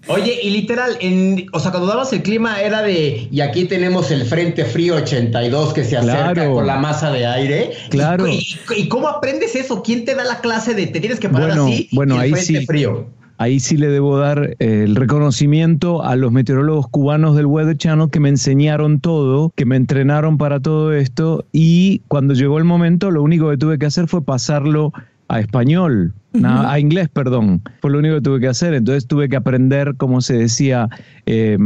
Oye, 0.08 0.38
y 0.42 0.50
literal, 0.50 0.96
en, 1.00 1.33
o 1.52 1.60
sea, 1.60 1.70
cuando 1.70 1.88
dabas 1.88 2.12
el 2.12 2.22
clima 2.22 2.60
era 2.60 2.82
de, 2.82 3.28
y 3.30 3.40
aquí 3.40 3.64
tenemos 3.64 4.10
el 4.10 4.24
Frente 4.24 4.64
Frío 4.64 4.96
82 4.96 5.72
que 5.74 5.84
se 5.84 5.96
acerca 5.96 6.32
Claro. 6.34 6.54
con 6.54 6.66
la 6.66 6.76
masa 6.78 7.10
de 7.12 7.26
aire. 7.26 7.72
Claro. 7.90 8.26
¿Y, 8.28 8.34
y- 8.76 8.82
y 8.82 8.88
cómo 8.88 9.08
aprendes 9.08 9.54
eso? 9.54 9.82
¿Quién 9.82 10.04
te 10.04 10.14
da 10.14 10.24
la 10.24 10.40
clase 10.40 10.74
de 10.74 10.86
te 10.86 11.00
tienes 11.00 11.20
que 11.20 11.28
parar 11.28 11.48
Bueno, 11.48 11.64
así? 11.66 11.88
bueno, 11.92 12.14
y 12.14 12.18
el 12.18 12.22
ahí 12.24 12.30
Frente 12.32 12.60
sí. 12.60 12.66
Frío. 12.66 13.06
Ahí 13.36 13.58
sí 13.58 13.76
le 13.76 13.88
debo 13.88 14.16
dar 14.16 14.54
eh, 14.60 14.82
el 14.84 14.94
reconocimiento 14.94 16.04
a 16.04 16.14
los 16.14 16.30
meteorólogos 16.30 16.86
cubanos 16.88 17.34
del 17.34 17.46
Weather 17.46 17.76
Channel 17.76 18.08
que 18.08 18.20
me 18.20 18.28
enseñaron 18.28 19.00
todo, 19.00 19.50
que 19.56 19.64
me 19.64 19.74
entrenaron 19.74 20.38
para 20.38 20.60
todo 20.60 20.92
esto 20.92 21.44
y 21.50 22.00
cuando 22.06 22.34
llegó 22.34 22.58
el 22.58 22.64
momento 22.64 23.10
lo 23.10 23.22
único 23.24 23.50
que 23.50 23.56
tuve 23.56 23.76
que 23.78 23.86
hacer 23.86 24.06
fue 24.06 24.24
pasarlo 24.24 24.92
a 25.26 25.40
español, 25.40 26.12
na- 26.34 26.70
a 26.70 26.78
inglés, 26.78 27.08
perdón. 27.08 27.62
Fue 27.80 27.90
lo 27.90 27.98
único 27.98 28.16
que 28.16 28.20
tuve 28.20 28.40
que 28.40 28.48
hacer. 28.48 28.74
Entonces 28.74 29.06
tuve 29.06 29.28
que 29.28 29.36
aprender 29.36 29.94
cómo 29.96 30.20
se 30.20 30.34
decía 30.36 30.88
eh, 31.26 31.56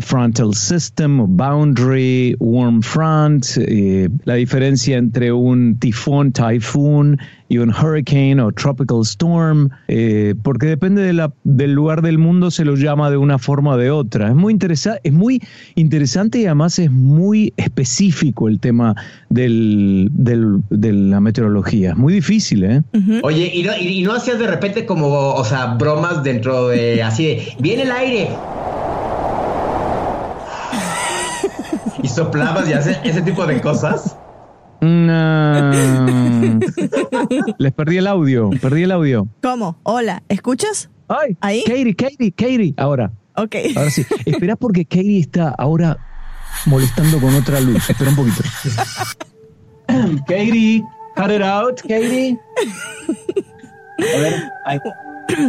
frontal 0.00 0.54
system, 0.54 1.36
boundary, 1.36 2.36
warm 2.40 2.82
front, 2.82 3.44
eh, 3.58 4.08
la 4.24 4.34
diferencia 4.34 4.98
entre 4.98 5.32
un 5.32 5.76
tifón, 5.78 6.32
typhoon 6.32 7.18
y 7.48 7.58
un 7.58 7.70
hurricane 7.70 8.40
o 8.40 8.50
tropical 8.52 9.00
storm, 9.02 9.68
eh, 9.88 10.34
porque 10.42 10.66
depende 10.66 11.02
de 11.02 11.12
la- 11.12 11.32
del 11.44 11.72
lugar 11.74 12.00
del 12.02 12.18
mundo 12.18 12.50
se 12.50 12.64
lo 12.64 12.76
llama 12.76 13.10
de 13.10 13.16
una 13.18 13.38
forma 13.38 13.72
o 13.72 13.76
de 13.76 13.90
otra. 13.90 14.28
Es 14.28 14.34
muy, 14.34 14.52
interesa- 14.54 14.98
es 15.04 15.12
muy 15.12 15.40
interesante 15.74 16.40
y 16.40 16.46
además 16.46 16.78
es 16.78 16.90
muy 16.90 17.52
específico 17.58 18.48
el 18.48 18.58
tema 18.58 18.94
del, 19.30 20.08
del- 20.12 20.60
de 20.70 20.92
la 20.92 21.20
meteorología. 21.20 21.90
Es 21.90 21.96
muy 21.96 22.12
difícil, 22.14 22.64
¿eh? 22.64 22.82
Oye, 23.22 23.50
y 23.54 23.62
no, 23.62 23.72
y- 23.78 23.91
y 23.92 24.02
no 24.02 24.14
hacías 24.14 24.38
de 24.38 24.46
repente 24.46 24.86
como, 24.86 25.34
o 25.34 25.44
sea, 25.44 25.74
bromas 25.74 26.22
dentro 26.22 26.68
de 26.68 27.02
así 27.04 27.26
de, 27.26 27.56
viene 27.58 27.82
el 27.82 27.92
aire. 27.92 28.30
y 32.02 32.08
soplabas 32.08 32.68
y 32.68 32.72
haces 32.72 32.98
ese 33.04 33.22
tipo 33.22 33.46
de 33.46 33.60
cosas. 33.60 34.16
No. 34.80 35.70
Les 37.58 37.72
perdí 37.72 37.98
el 37.98 38.06
audio, 38.08 38.50
perdí 38.60 38.82
el 38.82 38.90
audio. 38.90 39.28
¿Cómo? 39.40 39.78
Hola, 39.84 40.24
¿escuchas? 40.28 40.90
Ay, 41.06 41.36
ahí. 41.40 41.62
Katie, 41.64 41.94
Katie, 41.94 42.32
Katie. 42.32 42.74
Ahora. 42.76 43.12
Ok. 43.36 43.54
Ahora 43.76 43.90
sí. 43.90 44.04
Espera 44.24 44.56
porque 44.56 44.84
Katie 44.84 45.20
está 45.20 45.50
ahora 45.50 45.96
molestando 46.66 47.20
con 47.20 47.32
otra 47.34 47.60
luz. 47.60 47.88
Espera 47.88 48.10
un 48.10 48.16
poquito. 48.16 48.42
Katie, 50.26 50.82
cut 51.14 51.30
it 51.30 51.42
out, 51.42 51.80
Katie. 51.82 52.38
A 53.98 54.18
ver, 54.20 54.34
ahí. 54.64 54.78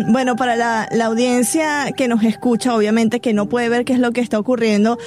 Bueno, 0.08 0.38
para 0.38 0.56
la, 0.56 0.88
la 0.92 1.06
audiencia 1.06 1.92
que 1.98 2.08
nos 2.08 2.24
escucha, 2.24 2.74
obviamente 2.74 3.20
que 3.20 3.34
no 3.34 3.48
puede 3.50 3.68
ver 3.68 3.84
qué 3.84 3.92
es 3.94 4.00
lo 4.00 4.12
que 4.14 4.22
está 4.22 4.40
ocurriendo, 4.40 4.98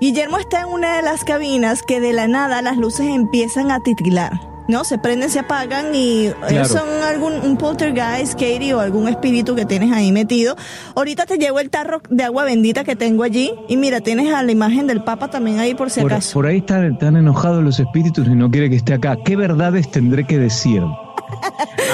Guillermo 0.00 0.38
está 0.38 0.62
en 0.62 0.68
una 0.68 0.96
de 0.96 1.02
las 1.02 1.22
cabinas 1.22 1.82
que 1.86 2.00
de 2.00 2.12
la 2.12 2.26
nada 2.26 2.60
las 2.60 2.76
luces 2.76 3.06
empiezan 3.06 3.70
a 3.70 3.78
titilar. 3.80 4.32
¿No? 4.66 4.82
Se 4.82 4.96
prenden, 4.98 5.28
se 5.28 5.40
apagan 5.40 5.94
y 5.94 6.28
eh, 6.28 6.34
Claro. 6.48 6.64
son 6.68 6.88
algún 7.06 7.34
un 7.34 7.58
poltergeist, 7.58 8.32
Katie, 8.32 8.72
o 8.72 8.80
algún 8.80 9.06
espíritu 9.08 9.54
que 9.54 9.66
tienes 9.66 9.92
ahí 9.92 10.10
metido. 10.10 10.56
Ahorita 10.96 11.26
te 11.26 11.36
llevo 11.36 11.60
el 11.60 11.68
tarro 11.68 12.00
de 12.08 12.24
agua 12.24 12.44
bendita 12.44 12.82
que 12.82 12.96
tengo 12.96 13.24
allí 13.24 13.52
y 13.68 13.76
mira, 13.76 14.00
tienes 14.00 14.32
a 14.32 14.42
la 14.42 14.50
imagen 14.50 14.86
del 14.86 15.04
Papa 15.04 15.28
también 15.28 15.58
ahí 15.60 15.74
por 15.74 15.90
si 15.90 16.00
Por, 16.00 16.12
acaso. 16.14 16.32
por 16.32 16.46
ahí 16.46 16.56
están, 16.58 16.92
están 16.94 17.16
enojados 17.16 17.62
los 17.62 17.78
espíritus 17.78 18.26
y 18.26 18.30
no 18.34 18.50
quiere 18.50 18.70
que 18.70 18.76
esté 18.76 18.94
acá. 18.94 19.16
¿Qué 19.22 19.36
verdades 19.36 19.90
tendré 19.90 20.24
que 20.26 20.38
decir? 20.38 20.82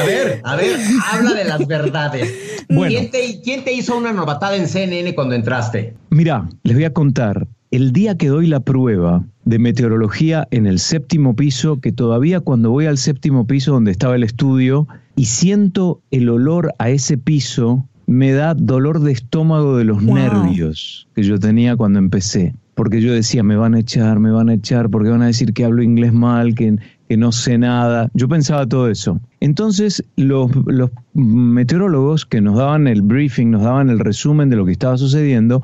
A 0.01 0.05
ver, 0.05 0.41
a 0.45 0.57
ver, 0.57 0.77
habla 1.13 1.35
de 1.35 1.45
las 1.45 1.67
verdades. 1.67 2.35
Bueno. 2.73 2.87
¿Quién, 2.91 3.11
te, 3.11 3.41
quién 3.43 3.65
te 3.65 3.73
hizo 3.73 3.99
una 3.99 4.13
novatada 4.13 4.55
en 4.57 4.69
CNN 4.69 5.13
cuando 5.17 5.35
entraste? 5.35 5.95
Mira, 6.11 6.49
les 6.63 6.77
voy 6.77 6.85
a 6.85 6.93
contar. 6.93 7.49
El 7.73 7.91
día 7.93 8.17
que 8.17 8.29
doy 8.29 8.47
la 8.47 8.61
prueba 8.61 9.25
de 9.45 9.59
meteorología 9.59 10.47
en 10.53 10.67
el 10.67 10.79
séptimo 10.79 11.35
piso, 11.35 11.81
que 11.81 11.91
todavía 11.91 12.39
cuando 12.39 12.71
voy 12.71 12.87
al 12.87 12.97
séptimo 12.97 13.45
piso 13.49 13.73
donde 13.73 13.91
estaba 13.91 14.15
el 14.15 14.23
estudio 14.23 14.87
y 15.17 15.25
siento 15.25 16.01
el 16.13 16.29
olor 16.29 16.73
a 16.79 16.91
ese 16.91 17.19
piso, 17.19 17.85
me 18.07 18.31
da 18.31 18.55
dolor 18.55 19.01
de 19.01 19.11
estómago 19.11 19.77
de 19.77 19.83
los 19.85 20.05
Wow. 20.05 20.15
nervios 20.15 21.09
que 21.17 21.25
yo 21.25 21.41
tenía 21.41 21.75
cuando 21.75 21.99
empecé. 21.99 22.55
Porque 22.77 23.01
yo 23.01 23.13
decía, 23.13 23.43
me 23.43 23.57
van 23.57 23.75
a 23.75 23.81
echar, 23.81 24.21
me 24.21 24.31
van 24.31 24.49
a 24.49 24.55
echar, 24.55 24.91
porque 24.91 25.09
van 25.11 25.23
a 25.23 25.27
decir 25.27 25.53
que 25.55 25.65
hablo 25.65 25.83
inglés 25.83 26.13
mal, 26.13 26.55
que, 26.55 26.77
que 27.11 27.17
no 27.17 27.33
sé 27.33 27.59
nada. 27.59 28.09
Yo 28.15 28.29
pensaba 28.29 28.69
todo 28.69 28.89
eso. 28.89 29.21
Entonces, 29.41 30.05
los, 30.15 30.49
los 30.67 30.91
meteorólogos 31.13 32.25
que 32.25 32.41
nos 32.41 32.57
daban 32.57 32.87
el 32.87 33.03
briefing, 33.03 33.51
nos 33.51 33.63
daban 33.63 33.91
el 33.91 33.99
resumen 33.99 34.49
de 34.49 34.55
lo 34.55 34.65
que 34.65 34.71
estaba 34.71 34.97
sucediendo, 34.97 35.61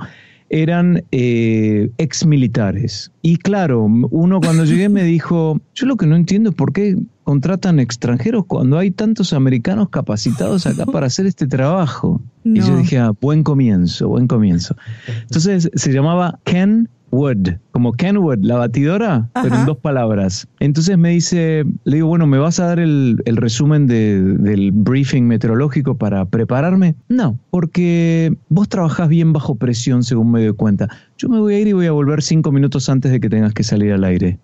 eran 0.51 1.05
eh, 1.13 1.89
ex 1.99 2.27
militares. 2.27 3.13
Y 3.23 3.37
claro, 3.37 3.85
uno 3.85 4.41
cuando 4.41 4.65
llegué 4.65 4.89
me 4.89 5.05
dijo, 5.05 5.61
yo 5.73 5.87
lo 5.87 5.97
que 5.97 6.09
no 6.09 6.17
entiendo 6.17 6.51
es 6.51 6.57
por 6.57 6.73
qué 6.73 6.97
contratan 7.23 7.79
extranjeros 7.79 8.47
cuando 8.47 8.77
hay 8.77 8.91
tantos 8.91 9.33
americanos 9.33 9.91
capacitados 9.91 10.67
acá 10.67 10.85
para 10.85 11.07
hacer 11.07 11.27
este 11.27 11.47
trabajo. 11.47 12.21
Y 12.43 12.59
yo 12.59 12.77
dije, 12.77 12.99
ah, 12.99 13.13
buen 13.21 13.45
comienzo, 13.45 14.09
buen 14.09 14.27
comienzo. 14.27 14.75
Entonces 15.23 15.71
se 15.73 15.93
llamaba 15.93 16.41
Ken 16.43 16.89
Wood, 17.13 17.51
como 17.77 17.93
Kenwood, 17.93 18.39
la 18.41 18.57
batidora, 18.57 19.29
pero 19.43 19.55
en 19.55 19.67
dos 19.67 19.77
palabras. 19.77 20.49
Entonces 20.61 20.97
me 20.97 21.11
dice, 21.11 21.63
le 21.85 21.97
digo, 21.97 22.09
bueno, 22.09 22.27
¿me 22.27 22.39
vas 22.39 22.59
a 22.59 22.65
dar 22.69 22.79
el, 22.79 23.19
el 23.27 23.37
resumen 23.37 23.87
de- 23.87 24.23
del 24.23 24.73
briefing 24.73 25.25
meteorológico 25.25 25.95
para 25.99 26.25
prepararme? 26.25 26.95
No, 27.11 27.39
porque 27.51 28.35
vos 28.49 28.71
trabajás 28.71 29.11
bien 29.11 29.35
bajo 29.35 29.57
presión, 29.57 30.05
según 30.05 30.31
me 30.33 30.43
doy 30.43 30.55
cuenta. 30.55 30.89
Yo 31.19 31.29
me 31.29 31.39
voy 31.39 31.55
a 31.55 31.61
ir 31.61 31.67
y 31.69 31.73
voy 31.75 31.85
a 31.87 31.93
volver 31.93 32.23
cinco 32.23 32.51
minutos 32.51 32.89
antes 32.89 33.13
de 33.13 33.21
que 33.21 33.29
tengas 33.29 33.53
que 33.53 33.63
salir 33.63 33.93
al 33.93 34.05
aire. 34.05 34.39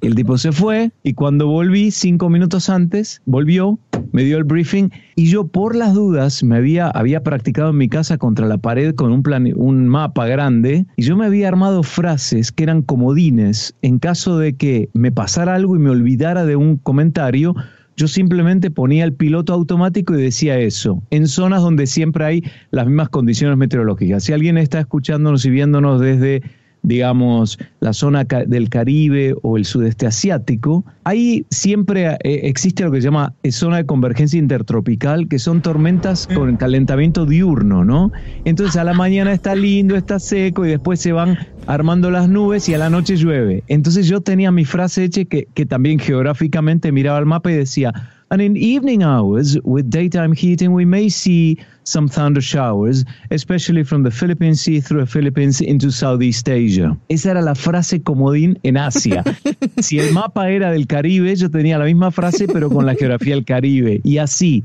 Y 0.00 0.06
el 0.08 0.14
tipo 0.16 0.36
se 0.36 0.50
fue 0.50 0.90
y 1.04 1.14
cuando 1.14 1.46
volví 1.46 1.92
cinco 1.92 2.28
minutos 2.28 2.68
antes, 2.70 3.20
volvió, 3.24 3.78
me 4.12 4.24
dio 4.24 4.36
el 4.38 4.44
briefing 4.44 4.90
y 5.16 5.26
yo 5.26 5.46
por 5.46 5.74
las 5.76 5.94
dudas 5.94 6.42
me 6.42 6.56
había, 6.56 6.88
había 6.88 7.22
practicado 7.22 7.70
en 7.70 7.78
mi 7.78 7.88
casa 7.88 8.18
contra 8.18 8.46
la 8.46 8.58
pared 8.58 8.94
con 8.96 9.12
un, 9.12 9.22
plan, 9.22 9.48
un 9.56 9.86
mapa 9.88 10.26
grande 10.26 10.86
y 10.96 11.02
yo 11.02 11.16
me 11.16 11.26
había 11.26 11.48
armado 11.48 11.82
frases 11.82 12.52
que 12.52 12.63
eran 12.64 12.82
comodines 12.82 13.74
en 13.82 13.98
caso 13.98 14.38
de 14.38 14.56
que 14.56 14.88
me 14.92 15.12
pasara 15.12 15.54
algo 15.54 15.76
y 15.76 15.78
me 15.78 15.90
olvidara 15.90 16.44
de 16.44 16.56
un 16.56 16.76
comentario. 16.76 17.54
Yo 17.96 18.08
simplemente 18.08 18.70
ponía 18.70 19.04
el 19.04 19.12
piloto 19.12 19.52
automático 19.52 20.14
y 20.14 20.22
decía 20.22 20.58
eso, 20.58 21.02
en 21.10 21.28
zonas 21.28 21.62
donde 21.62 21.86
siempre 21.86 22.24
hay 22.24 22.42
las 22.70 22.86
mismas 22.86 23.08
condiciones 23.08 23.56
meteorológicas. 23.56 24.24
Si 24.24 24.32
alguien 24.32 24.58
está 24.58 24.80
escuchándonos 24.80 25.44
y 25.44 25.50
viéndonos 25.50 26.00
desde 26.00 26.42
digamos, 26.84 27.58
la 27.80 27.92
zona 27.92 28.24
del 28.24 28.68
Caribe 28.68 29.34
o 29.42 29.56
el 29.56 29.64
sudeste 29.64 30.06
asiático, 30.06 30.84
ahí 31.02 31.44
siempre 31.50 32.06
eh, 32.22 32.40
existe 32.44 32.84
lo 32.84 32.92
que 32.92 33.00
se 33.00 33.06
llama 33.06 33.32
eh, 33.42 33.50
zona 33.50 33.78
de 33.78 33.86
convergencia 33.86 34.38
intertropical, 34.38 35.26
que 35.26 35.38
son 35.38 35.62
tormentas 35.62 36.28
con 36.32 36.56
calentamiento 36.56 37.26
diurno, 37.26 37.84
¿no? 37.84 38.12
Entonces 38.44 38.76
a 38.76 38.84
la 38.84 38.92
mañana 38.92 39.32
está 39.32 39.54
lindo, 39.54 39.96
está 39.96 40.18
seco 40.18 40.64
y 40.66 40.68
después 40.68 41.00
se 41.00 41.12
van 41.12 41.38
armando 41.66 42.10
las 42.10 42.28
nubes 42.28 42.68
y 42.68 42.74
a 42.74 42.78
la 42.78 42.90
noche 42.90 43.16
llueve. 43.16 43.64
Entonces 43.66 44.06
yo 44.06 44.20
tenía 44.20 44.52
mi 44.52 44.66
frase 44.66 45.04
hecha 45.04 45.24
que, 45.24 45.48
que 45.54 45.64
también 45.66 45.98
geográficamente 45.98 46.92
miraba 46.92 47.18
el 47.18 47.26
mapa 47.26 47.50
y 47.50 47.56
decía, 47.56 47.92
And 48.30 48.40
in 48.40 48.56
evening 48.56 49.02
hours, 49.02 49.58
with 49.64 49.90
daytime 49.90 50.32
heating, 50.32 50.72
we 50.72 50.84
may 50.84 51.08
see 51.08 51.58
some 51.84 52.08
thunder 52.08 52.40
showers, 52.40 53.04
especially 53.30 53.84
from 53.84 54.02
the 54.02 54.10
Philippine 54.10 54.54
Sea 54.54 54.80
through 54.80 55.00
the 55.00 55.06
Philippines 55.06 55.60
into 55.60 55.90
Southeast 55.90 56.48
Asia. 56.48 56.96
Esa 57.08 57.30
era 57.30 57.42
la 57.42 57.54
frase 57.54 58.02
comodín 58.02 58.58
en 58.62 58.76
Asia. 58.76 59.22
si 59.80 59.98
el 59.98 60.12
mapa 60.12 60.50
era 60.50 60.72
del 60.72 60.86
Caribe, 60.86 61.36
yo 61.36 61.50
tenía 61.50 61.78
la 61.78 61.84
misma 61.84 62.10
frase, 62.10 62.46
pero 62.48 62.70
con 62.70 62.86
la 62.86 62.94
geografía 62.94 63.34
del 63.34 63.44
Caribe. 63.44 64.00
Y 64.02 64.18
así. 64.18 64.64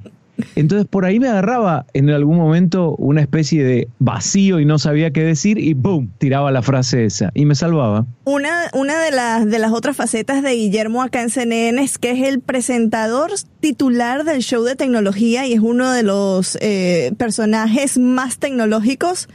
Entonces 0.55 0.87
por 0.87 1.05
ahí 1.05 1.19
me 1.19 1.27
agarraba 1.27 1.85
en 1.93 2.09
algún 2.09 2.37
momento 2.37 2.95
una 2.97 3.21
especie 3.21 3.63
de 3.63 3.87
vacío 3.99 4.59
y 4.59 4.65
no 4.65 4.79
sabía 4.79 5.11
qué 5.11 5.23
decir 5.23 5.57
y 5.57 5.73
¡boom! 5.73 6.11
tiraba 6.17 6.51
la 6.51 6.61
frase 6.61 7.05
esa 7.05 7.31
y 7.33 7.45
me 7.45 7.55
salvaba. 7.55 8.05
Una, 8.25 8.69
una 8.73 9.01
de, 9.03 9.11
las, 9.11 9.45
de 9.45 9.59
las 9.59 9.71
otras 9.71 9.95
facetas 9.95 10.43
de 10.43 10.53
Guillermo 10.53 11.01
acá 11.01 11.21
en 11.21 11.29
CNN 11.29 11.81
es 11.81 11.97
que 11.97 12.11
es 12.11 12.27
el 12.27 12.41
presentador 12.41 13.31
titular 13.59 14.23
del 14.23 14.41
show 14.41 14.63
de 14.63 14.75
tecnología 14.75 15.45
y 15.45 15.53
es 15.53 15.59
uno 15.59 15.91
de 15.91 16.03
los 16.03 16.57
eh, 16.61 17.13
personajes 17.17 17.97
más 17.97 18.37
tecnológicos. 18.39 19.27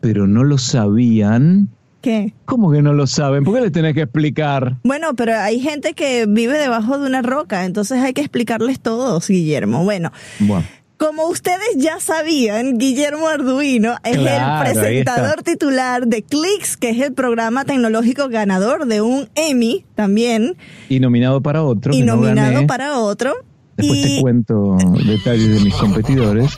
Pero 0.00 0.26
no 0.26 0.44
lo 0.44 0.58
sabían. 0.58 1.68
¿Qué? 2.02 2.34
¿Cómo 2.44 2.70
que 2.72 2.82
no 2.82 2.92
lo 2.92 3.06
saben? 3.06 3.44
¿Por 3.44 3.54
qué 3.54 3.60
les 3.62 3.72
tenés 3.72 3.94
que 3.94 4.02
explicar? 4.02 4.76
Bueno, 4.82 5.14
pero 5.14 5.38
hay 5.38 5.60
gente 5.60 5.94
que 5.94 6.26
vive 6.26 6.58
debajo 6.58 6.98
de 6.98 7.06
una 7.06 7.22
roca, 7.22 7.64
entonces 7.64 8.00
hay 8.02 8.12
que 8.12 8.20
explicarles 8.20 8.80
todos, 8.80 9.28
Guillermo. 9.28 9.84
Bueno. 9.84 10.12
Bueno. 10.40 10.66
Como 10.96 11.26
ustedes 11.28 11.76
ya 11.76 11.98
sabían, 11.98 12.78
Guillermo 12.78 13.26
Arduino 13.26 13.94
es 14.04 14.18
Claro, 14.18 14.68
el 14.68 14.72
presentador 14.74 15.42
titular 15.42 16.06
de 16.06 16.22
Clicks, 16.22 16.76
que 16.76 16.90
es 16.90 17.00
el 17.00 17.12
programa 17.12 17.64
tecnológico 17.64 18.28
ganador 18.28 18.86
de 18.86 19.00
un 19.00 19.28
Emmy 19.34 19.84
también, 19.96 20.56
Y 20.88 21.00
nominado 21.00 21.40
para 21.40 21.62
otro. 21.64 21.92
y 21.92 22.02
no 22.02 22.16
nominado 22.16 22.66
para 22.68 22.98
otro. 22.98 23.32
Después 23.76 23.98
y 23.98 24.16
te 24.16 24.20
cuento 24.20 24.76
detalles 25.06 25.54
de 25.54 25.60
mis 25.60 25.74
competidores. 25.74 26.56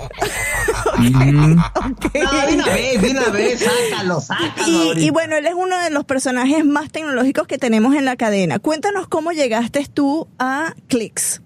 Mm, 0.98 1.56
No, 2.14 2.46
de 2.46 2.54
una 2.54 2.66
vez, 2.66 3.02
de 3.02 3.10
una 3.10 3.28
vez, 3.30 3.64
sácalo, 3.90 4.20
sácalo. 4.20 4.94
Y, 4.94 5.06
y 5.06 5.10
bueno, 5.10 5.36
él 5.36 5.46
es 5.46 5.54
uno 5.54 5.78
de 5.82 5.90
los 5.90 6.04
personajes 6.04 6.64
más 6.64 6.90
tecnológicos 6.90 7.46
que 7.46 7.58
tenemos 7.58 7.94
en 7.94 8.04
la 8.04 8.16
cadena. 8.16 8.58
Cuéntanos 8.58 9.08
cómo 9.08 9.32
llegaste 9.32 9.84
tú 9.92 10.28
a 10.38 10.74
Clicks. 10.88 11.42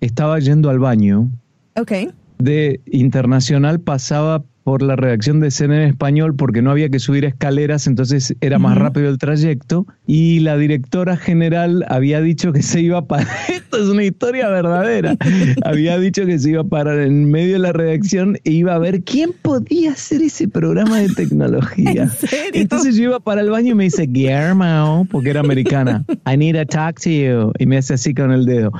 estaba 0.00 0.38
yendo 0.38 0.70
al 0.70 0.78
baño 0.78 1.28
Ok. 1.76 1.92
de 2.38 2.80
internacional, 2.86 3.80
pasaba 3.80 4.42
por 4.66 4.82
la 4.82 4.96
redacción 4.96 5.38
de 5.38 5.52
CNN 5.52 5.84
en 5.84 5.90
español 5.90 6.34
porque 6.34 6.60
no 6.60 6.72
había 6.72 6.88
que 6.88 6.98
subir 6.98 7.24
escaleras, 7.24 7.86
entonces 7.86 8.34
era 8.40 8.58
más 8.58 8.76
rápido 8.76 9.08
el 9.08 9.16
trayecto. 9.16 9.86
Y 10.08 10.40
la 10.40 10.56
directora 10.56 11.16
general 11.16 11.86
había 11.88 12.20
dicho 12.20 12.52
que 12.52 12.62
se 12.64 12.80
iba 12.80 12.98
a 12.98 13.04
parar. 13.04 13.28
Esto 13.48 13.76
es 13.76 13.88
una 13.88 14.02
historia 14.02 14.48
verdadera. 14.48 15.16
había 15.64 16.00
dicho 16.00 16.26
que 16.26 16.40
se 16.40 16.50
iba 16.50 16.62
a 16.62 16.64
parar 16.64 16.98
en 16.98 17.30
medio 17.30 17.52
de 17.52 17.58
la 17.60 17.72
redacción 17.72 18.38
e 18.42 18.50
iba 18.50 18.74
a 18.74 18.78
ver 18.80 19.04
quién 19.04 19.30
podía 19.40 19.92
hacer 19.92 20.20
ese 20.22 20.48
programa 20.48 20.98
de 20.98 21.10
tecnología. 21.10 22.02
¿En 22.02 22.10
serio? 22.10 22.60
Entonces 22.60 22.96
yo 22.96 23.04
iba 23.04 23.20
para 23.20 23.42
el 23.42 23.50
baño 23.50 23.70
y 23.70 23.74
me 23.76 23.84
dice, 23.84 24.08
Guillermo, 24.08 25.06
porque 25.12 25.30
era 25.30 25.38
americana, 25.38 26.04
I 26.26 26.36
need 26.36 26.56
to 26.56 26.66
talk 26.66 26.98
to 27.02 27.10
you. 27.10 27.52
Y 27.60 27.66
me 27.66 27.76
hace 27.76 27.94
así 27.94 28.12
con 28.12 28.32
el 28.32 28.44
dedo. 28.44 28.72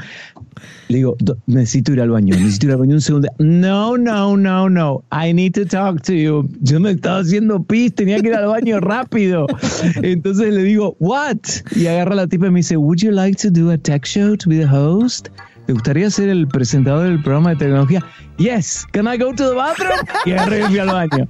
Le 0.89 0.97
digo, 0.99 1.17
"Do- 1.19 1.37
necesito 1.47 1.93
ir 1.93 2.01
al 2.01 2.11
baño, 2.11 2.35
necesito 2.35 2.67
ir 2.67 2.73
al 2.73 2.79
baño 2.79 2.95
un 2.95 3.01
segundo. 3.01 3.29
No, 3.39 3.97
no, 3.97 4.37
no, 4.37 4.69
no, 4.69 5.05
I 5.13 5.33
need 5.33 5.53
to 5.55 5.67
talk 5.67 6.03
to 6.03 6.13
you. 6.13 6.49
Yo 6.61 6.81
me 6.81 6.93
estaba 6.93 7.19
haciendo 7.21 7.63
pis, 7.63 7.95
tenía 7.95 8.21
que 8.21 8.29
ir 8.29 8.35
al 8.35 8.47
baño 8.49 8.81
rápido. 8.81 9.47
Entonces 10.03 10.53
le 10.55 10.63
digo, 10.63 10.97
what? 11.01 11.37
Y 11.75 11.87
agarra 11.87 12.15
la 12.15 12.27
tipa 12.27 12.47
y 12.47 12.51
me 12.51 12.59
dice, 12.61 12.77
would 12.77 12.99
you 12.99 13.11
like 13.11 13.37
to 13.41 13.51
do 13.51 13.71
a 13.71 13.79
tech 13.79 14.05
show 14.07 14.37
to 14.37 14.49
be 14.51 14.57
the 14.59 14.67
host? 14.67 15.29
¿Te 15.67 15.73
gustaría 15.73 16.09
ser 16.11 16.29
el 16.29 16.47
presentador 16.47 17.09
del 17.09 17.21
programa 17.23 17.51
de 17.51 17.57
tecnología? 17.57 18.05
Yes, 18.39 18.87
can 18.93 19.07
I 19.13 19.19
go 19.19 19.33
to 19.35 19.49
the 19.51 19.55
bathroom? 19.55 19.99
Y 20.25 20.31
agarré 20.33 20.61
y 20.61 20.63
fui 20.65 20.79
al 20.79 20.89
baño. 20.89 21.29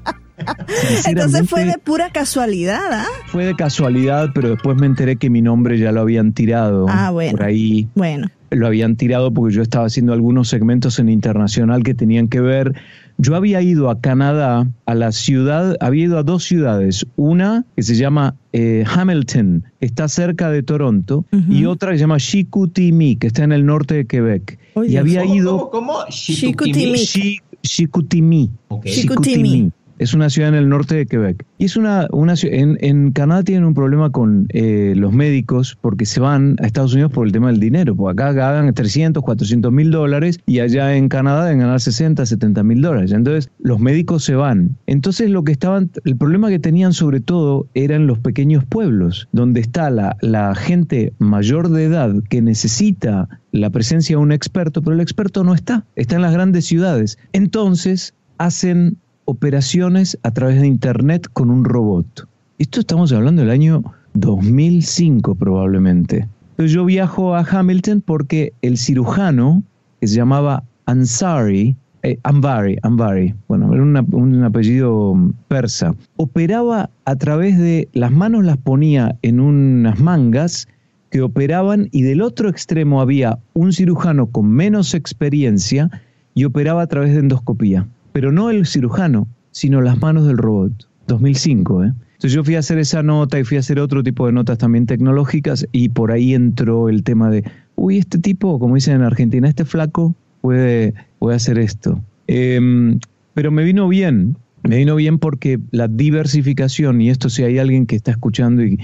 Entonces 1.07 1.49
fue 1.49 1.64
de 1.64 1.79
pura 1.79 2.11
casualidad, 2.11 2.93
¿ah? 2.93 3.07
fue 3.29 3.47
de 3.47 3.55
casualidad, 3.55 4.29
pero 4.35 4.51
después 4.51 4.77
me 4.79 4.85
enteré 4.87 5.16
que 5.16 5.31
mi 5.31 5.41
nombre 5.41 5.79
ya 5.79 5.93
lo 5.93 6.03
habían 6.03 6.33
tirado 6.35 6.87
Ah, 6.91 7.11
bueno. 7.11 7.33
por 7.39 7.47
ahí 7.47 7.89
Bueno. 7.95 8.29
Lo 8.51 8.66
habían 8.66 8.97
tirado 8.97 9.32
porque 9.32 9.55
yo 9.55 9.62
estaba 9.62 9.86
haciendo 9.86 10.12
algunos 10.12 10.49
segmentos 10.49 10.99
en 10.99 11.09
internacional 11.09 11.82
que 11.82 11.94
tenían 11.94 12.28
que 12.28 12.40
ver. 12.40 12.74
Yo 13.18 13.34
había 13.34 13.62
ido 13.62 13.88
a 13.88 14.01
Canadá, 14.01 14.68
a 14.84 14.94
la 14.94 15.11
ciudad, 15.12 15.76
había 15.80 16.05
ido 16.05 16.18
a 16.18 16.22
dos 16.22 16.44
ciudades, 16.44 17.07
una 17.16 17.64
que 17.74 17.82
se 17.82 17.94
llama 17.97 18.34
eh, 18.53 18.84
Hamilton, 18.86 19.64
está 19.80 20.07
cerca 20.09 20.51
de 20.51 20.62
Toronto, 20.62 21.24
y 21.49 21.64
otra 21.64 21.92
que 21.92 21.97
se 21.97 22.03
llama 22.03 22.18
Chicoutimi, 22.18 23.16
que 23.16 23.28
está 23.28 23.42
en 23.44 23.53
el 23.53 23.64
norte 23.64 23.94
de 23.94 24.05
Quebec. 24.07 24.59
Oye, 24.74 24.92
y 24.92 24.97
había 24.99 25.22
¿Cómo, 25.22 25.34
ido 25.34 25.57
¿Cómo? 25.57 25.70
¿Cómo? 25.70 25.94
Chicoutimi. 26.11 26.99
Chi- 26.99 27.40
Chicoutimi. 27.62 28.51
Chicoutimi. 28.84 29.72
Es 29.99 30.14
una 30.14 30.30
ciudad 30.30 30.51
en 30.51 30.55
el 30.55 30.68
norte 30.68 30.94
de 30.94 31.07
Quebec. 31.07 31.44
Y 31.59 31.64
es 31.66 31.76
una, 31.76 32.07
una 32.12 32.34
en, 32.42 32.78
en 32.80 33.12
Canadá 33.12 33.42
tienen 33.42 33.64
un 33.64 33.74
problema 33.74 34.11
con 34.11 34.47
eh, 34.51 34.94
los 34.97 35.12
médicos 35.12 35.78
porque 35.80 36.07
se 36.07 36.20
van 36.20 36.57
a 36.61 36.66
Estados 36.66 36.92
Unidos 36.92 37.12
por 37.12 37.26
el 37.26 37.32
tema 37.32 37.49
del 37.49 37.61
dinero. 37.61 37.97
Porque 37.97 38.22
acá 38.22 38.32
ganan 38.32 38.72
300, 38.72 39.22
400 39.22 39.72
mil 39.72 39.90
dólares 39.90 40.38
y 40.47 40.61
allá 40.61 40.97
en 40.97 41.09
Canadá 41.09 41.44
deben 41.44 41.61
ganar 41.61 41.80
60, 41.80 42.26
70 42.26 42.62
mil 42.62 42.82
dólares. 42.82 43.12
Entonces 43.12 43.51
los 43.59 43.80
médicos 43.80 44.24
se 44.24 44.34
van. 44.34 44.76
Entonces 44.86 45.30
lo 45.30 45.44
que 45.44 45.53
estaban, 45.53 45.90
el 46.05 46.16
problema 46.16 46.49
que 46.49 46.59
tenían 46.59 46.92
sobre 46.92 47.20
todo 47.20 47.68
eran 47.74 48.07
los 48.07 48.18
pequeños 48.18 48.64
pueblos, 48.64 49.28
donde 49.32 49.61
está 49.61 49.90
la, 49.90 50.16
la 50.20 50.55
gente 50.55 51.12
mayor 51.18 51.70
de 51.70 51.84
edad 51.84 52.14
que 52.28 52.42
necesita 52.42 53.28
la 53.53 53.70
presencia 53.70 54.16
de 54.16 54.22
un 54.22 54.32
experto, 54.32 54.82
pero 54.82 54.94
el 54.94 55.01
experto 55.01 55.44
no 55.44 55.55
está, 55.55 55.84
está 55.97 56.16
en 56.16 56.22
las 56.22 56.32
grandes 56.32 56.66
ciudades. 56.66 57.18
Entonces 57.32 58.14
hacen 58.38 58.99
operaciones 59.27 60.18
a 60.22 60.31
través 60.31 60.61
de 60.61 60.66
Internet 60.66 61.29
con 61.33 61.51
un 61.51 61.64
robot. 61.64 62.27
Esto 62.59 62.81
estamos 62.81 63.12
hablando 63.12 63.43
del 63.43 63.51
año 63.51 63.85
2005 64.14 65.35
probablemente. 65.35 66.27
Yo 66.59 66.87
viajo 66.87 67.35
a 67.35 67.41
Hamilton 67.41 68.01
porque 68.01 68.55
el 68.62 68.79
cirujano, 68.79 69.62
que 70.01 70.07
se 70.07 70.16
llamaba 70.16 70.64
Ansari, 70.87 71.77
eh, 72.03 72.18
Anvari, 72.22 73.35
bueno, 73.49 73.74
era 73.74 73.83
un 73.83 74.45
apellido 74.45 75.14
persa, 75.49 75.95
operaba 76.16 76.89
a 77.05 77.16
través 77.16 77.59
de 77.59 77.89
las 77.93 78.12
manos 78.12 78.45
las 78.45 78.57
ponía 78.59 79.16
en 79.22 79.41
unas 79.41 79.99
mangas 79.99 80.68
que 81.11 81.20
operaban 81.20 81.89
y 81.91 82.03
del 82.03 82.22
otro 82.22 82.49
extremo 82.49 83.01
había 83.01 83.39
un 83.55 83.72
cirujano 83.72 84.27
con 84.29 84.49
menos 84.49 84.95
experiencia 84.95 85.91
y 86.35 86.45
operaba 86.45 86.83
a 86.83 86.87
través 86.87 87.12
de 87.12 87.20
endoscopía. 87.20 87.89
Pero 88.17 88.33
no 88.33 88.49
el 88.49 88.64
cirujano, 88.64 89.29
sino 89.51 89.83
las 89.83 90.01
manos 90.01 90.27
del 90.27 90.39
robot. 90.39 90.89
2005, 91.07 91.85
¿eh? 91.85 91.93
Entonces 92.14 92.33
yo 92.33 92.43
fui 92.43 92.55
a 92.55 92.61
hacer 92.61 92.79
esa 92.79 93.03
nota 93.03 93.39
y 93.39 93.45
fui 93.45 93.59
a 93.59 93.61
hacer 93.61 93.79
otro 93.79 94.03
tipo 94.03 94.25
de 94.25 94.33
notas 94.33 94.57
también 94.57 94.87
tecnológicas 94.87 95.67
y 95.71 95.91
por 95.91 96.11
ahí 96.12 96.33
entró 96.33 96.89
el 96.89 97.03
tema 97.03 97.29
de, 97.29 97.45
uy, 97.75 97.99
este 97.99 98.17
tipo, 98.17 98.59
como 98.59 98.75
dicen 98.75 98.95
en 98.95 99.03
Argentina, 99.03 99.47
este 99.47 99.67
flaco 99.67 100.14
puede, 100.41 100.95
puede 101.19 101.37
hacer 101.37 101.59
esto. 101.59 102.01
Em, 102.27 103.01
pero 103.35 103.51
me 103.51 103.64
vino 103.64 103.87
bien, 103.87 104.39
me 104.62 104.79
vino 104.79 104.97
bien 104.97 105.19
porque 105.19 105.59
la 105.71 105.87
diversificación, 105.87 107.03
y 107.03 107.11
esto 107.11 107.29
si 107.29 107.43
hay 107.43 107.59
alguien 107.59 107.85
que 107.85 107.97
está 107.97 108.12
escuchando 108.12 108.64
y, 108.64 108.81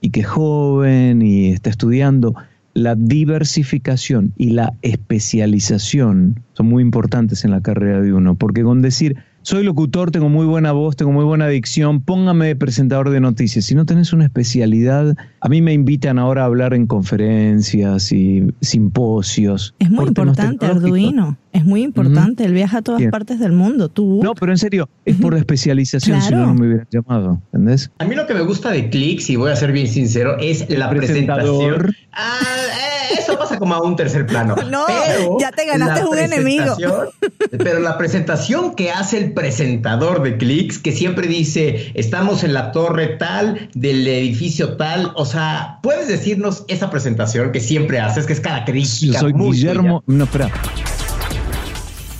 y 0.00 0.10
que 0.10 0.20
es 0.20 0.28
joven 0.28 1.22
y 1.22 1.48
está 1.48 1.70
estudiando, 1.70 2.36
la 2.76 2.94
diversificación 2.94 4.34
y 4.36 4.50
la 4.50 4.74
especialización 4.82 6.42
son 6.52 6.66
muy 6.66 6.82
importantes 6.82 7.42
en 7.46 7.50
la 7.50 7.62
carrera 7.62 8.02
de 8.02 8.12
uno, 8.12 8.34
porque 8.34 8.62
con 8.62 8.82
decir, 8.82 9.16
soy 9.46 9.62
locutor, 9.62 10.10
tengo 10.10 10.28
muy 10.28 10.44
buena 10.44 10.72
voz, 10.72 10.96
tengo 10.96 11.12
muy 11.12 11.24
buena 11.24 11.46
dicción, 11.46 12.00
póngame 12.00 12.48
de 12.48 12.56
presentador 12.56 13.10
de 13.10 13.20
noticias. 13.20 13.64
Si 13.64 13.76
no 13.76 13.86
tenés 13.86 14.12
una 14.12 14.24
especialidad, 14.24 15.14
a 15.40 15.48
mí 15.48 15.62
me 15.62 15.72
invitan 15.72 16.18
ahora 16.18 16.42
a 16.42 16.46
hablar 16.46 16.74
en 16.74 16.88
conferencias 16.88 18.10
y 18.10 18.42
simposios. 18.60 19.72
Es 19.78 19.88
muy 19.88 20.08
importante. 20.08 20.66
Arduino. 20.66 21.38
Es 21.52 21.64
muy 21.64 21.84
importante. 21.84 22.44
Él 22.44 22.54
viaja 22.54 22.78
a 22.78 22.82
todas 22.82 22.98
Bien. 22.98 23.12
partes 23.12 23.38
del 23.38 23.52
mundo. 23.52 23.88
Tú. 23.88 24.20
No, 24.20 24.34
pero 24.34 24.50
en 24.50 24.58
serio, 24.58 24.88
es 25.04 25.14
por 25.14 25.32
la 25.32 25.38
especialización, 25.38 26.20
si 26.22 26.32
no, 26.32 26.46
no 26.46 26.54
me 26.54 26.66
hubieran 26.66 26.88
llamado, 26.90 27.40
¿entendés? 27.52 27.92
A 28.00 28.04
mí 28.04 28.16
lo 28.16 28.26
que 28.26 28.34
me 28.34 28.42
gusta 28.42 28.72
de 28.72 28.90
Clicks, 28.90 29.30
y 29.30 29.36
voy 29.36 29.52
a 29.52 29.56
ser 29.56 29.70
bien 29.70 29.86
sincero, 29.86 30.38
es 30.40 30.68
la 30.68 30.90
Presentador. 30.90 31.84
presentación. 31.84 31.94
Ah, 32.12 32.40
eh, 32.92 32.95
eso 33.18 33.38
pasa 33.38 33.58
como 33.58 33.74
a 33.74 33.82
un 33.82 33.96
tercer 33.96 34.26
plano. 34.26 34.54
No, 34.70 34.84
Pero 34.86 35.36
ya 35.40 35.52
te 35.52 35.64
ganaste 35.66 36.00
la 36.04 36.08
un 36.08 36.18
enemigo. 36.18 36.76
presentación- 36.76 37.58
Pero 37.58 37.80
la 37.80 37.96
presentación 37.98 38.74
que 38.74 38.90
hace 38.90 39.18
el 39.18 39.32
presentador 39.32 40.22
de 40.22 40.36
Clicks, 40.38 40.78
que 40.78 40.92
siempre 40.92 41.26
dice, 41.28 41.92
estamos 41.94 42.42
en 42.44 42.52
la 42.52 42.72
torre 42.72 43.06
tal, 43.18 43.68
del 43.74 44.06
edificio 44.06 44.76
tal, 44.76 45.12
o 45.14 45.24
sea, 45.24 45.78
¿puedes 45.82 46.08
decirnos 46.08 46.64
esa 46.68 46.90
presentación 46.90 47.52
que 47.52 47.60
siempre 47.60 48.00
haces, 48.00 48.26
que 48.26 48.32
es 48.32 48.38
Yo 48.40 48.44
característica? 48.44 49.20
soy 49.20 49.32
muy 49.32 49.56
Guillermo. 49.56 50.02
No, 50.06 50.24
espera. 50.24 50.50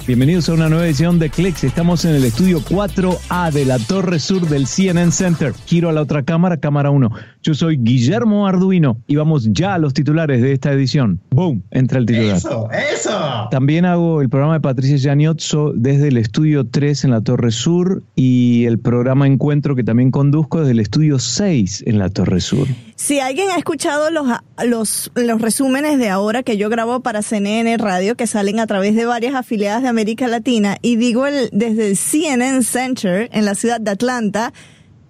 Bienvenidos 0.07 0.49
a 0.49 0.53
una 0.53 0.69
nueva 0.69 0.87
edición 0.87 1.19
de 1.19 1.31
Clicks. 1.31 1.65
Estamos 1.65 2.05
en 2.05 2.15
el 2.15 2.25
estudio 2.25 2.61
4A 2.61 3.51
de 3.51 3.65
la 3.65 3.79
Torre 3.81 4.21
Sur 4.21 4.47
del 4.49 4.69
CNN 4.69 5.11
Center. 5.11 5.53
Giro 5.67 5.89
a 5.89 5.93
la 5.93 6.03
otra 6.03 6.23
cámara, 6.23 6.59
cámara 6.59 6.91
1. 6.91 7.11
Yo 7.47 7.55
soy 7.55 7.77
Guillermo 7.77 8.49
Arduino 8.49 9.01
y 9.07 9.15
vamos 9.15 9.47
ya 9.53 9.75
a 9.75 9.79
los 9.79 9.95
titulares 9.95 10.43
de 10.43 10.51
esta 10.51 10.73
edición. 10.73 11.21
¡Boom! 11.31 11.63
Entra 11.71 12.01
el 12.01 12.07
titular. 12.07 12.39
Eso, 12.39 12.69
eso. 12.73 13.49
También 13.53 13.85
hago 13.85 14.21
el 14.21 14.29
programa 14.29 14.55
de 14.55 14.61
Patricia 14.61 14.97
Gianiotso 14.97 15.73
desde 15.73 16.09
el 16.09 16.17
estudio 16.17 16.67
3 16.67 17.05
en 17.05 17.13
la 17.13 17.21
Torre 17.21 17.53
Sur 17.53 18.03
y 18.17 18.65
el 18.65 18.81
programa 18.81 19.29
Encuentro 19.29 19.77
que 19.77 19.85
también 19.85 20.11
conduzco 20.11 20.59
desde 20.59 20.73
el 20.73 20.81
estudio 20.81 21.21
6 21.21 21.85
en 21.87 22.01
la 22.01 22.11
Torre 22.11 22.41
Sur. 22.41 22.67
Si 22.97 23.21
alguien 23.21 23.49
ha 23.51 23.59
escuchado 23.59 24.11
los, 24.11 24.27
los, 24.65 25.13
los 25.15 25.41
resúmenes 25.41 25.99
de 25.99 26.09
ahora 26.09 26.43
que 26.43 26.57
yo 26.57 26.69
grabo 26.69 26.99
para 26.99 27.23
CNN 27.23 27.77
Radio, 27.77 28.17
que 28.17 28.27
salen 28.27 28.59
a 28.59 28.67
través 28.67 28.97
de 28.97 29.07
varias 29.07 29.37
afiliadas 29.37 29.83
de 29.83 29.89
América 29.89 30.27
Latina, 30.27 30.79
y 30.83 30.97
digo 30.97 31.29
el, 31.29 31.49
desde 31.53 31.91
el 31.91 31.97
CNN 31.97 32.65
Center 32.65 33.29
en 33.33 33.45
la 33.45 33.55
ciudad 33.55 33.81
de 33.81 33.93
Atlanta, 33.93 34.53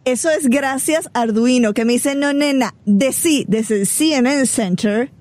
eso 0.07 0.31
es 0.31 0.49
gracias 0.49 1.11
a 1.13 1.23
Arduino, 1.23 1.75
que 1.75 1.85
me 1.85 1.95
dice, 1.95 2.15
no, 2.15 2.33
nena, 2.33 2.75
de 2.87 3.13
sí, 3.13 3.45
desde 3.49 3.81
el 3.81 3.87
CNN 3.87 4.47
Center. 4.47 5.11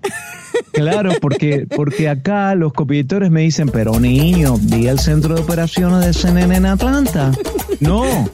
Claro, 0.72 1.12
porque, 1.20 1.68
porque 1.68 2.08
acá 2.08 2.56
los 2.56 2.72
copiedores 2.72 3.30
me 3.30 3.42
dicen, 3.42 3.68
pero 3.68 4.00
niño, 4.00 4.56
vi 4.58 4.88
el 4.88 5.00
centro 5.00 5.36
de 5.36 5.42
operaciones 5.42 6.06
de 6.06 6.14
CNN 6.14 6.56
en 6.56 6.66
Atlanta. 6.66 7.34
No, 7.82 8.30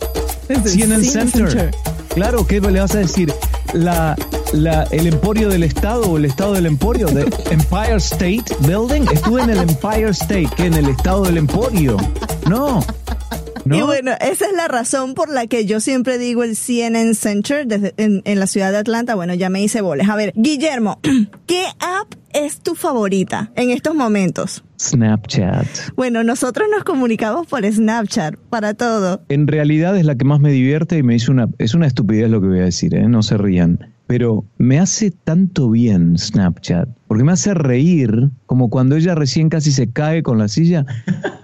CNN 0.47 1.03
Center. 1.03 1.71
Claro, 2.13 2.45
¿qué 2.45 2.61
le 2.61 2.79
vas 2.79 2.93
a 2.93 2.99
decir? 2.99 3.33
La, 3.73 4.15
la, 4.53 4.83
el 4.91 5.07
emporio 5.07 5.49
del 5.49 5.63
Estado 5.63 6.03
o 6.03 6.17
el 6.17 6.25
Estado 6.25 6.53
del 6.53 6.67
Emporio, 6.67 7.07
de 7.07 7.21
Empire 7.49 7.95
State 7.95 8.43
Building. 8.59 9.07
Estuve 9.11 9.41
en 9.41 9.49
el 9.49 9.57
Empire 9.57 10.09
State, 10.09 10.49
que 10.55 10.67
en 10.67 10.75
el 10.75 10.89
Estado 10.89 11.23
del 11.23 11.37
Emporio. 11.37 11.97
No. 12.51 12.81
¿No? 13.63 13.77
Y 13.77 13.81
bueno, 13.81 14.11
esa 14.19 14.45
es 14.45 14.53
la 14.57 14.67
razón 14.67 15.13
por 15.13 15.29
la 15.29 15.47
que 15.47 15.65
yo 15.65 15.79
siempre 15.79 16.17
digo 16.17 16.43
el 16.43 16.57
CNN 16.57 17.13
Center 17.13 17.65
desde, 17.65 17.93
en, 17.95 18.21
en 18.25 18.39
la 18.41 18.47
ciudad 18.47 18.73
de 18.73 18.79
Atlanta. 18.79 19.15
Bueno, 19.15 19.33
ya 19.35 19.49
me 19.49 19.63
hice 19.63 19.79
boles. 19.79 20.09
A 20.09 20.17
ver, 20.17 20.33
Guillermo, 20.35 20.99
¿qué 21.47 21.67
app 21.79 22.13
es 22.33 22.59
tu 22.59 22.75
favorita 22.75 23.53
en 23.55 23.69
estos 23.69 23.95
momentos? 23.95 24.65
Snapchat. 24.77 25.65
Bueno, 25.95 26.25
nosotros 26.25 26.67
nos 26.69 26.83
comunicamos 26.83 27.47
por 27.47 27.65
Snapchat 27.65 28.35
para 28.49 28.73
todo. 28.73 29.21
En 29.29 29.47
realidad 29.47 29.95
es 29.95 30.03
la 30.03 30.15
que 30.15 30.25
más 30.25 30.41
me 30.41 30.51
divierte 30.51 30.97
y 30.97 31.03
me 31.03 31.15
hizo 31.15 31.31
una 31.31 31.47
es 31.57 31.73
una 31.73 31.87
estupidez 31.87 32.29
lo 32.29 32.41
que 32.41 32.47
voy 32.47 32.59
a 32.59 32.65
decir, 32.65 32.95
¿eh? 32.95 33.07
no 33.07 33.23
se 33.23 33.37
rían. 33.37 33.93
Pero 34.11 34.43
me 34.57 34.77
hace 34.77 35.09
tanto 35.09 35.69
bien 35.69 36.17
Snapchat, 36.17 36.89
porque 37.07 37.23
me 37.23 37.31
hace 37.31 37.53
reír, 37.53 38.29
como 38.45 38.69
cuando 38.69 38.97
ella 38.97 39.15
recién 39.15 39.47
casi 39.47 39.71
se 39.71 39.89
cae 39.89 40.21
con 40.21 40.37
la 40.37 40.49
silla. 40.49 40.85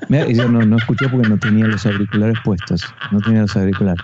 Ella 0.09 0.49
no, 0.49 0.65
no 0.65 0.75
escuchó 0.75 1.09
porque 1.09 1.29
no 1.29 1.39
tenía 1.39 1.65
los 1.65 1.85
auriculares 1.85 2.37
puestos, 2.43 2.83
no 3.13 3.21
tenía 3.21 3.43
los 3.43 3.55
auriculares. 3.55 4.03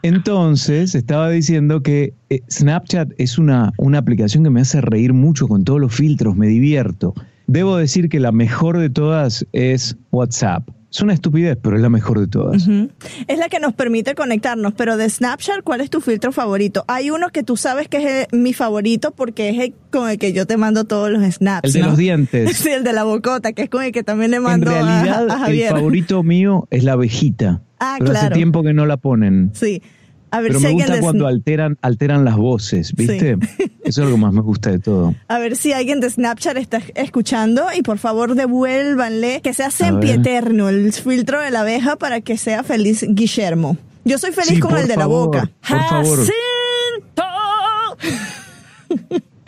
Entonces, 0.00 0.94
estaba 0.94 1.28
diciendo 1.28 1.82
que 1.82 2.14
eh, 2.30 2.40
Snapchat 2.50 3.12
es 3.18 3.36
una, 3.36 3.70
una 3.76 3.98
aplicación 3.98 4.44
que 4.44 4.50
me 4.50 4.62
hace 4.62 4.80
reír 4.80 5.12
mucho 5.12 5.46
con 5.46 5.64
todos 5.64 5.78
los 5.78 5.94
filtros, 5.94 6.36
me 6.36 6.46
divierto. 6.46 7.12
Debo 7.48 7.76
decir 7.76 8.08
que 8.08 8.18
la 8.18 8.32
mejor 8.32 8.78
de 8.78 8.88
todas 8.88 9.46
es 9.52 9.94
WhatsApp. 10.10 10.66
Es 10.94 11.02
una 11.02 11.12
estupidez, 11.12 11.58
pero 11.60 11.74
es 11.74 11.82
la 11.82 11.88
mejor 11.88 12.20
de 12.20 12.28
todas. 12.28 12.68
Uh 12.68 12.70
-huh. 12.70 12.90
Es 13.26 13.36
la 13.36 13.48
que 13.48 13.58
nos 13.58 13.72
permite 13.72 14.14
conectarnos, 14.14 14.74
pero 14.74 14.96
de 14.96 15.10
Snapchat, 15.10 15.64
¿cuál 15.64 15.80
es 15.80 15.90
tu 15.90 16.00
filtro 16.00 16.30
favorito? 16.30 16.84
Hay 16.86 17.10
uno 17.10 17.30
que 17.30 17.42
tú 17.42 17.56
sabes 17.56 17.88
que 17.88 17.96
es 17.96 18.28
el, 18.32 18.40
mi 18.40 18.52
favorito 18.52 19.10
porque 19.10 19.48
es 19.48 19.58
el 19.58 19.74
con 19.90 20.08
el 20.08 20.18
que 20.18 20.32
yo 20.32 20.46
te 20.46 20.56
mando 20.56 20.84
todos 20.84 21.10
los 21.10 21.24
snaps. 21.24 21.66
El 21.66 21.72
de 21.72 21.80
¿no? 21.80 21.86
los 21.88 21.98
dientes. 21.98 22.56
Sí, 22.64 22.68
el 22.70 22.84
de 22.84 22.92
la 22.92 23.02
bocota, 23.02 23.52
que 23.52 23.62
es 23.62 23.70
con 23.70 23.82
el 23.82 23.90
que 23.90 24.04
también 24.04 24.30
le 24.30 24.38
mando 24.38 24.70
en 24.70 24.86
realidad, 24.86 25.28
a, 25.28 25.34
a 25.34 25.38
Javier. 25.40 25.72
El 25.72 25.78
favorito 25.78 26.22
mío 26.22 26.68
es 26.70 26.84
la 26.84 26.92
abejita. 26.92 27.60
Ah, 27.80 27.96
pero 27.98 28.12
claro. 28.12 28.26
hace 28.26 28.34
tiempo 28.36 28.62
que 28.62 28.72
no 28.72 28.86
la 28.86 28.96
ponen. 28.96 29.50
Sí. 29.52 29.82
A 30.34 30.40
ver 30.40 30.48
Pero 30.48 30.58
si 30.58 30.66
me 30.66 30.72
gusta 30.72 31.00
cuando 31.00 31.26
alteran, 31.28 31.78
alteran 31.80 32.24
las 32.24 32.36
voces, 32.36 32.92
¿viste? 32.94 33.36
Sí. 33.56 33.72
Eso 33.84 34.02
es 34.02 34.08
lo 34.08 34.16
que 34.16 34.20
más 34.20 34.32
me 34.32 34.40
gusta 34.40 34.70
de 34.72 34.80
todo. 34.80 35.14
A 35.28 35.38
ver 35.38 35.54
si 35.54 35.72
alguien 35.72 36.00
de 36.00 36.10
Snapchat 36.10 36.56
está 36.56 36.82
escuchando 36.96 37.66
y 37.76 37.82
por 37.82 37.98
favor 37.98 38.34
devuélvanle 38.34 39.42
que 39.42 39.54
sea 39.54 39.70
sempieterno 39.70 40.68
el 40.68 40.92
filtro 40.92 41.40
de 41.40 41.52
la 41.52 41.60
abeja 41.60 41.94
para 41.96 42.20
que 42.20 42.36
sea 42.36 42.64
feliz 42.64 43.04
Guillermo. 43.08 43.76
Yo 44.04 44.18
soy 44.18 44.32
feliz 44.32 44.54
Sí, 44.54 44.58
con 44.60 44.76
el 44.76 44.88
de 44.88 44.94
favor, 44.94 45.36
la 45.36 45.42
boca. 45.42 45.50
por 45.68 45.88
favor. 45.88 46.18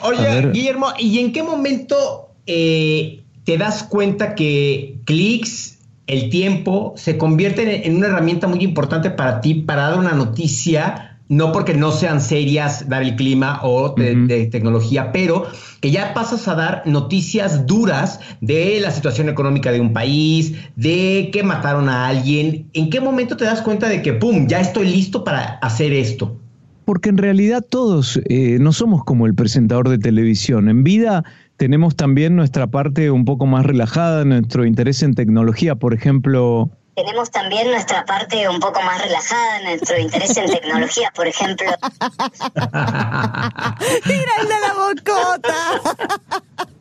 Oye. 0.03 0.51
Guillermo, 0.53 0.89
¿y 0.99 1.18
en 1.18 1.32
qué 1.32 1.43
momento 1.43 2.30
eh, 2.47 3.24
te 3.45 3.59
das 3.59 3.82
cuenta 3.82 4.34
que 4.34 4.99
clics, 5.05 5.76
el 6.07 6.30
tiempo, 6.30 6.94
se 6.96 7.18
convierten 7.18 7.68
en, 7.68 7.96
una 7.96 8.07
herramienta 8.07 8.46
muy 8.46 8.62
importante 8.62 9.11
para 9.11 9.40
ti 9.40 9.54
para 9.54 9.90
dar 9.90 9.98
una 9.98 10.12
noticia? 10.12 11.18
No 11.28 11.50
porque 11.50 11.74
no 11.74 11.90
sean 11.90 12.20
serias, 12.20 12.88
dar 12.88 13.02
el 13.02 13.16
clima 13.16 13.59
o 13.64 13.94
de 13.96 14.46
tecnología, 14.46 15.11
pero 15.11 15.46
que 15.80 15.90
ya 15.90 16.14
pasas 16.14 16.46
a 16.46 16.54
dar 16.54 16.82
noticias 16.86 17.66
duras 17.66 18.20
de 18.40 18.78
la 18.80 18.92
situación 18.92 19.28
económica 19.28 19.72
de 19.72 19.80
un 19.80 19.92
país, 19.92 20.54
de 20.76 21.30
que 21.32 21.42
mataron 21.42 21.88
a 21.88 22.07
alguien. 22.07 22.68
¿En 22.74 22.90
qué 22.90 23.00
momento 23.00 23.36
te 23.36 23.44
das 23.44 23.61
cuenta 23.61 23.88
de 23.88 24.02
que, 24.02 24.12
pum, 24.12 24.46
ya 24.46 24.61
estoy 24.61 24.86
listo 24.88 25.24
para 25.24 25.59
hacer 25.62 25.92
esto? 25.92 26.38
Porque 26.84 27.09
en 27.09 27.18
realidad 27.18 27.64
todos 27.68 28.20
eh, 28.28 28.59
no 28.61 28.72
somos 28.72 29.02
como 29.02 29.26
el 29.26 29.34
presentador 29.34 29.88
de 29.88 29.98
televisión. 29.98 30.68
En 30.68 30.84
vida 30.84 31.24
tenemos 31.57 31.96
también 31.96 32.36
nuestra 32.36 32.66
parte 32.68 33.11
un 33.11 33.24
poco 33.24 33.46
más 33.46 33.64
relajada, 33.64 34.24
nuestro 34.24 34.64
interés 34.66 35.02
en 35.02 35.14
tecnología, 35.14 35.74
por 35.74 35.94
ejemplo. 35.94 36.70
Tenemos 36.94 37.30
también 37.30 37.70
nuestra 37.70 38.04
parte 38.07 38.48
un 38.48 38.59
poco 38.59 38.80
más 38.82 39.02
relajada, 39.02 39.61
nuestro 39.64 39.98
interés 39.98 40.34
en 40.38 40.50
tecnología, 40.50 41.12
por 41.14 41.26
ejemplo. 41.26 41.66
Mira 44.07 44.32
el 44.40 44.48
de 44.48 44.54
la 44.62 44.74
bocota. 44.74 45.54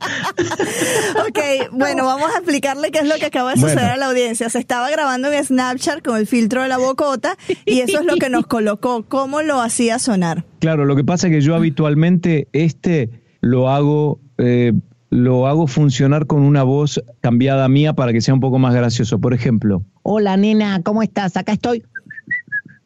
ok, 1.27 1.39
bueno, 1.71 2.05
vamos 2.05 2.29
a 2.33 2.37
explicarle 2.37 2.91
qué 2.91 2.99
es 2.99 3.07
lo 3.07 3.15
que 3.15 3.25
acaba 3.25 3.51
de 3.51 3.57
suceder 3.59 3.77
Bueno. 3.79 3.93
a 3.93 3.97
la 3.97 4.05
audiencia. 4.07 4.49
Se 4.49 4.59
estaba 4.59 4.89
grabando 4.89 5.31
en 5.31 5.43
Snapchat 5.43 6.01
con 6.01 6.17
el 6.17 6.27
filtro 6.27 6.61
de 6.61 6.69
la 6.69 6.77
bocota 6.77 7.37
y 7.65 7.81
eso 7.81 7.99
es 7.99 8.05
lo 8.05 8.15
que 8.15 8.29
nos 8.29 8.47
colocó. 8.47 9.03
¿Cómo 9.09 9.41
lo 9.41 9.59
hacía 9.61 9.99
sonar? 9.99 10.45
Claro, 10.59 10.85
lo 10.85 10.95
que 10.95 11.03
pasa 11.03 11.27
es 11.27 11.33
que 11.33 11.41
yo 11.41 11.55
habitualmente 11.55 12.47
este 12.53 13.09
lo 13.45 13.69
hago, 13.69 14.19
eh, 14.39 14.73
lo 15.11 15.45
hago 15.45 15.67
funcionar 15.67 16.25
con 16.25 16.41
una 16.41 16.63
voz 16.63 17.03
cambiada 17.21 17.69
mía 17.69 17.93
para 17.93 18.11
que 18.11 18.19
sea 18.19 18.33
un 18.33 18.39
poco 18.39 18.57
más 18.57 18.73
gracioso. 18.73 19.19
Por 19.19 19.35
ejemplo, 19.35 19.83
Hola, 20.01 20.35
nena, 20.35 20.81
¿cómo 20.81 21.03
estás? 21.03 21.37
Acá 21.37 21.53
estoy. 21.53 21.85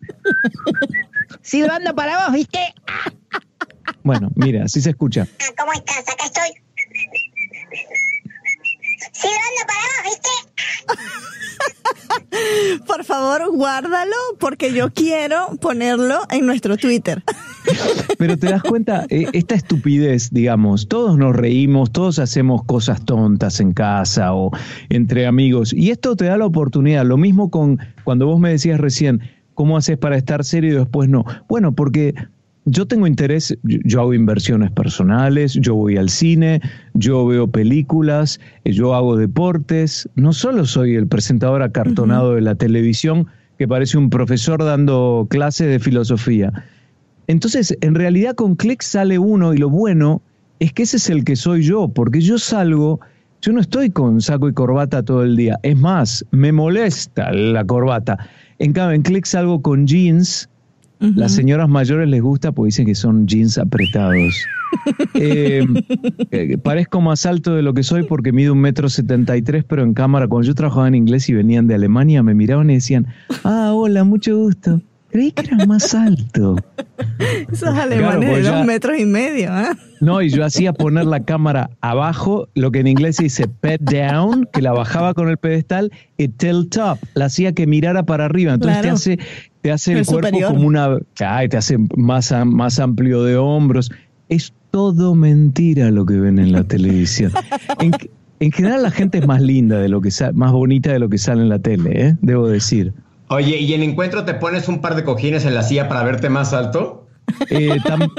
Silbando 1.42 1.96
para 1.96 2.26
vos, 2.26 2.34
¿viste? 2.34 2.60
bueno, 4.04 4.32
mira, 4.36 4.66
así 4.66 4.82
se 4.82 4.90
escucha. 4.90 5.26
¿Cómo 5.58 5.72
estás? 5.72 6.00
Acá 6.00 6.26
estoy. 6.26 6.50
Silbando 9.20 9.62
para 9.68 9.86
vos, 9.90 10.04
¿viste? 10.06 10.30
Por 12.88 13.04
favor, 13.04 13.52
guárdalo 13.52 14.16
porque 14.40 14.74
yo 14.74 14.92
quiero 14.94 15.58
ponerlo 15.62 16.22
en 16.30 16.46
nuestro 16.46 16.78
Twitter. 16.78 17.24
Pero 18.18 18.38
te 18.38 18.48
das 18.48 18.64
cuenta, 18.64 19.06
Eh, 19.10 19.28
esta 19.34 19.56
estupidez, 19.56 20.30
digamos, 20.32 20.88
todos 20.88 21.18
nos 21.18 21.36
reímos, 21.36 21.92
todos 21.92 22.20
hacemos 22.20 22.64
cosas 22.64 23.04
tontas 23.06 23.60
en 23.60 23.74
casa 23.74 24.34
o 24.34 24.52
entre 24.90 25.26
amigos, 25.28 25.74
y 25.74 25.92
esto 25.92 26.16
te 26.16 26.26
da 26.26 26.38
la 26.38 26.46
oportunidad, 26.46 27.06
lo 27.06 27.18
mismo 27.18 27.50
con 27.50 27.80
cuando 28.04 28.26
vos 28.26 28.40
me 28.40 28.52
decías 28.52 28.80
recién, 28.80 29.22
¿cómo 29.54 29.78
haces 29.78 29.98
para 29.98 30.18
estar 30.18 30.44
serio 30.46 30.74
y 30.74 30.78
después 30.78 31.10
no? 31.10 31.26
Bueno, 31.48 31.74
porque 31.74 32.14
yo 32.70 32.86
tengo 32.86 33.08
interés, 33.08 33.58
yo, 33.64 34.02
hago 34.02 34.14
inversiones 34.14 34.72
personales, 34.72 35.54
yo 35.54 35.76
voy 35.76 35.98
al 35.98 36.10
cine, 36.10 36.62
yo 36.94 37.26
veo 37.26 37.48
películas, 37.48 38.40
eh, 38.64 38.72
yo 38.72 38.94
hago 38.94 39.18
deportes, 39.18 40.08
no 40.16 40.34
solo 40.34 40.66
soy 40.66 40.96
el 40.96 41.08
presentador 41.08 41.64
acartonado 41.64 42.36
de 42.36 42.42
la 42.42 42.56
televisión 42.56 43.28
que 43.58 43.68
parece 43.68 43.98
un 43.98 44.10
profesor 44.10 44.64
dando 44.64 45.28
clases 45.30 45.68
de 45.68 45.80
filosofía. 45.80 46.66
Entonces, 47.28 47.78
en 47.82 47.96
realidad 47.96 48.36
con 48.36 48.56
clic 48.56 48.82
sale 48.82 49.20
uno 49.20 49.54
y 49.54 49.58
lo 49.58 49.70
bueno 49.70 50.22
es 50.60 50.74
que 50.74 50.84
ese 50.84 50.98
es 50.98 51.10
el 51.10 51.24
que 51.24 51.36
soy 51.36 51.64
yo, 51.64 51.88
porque 51.90 52.22
yo 52.22 52.38
salgo, 52.38 53.00
yo 53.42 53.52
no 53.52 53.62
estoy 53.62 53.90
con 53.90 54.22
saco 54.22 54.48
y 54.48 54.54
corbata 54.54 55.04
todo 55.04 55.24
el 55.24 55.36
día. 55.36 55.60
Es 55.64 55.78
más, 55.78 56.26
me 56.32 56.52
molesta 56.52 57.32
la 57.32 57.66
corbata. 57.66 58.18
En 58.60 58.74
cambio, 58.74 58.96
en 58.96 59.02
clic 59.02 59.26
salgo 59.26 59.62
con 59.62 59.88
jeans. 59.88 60.50
Las 61.00 61.32
señoras 61.32 61.70
mayores 61.70 62.10
les 62.10 62.22
gusta 62.22 62.52
porque 62.52 62.68
dicen 62.68 62.86
que 62.86 62.96
son 62.96 63.28
jeans 63.28 63.58
apretados. 63.58 64.34
Eh, 65.16 65.66
eh, 66.30 66.58
parezco 66.60 67.02
más 67.02 67.26
alto 67.26 67.56
de 67.56 67.64
lo 67.64 67.74
que 67.74 67.82
soy 67.82 68.04
porque 68.04 68.32
mido 68.32 68.54
un 68.54 68.60
metro 68.60 68.88
setenta 68.88 69.36
y 69.36 69.42
tres, 69.42 69.64
pero 69.68 69.82
en 69.82 69.96
cámara, 69.96 70.28
cuando 70.28 70.46
yo 70.46 70.54
trabajaba 70.54 70.88
en 70.88 70.94
inglés 70.94 71.28
y 71.28 71.34
venían 71.34 71.66
de 71.66 71.74
Alemania, 71.74 72.22
me 72.22 72.36
miraban 72.36 72.70
y 72.70 72.76
decían, 72.76 73.08
ah, 73.44 73.72
hola, 73.74 74.04
mucho 74.04 74.38
gusto. 74.38 74.80
Creí 75.12 75.32
que 75.32 75.42
era 75.48 75.66
más 75.66 75.94
alto. 75.96 76.56
Esos 77.52 77.70
alemanes 77.70 78.30
pues 78.30 78.38
de 78.38 78.44
ya- 78.44 78.58
dos 78.58 78.66
metros 78.66 78.98
y 79.00 79.06
medio, 79.06 79.50
¿ah? 79.52 79.76
No, 80.02 80.22
y 80.22 80.30
yo 80.30 80.46
hacía 80.46 80.72
poner 80.72 81.06
la 81.06 81.22
cámara 81.22 81.72
abajo, 81.82 82.48
lo 82.56 82.72
que 82.72 82.80
en 82.80 82.88
inglés 82.88 83.18
se 83.18 83.24
dice 83.24 83.48
pet 83.48 83.82
down, 83.82 84.48
que 84.54 84.62
la 84.62 84.72
bajaba 84.72 85.14
con 85.14 85.28
el 85.30 85.38
pedestal, 85.38 85.92
y 86.18 86.28
tilt 86.30 86.78
up, 86.78 87.00
la 87.16 87.26
hacía 87.26 87.54
que 87.54 87.68
mirara 87.68 88.04
para 88.04 88.26
arriba. 88.26 88.54
Entonces 88.54 88.80
Claro. 88.82 88.88
te 88.88 88.94
hace, 88.96 89.20
te 89.62 89.72
hace 89.72 89.92
el, 89.94 89.98
El 90.00 90.06
cuerpo 90.06 90.28
superior. 90.28 90.54
como 90.54 90.68
una. 90.68 90.98
Ay, 91.20 91.50
te 91.50 91.58
hace 91.58 91.78
más, 91.98 92.34
más 92.46 92.80
amplio 92.80 93.24
de 93.24 93.36
hombros. 93.38 93.92
Es 94.30 94.54
todo 94.72 95.16
mentira 95.16 95.90
lo 95.92 96.06
que 96.06 96.14
ven 96.16 96.38
en 96.40 96.52
la 96.52 96.64
televisión. 96.64 97.32
En, 97.82 97.92
en 98.42 98.52
general, 98.54 98.84
la 98.84 98.92
gente 98.92 99.18
es 99.18 99.28
más 99.28 99.42
linda 99.42 99.80
de 99.80 99.90
lo 99.90 100.00
que 100.02 100.10
más 100.34 100.52
bonita 100.54 100.94
de 100.94 101.00
lo 101.00 101.10
que 101.10 101.18
sale 101.18 101.42
en 101.42 101.50
la 101.50 101.60
tele, 101.60 101.92
¿eh? 102.08 102.16
debo 102.22 102.48
decir. 102.48 102.94
Oye, 103.30 103.58
¿y 103.58 103.74
en 103.74 103.84
encuentro 103.84 104.26
te 104.26 104.34
pones 104.34 104.68
un 104.68 104.82
par 104.82 104.96
de 104.96 105.04
cojines 105.04 105.46
en 105.46 105.54
la 105.54 105.62
silla 105.64 105.88
para 105.88 106.04
verte 106.04 106.30
más 106.30 106.52
alto? 106.54 107.08
Eh, 107.52 107.78
tam- 107.88 108.10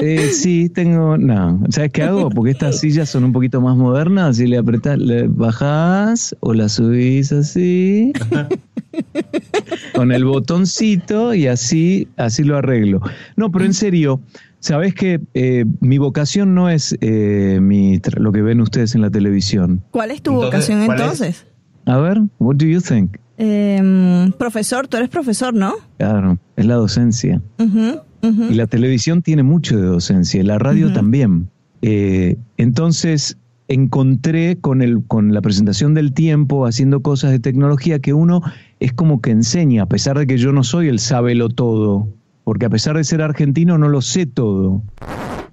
eh, 0.00 0.28
sí, 0.30 0.68
tengo. 0.68 1.18
No, 1.18 1.60
¿sabes 1.70 1.90
qué 1.92 2.04
hago? 2.04 2.30
Porque 2.30 2.52
estas 2.52 2.78
sillas 2.78 3.08
son 3.08 3.24
un 3.24 3.32
poquito 3.32 3.60
más 3.60 3.76
modernas. 3.76 4.36
Si 4.36 4.46
le 4.46 4.56
apretás, 4.58 4.98
le 4.98 5.26
bajás 5.26 6.36
o 6.40 6.54
la 6.54 6.68
subís 6.68 7.32
así. 7.32 8.12
con 9.94 10.12
el 10.12 10.24
botoncito 10.24 11.34
y 11.34 11.48
así, 11.48 12.08
así 12.16 12.44
lo 12.44 12.56
arreglo. 12.56 13.00
No, 13.36 13.50
pero 13.50 13.64
en 13.64 13.74
serio, 13.74 14.20
sabes 14.60 14.94
que 14.94 15.20
eh, 15.34 15.64
mi 15.80 15.98
vocación 15.98 16.54
no 16.54 16.70
es 16.70 16.96
eh, 17.00 17.58
mi 17.60 18.00
lo 18.16 18.30
que 18.32 18.42
ven 18.42 18.60
ustedes 18.60 18.94
en 18.94 19.00
la 19.02 19.10
televisión. 19.10 19.82
¿Cuál 19.90 20.12
es 20.12 20.22
tu 20.22 20.32
Entonces, 20.32 20.70
vocación 20.70 20.82
entonces? 20.82 21.46
A 21.86 21.98
ver, 21.98 22.20
what 22.38 22.56
do 22.56 22.66
you 22.66 22.80
think? 22.80 23.16
Em, 23.38 24.32
profesor, 24.32 24.88
tú 24.88 24.96
eres 24.96 25.08
profesor, 25.08 25.52
¿no? 25.52 25.74
Claro, 25.98 26.38
es 26.56 26.66
la 26.66 26.74
docencia. 26.76 27.42
Y 28.22 28.54
la 28.54 28.66
televisión 28.66 29.22
tiene 29.22 29.42
mucho 29.44 29.76
de 29.76 29.86
docencia, 29.86 30.40
y 30.40 30.42
la 30.42 30.58
radio 30.58 30.92
también. 30.92 31.48
Eh, 31.82 32.36
entonces 32.56 33.38
encontré 33.68 34.58
con, 34.58 34.82
el, 34.82 35.04
con 35.06 35.32
la 35.32 35.40
presentación 35.40 35.94
del 35.94 36.12
tiempo, 36.12 36.66
haciendo 36.66 37.02
cosas 37.02 37.30
de 37.30 37.38
tecnología, 37.38 37.98
que 37.98 38.14
uno 38.14 38.42
es 38.80 38.92
como 38.92 39.20
que 39.20 39.30
enseña, 39.30 39.84
a 39.84 39.86
pesar 39.86 40.18
de 40.18 40.26
que 40.26 40.38
yo 40.38 40.52
no 40.52 40.64
soy 40.64 40.88
el 40.88 40.98
sábelo 40.98 41.48
todo, 41.48 42.08
porque 42.44 42.66
a 42.66 42.70
pesar 42.70 42.96
de 42.96 43.04
ser 43.04 43.22
argentino 43.22 43.78
no 43.78 43.88
lo 43.88 44.02
sé 44.02 44.26
todo. 44.26 44.82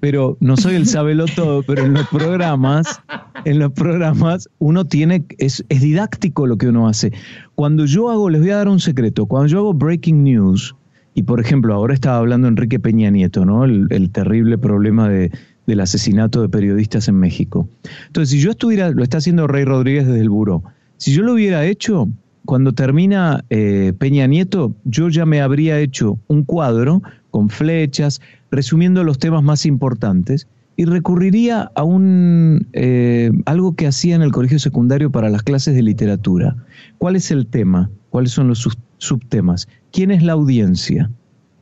Pero 0.04 0.36
no 0.42 0.58
soy 0.58 0.76
el 0.76 0.86
sábelo 0.86 1.28
todo, 1.34 1.64
pero 1.64 1.86
en 1.86 1.94
los 1.94 2.06
programas, 2.10 3.00
en 3.46 3.58
los 3.58 3.72
programas 3.72 4.50
uno 4.60 4.84
tiene, 4.84 5.24
es, 5.38 5.64
es 5.70 5.80
didáctico 5.80 6.46
lo 6.46 6.58
que 6.58 6.68
uno 6.68 6.90
hace. 6.90 7.14
Cuando 7.56 7.86
yo 7.86 8.10
hago, 8.10 8.30
les 8.30 8.42
voy 8.42 8.50
a 8.50 8.58
dar 8.58 8.68
un 8.68 8.82
secreto, 8.82 9.28
cuando 9.28 9.48
yo 9.48 9.60
hago 9.60 9.74
breaking 9.74 10.26
news, 10.26 10.76
y 11.14 11.24
por 11.24 11.40
ejemplo, 11.40 11.74
ahora 11.74 11.94
estaba 11.94 12.18
hablando 12.18 12.50
Enrique 12.50 12.82
Peña 12.82 13.10
Nieto, 13.12 13.46
¿no? 13.46 13.64
El, 13.64 13.88
el 13.92 14.10
terrible 14.10 14.58
problema 14.58 15.08
de- 15.08 15.32
del 15.68 15.80
asesinato 15.80 16.42
de 16.42 16.50
periodistas 16.50 17.08
en 17.08 17.16
México. 17.16 17.70
Entonces, 18.08 18.32
si 18.32 18.42
yo 18.42 18.52
estuviera, 18.52 18.92
lo 18.92 19.04
está 19.04 19.20
haciendo 19.20 19.48
Rey 19.48 19.64
Rodríguez 19.64 20.06
desde 20.06 20.20
el 20.20 20.30
buró, 20.30 20.64
si 20.98 21.14
yo 21.14 21.24
lo 21.24 21.32
hubiera 21.36 21.66
hecho, 21.66 22.10
cuando 22.44 22.74
termina 22.74 23.46
eh, 23.50 23.94
Peña 23.98 24.28
Nieto, 24.28 24.74
yo 24.84 25.08
ya 25.08 25.26
me 25.26 25.40
habría 25.40 25.80
hecho 25.80 26.20
un 26.28 26.44
cuadro 26.44 27.02
con 27.34 27.50
flechas, 27.50 28.22
resumiendo 28.52 29.04
los 29.04 29.18
temas 29.18 29.42
más 29.42 29.66
importantes, 29.66 30.48
y 30.76 30.86
recurriría 30.86 31.72
a 31.74 31.84
un 31.84 32.68
eh, 32.74 33.32
algo 33.46 33.76
que 33.76 33.88
hacía 33.88 34.16
en 34.16 34.22
el 34.22 34.32
colegio 34.32 34.60
secundario 34.60 35.12
para 35.12 35.32
las 35.32 35.42
clases 35.42 35.74
de 35.74 35.82
literatura. 35.82 36.56
¿Cuál 37.00 37.16
es 37.16 37.32
el 37.32 37.48
tema? 37.48 37.90
¿Cuáles 38.12 38.34
son 38.34 38.50
los 38.50 38.70
subtemas? 39.00 39.68
¿Quién 39.92 40.12
es 40.12 40.22
la 40.22 40.34
audiencia? 40.34 41.10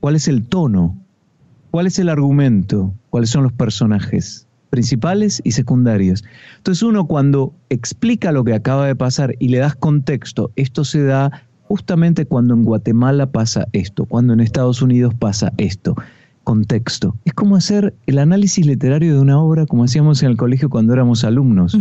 ¿Cuál 0.01 0.15
es 0.15 0.27
el 0.27 0.43
tono? 0.43 0.97
¿Cuál 1.71 1.87
es 1.87 1.97
el 1.99 2.09
argumento? 2.09 2.93
¿Cuáles 3.09 3.29
son 3.29 3.43
los 3.43 3.53
personajes 3.53 4.49
principales 4.71 5.41
y 5.45 5.53
secundarios? 5.53 6.25
Entonces 6.57 6.83
uno 6.83 7.07
cuando 7.07 7.55
explica 7.69 8.33
lo 8.33 8.43
que 8.43 8.55
acaba 8.55 8.87
de 8.87 8.95
pasar 8.97 9.35
y 9.39 9.47
le 9.47 9.59
das 9.59 9.75
contexto, 9.75 10.51
esto 10.57 10.83
se 10.83 11.03
da 11.03 11.47
justamente 11.71 12.25
cuando 12.25 12.53
en 12.53 12.65
Guatemala 12.65 13.31
pasa 13.31 13.69
esto, 13.71 14.03
cuando 14.03 14.33
en 14.33 14.41
Estados 14.41 14.81
Unidos 14.81 15.13
pasa 15.13 15.53
esto. 15.55 15.95
Contexto. 16.43 17.15
Es 17.23 17.33
como 17.33 17.55
hacer 17.55 17.93
el 18.07 18.19
análisis 18.19 18.65
literario 18.65 19.13
de 19.13 19.21
una 19.21 19.39
obra 19.39 19.65
como 19.65 19.85
hacíamos 19.85 20.21
en 20.21 20.31
el 20.31 20.35
colegio 20.35 20.69
cuando 20.69 20.91
éramos 20.91 21.23
alumnos. 21.23 21.77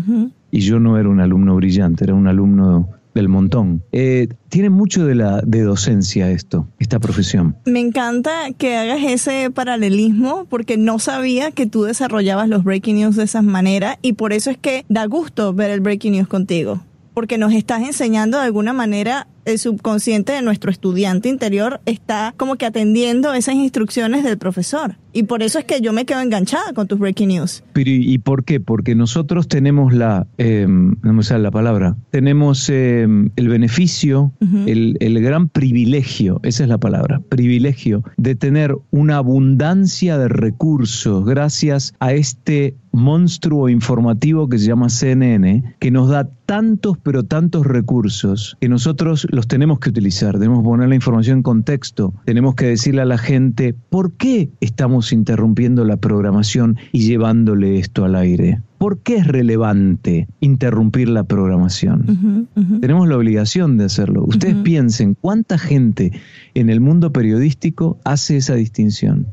Y 0.53 0.61
yo 0.61 0.79
no 0.79 0.97
era 0.97 1.09
un 1.09 1.19
alumno 1.19 1.57
brillante, 1.57 2.05
era 2.05 2.15
un 2.15 2.29
alumno 2.29 2.89
del 3.17 3.29
montón. 3.29 3.83
Eh, 3.91 4.29
tiene 4.49 4.71
mucho 4.71 5.07
de 5.07 5.17
la 5.17 5.41
de 5.41 5.63
docencia 5.63 6.31
esto, 6.31 6.69
esta 6.79 7.01
profesión. 7.01 7.57
Me 7.67 7.81
encanta 7.81 8.31
que 8.57 8.77
hagas 8.77 9.03
ese 9.03 9.51
paralelismo 9.51 10.45
porque 10.49 10.77
no 10.77 11.01
sabía 11.01 11.51
que 11.51 11.67
tú 11.67 11.83
desarrollabas 11.83 12.49
los 12.49 12.63
breaking 12.63 12.95
news 12.95 13.17
de 13.17 13.25
esa 13.25 13.43
manera 13.43 13.99
y 14.03 14.13
por 14.13 14.33
eso 14.33 14.53
es 14.53 14.57
que 14.57 14.85
da 14.89 15.05
gusto 15.07 15.53
ver 15.53 15.73
el 15.73 15.81
breaking 15.81 16.13
news 16.13 16.29
contigo. 16.29 16.81
Porque 17.13 17.39
nos 17.39 17.53
estás 17.53 17.83
enseñando 17.83 18.39
de 18.39 18.45
alguna 18.45 18.73
manera 18.73 19.27
el 19.45 19.59
subconsciente 19.59 20.33
de 20.33 20.43
nuestro 20.43 20.71
estudiante 20.71 21.29
interior 21.29 21.81
está 21.87 22.35
como 22.37 22.57
que 22.57 22.67
atendiendo 22.67 23.33
esas 23.33 23.55
instrucciones 23.55 24.25
del 24.25 24.39
profesor. 24.39 24.97
Y 25.13 25.25
por 25.25 25.43
eso 25.43 25.59
es 25.59 25.65
que 25.65 25.81
yo 25.81 25.93
me 25.93 26.05
quedo 26.05 26.21
enganchada 26.21 26.73
con 26.73 26.87
tus 26.87 26.99
breaking 26.99 27.29
news. 27.29 27.65
Pero 27.73 27.91
¿y 27.91 28.19
por 28.19 28.45
qué? 28.45 28.61
Porque 28.61 28.95
nosotros 28.95 29.49
tenemos 29.49 29.93
la, 29.93 30.27
eh, 30.39 30.67
no 30.69 31.13
me 31.13 31.23
sale 31.23 31.43
la 31.43 31.51
palabra, 31.51 31.97
tenemos 32.11 32.69
eh, 32.71 33.09
el 33.35 33.49
beneficio, 33.49 34.33
el, 34.67 34.97
el 35.01 35.21
gran 35.21 35.49
privilegio, 35.49 36.41
esa 36.45 36.63
es 36.63 36.69
la 36.69 36.79
palabra, 36.79 37.21
privilegio 37.29 38.05
de 38.17 38.35
tener 38.35 38.77
una 38.91 39.17
abundancia 39.17 40.17
de 40.17 40.29
recursos 40.29 41.25
gracias 41.25 41.95
a 41.99 42.13
este 42.13 42.77
monstruo 42.93 43.69
informativo 43.69 44.49
que 44.49 44.59
se 44.59 44.67
llama 44.67 44.89
CNN, 44.89 45.75
que 45.79 45.91
nos 45.91 46.09
da 46.09 46.29
tantos 46.47 46.99
pero 46.99 47.25
tantos 47.25 47.67
recursos 47.67 48.57
que 48.61 48.69
nosotros 48.69 49.27
los 49.31 49.49
tenemos 49.49 49.79
que 49.79 49.91
utilizar, 49.91 50.39
debemos 50.39 50.65
poner 50.65 50.89
la 50.89 50.95
información 50.95 51.39
en 51.39 51.43
contexto, 51.43 52.15
tenemos 52.25 52.55
que 52.55 52.67
decirle 52.67 53.03
a 53.03 53.07
la 53.07 53.19
gente 53.19 53.75
por 53.75 54.13
qué 54.13 54.51
estamos 54.61 55.13
interrumpiendo 55.13 55.85
la 55.85 55.97
programación 55.97 56.79
y 56.93 57.07
llevándole 57.07 57.79
esto 57.79 58.05
al 58.05 58.15
aire. 58.17 58.61
¿Por 58.81 59.01
qué 59.01 59.17
es 59.17 59.27
relevante 59.27 60.27
interrumpir 60.41 61.11
la 61.11 61.25
programación? 61.25 62.49
Tenemos 62.81 63.07
la 63.07 63.19
obligación 63.19 63.77
de 63.77 63.85
hacerlo. 63.85 64.25
Ustedes 64.27 64.55
piensen 64.63 65.19
cuánta 65.21 65.59
gente 65.59 66.13
en 66.55 66.71
el 66.71 66.81
mundo 66.81 67.13
periodístico 67.13 67.99
hace 68.05 68.39
esa 68.39 68.55
distinción. 68.55 69.27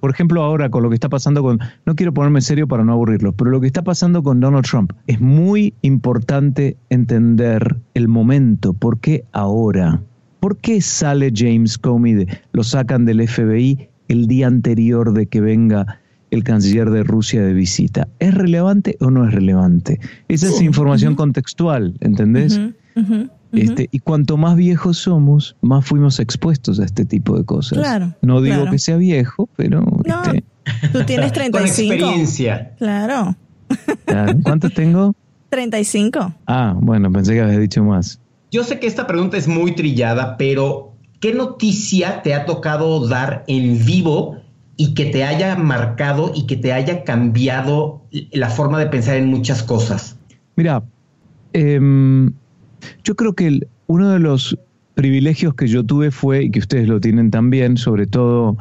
Por 0.00 0.10
ejemplo, 0.10 0.42
ahora 0.42 0.70
con 0.70 0.82
lo 0.82 0.88
que 0.88 0.94
está 0.94 1.10
pasando 1.10 1.42
con, 1.42 1.58
no 1.84 1.94
quiero 1.96 2.14
ponerme 2.14 2.40
serio 2.40 2.66
para 2.66 2.82
no 2.82 2.92
aburrirlos, 2.94 3.34
pero 3.36 3.50
lo 3.50 3.60
que 3.60 3.66
está 3.66 3.82
pasando 3.82 4.22
con 4.22 4.40
Donald 4.40 4.64
Trump, 4.64 4.92
es 5.06 5.20
muy 5.20 5.74
importante 5.82 6.78
entender 6.88 7.76
el 7.92 8.08
momento, 8.08 8.72
por 8.72 9.00
qué 9.00 9.24
ahora, 9.32 10.00
por 10.40 10.56
qué 10.56 10.80
sale 10.80 11.30
James 11.34 11.76
Comey, 11.76 12.14
de- 12.14 12.28
lo 12.52 12.64
sacan 12.64 13.04
del 13.04 13.20
FBI 13.28 13.90
el 14.08 14.26
día 14.28 14.46
anterior 14.46 15.12
de 15.12 15.26
que 15.26 15.42
venga 15.42 16.00
el 16.30 16.44
canciller 16.44 16.90
de 16.90 17.02
Rusia 17.02 17.42
de 17.42 17.52
visita. 17.52 18.08
¿Es 18.18 18.34
relevante 18.34 18.96
o 19.00 19.10
no 19.10 19.26
es 19.26 19.34
relevante? 19.34 20.00
Esa 20.28 20.48
es 20.48 20.60
información 20.60 21.14
contextual, 21.14 21.94
¿entendés? 22.00 22.60
Este, 23.52 23.88
y 23.90 24.00
cuanto 24.00 24.36
más 24.36 24.56
viejos 24.56 24.98
somos, 24.98 25.56
más 25.62 25.86
fuimos 25.86 26.20
expuestos 26.20 26.80
a 26.80 26.84
este 26.84 27.04
tipo 27.06 27.36
de 27.38 27.44
cosas. 27.44 27.78
Claro, 27.78 28.14
no 28.20 28.42
digo 28.42 28.56
claro. 28.56 28.70
que 28.70 28.78
sea 28.78 28.96
viejo, 28.98 29.48
pero 29.56 29.80
No, 30.06 30.22
este, 30.24 30.44
tú 30.92 31.04
tienes 31.04 31.32
35. 31.32 31.94
experiencia. 31.94 32.74
Claro, 32.78 33.36
claro. 34.04 34.38
¿cuántos 34.42 34.74
tengo? 34.74 35.14
35. 35.48 36.34
Ah, 36.46 36.74
bueno, 36.78 37.10
pensé 37.10 37.32
que 37.32 37.40
habías 37.40 37.60
dicho 37.60 37.82
más. 37.82 38.20
Yo 38.50 38.64
sé 38.64 38.78
que 38.78 38.86
esta 38.86 39.06
pregunta 39.06 39.38
es 39.38 39.48
muy 39.48 39.74
trillada, 39.74 40.36
pero 40.36 40.92
¿qué 41.20 41.32
noticia 41.32 42.22
te 42.22 42.34
ha 42.34 42.44
tocado 42.44 43.06
dar 43.08 43.44
en 43.48 43.82
vivo 43.84 44.36
y 44.78 44.94
que 44.94 45.06
te 45.06 45.24
haya 45.24 45.56
marcado 45.56 46.32
y 46.34 46.46
que 46.46 46.56
te 46.56 46.72
haya 46.72 47.02
cambiado 47.02 48.00
la 48.32 48.48
forma 48.48 48.78
de 48.78 48.86
pensar 48.86 49.16
en 49.16 49.26
muchas 49.26 49.62
cosas? 49.62 50.16
Mira, 50.54 50.84
em, 51.52 52.32
yo 53.02 53.16
creo 53.16 53.34
que 53.34 53.66
uno 53.88 54.10
de 54.10 54.20
los 54.20 54.56
privilegios 54.94 55.54
que 55.54 55.66
yo 55.66 55.84
tuve 55.84 56.12
fue, 56.12 56.44
y 56.44 56.50
que 56.50 56.60
ustedes 56.60 56.88
lo 56.88 57.00
tienen 57.00 57.30
también, 57.30 57.76
sobre 57.76 58.06
todo 58.06 58.56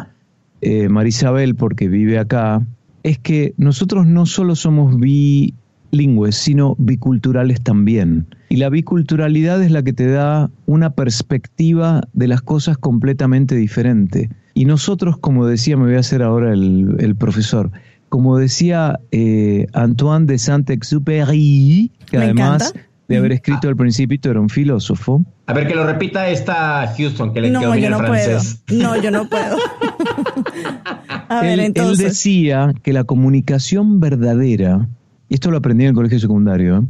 eh, 0.61 0.89
Marisabel, 0.89 1.53
porque 1.53 1.88
vive 1.88 2.18
acá, 2.18 2.65
es 3.03 3.20
que 3.20 3.53
nosotros 3.57 4.07
no 4.07 4.26
solo 4.26 4.55
somos 4.55 4.99
bilingües, 4.99 6.36
sino 6.36 6.76
biculturales 6.80 7.61
también. 7.61 8.26
Y 8.49 8.55
la 8.55 8.70
biculturalidad 8.70 9.61
es 9.61 9.70
la 9.70 9.84
que 9.84 9.93
te 9.93 10.07
da 10.07 10.49
una 10.65 10.89
perspectiva 10.89 12.01
de 12.13 12.28
las 12.28 12.41
cosas 12.41 12.78
completamente 12.80 13.55
diferente. 13.55 14.32
Y 14.58 14.66
nosotros, 14.66 15.18
como 15.20 15.45
decía, 15.45 15.78
me 15.78 15.86
voy 15.86 15.95
a 15.95 15.99
hacer 15.99 16.24
ahora 16.24 16.51
el, 16.51 16.95
el 16.99 17.16
profesor, 17.16 17.70
como 18.10 18.38
decía 18.38 18.99
eh, 19.12 19.68
Antoine 19.74 20.26
de 20.26 20.39
Saint-Exupéry, 20.39 21.91
que 22.10 22.18
Me 22.18 22.24
además 22.26 22.70
encanta. 22.72 22.88
de 23.08 23.18
haber 23.18 23.32
escrito 23.34 23.68
al 23.68 23.76
principito 23.76 24.32
era 24.32 24.39
un 24.41 24.49
filósofo. 24.49 25.24
A 25.45 25.53
ver, 25.53 25.68
que 25.68 25.76
lo 25.76 25.86
repita 25.86 26.28
esta 26.30 26.91
Houston, 26.97 27.34
que 27.34 27.41
le 27.41 27.51
No, 27.51 27.62
domina 27.62 27.78
yo 27.84 27.89
no 27.91 27.99
el 27.99 28.05
francés. 28.08 28.64
puedo. 28.68 28.82
No, 28.82 29.01
yo 29.01 29.12
no 29.12 29.30
puedo. 29.30 29.58
A 31.30 31.41
ver, 31.41 31.51
él, 31.53 31.60
él 31.60 31.66
entonces. 31.68 32.05
decía 32.05 32.74
que 32.82 32.93
la 32.93 33.03
comunicación 33.03 33.99
verdadera, 33.99 34.88
y 35.30 35.36
esto 35.36 35.51
lo 35.51 35.58
aprendí 35.58 35.84
en 35.84 35.89
el 35.89 35.95
colegio 35.95 36.20
secundario, 36.20 36.78
¿eh? 36.80 36.82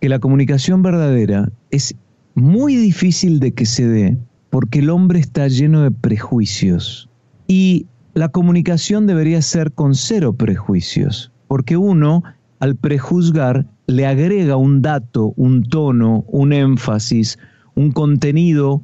que 0.00 0.08
la 0.08 0.18
comunicación 0.18 0.82
verdadera 0.82 1.50
es 1.70 1.94
muy 2.34 2.76
difícil 2.76 3.40
de 3.40 3.52
que 3.52 3.66
se 3.66 3.88
dé 3.88 4.16
porque 4.50 4.78
el 4.78 4.90
hombre 4.90 5.18
está 5.18 5.48
lleno 5.48 5.82
de 5.82 5.90
prejuicios. 5.90 7.08
Y 7.46 7.86
la 8.14 8.28
comunicación 8.28 9.06
debería 9.06 9.42
ser 9.42 9.72
con 9.72 9.94
cero 9.94 10.34
prejuicios, 10.34 11.30
porque 11.48 11.76
uno, 11.76 12.22
al 12.60 12.76
prejuzgar, 12.76 13.66
le 13.86 14.06
agrega 14.06 14.56
un 14.56 14.82
dato, 14.82 15.32
un 15.36 15.62
tono, 15.64 16.24
un 16.28 16.52
énfasis, 16.52 17.38
un 17.74 17.92
contenido 17.92 18.82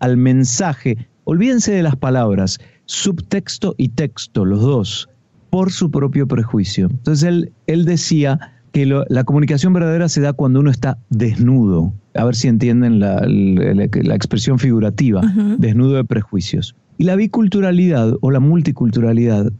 al 0.00 0.16
mensaje. 0.16 1.08
Olvídense 1.24 1.72
de 1.72 1.82
las 1.82 1.94
palabras, 1.96 2.58
subtexto 2.86 3.74
y 3.78 3.90
texto, 3.90 4.44
los 4.44 4.60
dos, 4.62 5.08
por 5.50 5.70
su 5.70 5.90
propio 5.90 6.26
prejuicio. 6.26 6.88
Entonces 6.90 7.28
él, 7.28 7.52
él 7.66 7.84
decía 7.84 8.54
que 8.72 8.86
lo- 8.86 9.04
la 9.08 9.24
comunicación 9.24 9.72
verdadera 9.72 10.08
se 10.08 10.20
da 10.20 10.32
cuando 10.32 10.60
uno 10.60 10.70
está 10.70 10.98
desnudo. 11.10 11.92
A 12.14 12.24
ver 12.24 12.34
si 12.34 12.48
entienden 12.48 12.98
la, 12.98 13.20
la- 13.26 13.88
la 14.02 14.14
expresión 14.14 14.58
figurativa, 14.58 15.20
desnudo 15.58 15.94
de 15.96 16.04
prejuicios. 16.04 16.74
Y 17.00 17.04
la 17.04 17.16
biculturalidad 17.16 18.18
o 18.20 18.30
la 18.30 18.40
multiculturalidad 18.40 19.50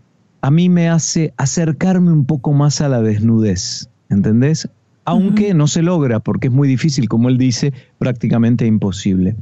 a 0.42 0.50
mí 0.50 0.68
me 0.68 0.90
hace 0.90 1.32
acercarme 1.38 2.12
un 2.12 2.26
poco 2.26 2.52
más 2.52 2.82
a 2.82 2.90
la 2.90 3.00
desnudez, 3.00 3.88
¿entendés? 4.10 4.68
Aunque 5.06 5.54
no 5.54 5.66
se 5.66 5.80
logra, 5.80 6.20
porque 6.20 6.48
es 6.48 6.52
muy 6.52 6.68
difícil, 6.68 7.08
como 7.08 7.30
él 7.30 7.38
dice, 7.38 7.72
prácticamente 7.96 8.66
imposible. 8.66 9.36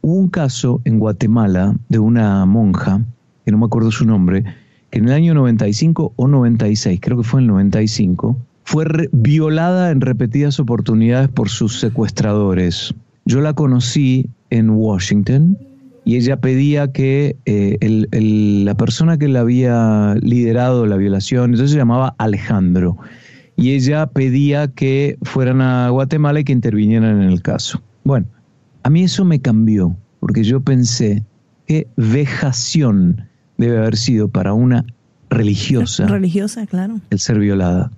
Hubo 0.00 0.14
un 0.14 0.30
caso 0.30 0.80
en 0.86 0.98
Guatemala 0.98 1.76
de 1.90 1.98
una 1.98 2.46
monja, 2.46 3.04
que 3.44 3.52
no 3.52 3.58
me 3.58 3.66
acuerdo 3.66 3.90
su 3.90 4.06
nombre, 4.06 4.42
que 4.88 4.98
en 4.98 5.04
el 5.04 5.12
año 5.12 5.34
95 5.34 6.14
o 6.16 6.28
96, 6.28 7.00
creo 7.02 7.18
que 7.18 7.22
fue 7.22 7.40
en 7.40 7.44
el 7.44 7.48
95, 7.48 8.34
fue 8.64 8.86
violada 9.12 9.90
en 9.90 10.00
repetidas 10.00 10.58
oportunidades 10.58 11.28
por 11.28 11.50
sus 11.50 11.80
secuestradores. 11.80 12.94
Yo 13.26 13.42
la 13.42 13.52
conocí 13.52 14.30
en 14.48 14.70
Washington 14.70 15.58
y 16.06 16.16
ella 16.16 16.40
pedía 16.40 16.90
que 16.92 17.36
eh, 17.44 17.76
el- 17.80 18.08
el- 18.12 18.64
la 18.64 18.74
persona 18.76 19.18
que 19.18 19.28
la 19.28 19.40
había 19.40 20.14
liderado 20.22 20.86
la 20.86 20.96
violación, 20.96 21.50
entonces 21.50 21.72
se 21.72 21.76
llamaba 21.76 22.14
Alejandro, 22.18 22.96
y 23.56 23.72
ella 23.72 24.06
pedía 24.06 24.68
que 24.68 25.18
fueran 25.22 25.60
a 25.60 25.88
Guatemala 25.90 26.40
y 26.40 26.44
que 26.44 26.52
intervinieran 26.52 27.20
en 27.22 27.28
el 27.30 27.42
caso. 27.42 27.82
Bueno, 28.04 28.26
a 28.84 28.88
mí 28.90 29.02
eso 29.02 29.24
me 29.24 29.40
cambió, 29.40 29.96
porque 30.20 30.44
yo 30.44 30.60
pensé 30.60 31.24
qué 31.66 31.88
vejación 31.96 33.26
debe 33.58 33.78
haber 33.78 33.96
sido 33.96 34.28
para 34.28 34.52
una 34.52 34.84
religiosa 35.30 36.06
Religiosa, 36.06 36.66
claro. 36.66 37.00
el 37.10 37.18
ser 37.18 37.38
violada. 37.38 37.90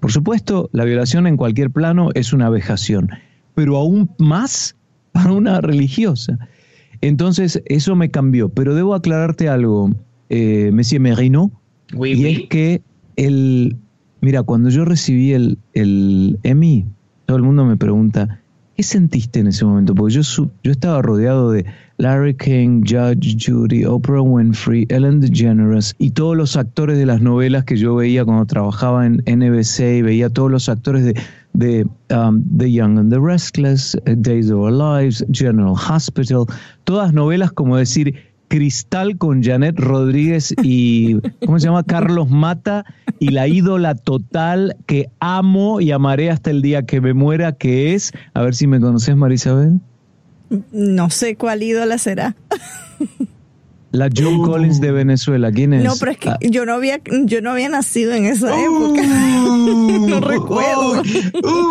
Por 0.00 0.12
supuesto, 0.12 0.68
la 0.72 0.84
violación 0.84 1.26
en 1.26 1.36
cualquier 1.36 1.70
plano 1.70 2.08
es 2.14 2.32
una 2.32 2.48
vejación, 2.50 3.10
pero 3.54 3.76
aún 3.76 4.10
más 4.18 4.76
para 5.12 5.32
una 5.32 5.60
religiosa. 5.60 6.38
Entonces, 7.04 7.62
eso 7.66 7.94
me 7.96 8.10
cambió. 8.10 8.48
Pero 8.48 8.74
debo 8.74 8.94
aclararte 8.94 9.50
algo, 9.50 9.90
eh, 10.30 10.70
Monsieur 10.72 11.02
Merino, 11.02 11.50
y 12.02 12.26
es 12.26 12.48
que 12.48 12.80
el, 13.16 13.76
mira, 14.22 14.42
cuando 14.42 14.70
yo 14.70 14.86
recibí 14.86 15.32
el, 15.32 15.58
el 15.74 16.38
Emmy, 16.44 16.86
todo 17.26 17.36
el 17.36 17.42
mundo 17.42 17.66
me 17.66 17.76
pregunta, 17.76 18.40
¿qué 18.76 18.82
sentiste 18.82 19.40
en 19.40 19.48
ese 19.48 19.64
momento? 19.64 19.94
Porque 19.94 20.14
yo, 20.14 20.22
yo 20.62 20.72
estaba 20.72 21.02
rodeado 21.02 21.50
de 21.50 21.64
Larry 21.98 22.34
King, 22.34 22.82
Judge 22.86 23.36
Judy, 23.38 23.84
Oprah 23.84 24.20
Winfrey, 24.20 24.86
Ellen 24.88 25.20
DeGeneres 25.20 25.94
y 25.98 26.10
todos 26.10 26.36
los 26.36 26.56
actores 26.56 26.98
de 26.98 27.06
las 27.06 27.20
novelas 27.20 27.64
que 27.64 27.76
yo 27.76 27.94
veía 27.94 28.24
cuando 28.24 28.46
trabajaba 28.46 29.06
en 29.06 29.22
NBC 29.26 29.98
y 29.98 30.02
veía 30.02 30.28
todos 30.28 30.50
los 30.50 30.68
actores 30.68 31.04
de, 31.04 31.14
de 31.52 31.86
um, 32.14 32.42
The 32.56 32.72
Young 32.72 32.98
and 32.98 33.12
the 33.12 33.20
Restless, 33.20 33.96
eh, 34.06 34.16
Days 34.18 34.50
of 34.50 34.60
Our 34.60 34.72
Lives, 34.72 35.24
General 35.30 35.74
Hospital, 35.74 36.46
todas 36.84 37.12
novelas 37.12 37.52
como 37.52 37.76
decir 37.76 38.33
Cristal 38.48 39.18
con 39.18 39.42
Janet 39.42 39.78
Rodríguez 39.78 40.54
y, 40.62 41.20
¿cómo 41.46 41.58
se 41.58 41.66
llama? 41.66 41.84
Carlos 41.84 42.30
Mata 42.30 42.84
y 43.18 43.28
la 43.28 43.48
ídola 43.48 43.94
total 43.94 44.76
que 44.86 45.10
amo 45.20 45.80
y 45.80 45.90
amaré 45.90 46.30
hasta 46.30 46.50
el 46.50 46.62
día 46.62 46.84
que 46.84 47.00
me 47.00 47.14
muera, 47.14 47.52
que 47.52 47.94
es, 47.94 48.12
a 48.34 48.42
ver 48.42 48.54
si 48.54 48.66
me 48.66 48.80
conoces, 48.80 49.16
Marisabel, 49.16 49.80
No 50.72 51.10
sé 51.10 51.36
cuál 51.36 51.62
ídola 51.62 51.98
será. 51.98 52.36
la 53.94 54.08
John 54.14 54.42
Collins 54.42 54.80
de 54.80 54.90
Venezuela. 54.92 55.50
¿Quién 55.52 55.72
es? 55.72 55.84
No, 55.84 55.92
pero 55.98 56.12
es 56.12 56.18
que 56.18 56.28
Ah, 56.30 56.38
yo 56.40 56.66
no 56.66 56.74
había, 56.74 57.00
yo 57.24 57.40
no 57.40 57.50
había 57.52 57.68
nacido 57.68 58.12
en 58.12 58.24
esa 58.26 58.48
época. 58.60 59.02
no 60.08 60.20
recuerdo. 60.20 61.02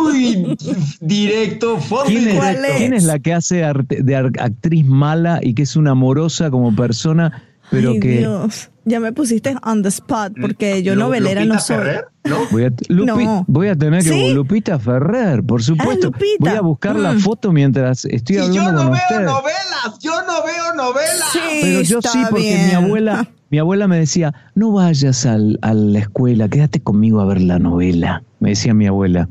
Uy, 0.08 0.56
directo, 1.02 1.78
¿Quién 2.08 2.28
es, 2.30 2.36
¿Cuál 2.36 2.66
es? 2.66 2.78
quién 2.78 2.94
es 2.94 3.04
la 3.04 3.20
que 3.20 3.34
hace 3.34 3.64
arte- 3.64 4.02
de 4.04 4.16
actriz 4.16 4.86
mala 4.86 5.40
y 5.42 5.54
que 5.54 5.64
es 5.64 5.76
una 5.76 5.92
amorosa 5.92 6.50
como 6.50 6.76
persona, 6.76 7.44
pero 7.74 7.92
Ay, 7.92 8.00
que... 8.00 8.18
Dios. 8.20 8.70
Ya 8.86 9.00
me 9.00 9.14
pusiste 9.14 9.56
on 9.64 9.82
the 9.82 9.88
spot 9.90 10.34
porque 10.42 10.84
yo 10.84 10.94
Lu- 10.96 11.02
novelera 11.04 11.42
no 11.46 11.54
Lupita 11.54 11.62
soy. 11.62 11.76
Ferrer, 11.78 12.06
¿no? 12.26 12.36
Voy 12.52 12.64
a, 12.66 12.70
Lupi- 12.70 13.26
No. 13.26 13.46
voy 13.48 13.68
a 13.70 13.76
tener 13.78 14.04
que 14.04 14.10
¿Sí? 14.10 14.34
Lupita 14.34 14.78
Ferrer, 14.78 15.42
por 15.44 15.64
supuesto. 15.64 16.08
Lupita. 16.08 16.36
Voy 16.40 16.50
a 16.50 16.62
buscar 16.62 16.96
la 16.98 17.14
Mm. 17.14 17.20
foto 17.20 17.52
mientras 17.54 18.04
estoy 18.06 18.36
Y 18.36 18.40
hablando 18.40 18.56
yo 18.62 18.72
no 18.72 18.78
con 18.78 18.92
veo 18.92 19.02
usted. 19.02 19.26
novelas, 19.26 20.00
yo 20.02 20.12
no 20.28 20.44
veo 20.44 20.74
novelas. 20.76 21.30
Sí, 21.32 21.40
Pero 21.62 21.82
yo 21.82 22.00
está 22.00 22.10
sí, 22.12 22.20
porque 22.30 22.44
bien. 22.44 22.68
mi 22.68 22.74
abuela, 22.74 23.30
mi 23.50 23.60
abuela 23.60 23.88
me 23.88 23.98
decía, 24.00 24.34
no 24.54 24.72
vayas 24.74 25.26
al- 25.26 25.60
a 25.62 25.74
la 25.74 26.00
escuela, 26.00 26.50
quédate 26.50 26.82
conmigo 26.82 27.22
a 27.22 27.26
ver 27.26 27.40
la 27.42 27.60
novela, 27.60 28.24
me 28.42 28.50
decía 28.50 28.74
mi 28.74 28.86
abuela, 28.88 29.30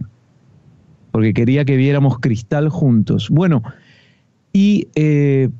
porque 1.10 1.34
quería 1.34 1.66
que 1.66 1.76
viéramos 1.76 2.18
Cristal 2.20 2.70
juntos. 2.70 3.28
Bueno, 3.30 3.62
y 4.54 4.88
eh, 4.94 5.50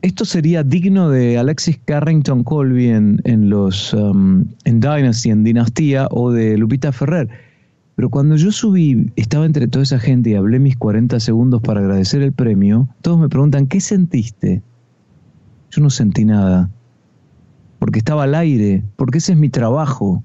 esto 0.00 0.24
sería 0.24 0.62
digno 0.62 1.10
de 1.10 1.38
Alexis 1.38 1.78
Carrington 1.84 2.44
Colby 2.44 2.88
en, 2.88 3.20
en 3.24 3.50
los 3.50 3.92
um, 3.94 4.44
en 4.64 4.80
Dynasty, 4.80 5.30
en 5.30 5.44
Dinastía, 5.44 6.08
o 6.10 6.30
de 6.30 6.56
Lupita 6.56 6.92
Ferrer. 6.92 7.28
Pero 7.94 8.08
cuando 8.10 8.36
yo 8.36 8.52
subí, 8.52 9.12
estaba 9.16 9.44
entre 9.44 9.68
toda 9.68 9.82
esa 9.82 9.98
gente 9.98 10.30
y 10.30 10.34
hablé 10.34 10.58
mis 10.58 10.76
40 10.76 11.20
segundos 11.20 11.60
para 11.60 11.80
agradecer 11.80 12.22
el 12.22 12.32
premio, 12.32 12.88
todos 13.02 13.18
me 13.18 13.28
preguntan, 13.28 13.66
¿qué 13.66 13.80
sentiste? 13.80 14.62
Yo 15.70 15.82
no 15.82 15.90
sentí 15.90 16.24
nada, 16.24 16.70
porque 17.78 17.98
estaba 17.98 18.24
al 18.24 18.34
aire, 18.34 18.82
porque 18.96 19.18
ese 19.18 19.32
es 19.32 19.38
mi 19.38 19.48
trabajo. 19.48 20.22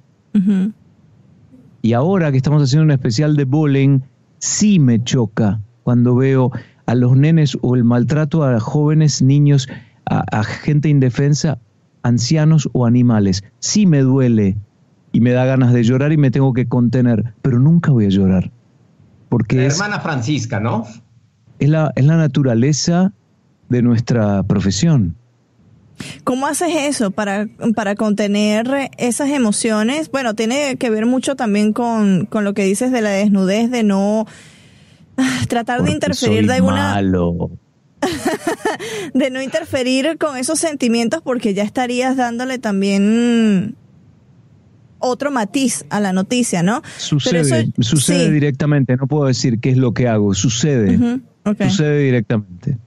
Y 1.82 1.94
ahora 1.94 2.32
que 2.32 2.38
estamos 2.38 2.62
haciendo 2.62 2.84
un 2.84 2.92
especial 2.92 3.36
de 3.36 3.46
bullying, 3.46 4.00
sí 4.38 4.78
me 4.80 5.04
choca 5.04 5.60
cuando 5.84 6.16
veo 6.16 6.52
a 6.88 6.96
los 6.96 7.16
nenes 7.16 7.58
o 7.62 7.76
el 7.76 7.84
maltrato 7.84 8.44
a 8.44 8.60
jóvenes, 8.60 9.22
niños, 9.22 9.70
a, 10.06 10.24
a 10.32 10.44
gente 10.44 10.90
indefensa, 10.90 11.60
ancianos 12.02 12.70
o 12.74 12.86
animales. 12.86 13.44
Sí 13.60 13.86
me 13.86 14.02
duele 14.02 14.58
y 15.12 15.20
me 15.20 15.32
da 15.32 15.46
ganas 15.46 15.74
de 15.74 15.84
llorar 15.84 16.12
y 16.12 16.18
me 16.18 16.32
tengo 16.32 16.54
que 16.54 16.68
contener, 16.68 17.34
pero 17.42 17.60
nunca 17.60 17.92
voy 17.92 18.06
a 18.06 18.10
llorar. 18.10 18.52
Porque 19.30 19.58
La 19.58 19.66
es, 19.66 19.74
hermana 19.76 20.00
Francisca, 20.00 20.60
¿no? 20.60 20.86
es 21.60 21.70
la, 21.70 21.92
es 21.96 22.06
la 22.06 22.18
naturaleza 22.18 23.14
de 23.70 23.82
nuestra 23.82 24.44
profesión. 24.44 25.16
¿Cómo 26.24 26.46
haces 26.46 26.70
eso 26.76 27.10
para, 27.12 27.48
para 27.76 27.96
contener 27.96 28.92
esas 28.98 29.30
emociones? 29.30 30.12
Bueno, 30.12 30.36
tiene 30.36 30.78
que 30.78 30.90
ver 30.92 31.08
mucho 31.08 31.36
también 31.36 31.74
con, 31.74 32.28
con 32.28 32.44
lo 32.44 32.54
que 32.54 32.64
dices 32.64 32.92
de 32.92 33.02
la 33.02 33.10
desnudez, 33.10 33.72
de 33.72 33.84
no 33.84 34.28
tratar 35.50 35.84
de 35.84 35.92
interferir 35.92 36.40
soy 36.40 36.48
de 36.48 36.54
alguna 36.54 36.94
malo. 36.94 37.52
de 39.14 39.30
no 39.32 39.42
interferir 39.42 40.18
con 40.18 40.38
esos 40.38 40.60
sentimientos 40.60 41.22
porque 41.24 41.54
ya 41.54 41.64
estarías 41.64 42.16
dándole 42.16 42.60
también 42.60 43.76
otro 45.00 45.32
matiz 45.32 45.86
a 45.90 46.00
la 46.00 46.14
noticia, 46.14 46.64
¿no? 46.64 46.82
Sucede, 46.98 47.44
Pero 47.44 47.56
eso- 47.60 47.72
sucede 47.82 48.26
sí. 48.28 48.32
directamente, 48.32 48.96
no 48.96 49.08
puedo 49.08 49.26
decir 49.26 49.60
qué 49.60 49.70
es 49.72 49.78
lo 49.78 49.94
que 49.94 50.08
hago, 50.08 50.34
sucede, 50.34 51.00
sucede 51.60 52.00
directamente. 52.04 52.78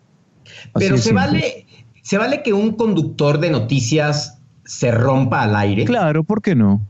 Así 0.45 0.70
Pero 0.74 0.97
se 0.97 1.03
simple. 1.05 1.14
vale, 1.24 1.66
se 2.03 2.18
vale 2.18 2.43
que 2.43 2.53
un 2.53 2.72
conductor 2.74 3.39
de 3.41 3.51
noticias 3.51 4.39
se 4.64 4.91
rompa 4.91 5.43
al 5.43 5.57
aire. 5.57 5.85
Claro, 5.85 6.24
¿por 6.24 6.43
qué 6.43 6.55
no? 6.55 6.81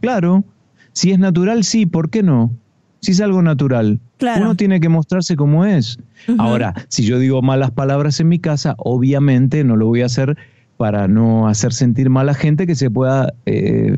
Claro, 0.00 0.44
si 0.92 1.12
es 1.12 1.18
natural, 1.18 1.64
sí, 1.64 1.86
¿por 1.86 2.10
qué 2.10 2.22
no? 2.22 2.54
Si 3.00 3.12
es 3.12 3.20
algo 3.20 3.42
natural, 3.42 4.00
Claro. 4.22 4.42
uno 4.44 4.54
tiene 4.54 4.78
que 4.78 4.88
mostrarse 4.88 5.34
como 5.34 5.64
es. 5.64 5.98
Ahora, 6.38 6.74
si 6.86 7.04
yo 7.04 7.18
digo 7.18 7.42
malas 7.42 7.72
palabras 7.72 8.20
en 8.20 8.28
mi 8.28 8.38
casa, 8.38 8.76
obviamente 8.78 9.64
no 9.64 9.74
lo 9.74 9.86
voy 9.86 10.02
a 10.02 10.06
hacer 10.06 10.36
para 10.76 11.08
no 11.08 11.48
hacer 11.48 11.72
sentir 11.72 12.08
mal 12.08 12.28
a 12.28 12.34
gente 12.34 12.68
que 12.68 12.76
se 12.76 12.88
pueda, 12.88 13.34
eh, 13.46 13.96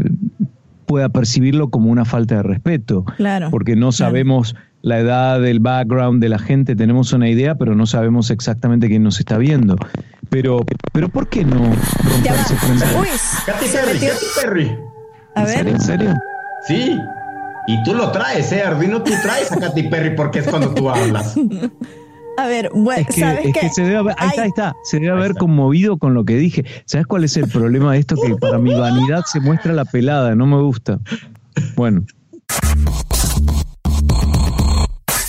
pueda 0.86 1.10
percibirlo 1.10 1.68
como 1.68 1.90
una 1.90 2.06
falta 2.06 2.36
de 2.36 2.42
respeto. 2.42 3.04
Claro. 3.18 3.50
porque 3.50 3.76
no 3.76 3.90
claro. 3.90 3.92
sabemos 3.92 4.56
la 4.80 4.98
edad, 4.98 5.44
el 5.46 5.60
background 5.60 6.22
de 6.22 6.28
la 6.30 6.38
gente, 6.38 6.74
tenemos 6.74 7.12
una 7.12 7.28
idea, 7.28 7.54
pero 7.56 7.74
no 7.74 7.84
sabemos 7.84 8.30
exactamente 8.30 8.88
quién 8.88 9.02
nos 9.02 9.18
está 9.18 9.36
viendo. 9.36 9.76
Pero, 10.30 10.64
pero 10.92 11.10
¿por 11.10 11.28
qué 11.28 11.44
no 11.44 11.56
romper 11.56 12.32
ese 12.32 12.56
frente? 12.56 12.84
Uy, 12.98 13.08
Katy 13.46 13.66
se 13.66 13.78
Perry. 13.78 13.98
Katy 13.98 14.26
Perry. 14.42 14.76
A 15.34 15.40
¿En 15.40 15.46
ver. 15.46 15.56
serio? 15.56 15.72
¿En 15.74 15.80
serio? 15.80 16.14
Sí. 16.66 16.98
Y 17.66 17.82
tú 17.82 17.94
lo 17.94 18.10
traes, 18.12 18.52
¿eh? 18.52 18.62
Arduino, 18.62 19.02
tú 19.02 19.12
traes 19.22 19.50
a 19.52 19.56
Katy 19.58 19.84
Perry 19.84 20.14
porque 20.14 20.40
es 20.40 20.48
cuando 20.48 20.74
tú 20.74 20.90
hablas. 20.90 21.34
A 22.36 22.46
ver, 22.48 22.70
bueno, 22.74 23.00
Es 23.08 23.14
que, 23.14 23.20
¿sabes 23.20 23.46
es 23.46 23.52
qué? 23.54 23.60
que 23.60 23.70
se 23.70 23.82
debe 23.82 23.96
haber, 23.96 24.16
ahí 24.18 24.28
está, 24.30 24.42
ahí 24.42 24.48
está, 24.48 24.76
se 24.82 24.98
debe 24.98 25.12
haber 25.12 25.34
conmovido 25.34 25.98
con 25.98 26.14
lo 26.14 26.24
que 26.24 26.34
dije. 26.34 26.64
¿Sabes 26.84 27.06
cuál 27.06 27.22
es 27.22 27.36
el 27.36 27.46
problema 27.48 27.92
de 27.92 28.00
esto? 28.00 28.16
Que 28.16 28.34
para 28.34 28.58
mi 28.58 28.74
vanidad 28.74 29.22
se 29.24 29.38
muestra 29.38 29.72
la 29.72 29.84
pelada, 29.84 30.34
no 30.34 30.44
me 30.44 30.60
gusta. 30.60 30.98
Bueno, 31.76 32.04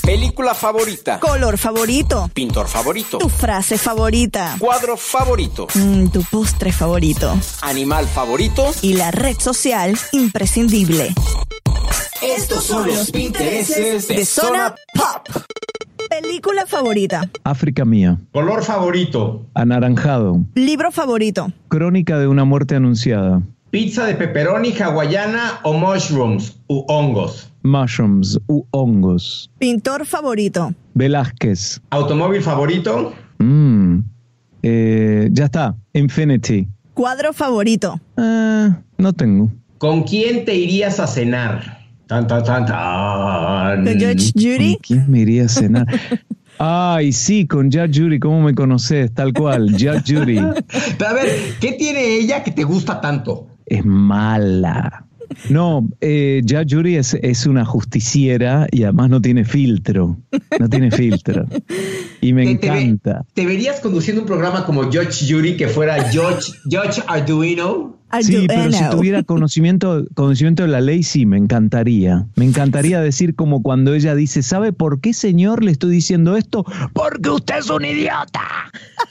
Película 0.01 0.53
favorita. 0.53 1.19
Color 1.19 1.57
favorito. 1.57 2.29
Pintor 2.33 2.67
favorito. 2.67 3.17
Tu 3.17 3.27
frase 3.29 3.77
favorita. 3.77 4.55
Cuadro 4.59 4.97
favorito. 4.97 5.67
Mm, 5.73 6.07
tu 6.07 6.21
postre 6.23 6.71
favorito. 6.71 7.35
Animal 7.63 8.05
favorito. 8.05 8.71
Y 8.83 8.93
la 8.93 9.09
red 9.09 9.35
social 9.39 9.97
imprescindible. 10.11 11.13
Estos 12.25 12.63
son 12.63 12.87
los 12.87 13.13
intereses 13.13 14.07
de 14.07 14.25
Zona 14.25 14.75
Pop. 14.93 15.43
Película 16.09 16.65
favorita. 16.65 17.29
África 17.43 17.83
mía, 17.85 18.19
Color 18.31 18.63
favorito. 18.63 19.45
anaranjado, 19.53 20.41
Libro 20.55 20.91
favorito. 20.91 21.51
crónica 21.67 22.17
de 22.19 22.27
una 22.27 22.45
muerte 22.45 22.75
anunciada, 22.75 23.41
Pizza 23.71 24.05
de 24.05 24.15
pepperoni 24.15 24.71
hawaiana 24.71 25.59
o 25.63 25.73
mushrooms 25.73 26.57
u 26.67 26.85
hongos. 26.87 27.51
mushrooms 27.63 28.39
u 28.47 28.65
hongos, 28.71 29.49
Pintor 29.59 30.05
favorito. 30.05 30.73
Velázquez, 30.93 31.81
Automóvil 31.89 32.41
favorito. 32.41 33.13
Mm, 33.39 33.99
eh, 34.63 35.29
ya 35.31 35.45
está, 35.45 35.75
Infinity, 35.93 36.67
Cuadro 36.93 37.33
favorito. 37.33 37.99
Ah, 38.15 38.77
no 38.97 39.11
tengo. 39.13 39.51
¿Con 39.79 40.03
quién 40.03 40.45
te 40.45 40.55
irías 40.55 40.99
a 41.01 41.07
cenar? 41.07 41.84
Tan, 42.07 42.27
tan, 42.27 42.43
tan, 42.43 42.65
tan. 42.65 43.83
¿Con 43.83 43.93
Judge 43.93 44.31
Judy? 44.35 44.73
¿Con 44.73 44.81
quién 44.81 45.05
me 45.11 45.19
iría 45.21 45.45
a 45.45 45.47
cenar? 45.49 45.87
Ay, 46.59 47.11
sí, 47.11 47.47
con 47.47 47.71
Judge 47.71 47.99
Judy, 48.01 48.19
¿cómo 48.19 48.41
me 48.41 48.53
conoces? 48.55 49.13
Tal 49.13 49.33
cual, 49.33 49.71
Judge 49.71 50.03
Judy. 50.15 50.37
A 50.39 51.13
ver, 51.13 51.27
¿qué 51.59 51.73
tiene 51.73 52.15
ella 52.15 52.43
que 52.43 52.51
te 52.51 52.63
gusta 52.63 53.01
tanto? 53.01 53.47
Es 53.65 53.83
mala. 53.83 55.01
No, 55.49 55.89
eh, 55.99 56.41
Judge 56.47 56.75
Judy 56.75 56.95
es, 56.95 57.15
es 57.15 57.45
una 57.47 57.65
justiciera 57.65 58.67
y 58.71 58.83
además 58.83 59.09
no 59.09 59.21
tiene 59.21 59.43
filtro. 59.43 60.17
No 60.59 60.69
tiene 60.69 60.91
filtro. 60.91 61.45
Y 62.21 62.31
me 62.31 62.45
Te- 62.45 62.55
te 62.55 62.69
ve- 62.71 62.81
encanta. 62.81 63.25
¿Te 63.33 63.45
verías 63.45 63.79
conduciendo 63.81 64.21
un 64.21 64.27
programa 64.27 64.65
como 64.65 64.83
Judge 64.83 65.25
Judy 65.27 65.57
que 65.57 65.67
fuera 65.67 65.97
Judge, 66.11 66.53
Judge 66.65 67.03
Arduino? 67.07 67.97
Sí, 68.21 68.45
pero 68.47 68.71
si 68.71 68.89
tuviera 68.89 69.23
conocimiento, 69.23 70.05
conocimiento 70.13 70.63
de 70.63 70.69
la 70.69 70.81
ley, 70.81 71.03
sí, 71.03 71.25
me 71.25 71.37
encantaría. 71.37 72.27
Me 72.35 72.45
encantaría 72.45 73.01
decir 73.01 73.35
como 73.35 73.61
cuando 73.61 73.93
ella 73.93 74.15
dice, 74.15 74.43
¿sabe 74.43 74.73
por 74.73 75.01
qué, 75.01 75.13
señor, 75.13 75.63
le 75.63 75.71
estoy 75.71 75.91
diciendo 75.91 76.37
esto? 76.37 76.65
Porque 76.93 77.29
usted 77.29 77.57
es 77.59 77.69
un 77.69 77.85
idiota. 77.85 78.41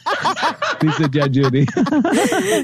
Dice 0.81 1.05
Judge 1.05 1.43
Judy. 1.45 1.67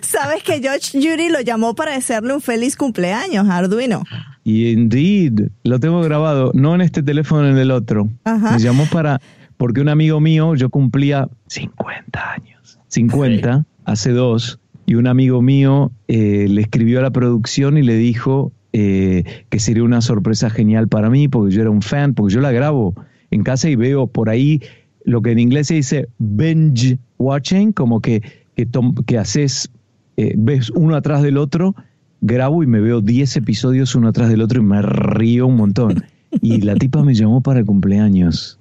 ¿Sabes 0.03 0.43
que 0.43 0.61
George 0.61 0.91
Judy 0.93 1.29
lo 1.31 1.41
llamó 1.41 1.75
para 1.75 1.93
desearle 1.93 2.35
un 2.35 2.41
feliz 2.41 2.77
cumpleaños 2.77 3.49
a 3.49 3.57
Arduino? 3.57 4.03
Y 4.45 4.71
indeed, 4.71 5.49
lo 5.65 5.81
tengo 5.81 6.01
grabado, 6.01 6.51
no 6.55 6.75
en 6.75 6.81
este 6.81 7.03
teléfono, 7.03 7.49
en 7.49 7.59
el 7.59 7.71
otro. 7.71 8.09
Ajá. 8.25 8.53
Me 8.53 8.59
llamó 8.59 8.87
para, 8.87 9.21
porque 9.57 9.81
un 9.81 9.89
amigo 9.89 10.21
mío, 10.21 10.55
yo 10.55 10.71
cumplía 10.71 11.29
50 11.49 12.33
años. 12.33 12.79
50, 12.89 13.67
hace 13.85 14.11
dos, 14.11 14.60
y 14.91 14.97
un 14.97 15.07
amigo 15.07 15.41
mío 15.41 15.93
eh, 16.09 16.47
le 16.49 16.62
escribió 16.62 16.99
a 16.99 17.03
la 17.03 17.12
producción 17.12 17.79
y 17.79 17.83
le 17.85 17.95
dijo 17.97 18.51
eh, 18.73 19.23
que 19.49 19.61
sería 19.61 19.85
una 19.85 20.01
sorpresa 20.01 20.51
genial 20.51 20.89
para 20.89 21.09
mí, 21.11 21.29
porque 21.29 21.55
yo 21.55 21.61
era 21.61 21.71
un 21.71 21.81
fan, 21.81 22.12
porque 22.15 22.35
yo 22.35 22.41
la 22.41 22.51
grabo 22.51 22.95
en 23.31 23.45
casa 23.45 23.71
y 23.71 23.77
veo 23.77 24.09
por 24.09 24.29
ahí 24.29 24.61
lo 25.05 25.23
que 25.23 25.31
en 25.31 25.39
inglés 25.39 25.69
se 25.69 25.75
dice 25.75 26.09
binge 26.19 26.99
watching, 27.19 27.73
como 27.73 28.01
que, 28.01 28.21
que, 28.57 28.67
tom- 28.67 28.97
que 29.07 29.17
haces, 29.17 29.71
eh, 30.17 30.35
ves 30.37 30.71
uno 30.71 30.97
atrás 30.97 31.23
del 31.23 31.37
otro, 31.39 31.77
grabo 32.21 32.65
y 32.65 32.67
me 32.67 32.81
veo 32.81 33.01
10 33.01 33.37
episodios 33.37 33.95
uno 33.95 34.09
atrás 34.09 34.29
del 34.29 34.43
otro 34.43 34.61
y 34.61 34.65
me 34.65 34.83
río 34.83 35.47
un 35.47 35.55
montón. 35.57 36.03
Y 36.43 36.61
la 36.62 36.75
tipa 36.75 37.03
me 37.05 37.15
llamó 37.15 37.43
para 37.43 37.61
el 37.61 37.65
cumpleaños. 37.67 38.60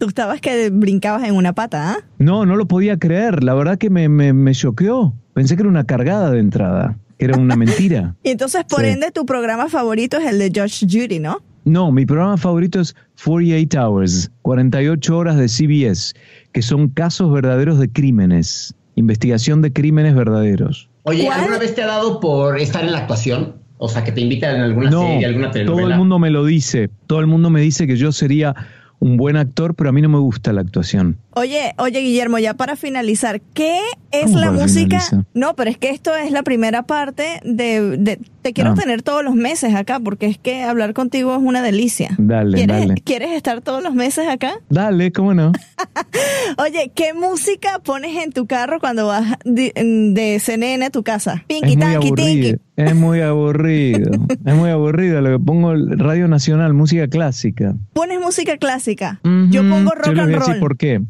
Tú 0.00 0.06
estabas 0.08 0.40
que 0.40 0.70
brincabas 0.70 1.24
en 1.28 1.34
una 1.36 1.52
pata, 1.52 1.92
¿ah? 1.92 1.96
No, 2.18 2.46
no 2.46 2.56
lo 2.56 2.66
podía 2.66 2.98
creer. 2.98 3.44
La 3.44 3.52
verdad 3.52 3.76
que 3.76 3.90
me, 3.90 4.08
me, 4.08 4.32
me 4.32 4.52
choqueó. 4.54 5.12
Pensé 5.34 5.56
que 5.56 5.62
era 5.62 5.68
una 5.68 5.84
cargada 5.84 6.30
de 6.30 6.40
entrada, 6.40 6.96
que 7.18 7.26
era 7.26 7.36
una 7.38 7.54
mentira. 7.54 8.14
Y 8.24 8.30
entonces, 8.30 8.64
por 8.66 8.80
Sí. 8.80 8.86
ende, 8.88 9.10
tu 9.10 9.26
programa 9.26 9.68
favorito 9.68 10.16
es 10.16 10.26
el 10.26 10.38
de 10.38 10.50
George 10.54 10.86
Judy, 10.90 11.18
¿no? 11.18 11.42
No, 11.66 11.92
mi 11.92 12.06
programa 12.06 12.38
favorito 12.38 12.80
es 12.80 12.96
48 13.22 13.78
Hours, 13.78 14.30
48 14.40 15.18
horas 15.18 15.36
de 15.36 15.48
CBS, 15.48 16.14
que 16.52 16.62
son 16.62 16.88
casos 16.88 17.30
verdaderos 17.30 17.78
de 17.78 17.90
crímenes, 17.92 18.74
investigación 18.94 19.60
de 19.60 19.70
crímenes 19.70 20.14
verdaderos. 20.14 20.88
Oye, 21.02 21.28
¿alguna 21.28 21.58
vez 21.58 21.74
te 21.74 21.82
ha 21.82 21.86
dado 21.86 22.20
por 22.20 22.58
estar 22.58 22.82
en 22.84 22.92
la 22.92 22.98
actuación? 23.00 23.56
O 23.76 23.88
sea, 23.90 24.02
que 24.02 24.12
te 24.12 24.22
invitan 24.22 24.56
en 24.56 24.62
alguna 24.62 24.88
No, 24.90 25.02
serie, 25.02 25.26
alguna 25.26 25.50
telenovela. 25.50 25.82
todo 25.84 25.92
el 25.92 25.98
mundo 25.98 26.18
me 26.18 26.30
lo 26.30 26.46
dice, 26.46 26.88
todo 27.06 27.20
el 27.20 27.26
mundo 27.26 27.50
me 27.50 27.60
dice 27.60 27.86
que 27.86 27.96
yo 27.96 28.12
sería 28.12 28.54
un 29.00 29.16
buen 29.16 29.36
actor, 29.36 29.74
pero 29.74 29.90
a 29.90 29.92
mí 29.92 30.00
no 30.00 30.08
me 30.08 30.18
gusta 30.18 30.52
la 30.52 30.60
actuación. 30.60 31.18
Oye, 31.32 31.74
oye, 31.78 32.00
Guillermo, 32.00 32.38
ya 32.38 32.54
para 32.54 32.74
finalizar, 32.76 33.40
¿qué 33.54 33.78
es 34.10 34.24
¿Cómo 34.26 34.38
la 34.40 34.50
música? 34.50 34.98
finalizar? 35.00 35.24
No, 35.32 35.54
pero 35.54 35.70
es 35.70 35.78
que 35.78 35.90
esto 35.90 36.16
es 36.16 36.32
la 36.32 36.42
primera 36.42 36.82
parte 36.82 37.40
de, 37.44 37.96
de- 37.98 38.18
te 38.42 38.52
quiero 38.52 38.70
Ah. 38.70 38.74
tener 38.74 39.02
todos 39.02 39.22
los 39.22 39.34
meses 39.36 39.74
acá, 39.74 40.00
porque 40.00 40.26
es 40.26 40.38
que 40.38 40.62
hablar 40.64 40.92
contigo 40.92 41.32
es 41.36 41.40
una 41.42 41.62
delicia. 41.62 42.10
Dale, 42.18 42.56
¿Quieres, 42.56 42.80
dale. 42.80 42.94
¿Quieres 43.02 43.32
estar 43.32 43.60
todos 43.60 43.82
los 43.82 43.94
meses 43.94 44.26
acá? 44.28 44.54
Dale, 44.70 45.12
¿cómo 45.12 45.32
no? 45.34 45.52
Oye, 46.58 46.90
¿qué 46.94 47.14
música 47.14 47.78
pones 47.78 48.16
en 48.22 48.32
tu 48.32 48.46
carro 48.46 48.80
cuando 48.80 49.06
vas 49.06 49.36
de, 49.44 49.72
de 50.14 50.38
CNN 50.40 50.84
a 50.86 50.90
tu 50.90 51.02
casa? 51.02 51.44
Pinky 51.46 51.70
Es 51.72 51.76
muy 51.76 51.84
tanky 51.86 52.12
tinky. 52.12 52.56
Es 52.76 52.94
muy 52.96 53.20
aburrido. 53.20 54.10
es 54.44 54.54
muy 54.54 54.70
aburrido. 54.70 55.20
Lo 55.20 55.38
que 55.38 55.44
pongo 55.44 55.74
Radio 55.74 56.28
Nacional, 56.28 56.72
música 56.74 57.06
clásica. 57.08 57.74
Pones 57.92 58.20
música 58.20 58.56
clásica. 58.56 59.20
Yo 59.50 59.62
pongo 59.68 59.90
Yo 59.90 59.94
rock 59.94 60.06
les 60.06 60.14
voy 60.16 60.20
and 60.24 60.34
a 60.34 60.38
decir 60.38 60.52
roll. 60.54 60.60
por 60.60 60.76
qué. 60.76 61.00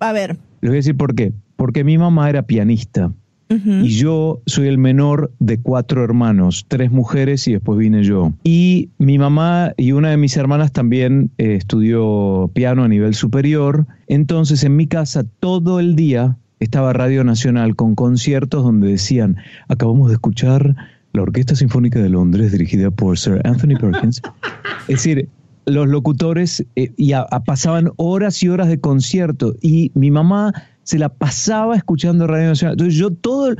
A 0.00 0.12
ver. 0.12 0.36
Les 0.60 0.70
voy 0.70 0.76
a 0.76 0.82
decir 0.82 0.96
por 0.96 1.14
qué. 1.14 1.32
Porque 1.56 1.84
mi 1.84 1.98
mamá 1.98 2.28
era 2.28 2.42
pianista. 2.42 3.12
Y 3.48 3.90
yo 3.90 4.42
soy 4.46 4.66
el 4.66 4.76
menor 4.76 5.30
de 5.38 5.60
cuatro 5.60 6.02
hermanos, 6.02 6.64
tres 6.66 6.90
mujeres 6.90 7.46
y 7.46 7.52
después 7.52 7.78
vine 7.78 8.02
yo. 8.02 8.32
Y 8.42 8.90
mi 8.98 9.18
mamá 9.18 9.72
y 9.76 9.92
una 9.92 10.10
de 10.10 10.16
mis 10.16 10.36
hermanas 10.36 10.72
también 10.72 11.30
eh, 11.38 11.54
estudió 11.54 12.50
piano 12.54 12.82
a 12.82 12.88
nivel 12.88 13.14
superior. 13.14 13.86
Entonces 14.08 14.64
en 14.64 14.74
mi 14.74 14.88
casa 14.88 15.24
todo 15.38 15.78
el 15.78 15.94
día 15.94 16.36
estaba 16.58 16.92
Radio 16.92 17.22
Nacional 17.22 17.76
con 17.76 17.94
conciertos 17.94 18.64
donde 18.64 18.88
decían, 18.88 19.36
acabamos 19.68 20.08
de 20.08 20.14
escuchar 20.14 20.74
la 21.12 21.22
Orquesta 21.22 21.54
Sinfónica 21.54 22.00
de 22.00 22.08
Londres 22.08 22.50
dirigida 22.50 22.90
por 22.90 23.16
Sir 23.16 23.40
Anthony 23.44 23.78
Perkins. 23.80 24.20
es 24.88 24.96
decir, 24.96 25.28
los 25.66 25.88
locutores 25.88 26.64
eh, 26.76 26.92
y 26.96 27.12
a- 27.12 27.22
a- 27.30 27.44
pasaban 27.44 27.90
horas 27.96 28.42
y 28.42 28.48
horas 28.48 28.68
de 28.68 28.80
concierto 28.80 29.54
y 29.60 29.90
mi 29.94 30.10
mamá 30.10 30.52
se 30.84 30.98
la 30.98 31.08
pasaba 31.08 31.76
escuchando 31.76 32.26
Radio 32.26 32.48
Nacional. 32.48 32.74
Entonces 32.74 32.94
yo 32.94 33.10
todo, 33.10 33.54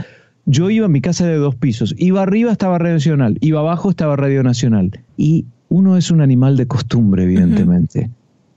yo 0.44 0.70
iba 0.70 0.86
a 0.86 0.88
mi 0.88 1.00
casa 1.00 1.26
de 1.26 1.36
dos 1.36 1.56
pisos, 1.56 1.94
iba 1.98 2.22
arriba 2.22 2.52
estaba 2.52 2.78
Radio 2.78 2.94
Nacional, 2.94 3.36
iba 3.40 3.60
abajo 3.60 3.90
estaba 3.90 4.14
Radio 4.16 4.42
Nacional. 4.44 4.92
Y 5.16 5.46
uno 5.68 5.96
es 5.96 6.10
un 6.12 6.20
animal 6.20 6.56
de 6.56 6.66
costumbre, 6.66 7.24
evidentemente. 7.24 8.10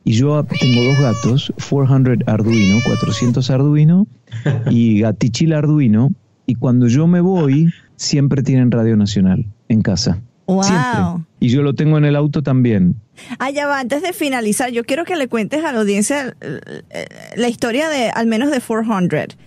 Y 0.05 0.13
yo 0.13 0.43
tengo 0.43 0.83
dos 0.85 0.99
gatos, 0.99 1.53
400 1.69 2.27
Arduino, 2.27 2.77
400 2.85 3.49
Arduino 3.49 4.07
y 4.69 4.99
Gatichil 5.01 5.53
Arduino. 5.53 6.11
Y 6.45 6.55
cuando 6.55 6.87
yo 6.87 7.07
me 7.07 7.21
voy, 7.21 7.69
siempre 7.95 8.43
tienen 8.43 8.71
Radio 8.71 8.95
Nacional 8.95 9.45
en 9.67 9.81
casa. 9.81 10.19
Wow. 10.55 10.63
Siempre. 10.63 11.25
Y 11.39 11.49
yo 11.49 11.61
lo 11.61 11.75
tengo 11.75 11.97
en 11.97 12.05
el 12.05 12.15
auto 12.15 12.41
también. 12.41 12.95
Ah, 13.37 13.51
ya 13.51 13.67
va, 13.67 13.79
antes 13.79 14.01
de 14.01 14.13
finalizar, 14.13 14.71
yo 14.71 14.83
quiero 14.83 15.05
que 15.05 15.15
le 15.15 15.27
cuentes 15.27 15.63
a 15.63 15.71
la 15.71 15.79
audiencia 15.79 16.35
eh, 16.41 16.59
eh, 16.89 17.05
la 17.35 17.49
historia 17.49 17.89
de, 17.89 18.09
al 18.09 18.27
menos 18.27 18.49
de 18.49 18.59
400. 18.59 19.37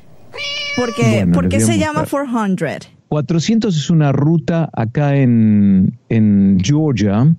Porque, 0.77 1.03
Bueno, 1.03 1.33
¿Por 1.33 1.49
qué 1.49 1.61
se 1.61 1.79
llama 1.79 2.01
mostrar. 2.01 2.27
400? 2.27 2.91
400 3.09 3.77
es 3.77 3.91
una 3.91 4.12
ruta 4.12 4.70
acá 4.73 5.16
en, 5.16 5.99
en 6.09 6.59
Georgia, 6.62 7.35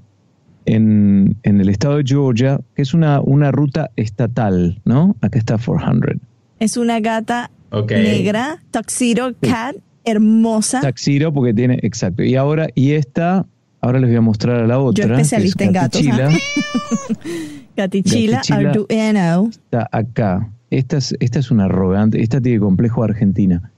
en, 0.66 1.38
en 1.44 1.62
el 1.62 1.70
estado 1.70 1.98
de 1.98 2.04
Georgia, 2.06 2.60
que 2.76 2.82
es 2.82 2.94
una, 2.94 3.22
una 3.22 3.52
ruta 3.52 3.90
estatal, 3.96 4.82
¿no? 4.86 5.16
Acá 5.22 5.40
está 5.40 5.58
400. 5.58 6.18
Es 6.60 6.78
una 6.78 7.00
gata 7.00 7.50
negra, 7.90 8.62
tuxedo 8.72 9.34
cat, 9.42 9.76
hermosa. 10.06 10.82
Taxiro 10.82 11.34
porque 11.34 11.54
tiene, 11.54 11.80
exacto. 11.82 12.24
Y 12.24 12.36
ahora, 12.36 12.68
y 12.76 12.92
esta, 12.92 13.46
Ahora 13.84 14.00
les 14.00 14.10
voy 14.10 14.16
a 14.16 14.22
mostrar 14.22 14.62
a 14.62 14.66
la 14.66 14.80
otra. 14.80 15.04
Yo 15.04 15.14
que 15.14 15.22
es 15.22 15.34
especialista 15.34 15.66
en 15.66 15.72
gatos. 15.74 16.02
Gatichila. 16.02 16.30
¿ah? 16.30 17.34
Gatichila 17.76 18.38
Gatichila. 18.48 18.70
Arduino. 18.70 19.50
Está 19.50 19.90
acá. 19.92 20.50
Esta 20.70 20.98
es, 20.98 21.14
esta 21.20 21.40
es 21.40 21.52
una 21.52 21.66
arrogante. 21.66 22.22
Esta 22.22 22.40
tiene 22.40 22.62
complejo 22.62 23.04
Argentina. 23.04 23.74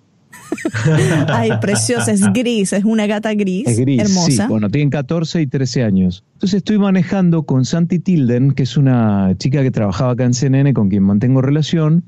Ay, 1.28 1.50
preciosa, 1.60 2.12
es 2.12 2.22
gris, 2.34 2.72
es 2.74 2.86
una 2.86 3.08
gata 3.08 3.34
gris, 3.34 3.68
Es 3.68 3.80
gris, 3.80 4.00
hermosa. 4.00 4.44
sí. 4.44 4.48
Bueno, 4.48 4.70
tienen 4.70 4.92
14 4.92 5.42
y 5.42 5.48
13 5.48 5.84
años. 5.84 6.24
Entonces 6.34 6.58
estoy 6.58 6.78
manejando 6.78 7.44
con 7.44 7.66
Santi 7.66 7.98
Tilden, 7.98 8.52
que 8.52 8.62
es 8.62 8.78
una 8.78 9.34
chica 9.40 9.64
que 9.64 9.72
trabajaba 9.72 10.12
acá 10.12 10.26
en 10.26 10.36
CNN, 10.36 10.72
con 10.76 10.90
quien 10.90 11.02
mantengo 11.02 11.42
relación. 11.42 12.04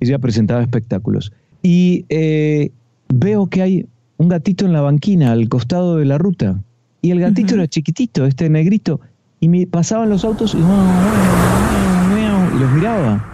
Ella 0.00 0.18
presentaba 0.18 0.62
espectáculos. 0.62 1.32
Y 1.62 2.06
eh, 2.08 2.72
veo 3.08 3.46
que 3.46 3.62
hay 3.62 3.86
un 4.16 4.28
gatito 4.28 4.66
en 4.66 4.72
la 4.72 4.80
banquina 4.80 5.30
al 5.30 5.48
costado 5.48 5.96
de 5.98 6.06
la 6.06 6.18
ruta. 6.18 6.60
Y 7.02 7.10
el 7.10 7.20
gatito 7.20 7.54
era 7.54 7.66
chiquitito, 7.68 8.26
este 8.26 8.48
negrito. 8.48 9.00
Y 9.40 9.48
me 9.48 9.66
pasaban 9.66 10.08
los 10.08 10.24
autos 10.24 10.54
y, 10.54 10.58
y 10.58 10.60
los 12.58 12.72
miraba. 12.72 13.24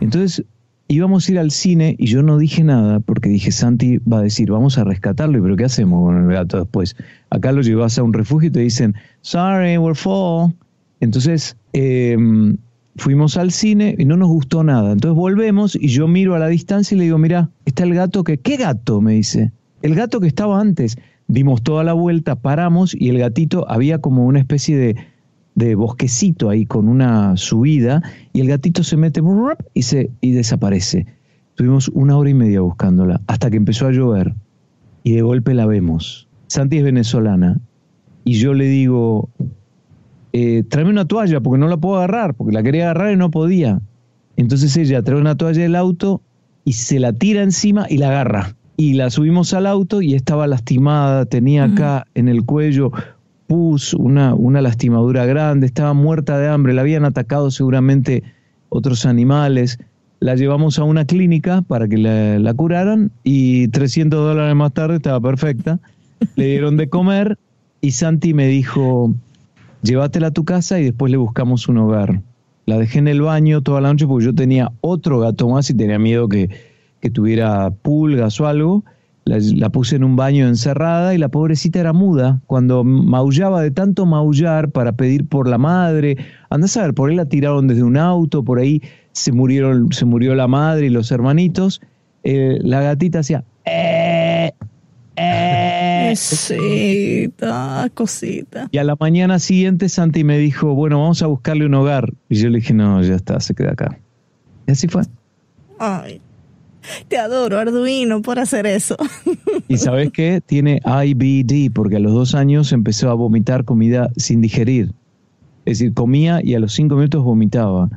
Entonces 0.00 0.44
íbamos 0.90 1.28
a 1.28 1.32
ir 1.32 1.38
al 1.38 1.50
cine 1.52 1.94
y 1.98 2.06
yo 2.06 2.22
no 2.22 2.36
dije 2.36 2.64
nada 2.64 3.00
porque 3.00 3.28
dije, 3.28 3.52
Santi 3.52 3.98
va 3.98 4.18
a 4.18 4.22
decir, 4.22 4.50
vamos 4.50 4.76
a 4.76 4.84
rescatarlo, 4.84 5.40
pero 5.40 5.56
¿qué 5.56 5.64
hacemos 5.64 6.04
con 6.04 6.24
el 6.24 6.32
gato 6.32 6.58
después? 6.58 6.96
Acá 7.30 7.52
lo 7.52 7.62
llevas 7.62 7.96
a 7.98 8.02
un 8.02 8.12
refugio 8.12 8.48
y 8.48 8.52
te 8.52 8.60
dicen, 8.60 8.96
sorry, 9.22 9.78
we're 9.78 9.94
full. 9.94 10.50
Entonces 10.98 11.56
eh, 11.72 12.16
fuimos 12.96 13.36
al 13.36 13.52
cine 13.52 13.94
y 13.98 14.04
no 14.04 14.16
nos 14.16 14.28
gustó 14.28 14.64
nada. 14.64 14.92
Entonces 14.92 15.16
volvemos 15.16 15.76
y 15.76 15.88
yo 15.88 16.08
miro 16.08 16.34
a 16.34 16.40
la 16.40 16.48
distancia 16.48 16.94
y 16.94 16.98
le 16.98 17.04
digo, 17.04 17.18
mira, 17.18 17.50
está 17.66 17.84
el 17.84 17.94
gato 17.94 18.24
que, 18.24 18.38
¿qué 18.38 18.56
gato? 18.56 19.00
Me 19.00 19.12
dice, 19.12 19.52
el 19.82 19.94
gato 19.94 20.18
que 20.20 20.26
estaba 20.26 20.60
antes. 20.60 20.98
Dimos 21.30 21.62
toda 21.62 21.84
la 21.84 21.92
vuelta, 21.92 22.34
paramos 22.34 22.92
y 22.92 23.08
el 23.08 23.18
gatito 23.18 23.64
había 23.70 24.00
como 24.00 24.26
una 24.26 24.40
especie 24.40 24.76
de, 24.76 24.96
de 25.54 25.76
bosquecito 25.76 26.50
ahí 26.50 26.66
con 26.66 26.88
una 26.88 27.36
subida 27.36 28.02
y 28.32 28.40
el 28.40 28.48
gatito 28.48 28.82
se 28.82 28.96
mete 28.96 29.22
y, 29.72 29.82
se, 29.82 30.10
y 30.20 30.32
desaparece. 30.32 31.06
Tuvimos 31.54 31.86
una 31.88 32.16
hora 32.16 32.30
y 32.30 32.34
media 32.34 32.62
buscándola 32.62 33.20
hasta 33.28 33.48
que 33.48 33.58
empezó 33.58 33.86
a 33.86 33.92
llover 33.92 34.34
y 35.04 35.12
de 35.12 35.22
golpe 35.22 35.54
la 35.54 35.66
vemos. 35.66 36.26
Santi 36.48 36.78
es 36.78 36.82
venezolana 36.82 37.60
y 38.24 38.32
yo 38.32 38.52
le 38.52 38.64
digo, 38.64 39.28
eh, 40.32 40.64
tráeme 40.68 40.90
una 40.90 41.04
toalla 41.04 41.40
porque 41.40 41.60
no 41.60 41.68
la 41.68 41.76
puedo 41.76 41.98
agarrar, 41.98 42.34
porque 42.34 42.52
la 42.52 42.64
quería 42.64 42.90
agarrar 42.90 43.12
y 43.12 43.16
no 43.16 43.30
podía. 43.30 43.80
Entonces 44.36 44.76
ella 44.76 45.00
trae 45.02 45.20
una 45.20 45.36
toalla 45.36 45.62
del 45.62 45.76
auto 45.76 46.22
y 46.64 46.72
se 46.72 46.98
la 46.98 47.12
tira 47.12 47.44
encima 47.44 47.86
y 47.88 47.98
la 47.98 48.08
agarra. 48.08 48.56
Y 48.80 48.94
la 48.94 49.10
subimos 49.10 49.52
al 49.52 49.66
auto 49.66 50.00
y 50.00 50.14
estaba 50.14 50.46
lastimada, 50.46 51.26
tenía 51.26 51.64
acá 51.64 52.06
en 52.14 52.28
el 52.28 52.46
cuello 52.46 52.90
pus, 53.46 53.92
una, 53.92 54.34
una 54.34 54.62
lastimadura 54.62 55.26
grande, 55.26 55.66
estaba 55.66 55.92
muerta 55.92 56.38
de 56.38 56.48
hambre, 56.48 56.72
la 56.72 56.80
habían 56.80 57.04
atacado 57.04 57.50
seguramente 57.50 58.22
otros 58.70 59.04
animales. 59.04 59.78
La 60.18 60.34
llevamos 60.34 60.78
a 60.78 60.84
una 60.84 61.04
clínica 61.04 61.60
para 61.60 61.88
que 61.88 61.98
la, 61.98 62.38
la 62.38 62.54
curaran 62.54 63.10
y 63.22 63.68
300 63.68 64.18
dólares 64.18 64.56
más 64.56 64.72
tarde 64.72 64.96
estaba 64.96 65.20
perfecta. 65.20 65.78
Le 66.36 66.46
dieron 66.46 66.78
de 66.78 66.88
comer 66.88 67.36
y 67.82 67.90
Santi 67.90 68.32
me 68.32 68.46
dijo, 68.46 69.12
llévatela 69.82 70.28
a 70.28 70.30
tu 70.30 70.46
casa 70.46 70.80
y 70.80 70.84
después 70.84 71.10
le 71.10 71.18
buscamos 71.18 71.68
un 71.68 71.76
hogar. 71.76 72.22
La 72.64 72.78
dejé 72.78 73.00
en 73.00 73.08
el 73.08 73.20
baño 73.20 73.60
toda 73.60 73.82
la 73.82 73.90
noche 73.90 74.06
porque 74.06 74.24
yo 74.24 74.34
tenía 74.34 74.72
otro 74.80 75.18
gato 75.18 75.50
más 75.50 75.68
y 75.68 75.74
tenía 75.74 75.98
miedo 75.98 76.30
que, 76.30 76.48
que 77.00 77.10
tuviera 77.10 77.70
pulgas 77.70 78.40
o 78.40 78.46
algo. 78.46 78.84
La, 79.24 79.38
la 79.38 79.68
puse 79.68 79.96
en 79.96 80.04
un 80.04 80.16
baño 80.16 80.48
encerrada 80.48 81.14
y 81.14 81.18
la 81.18 81.28
pobrecita 81.28 81.78
era 81.78 81.92
muda. 81.92 82.40
Cuando 82.46 82.84
maullaba 82.84 83.62
de 83.62 83.70
tanto 83.70 84.06
maullar 84.06 84.70
para 84.70 84.92
pedir 84.92 85.26
por 85.26 85.46
la 85.46 85.58
madre, 85.58 86.16
andás 86.48 86.76
a 86.76 86.82
ver, 86.82 86.94
por 86.94 87.10
ahí 87.10 87.16
la 87.16 87.26
tiraron 87.26 87.68
desde 87.68 87.82
un 87.82 87.96
auto, 87.96 88.42
por 88.42 88.58
ahí 88.58 88.82
se 89.12 89.32
murieron, 89.32 89.92
se 89.92 90.04
murió 90.04 90.34
la 90.34 90.48
madre 90.48 90.86
y 90.86 90.90
los 90.90 91.12
hermanitos. 91.12 91.80
Eh, 92.24 92.58
la 92.62 92.80
gatita 92.82 93.20
hacía 93.20 93.44
"Eh, 93.64 94.52
eh". 95.16 96.08
Cosita, 96.10 97.88
cosita. 97.94 98.68
Y 98.72 98.78
a 98.78 98.84
la 98.84 98.96
mañana 98.98 99.38
siguiente 99.38 99.88
Santi 99.88 100.24
me 100.24 100.38
dijo, 100.38 100.74
bueno, 100.74 101.00
vamos 101.00 101.22
a 101.22 101.26
buscarle 101.26 101.66
un 101.66 101.74
hogar. 101.74 102.12
Y 102.28 102.36
yo 102.36 102.48
le 102.48 102.58
dije, 102.58 102.74
no, 102.74 103.00
ya 103.02 103.14
está, 103.14 103.38
se 103.38 103.54
queda 103.54 103.72
acá. 103.72 103.98
Y 104.66 104.72
así 104.72 104.88
fue. 104.88 105.02
Ay, 105.78 106.20
te 107.08 107.18
adoro, 107.18 107.58
Arduino, 107.58 108.22
por 108.22 108.38
hacer 108.38 108.66
eso. 108.66 108.96
Y 109.68 109.76
sabes 109.78 110.10
qué? 110.12 110.40
Tiene 110.44 110.80
IBD, 110.84 111.72
porque 111.72 111.96
a 111.96 112.00
los 112.00 112.12
dos 112.12 112.34
años 112.34 112.72
empezó 112.72 113.10
a 113.10 113.14
vomitar 113.14 113.64
comida 113.64 114.10
sin 114.16 114.40
digerir. 114.40 114.92
Es 115.66 115.78
decir, 115.78 115.94
comía 115.94 116.40
y 116.42 116.54
a 116.54 116.60
los 116.60 116.72
cinco 116.72 116.96
minutos 116.96 117.22
vomitaba. 117.22 117.88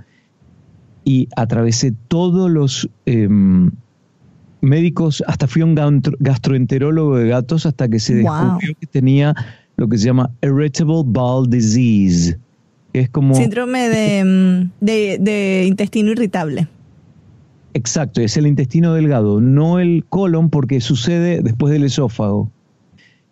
Y 1.05 1.27
atravesé 1.35 1.93
todos 2.07 2.49
los 2.51 2.89
em, 3.05 3.71
médicos, 4.61 5.23
hasta 5.27 5.47
fui 5.47 5.61
a 5.61 5.65
un 5.65 5.75
gastro- 5.75 6.15
gastroenterólogo 6.19 7.17
de 7.17 7.27
gatos 7.29 7.65
hasta 7.65 7.87
que 7.89 7.99
se 7.99 8.21
Wow. 8.21 8.31
descubrió 8.33 8.75
que 8.79 8.87
tenía 8.87 9.35
lo 9.75 9.87
que 9.89 9.97
se 9.97 10.05
llama 10.05 10.29
Irritable 10.41 11.01
Bowel 11.05 11.49
Disease. 11.49 12.37
que 12.93 12.99
es 13.01 13.09
como... 13.09 13.33
Síndrome 13.35 13.89
de, 13.89 14.69
de, 14.79 15.17
de 15.19 15.65
intestino 15.67 16.11
irritable. 16.11 16.67
Exacto, 17.73 18.21
es 18.21 18.37
el 18.37 18.45
intestino 18.45 18.93
delgado, 18.93 19.41
no 19.41 19.79
el 19.79 20.05
colon 20.07 20.49
porque 20.49 20.79
sucede 20.79 21.41
después 21.41 21.73
del 21.73 21.83
esófago. 21.83 22.51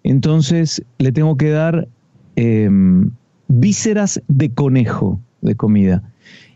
Entonces 0.04 0.84
le 0.98 1.12
tengo 1.12 1.38
que 1.38 1.52
dar 1.52 1.88
em, 2.36 3.12
vísceras 3.48 4.22
de 4.28 4.52
conejo 4.52 5.20
de 5.42 5.56
comida. 5.56 6.04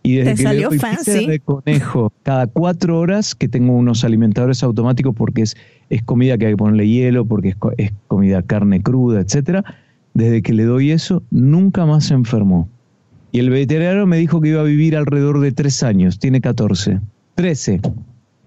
Y 0.01 0.15
desde 0.15 0.31
Te 0.31 0.35
que 0.37 0.43
le 0.43 0.49
salió 0.49 0.69
doy 0.69 0.79
fancy. 0.79 1.11
vísceras 1.11 1.27
de 1.27 1.39
conejo 1.39 2.13
cada 2.23 2.47
cuatro 2.47 2.99
horas, 2.99 3.35
que 3.35 3.47
tengo 3.47 3.73
unos 3.73 4.03
alimentadores 4.03 4.63
automáticos 4.63 5.15
porque 5.15 5.43
es, 5.43 5.55
es 5.91 6.01
comida 6.01 6.37
que 6.37 6.47
hay 6.47 6.53
que 6.53 6.57
ponerle 6.57 6.87
hielo, 6.87 7.25
porque 7.25 7.49
es, 7.49 7.55
es 7.77 7.91
comida 8.07 8.41
carne 8.41 8.81
cruda, 8.81 9.21
etcétera. 9.21 9.63
Desde 10.15 10.41
que 10.41 10.53
le 10.53 10.63
doy 10.63 10.91
eso, 10.91 11.21
nunca 11.29 11.85
más 11.85 12.05
se 12.05 12.15
enfermó. 12.15 12.67
Y 13.31 13.39
el 13.39 13.49
veterinario 13.49 14.07
me 14.07 14.17
dijo 14.17 14.41
que 14.41 14.49
iba 14.49 14.61
a 14.61 14.63
vivir 14.63 14.95
alrededor 14.95 15.39
de 15.39 15.51
tres 15.51 15.83
años, 15.83 16.19
tiene 16.19 16.39
14. 16.39 17.01
13. 17.35 17.81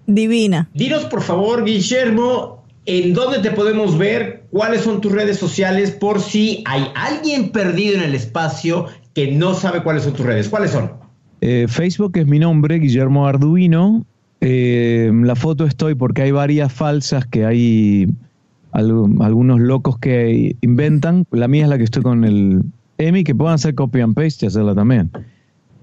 Divina. 0.07 0.69
Dinos, 0.75 1.05
por 1.05 1.23
favor, 1.23 1.65
Guillermo, 1.65 2.65
¿en 2.87 3.13
dónde 3.15 3.41
te 3.41 3.51
podemos 3.51 3.99
ver? 3.99 4.45
¿Cuáles 4.51 4.81
son 4.83 5.01
tus 5.01 5.13
redes 5.13 5.39
sociales? 5.39 5.91
Por 5.91 6.21
si 6.21 6.63
hay 6.67 6.85
alguien 6.95 7.51
perdido 7.51 7.97
en 7.97 8.03
el 8.03 8.15
espacio 8.15 8.87
que 9.15 9.33
no 9.33 9.55
sabe 9.55 9.83
cuáles 9.83 10.05
son 10.05 10.15
tus 10.15 10.25
redes. 10.25 10.49
¿Cuáles 10.49 10.71
son? 10.71 10.93
Eh, 11.41 11.67
Facebook 11.69 12.13
es 12.17 12.27
mi 12.27 12.39
nombre, 12.39 12.79
Guillermo 12.79 13.27
Arduino. 13.27 14.07
Eh, 14.41 15.11
la 15.25 15.35
foto 15.37 15.67
estoy 15.67 15.95
porque 15.95 16.23
hay 16.23 16.31
varias 16.31 16.73
falsas 16.73 17.27
que 17.27 17.45
hay 17.45 18.09
algo- 18.73 19.09
algunos 19.23 19.61
locos 19.61 19.99
que 19.99 20.57
inventan. 20.63 21.25
La 21.31 21.49
mía 21.49 21.65
es 21.65 21.69
la 21.69 21.77
que 21.79 21.85
estoy 21.85 22.03
con 22.03 22.25
el 22.25 22.63
Emi, 22.99 23.25
que 23.25 23.35
puedan 23.35 23.55
hacer 23.55 23.75
copy 23.75 24.01
and 24.01 24.15
paste 24.15 24.47
y 24.47 24.49
hacerla 24.49 24.75
también. 24.75 25.11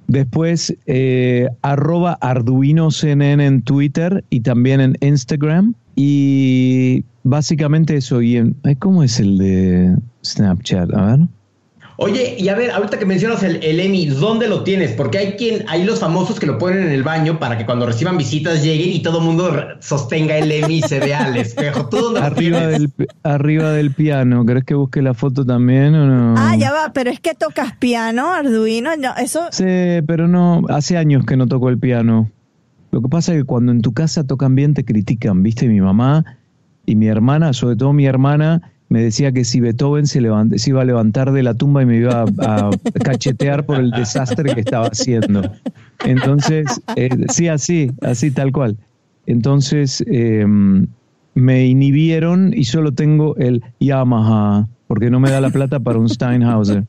Después, 0.07 0.75
eh, 0.85 1.49
arroba 1.61 2.17
Arduino 2.21 2.91
CNN 2.91 3.45
en 3.45 3.61
Twitter 3.61 4.23
y 4.29 4.41
también 4.41 4.81
en 4.81 4.97
Instagram. 5.01 5.73
Y 5.95 7.05
básicamente 7.23 7.97
eso. 7.97 8.21
Y 8.21 8.37
en, 8.37 8.55
¿Cómo 8.79 9.03
es 9.03 9.19
el 9.19 9.37
de 9.37 9.97
Snapchat? 10.23 10.93
A 10.93 11.05
ver. 11.05 11.19
Oye, 11.97 12.35
y 12.37 12.49
a 12.49 12.55
ver, 12.55 12.71
ahorita 12.71 12.99
que 12.99 13.05
mencionas 13.05 13.41
el, 13.43 13.63
el 13.63 13.79
Emmy, 13.79 14.05
¿dónde 14.07 14.47
lo 14.49 14.63
tienes? 14.63 14.91
Porque 14.91 15.17
hay 15.17 15.31
quien, 15.33 15.63
hay 15.69 15.83
los 15.85 15.99
famosos 15.99 16.39
que 16.39 16.45
lo 16.45 16.57
ponen 16.57 16.83
en 16.83 16.91
el 16.91 17.03
baño 17.03 17.39
para 17.39 17.57
que 17.57 17.65
cuando 17.65 17.85
reciban 17.85 18.17
visitas 18.17 18.63
lleguen 18.63 18.89
y 18.89 18.99
todo 19.01 19.19
el 19.19 19.23
mundo 19.25 19.49
sostenga 19.79 20.37
el 20.37 20.51
Emmy 20.51 20.79
y 20.79 20.81
se 20.81 20.99
vea 20.99 21.23
al 21.25 21.37
espejo. 21.37 21.87
¿Tú 21.87 21.97
dónde 21.97 22.19
lo 22.19 22.25
Arriba 22.25 22.59
tienes? 22.59 22.79
del, 22.79 22.89
pi- 22.89 23.05
arriba 23.23 23.71
del 23.71 23.91
piano. 23.93 24.45
¿Crees 24.45 24.65
que 24.65 24.73
busque 24.75 25.01
la 25.01 25.13
foto 25.13 25.45
también 25.45 25.95
o 25.95 26.05
no? 26.05 26.35
Ah, 26.37 26.55
ya 26.57 26.71
va, 26.73 26.91
pero 26.93 27.09
es 27.09 27.19
que 27.21 27.33
tocas 27.33 27.75
piano, 27.77 28.33
Arduino, 28.33 28.95
no, 28.97 29.15
eso... 29.17 29.47
Sí, 29.51 29.63
pero 30.05 30.27
no, 30.27 30.63
hace 30.69 30.97
años 30.97 31.25
que 31.25 31.37
no 31.37 31.47
toco 31.47 31.69
el 31.69 31.77
piano. 31.79 32.29
Lo 32.91 33.01
que 33.01 33.07
pasa 33.07 33.31
es 33.33 33.39
que 33.39 33.43
cuando 33.45 33.71
en 33.71 33.81
tu 33.81 33.93
casa 33.93 34.25
tocan 34.25 34.53
bien 34.55 34.73
te 34.73 34.83
critican, 34.85 35.43
¿viste? 35.43 35.67
Mi 35.67 35.79
mamá 35.81 36.23
y 36.85 36.95
mi 36.95 37.07
hermana, 37.07 37.53
sobre 37.53 37.75
todo 37.77 37.93
mi 37.93 38.05
hermana, 38.05 38.71
me 38.89 39.01
decía 39.03 39.31
que 39.31 39.43
si 39.43 39.59
Beethoven 39.59 40.07
se, 40.07 40.19
iba 40.19 40.81
a 40.81 40.85
levantar 40.85 41.31
de 41.31 41.43
la 41.43 41.53
tumba 41.55 41.81
y 41.81 41.85
me 41.85 41.97
iba 41.97 42.25
a, 42.39 42.67
a 42.67 42.69
cachetear 43.03 43.65
por 43.65 43.79
el 43.79 43.91
desastre 43.91 44.53
que 44.53 44.61
estaba 44.61 44.87
haciendo. 44.87 45.51
Entonces, 46.05 46.81
eh, 46.95 47.09
sí, 47.29 47.47
así, 47.47 47.91
así 48.01 48.31
tal 48.31 48.51
cual. 48.51 48.77
Entonces, 49.25 50.03
eh, 50.07 50.45
me 51.33 51.65
inhibieron 51.65 52.53
y 52.55 52.65
solo 52.65 52.93
tengo 52.93 53.35
el 53.37 53.63
Yamaha, 53.79 54.67
porque 54.87 55.09
no 55.09 55.19
me 55.19 55.29
da 55.29 55.41
la 55.41 55.49
plata 55.49 55.79
para 55.79 55.99
un 55.99 56.09
Steinhauser. 56.09 56.85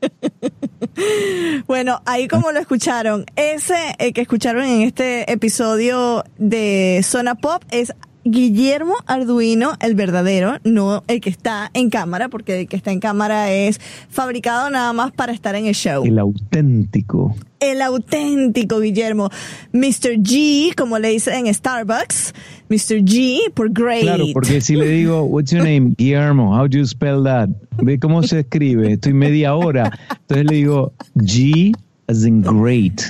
Bueno, 1.67 2.01
ahí 2.05 2.27
como 2.27 2.51
lo 2.51 2.59
escucharon, 2.59 3.25
ese 3.35 3.75
eh, 3.99 4.13
que 4.13 4.21
escucharon 4.21 4.63
en 4.63 4.81
este 4.81 5.31
episodio 5.31 6.23
de 6.37 7.01
Zona 7.03 7.35
Pop 7.35 7.61
es 7.71 7.93
Guillermo 8.31 8.95
Arduino, 9.05 9.73
el 9.79 9.95
verdadero, 9.95 10.57
no 10.63 11.03
el 11.07 11.21
que 11.21 11.29
está 11.29 11.69
en 11.73 11.89
cámara, 11.89 12.29
porque 12.29 12.61
el 12.61 12.67
que 12.67 12.75
está 12.75 12.91
en 12.91 12.99
cámara 12.99 13.51
es 13.51 13.79
fabricado 14.09 14.69
nada 14.69 14.91
más 14.93 15.11
para 15.11 15.31
estar 15.31 15.55
en 15.55 15.65
el 15.65 15.75
show. 15.75 16.05
El 16.05 16.19
auténtico. 16.19 17.35
El 17.59 17.81
auténtico 17.81 18.79
Guillermo. 18.79 19.29
Mr. 19.71 20.17
G, 20.19 20.75
como 20.75 20.99
le 20.99 21.09
dicen 21.09 21.47
en 21.47 21.53
Starbucks. 21.53 22.33
Mr. 22.69 23.01
G 23.03 23.51
por 23.53 23.71
great. 23.71 24.01
Claro, 24.01 24.25
porque 24.33 24.61
si 24.61 24.75
le 24.75 24.87
digo, 24.87 25.23
what's 25.23 25.51
your 25.51 25.63
name? 25.63 25.93
Guillermo, 25.97 26.55
how 26.55 26.67
do 26.67 26.77
you 26.77 26.85
spell 26.85 27.23
that? 27.23 27.49
Ve 27.77 27.97
cómo 27.99 28.23
se 28.23 28.39
escribe, 28.39 28.93
estoy 28.93 29.13
media 29.13 29.55
hora. 29.55 29.91
Entonces 30.09 30.45
le 30.45 30.55
digo, 30.55 30.93
G 31.15 31.73
as 32.07 32.25
in 32.25 32.41
great, 32.41 33.01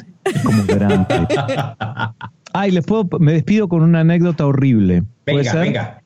como 0.43 0.63
grande. 0.65 1.27
Ay, 2.59 2.71
les 2.71 2.83
puedo, 2.83 3.07
me 3.19 3.33
despido 3.33 3.69
con 3.69 3.83
una 3.83 3.99
anécdota 3.99 4.47
horrible. 4.47 5.03
¿Puede 5.25 5.37
Venga, 5.37 5.51
ser? 5.51 5.61
venga. 5.61 6.03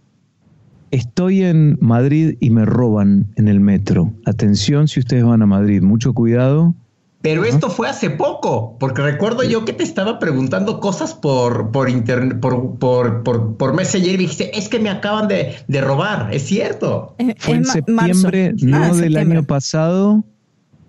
Estoy 0.92 1.44
en 1.44 1.78
Madrid 1.80 2.36
y 2.42 2.50
me 2.50 2.66
roban 2.66 3.28
en 3.38 3.48
el 3.48 3.62
metro. 3.62 4.12
Atención 4.26 4.90
si 4.90 5.00
ustedes 5.00 5.24
van 5.24 5.42
a 5.42 5.46
Madrid, 5.46 5.82
mucho 5.82 6.12
cuidado. 6.12 6.76
Pero 7.22 7.46
esto 7.46 7.70
fue 7.70 7.88
hace 7.88 8.10
poco, 8.10 8.76
porque 8.82 9.02
recuerdo 9.02 9.44
yo 9.44 9.64
que 9.64 9.72
te 9.72 9.84
estaba 9.84 10.20
preguntando 10.20 10.82
cosas 10.82 11.14
por, 11.14 11.72
por 11.72 11.90
internet, 11.90 12.42
por, 12.42 12.78
por, 12.78 13.24
por, 13.24 13.56
por 13.56 13.74
Messenger 13.74 14.10
y 14.10 14.18
me 14.18 14.24
dijiste, 14.24 14.58
es 14.58 14.68
que 14.68 14.80
me 14.80 14.90
acaban 14.90 15.30
de, 15.30 15.56
de 15.70 15.80
robar, 15.80 16.34
es 16.34 16.42
cierto. 16.42 17.16
Fue 17.38 17.56
en 17.56 17.64
septiembre, 17.64 18.56
no 18.62 18.94
del 18.94 19.16
año 19.16 19.44
pasado. 19.44 20.26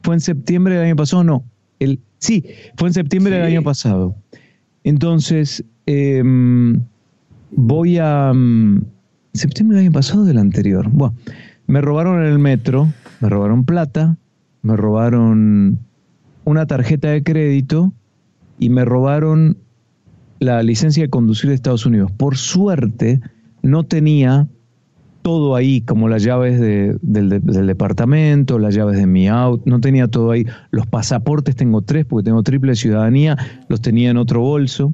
Fue 0.03 0.15
en 0.15 0.21
septiembre 0.21 0.75
del 0.75 0.87
año 0.87 0.97
pasado, 0.97 1.23
no. 1.23 1.45
El, 1.79 2.01
sí, 2.19 2.47
fue 2.77 2.89
en 2.89 2.95
septiembre 2.95 3.37
del 3.37 3.45
año 3.45 3.63
pasado. 3.63 4.17
Entonces, 4.85 5.65
em, 5.87 6.81
voy 7.51 7.99
a... 7.99 8.33
mm, 8.33 8.85
¿Septiembre 9.35 9.79
del 9.79 9.87
año 9.87 9.93
pasado 9.93 10.25
del 10.25 10.39
anterior? 10.39 10.91
Bueno, 10.91 11.15
me 11.67 11.81
robaron 11.81 12.23
en 12.23 12.31
el 12.31 12.39
metro, 12.39 12.93
me 13.21 13.29
robaron 13.31 13.65
plata, 13.65 14.19
me 14.63 14.77
robaron 14.77 15.79
una 16.45 16.67
tarjeta 16.67 17.09
de 17.09 17.23
crédito 17.23 17.93
y 18.59 18.69
me 18.69 18.85
robaron 18.85 19.57
la 20.39 20.63
licencia 20.63 21.05
de 21.05 21.09
conducir 21.09 21.49
de 21.49 21.55
Estados 21.55 21.87
Unidos. 21.87 22.11
Por 22.13 22.37
suerte, 22.37 23.21
no 23.63 23.85
tenía 23.85 24.49
todo 25.23 25.55
ahí, 25.57 25.81
como 25.81 26.09
las 26.09 26.23
llaves 26.23 26.61
de- 26.61 26.97
del, 27.01 27.29
de- 27.29 27.41
del 27.41 27.67
departamento, 27.67 28.59
las 28.59 28.75
llaves 28.75 28.97
de 28.99 29.07
mi 29.07 29.29
auto, 29.29 29.63
no 29.67 29.81
tenía 29.81 30.09
todo 30.09 30.33
ahí. 30.33 30.45
Los 30.71 30.87
pasaportes 30.87 31.55
tengo 31.57 31.83
tres 31.83 32.05
porque 32.05 32.25
tengo 32.25 32.43
triple 32.43 32.75
ciudadanía, 32.75 33.37
los 33.69 33.81
tenía 33.81 34.11
en 34.11 34.17
otro 34.17 34.41
bolso. 34.41 34.93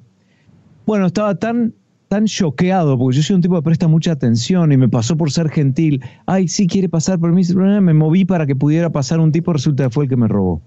Bueno, 0.86 1.06
estaba 1.06 1.34
tan, 1.34 1.74
tan 2.08 2.26
choqueado 2.26 2.98
porque 2.98 3.16
yo 3.16 3.22
soy 3.22 3.36
un 3.36 3.42
tipo 3.42 3.56
que 3.56 3.62
presta 3.62 3.88
mucha 3.88 4.12
atención 4.12 4.70
y 4.72 4.76
me 4.76 4.88
pasó 4.88 5.16
por 5.16 5.30
ser 5.30 5.48
gentil. 5.48 6.02
Ay, 6.26 6.48
sí 6.48 6.66
quiere 6.66 6.88
pasar 6.88 7.18
por 7.18 7.32
mí. 7.32 7.42
Me 7.54 7.94
moví 7.94 8.24
para 8.24 8.46
que 8.46 8.54
pudiera 8.56 8.90
pasar 8.90 9.20
un 9.20 9.32
tipo, 9.32 9.52
resulta 9.52 9.84
que 9.84 9.90
fue 9.90 10.04
el 10.04 10.10
que 10.10 10.16
me 10.16 10.28
robó. 10.28 10.60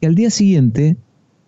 Y 0.00 0.06
al 0.06 0.14
día 0.14 0.30
siguiente, 0.30 0.96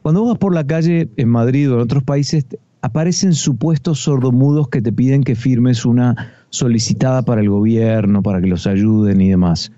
cuando 0.02 0.24
vas 0.24 0.38
por 0.38 0.54
la 0.54 0.66
calle 0.66 1.08
en 1.16 1.28
Madrid 1.28 1.70
o 1.70 1.74
en 1.76 1.80
otros 1.80 2.02
países, 2.02 2.46
aparecen 2.82 3.32
supuestos 3.32 4.00
sordomudos 4.00 4.68
que 4.68 4.82
te 4.82 4.92
piden 4.92 5.22
que 5.22 5.34
firmes 5.36 5.84
una 5.86 6.32
solicitada 6.52 7.22
para 7.22 7.40
el 7.40 7.48
gobierno, 7.48 8.22
para 8.22 8.40
que 8.40 8.46
los 8.46 8.66
ayuden 8.66 9.20
y 9.20 9.30
demás. 9.30 9.72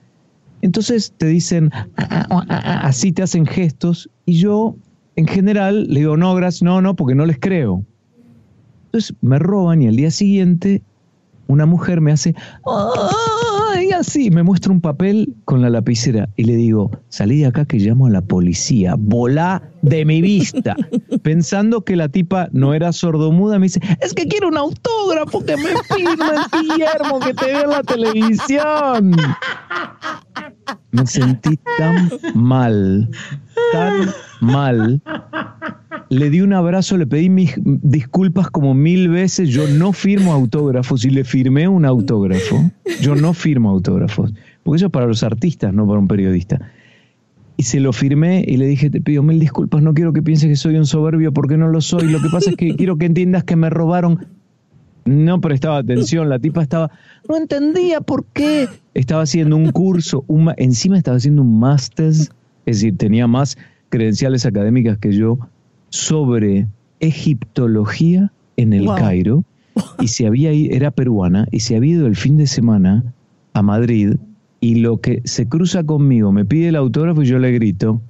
Entonces 0.60 1.12
te 1.16 1.26
dicen, 1.26 1.70
"Ah, 1.72 1.86
ah, 1.96 2.26
ah, 2.30 2.44
ah", 2.48 2.80
así 2.84 3.12
te 3.12 3.22
hacen 3.22 3.46
gestos, 3.46 4.10
y 4.26 4.34
yo, 4.38 4.74
en 5.16 5.26
general, 5.26 5.86
le 5.88 6.00
digo, 6.00 6.16
no, 6.16 6.34
gracias, 6.34 6.62
no, 6.62 6.80
no, 6.80 6.94
porque 6.96 7.14
no 7.14 7.26
les 7.26 7.38
creo. 7.38 7.84
Entonces 8.86 9.14
me 9.22 9.38
roban 9.38 9.82
y 9.82 9.88
al 9.88 9.96
día 9.96 10.10
siguiente 10.10 10.82
una 11.46 11.66
mujer 11.66 12.00
me 12.00 12.10
hace, 12.10 12.34
¡ay! 13.74 13.90
Así, 13.92 14.30
me 14.30 14.42
muestra 14.42 14.72
un 14.72 14.80
papel 14.80 15.34
con 15.44 15.62
la 15.62 15.70
lapicera 15.70 16.28
y 16.36 16.44
le 16.44 16.56
digo, 16.56 16.90
salí 17.08 17.38
de 17.38 17.46
acá 17.46 17.64
que 17.64 17.78
llamo 17.78 18.06
a 18.06 18.10
la 18.10 18.22
policía, 18.22 18.94
volá 18.98 19.62
de 19.82 20.04
mi 20.04 20.20
vista. 20.20 20.74
Pensando 21.22 21.84
que 21.84 21.96
la 21.96 22.08
tipa 22.08 22.48
no 22.52 22.74
era 22.74 22.92
sordomuda, 22.92 23.58
me 23.58 23.66
dice, 23.66 23.80
es 24.00 24.14
que 24.14 24.26
quiero 24.26 24.48
un 24.48 24.56
autógrafo 24.56 25.44
que 25.44 25.56
me 25.56 25.70
firme 25.94 26.26
Guillermo, 26.52 27.20
que 27.20 27.34
te 27.34 27.46
veo 27.46 27.64
en 27.64 27.70
la 27.70 27.82
televisión. 27.82 29.16
Me 30.90 31.06
sentí 31.06 31.58
tan 31.78 32.10
mal, 32.34 33.10
tan 33.72 34.14
mal. 34.40 35.02
Le 36.14 36.30
di 36.30 36.42
un 36.42 36.52
abrazo, 36.52 36.96
le 36.96 37.08
pedí 37.08 37.28
mis 37.28 37.54
disculpas 37.64 38.48
como 38.48 38.72
mil 38.72 39.08
veces. 39.08 39.48
Yo 39.48 39.66
no 39.66 39.92
firmo 39.92 40.32
autógrafos 40.32 41.04
y 41.04 41.10
le 41.10 41.24
firmé 41.24 41.66
un 41.66 41.84
autógrafo. 41.84 42.70
Yo 43.00 43.16
no 43.16 43.34
firmo 43.34 43.68
autógrafos, 43.68 44.32
porque 44.62 44.76
eso 44.76 44.86
es 44.86 44.92
para 44.92 45.06
los 45.06 45.24
artistas, 45.24 45.74
no 45.74 45.88
para 45.88 45.98
un 45.98 46.06
periodista. 46.06 46.60
Y 47.56 47.64
se 47.64 47.80
lo 47.80 47.92
firmé 47.92 48.44
y 48.46 48.58
le 48.58 48.66
dije, 48.66 48.90
te 48.90 49.00
pido 49.00 49.24
mil 49.24 49.40
disculpas, 49.40 49.82
no 49.82 49.92
quiero 49.92 50.12
que 50.12 50.22
pienses 50.22 50.48
que 50.48 50.54
soy 50.54 50.76
un 50.76 50.86
soberbio 50.86 51.32
porque 51.32 51.56
no 51.56 51.66
lo 51.66 51.80
soy. 51.80 52.08
Lo 52.08 52.22
que 52.22 52.28
pasa 52.28 52.50
es 52.50 52.56
que 52.56 52.74
quiero 52.76 52.96
que 52.96 53.06
entiendas 53.06 53.42
que 53.42 53.56
me 53.56 53.68
robaron. 53.68 54.24
No 55.06 55.40
prestaba 55.40 55.78
atención, 55.78 56.28
la 56.28 56.38
tipa 56.38 56.62
estaba, 56.62 56.92
no 57.28 57.36
entendía 57.36 58.00
por 58.00 58.24
qué. 58.26 58.68
Estaba 58.94 59.22
haciendo 59.22 59.56
un 59.56 59.72
curso, 59.72 60.24
un 60.28 60.52
encima 60.58 60.96
estaba 60.96 61.16
haciendo 61.16 61.42
un 61.42 61.58
máster, 61.58 62.10
es 62.10 62.30
decir, 62.66 62.96
tenía 62.96 63.26
más 63.26 63.58
credenciales 63.88 64.46
académicas 64.46 64.96
que 64.98 65.12
yo 65.12 65.40
sobre 65.94 66.66
egiptología 66.98 68.32
en 68.56 68.72
el 68.72 68.86
Wow. 68.86 68.96
Cairo 68.96 69.44
y 70.00 70.08
se 70.08 70.26
había 70.26 70.52
ido, 70.52 70.74
era 70.74 70.90
peruana 70.90 71.46
y 71.52 71.60
se 71.60 71.76
había 71.76 71.94
ido 71.94 72.08
el 72.08 72.16
fin 72.16 72.36
de 72.36 72.48
semana 72.48 73.14
a 73.52 73.62
Madrid 73.62 74.16
y 74.60 74.76
lo 74.76 75.00
que 75.00 75.22
se 75.24 75.48
cruza 75.48 75.84
conmigo 75.84 76.32
me 76.32 76.44
pide 76.44 76.68
el 76.70 76.76
autógrafo 76.76 77.22
y 77.22 77.26
yo 77.26 77.38
le 77.38 77.52
grito. 77.52 78.02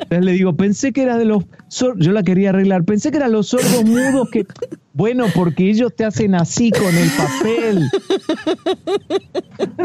Entonces 0.00 0.24
le 0.24 0.32
digo, 0.32 0.56
pensé 0.56 0.92
que 0.92 1.02
era 1.02 1.18
de 1.18 1.24
los 1.24 1.44
sor-" 1.68 2.00
yo 2.00 2.10
la 2.10 2.24
quería 2.24 2.50
arreglar, 2.50 2.84
pensé 2.84 3.12
que 3.12 3.18
eran 3.18 3.30
los 3.30 3.46
sordos 3.46 3.84
mudos 3.84 4.28
que 4.30 4.44
bueno, 4.96 5.26
porque 5.34 5.68
ellos 5.68 5.92
te 5.94 6.06
hacen 6.06 6.34
así 6.34 6.70
con 6.70 6.96
el 6.96 7.10
papel. 7.10 7.90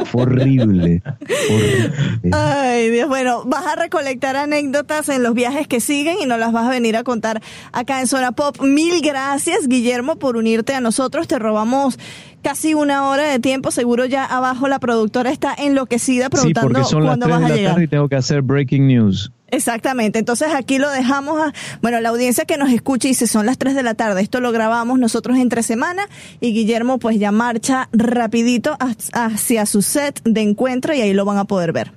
Fue 0.05 0.23
horrible. 0.23 1.01
horrible. 1.49 1.91
Ay, 2.31 2.89
Dios, 2.89 3.07
bueno, 3.09 3.43
vas 3.45 3.65
a 3.67 3.75
recolectar 3.75 4.35
anécdotas 4.35 5.09
en 5.09 5.23
los 5.23 5.33
viajes 5.33 5.67
que 5.67 5.79
siguen 5.81 6.17
y 6.21 6.25
nos 6.25 6.39
las 6.39 6.51
vas 6.51 6.65
a 6.65 6.69
venir 6.69 6.95
a 6.95 7.03
contar 7.03 7.41
acá 7.71 7.99
en 7.99 8.07
Zona 8.07 8.31
Pop. 8.31 8.61
Mil 8.61 9.01
gracias, 9.01 9.67
Guillermo, 9.67 10.17
por 10.17 10.37
unirte 10.37 10.73
a 10.73 10.81
nosotros. 10.81 11.27
Te 11.27 11.39
robamos 11.39 11.99
casi 12.41 12.73
una 12.73 13.07
hora 13.09 13.23
de 13.23 13.39
tiempo. 13.39 13.71
Seguro 13.71 14.05
ya 14.05 14.25
abajo 14.25 14.67
la 14.67 14.79
productora 14.79 15.31
está 15.31 15.53
enloquecida 15.57 16.25
Sí, 16.25 16.29
preguntando 16.31 16.69
porque 16.73 16.89
son 16.89 17.03
las 17.03 17.09
cuándo 17.17 17.25
3 17.27 17.35
vas 17.35 17.39
de 17.41 17.45
a 17.45 17.49
la 17.49 17.55
llegar. 17.55 17.71
tarde 17.73 17.83
y 17.83 17.87
tengo 17.87 18.09
que 18.09 18.15
hacer 18.15 18.41
breaking 18.41 18.87
news. 18.87 19.31
Exactamente, 19.53 20.17
entonces 20.17 20.47
aquí 20.55 20.77
lo 20.77 20.89
dejamos 20.89 21.37
a, 21.41 21.51
bueno, 21.81 21.99
la 21.99 22.07
audiencia 22.07 22.45
que 22.45 22.55
nos 22.55 22.71
escucha 22.71 23.09
dice 23.09 23.27
son 23.27 23.45
las 23.45 23.57
3 23.57 23.75
de 23.75 23.83
la 23.83 23.95
tarde, 23.95 24.21
esto 24.21 24.39
lo 24.39 24.53
grabamos 24.53 24.97
nosotros 25.01 25.37
entre 25.37 25.63
semana 25.63 26.03
y 26.39 26.53
Guillermo 26.53 26.97
pues 26.99 27.19
ya 27.19 27.31
marcha 27.33 27.89
rapidito 27.91 28.77
hac- 28.79 29.09
hacia 29.13 29.65
su 29.65 29.81
set 29.81 30.21
de 30.23 30.41
encuentro 30.41 30.93
y 30.93 31.01
ahí 31.01 31.13
lo 31.13 31.25
van 31.25 31.37
a 31.37 31.43
poder 31.45 31.73
ver. 31.73 31.91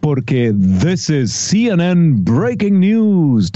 Porque 0.00 0.54
this 0.80 1.10
is 1.10 1.32
CNN 1.32 2.22
Breaking 2.22 2.78
News. 2.78 3.50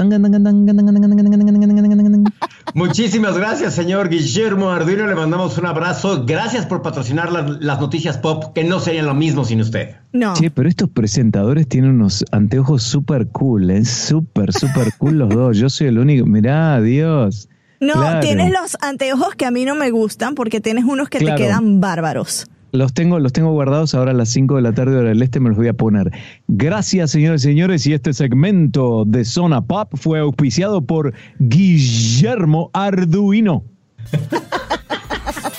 Muchísimas 2.75 3.37
gracias, 3.39 3.75
señor 3.75 4.09
Guillermo 4.09 4.71
Arduino. 4.71 5.07
Le 5.07 5.15
mandamos 5.15 5.57
un 5.59 5.67
abrazo. 5.67 6.25
Gracias 6.27 6.67
por 6.67 6.83
patrocinar 6.83 7.31
las, 7.33 7.61
las 7.61 7.81
noticias 7.81 8.19
pop, 8.19 8.53
que 8.55 8.65
no 8.65 8.81
serían 8.81 9.07
lo 9.07 9.15
mismo 9.15 9.45
sin 9.45 9.61
usted. 9.61 9.97
No. 10.13 10.35
Che, 10.35 10.51
pero 10.51 10.69
estos 10.69 10.89
presentadores 10.91 11.69
tienen 11.69 11.91
unos 11.93 12.25
anteojos 12.33 12.83
súper 12.83 13.29
cool, 13.29 13.71
es 13.71 13.89
súper, 13.91 14.53
súper 14.53 14.93
cool 14.99 15.19
los 15.19 15.29
dos. 15.29 15.57
Yo 15.59 15.69
soy 15.71 15.89
el 15.89 15.99
único. 15.99 16.27
Mirá, 16.27 16.81
Dios. 16.81 17.49
No, 17.83 17.95
Claro. 17.95 18.21
tienes 18.21 18.53
los 18.53 18.77
anteojos 18.81 19.35
que 19.35 19.45
a 19.45 19.51
mí 19.51 19.65
no 19.65 19.75
me 19.75 19.91
gustan 19.91 20.35
porque 20.37 20.61
tienes 20.61 20.85
unos 20.85 21.09
que 21.09 21.19
Claro. 21.19 21.37
te 21.37 21.43
quedan 21.43 21.81
bárbaros. 21.81 22.47
Los 22.71 22.95
tengo, 22.95 23.19
los 23.19 23.33
tengo 23.35 23.51
guardados 23.53 23.95
ahora 23.95 24.13
a 24.13 24.15
las 24.15 24.31
5 24.31 24.57
de 24.57 24.63
la 24.63 24.73
tarde 24.73 24.97
hora 24.97 25.09
del 25.11 25.21
este, 25.21 25.41
me 25.41 25.49
los 25.51 25.59
voy 25.59 25.69
a 25.69 25.75
poner. 25.75 26.11
Gracias, 26.49 27.11
señores 27.11 27.43
y 27.45 27.49
señores, 27.49 27.87
y 27.87 27.93
este 27.93 28.13
segmento 28.15 29.05
de 29.05 29.25
Zona 29.27 29.61
Pop 29.67 29.91
fue 29.95 30.21
auspiciado 30.21 30.81
por 30.81 31.13
Guillermo 31.39 32.71
Arduino. 32.73 33.65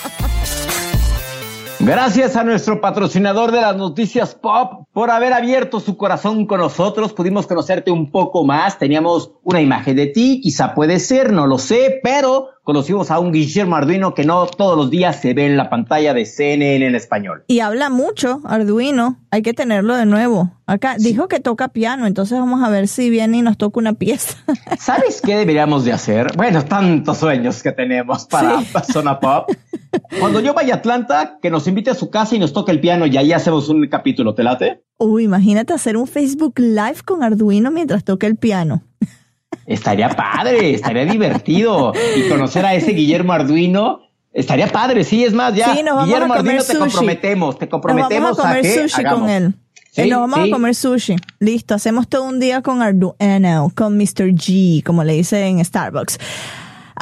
Gracias 1.85 2.37
a 2.37 2.45
nuestro 2.45 2.79
patrocinador 2.79 3.51
de 3.51 3.59
las 3.59 3.75
noticias 3.75 4.35
pop 4.35 4.87
por 4.93 5.11
haber 5.11 5.33
abierto 5.33 5.81
su 5.81 5.97
corazón 5.97 6.45
con 6.45 6.61
nosotros. 6.61 7.11
Pudimos 7.11 7.45
conocerte 7.45 7.91
un 7.91 8.09
poco 8.09 8.45
más. 8.45 8.79
Teníamos 8.79 9.31
una 9.43 9.59
imagen 9.59 9.97
de 9.97 10.07
ti, 10.07 10.39
quizá 10.41 10.75
puede 10.75 10.97
ser, 10.99 11.33
no 11.33 11.45
lo 11.45 11.57
sé, 11.57 11.99
pero 12.01 12.51
conocimos 12.63 13.11
a 13.11 13.19
un 13.19 13.31
Guillermo 13.31 13.75
Arduino 13.75 14.13
que 14.13 14.23
no 14.23 14.45
todos 14.47 14.77
los 14.77 14.89
días 14.89 15.19
se 15.21 15.33
ve 15.33 15.45
en 15.45 15.57
la 15.57 15.69
pantalla 15.69 16.13
de 16.13 16.25
CNN 16.25 16.85
en 16.85 16.95
español. 16.95 17.43
Y 17.47 17.59
habla 17.59 17.89
mucho, 17.89 18.41
Arduino. 18.45 19.19
Hay 19.31 19.41
que 19.41 19.53
tenerlo 19.53 19.95
de 19.95 20.05
nuevo. 20.05 20.51
Acá 20.65 20.95
dijo 20.97 21.27
que 21.27 21.39
toca 21.41 21.67
piano, 21.67 22.07
entonces 22.07 22.39
vamos 22.39 22.63
a 22.63 22.69
ver 22.69 22.87
si 22.87 23.09
viene 23.09 23.39
y 23.39 23.41
nos 23.41 23.57
toca 23.57 23.79
una 23.79 23.93
pieza. 23.93 24.37
¿Sabes 24.79 25.21
qué 25.21 25.35
deberíamos 25.35 25.83
de 25.83 25.91
hacer? 25.91 26.35
Bueno, 26.37 26.63
tantos 26.63 27.17
sueños 27.17 27.61
que 27.61 27.73
tenemos 27.73 28.25
para 28.25 28.61
Sí. 28.61 28.91
Zona 28.93 29.19
Pop. 29.19 29.49
Cuando 30.19 30.39
yo 30.39 30.53
vaya 30.53 30.75
a 30.75 30.77
Atlanta, 30.77 31.37
que 31.41 31.51
nos 31.51 31.67
invite 31.67 31.89
a 31.91 31.95
su 31.95 32.09
casa 32.09 32.35
y 32.35 32.39
nos 32.39 32.53
toque 32.53 32.71
el 32.71 32.79
piano 32.79 33.05
y 33.05 33.17
ahí 33.17 33.33
hacemos 33.33 33.67
un 33.69 33.85
capítulo. 33.87 34.33
¿Te 34.35 34.43
late? 34.43 34.83
Uy, 34.97 35.25
imagínate 35.25 35.73
hacer 35.73 35.97
un 35.97 36.07
Facebook 36.07 36.53
Live 36.57 37.01
con 37.05 37.23
Arduino 37.23 37.69
mientras 37.71 38.03
toca 38.05 38.25
el 38.25 38.37
piano. 38.37 38.83
Estaría 39.65 40.09
padre, 40.09 40.73
estaría 40.73 41.05
divertido. 41.05 41.93
Y 42.17 42.29
conocer 42.29 42.65
a 42.65 42.73
ese 42.75 42.91
Guillermo 42.91 43.33
Arduino, 43.33 44.01
estaría 44.31 44.67
padre. 44.67 45.03
Sí, 45.03 45.23
es 45.23 45.33
más, 45.33 45.53
ya. 45.55 45.73
Sí, 45.73 45.83
nos 45.83 46.05
Guillermo 46.05 46.33
a 46.33 46.37
Arduino, 46.37 46.63
te 46.63 46.77
comprometemos, 46.77 47.57
te 47.57 47.65
Nos 47.65 47.71
comprometemos 47.71 48.37
vamos 48.37 48.39
a 48.39 48.41
comer 48.43 48.61
que 48.61 48.81
sushi 48.87 49.01
hagamos. 49.01 49.19
con 49.21 49.29
él. 49.29 49.53
Sí, 49.91 50.01
Eh, 50.01 50.07
nos 50.07 50.21
vamos 50.21 50.39
sí. 50.43 50.49
a 50.49 50.53
comer 50.53 50.75
sushi. 50.75 51.15
Listo, 51.39 51.75
hacemos 51.75 52.07
todo 52.07 52.23
un 52.23 52.39
día 52.39 52.61
con 52.61 52.81
Arduino, 52.81 53.71
con 53.75 53.95
Mr. 53.97 54.31
G, 54.33 54.83
como 54.83 55.03
le 55.03 55.13
dicen 55.13 55.59
en 55.59 55.65
Starbucks. 55.65 56.17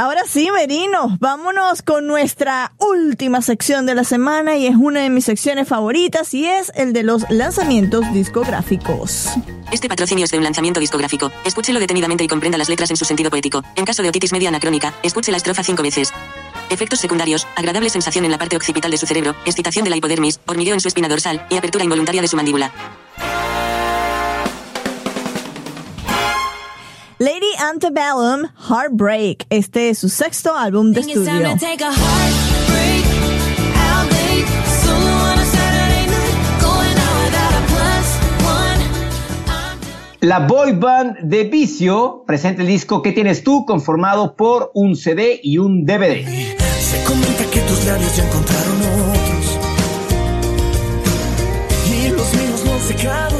Ahora 0.01 0.21
sí, 0.25 0.49
Merino, 0.51 1.15
vámonos 1.19 1.83
con 1.83 2.07
nuestra 2.07 2.73
última 2.79 3.43
sección 3.43 3.85
de 3.85 3.93
la 3.93 4.03
semana 4.03 4.57
y 4.57 4.65
es 4.65 4.75
una 4.75 5.01
de 5.01 5.11
mis 5.11 5.25
secciones 5.25 5.67
favoritas 5.67 6.33
y 6.33 6.47
es 6.47 6.71
el 6.73 6.91
de 6.91 7.03
los 7.03 7.29
lanzamientos 7.29 8.11
discográficos. 8.11 9.27
Este 9.71 9.87
patrocinio 9.87 10.25
es 10.25 10.31
de 10.31 10.39
un 10.39 10.43
lanzamiento 10.43 10.79
discográfico. 10.79 11.31
Escúchelo 11.45 11.79
detenidamente 11.79 12.23
y 12.23 12.27
comprenda 12.27 12.57
las 12.57 12.67
letras 12.67 12.89
en 12.89 12.97
su 12.97 13.05
sentido 13.05 13.29
poético. 13.29 13.63
En 13.75 13.85
caso 13.85 14.01
de 14.01 14.09
otitis 14.09 14.31
media 14.31 14.49
anacrónica, 14.49 14.91
escuche 15.03 15.29
la 15.29 15.37
estrofa 15.37 15.61
cinco 15.63 15.83
veces. 15.83 16.11
Efectos 16.71 16.99
secundarios, 16.99 17.45
agradable 17.55 17.91
sensación 17.91 18.25
en 18.25 18.31
la 18.31 18.39
parte 18.39 18.55
occipital 18.55 18.89
de 18.89 18.97
su 18.97 19.05
cerebro, 19.05 19.35
excitación 19.45 19.83
de 19.83 19.91
la 19.91 19.97
hipodermis, 19.97 20.39
hormigueo 20.47 20.73
en 20.73 20.81
su 20.81 20.87
espina 20.87 21.09
dorsal 21.09 21.45
y 21.51 21.57
apertura 21.57 21.83
involuntaria 21.83 22.23
de 22.23 22.27
su 22.27 22.37
mandíbula. 22.37 22.71
Lady 27.21 27.53
Antebellum, 27.59 28.47
Heartbreak. 28.67 29.45
Este 29.51 29.89
es 29.91 29.99
su 29.99 30.09
sexto 30.09 30.55
álbum 30.55 30.91
de 30.91 31.01
estudio. 31.01 31.55
La 40.21 40.39
boy 40.39 40.71
band 40.71 41.19
de 41.19 41.43
Vicio 41.43 42.23
presenta 42.25 42.63
el 42.63 42.67
disco 42.67 43.03
¿Qué 43.03 43.11
tienes 43.11 43.43
tú? 43.43 43.67
conformado 43.67 44.35
por 44.35 44.71
un 44.73 44.95
CD 44.95 45.39
y 45.43 45.59
un 45.59 45.85
DVD. 45.85 46.25
Se 46.25 47.03
comenta 47.03 47.45
que 47.51 47.59
tus 47.59 47.85
labios 47.85 48.17
ya 48.17 48.25
encontraron 48.25 48.81
otros. 49.11 49.59
Y 51.85 52.09
los 52.09 52.33
míos 52.33 52.63
no 52.65 52.79
sabor. 52.79 53.30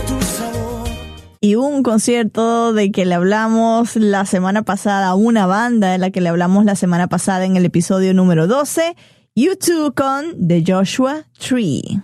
Y 1.44 1.56
un 1.56 1.82
concierto 1.82 2.72
de 2.72 2.92
que 2.92 3.04
le 3.04 3.16
hablamos 3.16 3.96
la 3.96 4.28
semana 4.28 4.62
pasada, 4.62 5.16
una 5.16 5.48
banda 5.48 5.92
de 5.92 5.98
la 5.98 6.12
que 6.12 6.22
le 6.22 6.30
hablamos 6.30 6.66
la 6.66 6.76
semana 6.76 7.08
pasada 7.08 7.46
en 7.46 7.58
el 7.58 7.66
episodio 7.66 8.14
número 8.14 8.46
12, 8.46 8.96
U2 9.36 9.96
con 9.96 10.48
The 10.48 10.64
Joshua 10.64 11.26
Tree. 11.40 12.00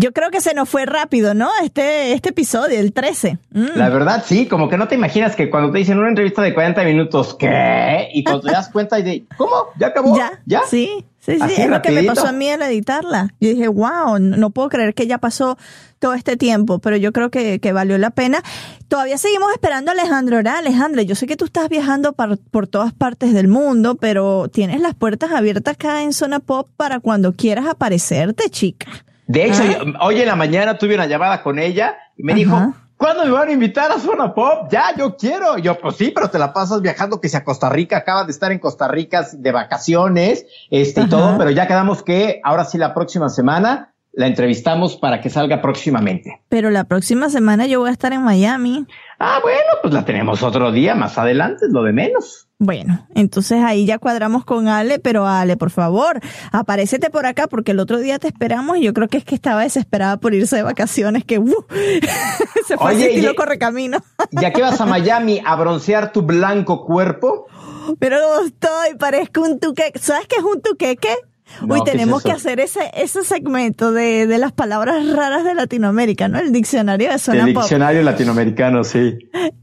Yo 0.00 0.12
creo 0.12 0.30
que 0.30 0.40
se 0.40 0.54
nos 0.54 0.68
fue 0.68 0.86
rápido, 0.86 1.34
¿no? 1.34 1.48
Este, 1.62 2.12
este 2.12 2.28
episodio, 2.28 2.78
el 2.78 2.92
13. 2.92 3.38
Mm. 3.50 3.66
La 3.74 3.88
verdad, 3.88 4.22
sí, 4.24 4.46
como 4.46 4.68
que 4.68 4.76
no 4.78 4.86
te 4.86 4.94
imaginas 4.94 5.34
que 5.34 5.50
cuando 5.50 5.72
te 5.72 5.78
dicen 5.78 5.98
una 5.98 6.08
entrevista 6.08 6.40
de 6.42 6.54
40 6.54 6.84
minutos, 6.84 7.34
¿qué? 7.34 8.08
Y 8.14 8.22
cuando 8.22 8.42
te 8.42 8.52
das 8.52 8.68
cuenta 8.68 8.98
y 8.98 9.02
de, 9.02 9.24
¿cómo? 9.36 9.54
¿Ya 9.78 9.88
acabó? 9.88 10.16
Ya, 10.16 10.40
¿Ya? 10.46 10.60
Sí, 10.68 11.04
sí, 11.18 11.34
sí. 11.34 11.38
Así 11.40 11.62
es 11.62 11.68
lo 11.68 11.82
que 11.82 11.90
me 11.90 12.02
pasó 12.04 12.28
a 12.28 12.32
mí 12.32 12.48
al 12.48 12.62
editarla. 12.62 13.34
Yo 13.40 13.48
dije, 13.50 13.66
wow, 13.68 14.18
no 14.20 14.50
puedo 14.50 14.68
creer 14.68 14.94
que 14.94 15.06
ya 15.08 15.18
pasó 15.18 15.58
todo 15.98 16.14
este 16.14 16.36
tiempo, 16.36 16.78
pero 16.78 16.96
yo 16.96 17.12
creo 17.12 17.30
que, 17.30 17.58
que 17.58 17.72
valió 17.72 17.98
la 17.98 18.10
pena. 18.10 18.40
Todavía 18.86 19.18
seguimos 19.18 19.50
esperando 19.52 19.90
a 19.90 19.94
Alejandro. 19.94 20.36
Ahora, 20.36 20.58
Alejandro, 20.58 21.02
yo 21.02 21.16
sé 21.16 21.26
que 21.26 21.36
tú 21.36 21.44
estás 21.44 21.68
viajando 21.68 22.12
par- 22.12 22.38
por 22.52 22.68
todas 22.68 22.92
partes 22.92 23.34
del 23.34 23.48
mundo, 23.48 23.96
pero 23.96 24.46
tienes 24.48 24.80
las 24.80 24.94
puertas 24.94 25.32
abiertas 25.32 25.74
acá 25.74 26.02
en 26.04 26.12
Zona 26.12 26.38
Pop 26.38 26.68
para 26.76 27.00
cuando 27.00 27.32
quieras 27.34 27.66
aparecerte, 27.66 28.48
chica. 28.48 28.86
De 29.28 29.44
hecho, 29.46 29.62
Ah. 29.62 29.84
yo- 29.84 29.92
hoy 30.00 30.20
en 30.20 30.26
la 30.26 30.34
mañana 30.36 30.76
tuve 30.76 30.94
una 30.96 31.06
llamada 31.06 31.42
con 31.42 31.58
ella 31.58 31.96
y 32.16 32.22
me 32.24 32.32
Ajá. 32.32 32.38
dijo, 32.38 32.74
¿cuándo 32.96 33.24
me 33.26 33.30
van 33.30 33.48
a 33.48 33.52
invitar 33.52 33.92
a 33.92 33.98
Zona 34.00 34.34
Pop? 34.34 34.68
Ya, 34.70 34.86
yo 34.96 35.16
quiero. 35.16 35.56
Y 35.58 35.62
yo, 35.62 35.78
pues 35.78 35.96
sí, 35.96 36.10
pero 36.14 36.28
te 36.30 36.38
la 36.38 36.52
pasas 36.52 36.80
viajando 36.82 37.20
que 37.20 37.28
sea 37.28 37.44
Costa 37.44 37.68
Rica, 37.68 37.98
acabas 37.98 38.26
de 38.26 38.32
estar 38.32 38.50
en 38.50 38.58
Costa 38.58 38.88
Rica 38.88 39.26
de 39.32 39.52
vacaciones, 39.52 40.46
este 40.70 41.02
y 41.02 41.08
todo, 41.08 41.36
pero 41.38 41.50
ya 41.50 41.66
quedamos 41.68 42.02
que 42.02 42.40
ahora 42.42 42.64
sí 42.64 42.78
la 42.78 42.94
próxima 42.94 43.28
semana 43.28 43.92
la 44.18 44.26
entrevistamos 44.26 44.96
para 44.96 45.20
que 45.20 45.30
salga 45.30 45.62
próximamente. 45.62 46.42
Pero 46.48 46.70
la 46.70 46.82
próxima 46.82 47.30
semana 47.30 47.66
yo 47.66 47.78
voy 47.78 47.90
a 47.90 47.92
estar 47.92 48.12
en 48.12 48.24
Miami. 48.24 48.84
Ah, 49.20 49.38
bueno, 49.40 49.60
pues 49.80 49.94
la 49.94 50.04
tenemos 50.04 50.42
otro 50.42 50.72
día 50.72 50.96
más 50.96 51.18
adelante, 51.18 51.66
es 51.66 51.72
lo 51.72 51.84
de 51.84 51.92
menos. 51.92 52.48
Bueno, 52.58 53.06
entonces 53.14 53.62
ahí 53.62 53.86
ya 53.86 53.98
cuadramos 53.98 54.44
con 54.44 54.66
Ale, 54.66 54.98
pero 54.98 55.28
Ale, 55.28 55.56
por 55.56 55.70
favor, 55.70 56.18
aparécete 56.50 57.10
por 57.10 57.26
acá 57.26 57.46
porque 57.46 57.70
el 57.70 57.78
otro 57.78 58.00
día 58.00 58.18
te 58.18 58.26
esperamos 58.26 58.78
y 58.78 58.82
yo 58.82 58.92
creo 58.92 59.06
que 59.06 59.18
es 59.18 59.24
que 59.24 59.36
estaba 59.36 59.62
desesperada 59.62 60.16
por 60.16 60.34
irse 60.34 60.56
de 60.56 60.64
vacaciones, 60.64 61.24
que 61.24 61.38
uh, 61.38 61.66
se 62.66 62.76
fue 62.76 62.94
Oye, 62.94 63.10
estilo 63.10 63.36
correcamino. 63.36 64.02
Ya 64.32 64.52
que 64.52 64.62
vas 64.62 64.80
a 64.80 64.86
Miami 64.86 65.40
a 65.46 65.54
broncear 65.54 66.10
tu 66.10 66.22
blanco 66.22 66.84
cuerpo, 66.84 67.46
Pero 67.98 68.16
estoy, 68.44 68.96
parezco 68.98 69.42
un 69.42 69.58
tuqueque. 69.58 69.98
¿Sabes 69.98 70.26
qué 70.26 70.36
es 70.36 70.44
un 70.44 70.60
tuqueque? 70.60 71.14
No, 71.62 71.74
Uy, 71.74 71.80
¿qué 71.84 71.90
es 71.90 71.96
tenemos 71.96 72.22
que 72.22 72.32
hacer 72.32 72.60
ese, 72.60 72.90
ese 72.94 73.24
segmento 73.24 73.92
de, 73.92 74.26
de 74.26 74.38
las 74.38 74.52
palabras 74.52 75.08
raras 75.10 75.44
de 75.44 75.54
Latinoamérica, 75.54 76.28
¿no? 76.28 76.38
El 76.38 76.52
diccionario 76.52 77.10
de 77.10 77.18
zona 77.18 77.44
el 77.44 77.54
pop. 77.54 77.62
diccionario 77.62 78.02
latinoamericano, 78.02 78.84
sí. 78.84 79.18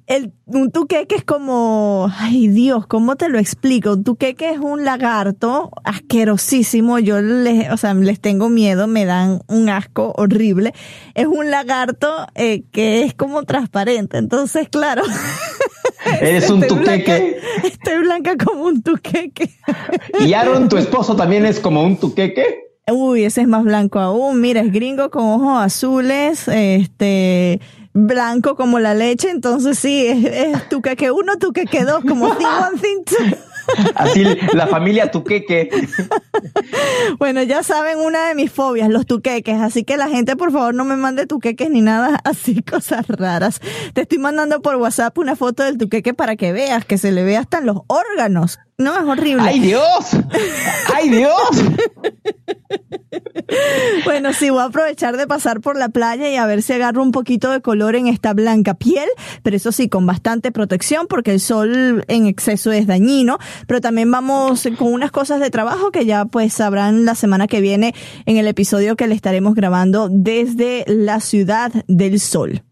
El, 0.07 0.34
un 0.45 0.72
tuqueque 0.72 1.16
es 1.16 1.24
como, 1.24 2.12
ay 2.18 2.48
Dios, 2.48 2.86
¿cómo 2.88 3.16
te 3.16 3.30
lo 3.30 3.40
explico? 3.40 3.94
Un 3.94 4.03
tuqueque 4.03 4.52
es 4.52 4.60
un 4.60 4.84
lagarto 4.84 5.72
asquerosísimo. 5.84 6.99
Yo 6.99 7.22
les, 7.22 7.72
o 7.72 7.78
sea, 7.78 7.94
les 7.94 8.20
tengo 8.20 8.49
miedo, 8.49 8.88
me 8.88 9.06
dan 9.06 9.41
un 9.48 9.70
asco 9.70 10.14
horrible. 10.18 10.74
Es 11.14 11.28
un 11.28 11.49
lagarto 11.49 12.28
eh, 12.36 12.64
que 12.72 13.03
es 13.03 13.14
como 13.14 13.44
transparente. 13.44 14.18
Entonces, 14.18 14.70
claro. 14.70 15.03
Eres 16.22 16.49
un 16.49 16.64
estoy 16.64 16.77
tuqueque. 16.80 17.40
blanca- 17.41 17.68
estoy 17.68 17.98
blanca 17.99 18.36
como 18.38 18.64
un 18.64 18.82
tuqueque. 18.84 19.49
Y 20.19 20.34
Aaron, 20.34 20.69
tu 20.69 20.77
esposo, 20.77 21.15
también 21.15 21.45
es 21.45 21.60
como 21.60 21.84
un 21.84 21.98
tuqueque. 21.98 22.61
Uy, 22.91 23.23
ese 23.26 23.41
es 23.41 23.48
más 23.48 23.64
blanco 23.64 23.99
aún. 23.99 24.40
Mira, 24.41 24.61
es 24.61 24.72
gringo 24.72 25.10
con 25.10 25.23
ojos 25.26 25.60
azules, 25.64 26.48
este, 26.48 27.60
blanco 27.94 28.56
como 28.56 28.77
la 28.80 28.94
leche. 28.94 29.30
Entonces 29.32 29.80
sí, 29.80 30.06
es, 30.06 30.23
es 30.26 30.69
tuqueque 30.69 31.10
uno, 31.11 31.38
tuqueque 31.38 31.84
dos, 31.84 32.03
como 32.07 32.36
thing 32.38 32.45
one, 32.45 32.80
thing 32.80 33.03
two. 33.06 33.38
Así 33.96 34.24
la 34.54 34.68
familia 34.68 35.12
tuqueque. 35.12 35.70
Bueno, 37.18 37.44
ya 37.44 37.64
saben 37.64 38.00
una 38.00 38.28
de 38.28 38.36
mis 38.36 38.52
fobias, 38.52 38.90
los 38.90 39.06
tuqueques. 39.06 39.60
Así 39.62 39.84
que 39.84 39.98
la 39.98 40.08
gente, 40.08 40.36
por 40.36 40.52
favor, 40.52 40.74
no 40.74 40.86
me 40.86 40.96
mande 40.96 41.26
tuqueques 41.28 41.70
ni 41.70 41.82
nada 41.82 42.20
así, 42.24 42.62
cosas 42.62 43.08
raras. 43.08 43.62
Te 43.94 44.02
estoy 44.02 44.18
mandando 44.18 44.62
por 44.62 44.76
WhatsApp 44.76 45.18
una 45.18 45.36
foto 45.36 45.64
del 45.64 45.78
tuqueque 45.78 46.14
para 46.14 46.36
que 46.36 46.52
veas, 46.52 46.86
que 46.86 46.98
se 46.98 47.12
le 47.12 47.24
ve 47.24 47.38
hasta 47.38 47.60
en 47.60 47.66
los 47.68 47.82
órganos. 47.88 48.60
No, 48.78 48.94
es 49.00 49.06
horrible. 49.06 49.44
¡Ay, 49.44 49.60
Dios! 49.60 50.12
¡Ay, 50.94 51.10
Dios! 51.10 51.34
Bueno, 54.04 54.34
sí, 54.34 54.50
voy 54.50 54.60
a 54.60 54.66
aprovechar 54.66 55.18
de 55.18 55.28
pasar 55.28 55.62
por 55.62 55.78
la 55.78 55.90
playa 55.90 56.30
y 56.30 56.36
a 56.36 56.46
ver 56.46 56.62
si 56.62 56.74
agarro 56.74 57.02
un 57.02 57.12
poquito 57.12 57.52
de 57.52 57.62
color 57.62 57.96
en 57.96 58.08
esta 58.08 58.34
blanca 58.34 58.74
piel, 58.74 59.08
pero 59.44 59.56
eso 59.56 59.72
sí, 59.72 59.88
con 59.88 60.06
bastante 60.06 60.52
protección 60.52 61.08
porque 61.08 61.32
el 61.32 61.40
sol 61.40 62.04
en 62.08 62.26
exceso 62.26 62.72
es 62.72 62.88
dañino, 62.88 63.38
pero 63.68 63.82
también 63.82 64.12
vamos 64.12 64.68
con 64.78 64.94
unas 64.94 65.12
cosas 65.12 65.40
de 65.40 65.50
trabajo 65.50 65.92
que 65.92 66.06
ya 66.06 66.26
pues 66.26 66.54
sabrán 66.54 67.06
la 67.06 67.16
semana 67.16 67.48
que 67.48 67.62
viene 67.62 67.94
en 68.26 68.38
el 68.38 68.48
episodio 68.48 68.96
que 68.96 69.08
le 69.08 69.16
estaremos 69.16 69.56
grabando 69.56 70.10
desde 70.10 70.84
la 70.88 71.20
ciudad 71.20 71.72
del 71.88 72.20
sol. 72.20 72.64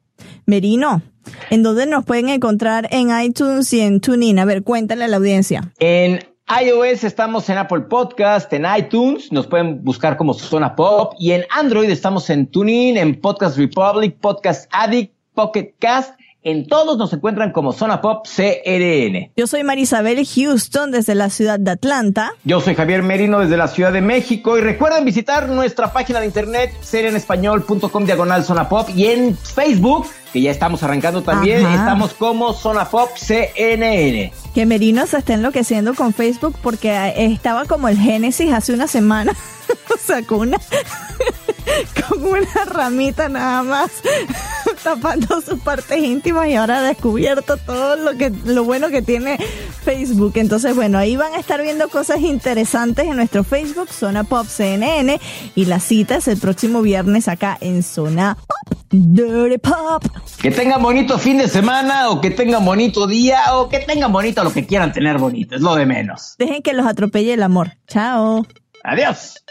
Merino, 0.45 1.01
¿en 1.49 1.63
dónde 1.63 1.85
nos 1.85 2.05
pueden 2.05 2.29
encontrar 2.29 2.87
en 2.91 3.09
iTunes 3.17 3.71
y 3.73 3.81
en 3.81 3.99
TuneIn? 4.01 4.39
A 4.39 4.45
ver, 4.45 4.63
cuéntale 4.63 5.05
a 5.05 5.07
la 5.07 5.17
audiencia. 5.17 5.71
En 5.79 6.19
iOS 6.61 7.03
estamos 7.03 7.49
en 7.49 7.57
Apple 7.57 7.81
Podcast, 7.81 8.51
en 8.53 8.65
iTunes, 8.77 9.31
nos 9.31 9.47
pueden 9.47 9.83
buscar 9.83 10.17
como 10.17 10.33
Zona 10.33 10.75
Pop 10.75 11.13
y 11.17 11.31
en 11.31 11.45
Android 11.49 11.89
estamos 11.89 12.29
en 12.29 12.47
TuneIn, 12.47 12.97
en 12.97 13.19
Podcast 13.19 13.57
Republic, 13.57 14.17
Podcast 14.19 14.69
Addict, 14.71 15.13
Pocket 15.33 15.73
Cast. 15.79 16.19
En 16.45 16.67
todos 16.67 16.97
nos 16.97 17.13
encuentran 17.13 17.53
como 17.53 17.71
Zona 17.71 18.01
Pop 18.01 18.25
CRN. 18.27 19.31
Yo 19.37 19.47
soy 19.47 19.63
Marisabel 19.63 20.27
Houston 20.27 20.91
desde 20.91 21.15
la 21.15 21.29
ciudad 21.29 21.57
de 21.57 21.71
Atlanta. 21.71 22.33
Yo 22.43 22.59
soy 22.59 22.75
Javier 22.75 23.01
Merino 23.01 23.39
desde 23.39 23.55
la 23.55 23.69
Ciudad 23.69 23.93
de 23.93 24.01
México 24.01 24.57
y 24.57 24.61
recuerden 24.61 25.05
visitar 25.05 25.47
nuestra 25.47 25.93
página 25.93 26.19
de 26.19 26.25
internet 26.25 26.73
serienespañol.com 26.81 28.03
diagonal 28.03 28.43
Zona 28.43 28.67
Pop 28.67 28.89
y 28.93 29.05
en 29.05 29.37
Facebook, 29.37 30.05
que 30.33 30.41
ya 30.41 30.51
estamos 30.51 30.83
arrancando 30.83 31.23
también, 31.23 31.65
Ajá. 31.65 31.75
estamos 31.75 32.13
como 32.13 32.51
Zona 32.51 32.89
Pop 32.89 33.11
CNN. 33.15 34.33
Que 34.53 34.65
Merino 34.65 35.07
se 35.07 35.19
está 35.19 35.35
enloqueciendo 35.35 35.93
con 35.93 36.13
Facebook 36.13 36.57
porque 36.61 37.13
estaba 37.15 37.63
como 37.63 37.87
el 37.87 37.97
Génesis 37.97 38.51
hace 38.51 38.73
una 38.73 38.87
semana. 38.87 39.33
o 39.95 39.97
sea, 39.97 40.21
con 40.23 40.39
una, 40.39 40.57
con 42.09 42.23
una 42.23 42.65
ramita 42.65 43.29
nada 43.29 43.63
más 43.63 43.91
tapando 44.83 45.41
sus 45.41 45.59
partes 45.59 46.03
íntimas 46.03 46.47
y 46.49 46.55
ahora 46.55 46.79
ha 46.79 46.81
descubierto 46.81 47.57
todo 47.57 47.95
lo 47.95 48.17
que 48.17 48.31
lo 48.45 48.63
bueno 48.63 48.89
que 48.89 49.01
tiene 49.01 49.37
Facebook. 49.83 50.33
Entonces, 50.35 50.75
bueno, 50.75 50.97
ahí 50.97 51.15
van 51.15 51.33
a 51.33 51.39
estar 51.39 51.61
viendo 51.61 51.89
cosas 51.89 52.21
interesantes 52.21 53.05
en 53.07 53.15
nuestro 53.15 53.43
Facebook, 53.43 53.89
Zona 53.89 54.23
Pop 54.23 54.47
CNN, 54.47 55.19
y 55.55 55.65
la 55.65 55.79
cita 55.79 56.17
es 56.17 56.27
el 56.27 56.37
próximo 56.37 56.81
viernes 56.81 57.27
acá 57.27 57.57
en 57.61 57.83
Zona 57.83 58.37
Pop, 58.47 58.79
Dirty 58.91 59.57
Pop. 59.57 60.03
Que 60.41 60.51
tengan 60.51 60.81
bonito 60.81 61.17
fin 61.17 61.37
de 61.37 61.47
semana 61.47 62.09
o 62.09 62.21
que 62.21 62.31
tengan 62.31 62.65
bonito 62.65 63.07
día 63.07 63.55
o 63.55 63.69
que 63.69 63.79
tengan 63.79 64.11
bonito 64.11 64.43
lo 64.43 64.51
que 64.51 64.65
quieran 64.65 64.91
tener 64.91 65.17
bonito, 65.17 65.55
es 65.55 65.61
lo 65.61 65.75
de 65.75 65.85
menos. 65.85 66.35
Dejen 66.37 66.61
que 66.61 66.73
los 66.73 66.85
atropelle 66.85 67.33
el 67.33 67.43
amor. 67.43 67.77
Chao. 67.87 68.45
Adiós. 68.83 69.42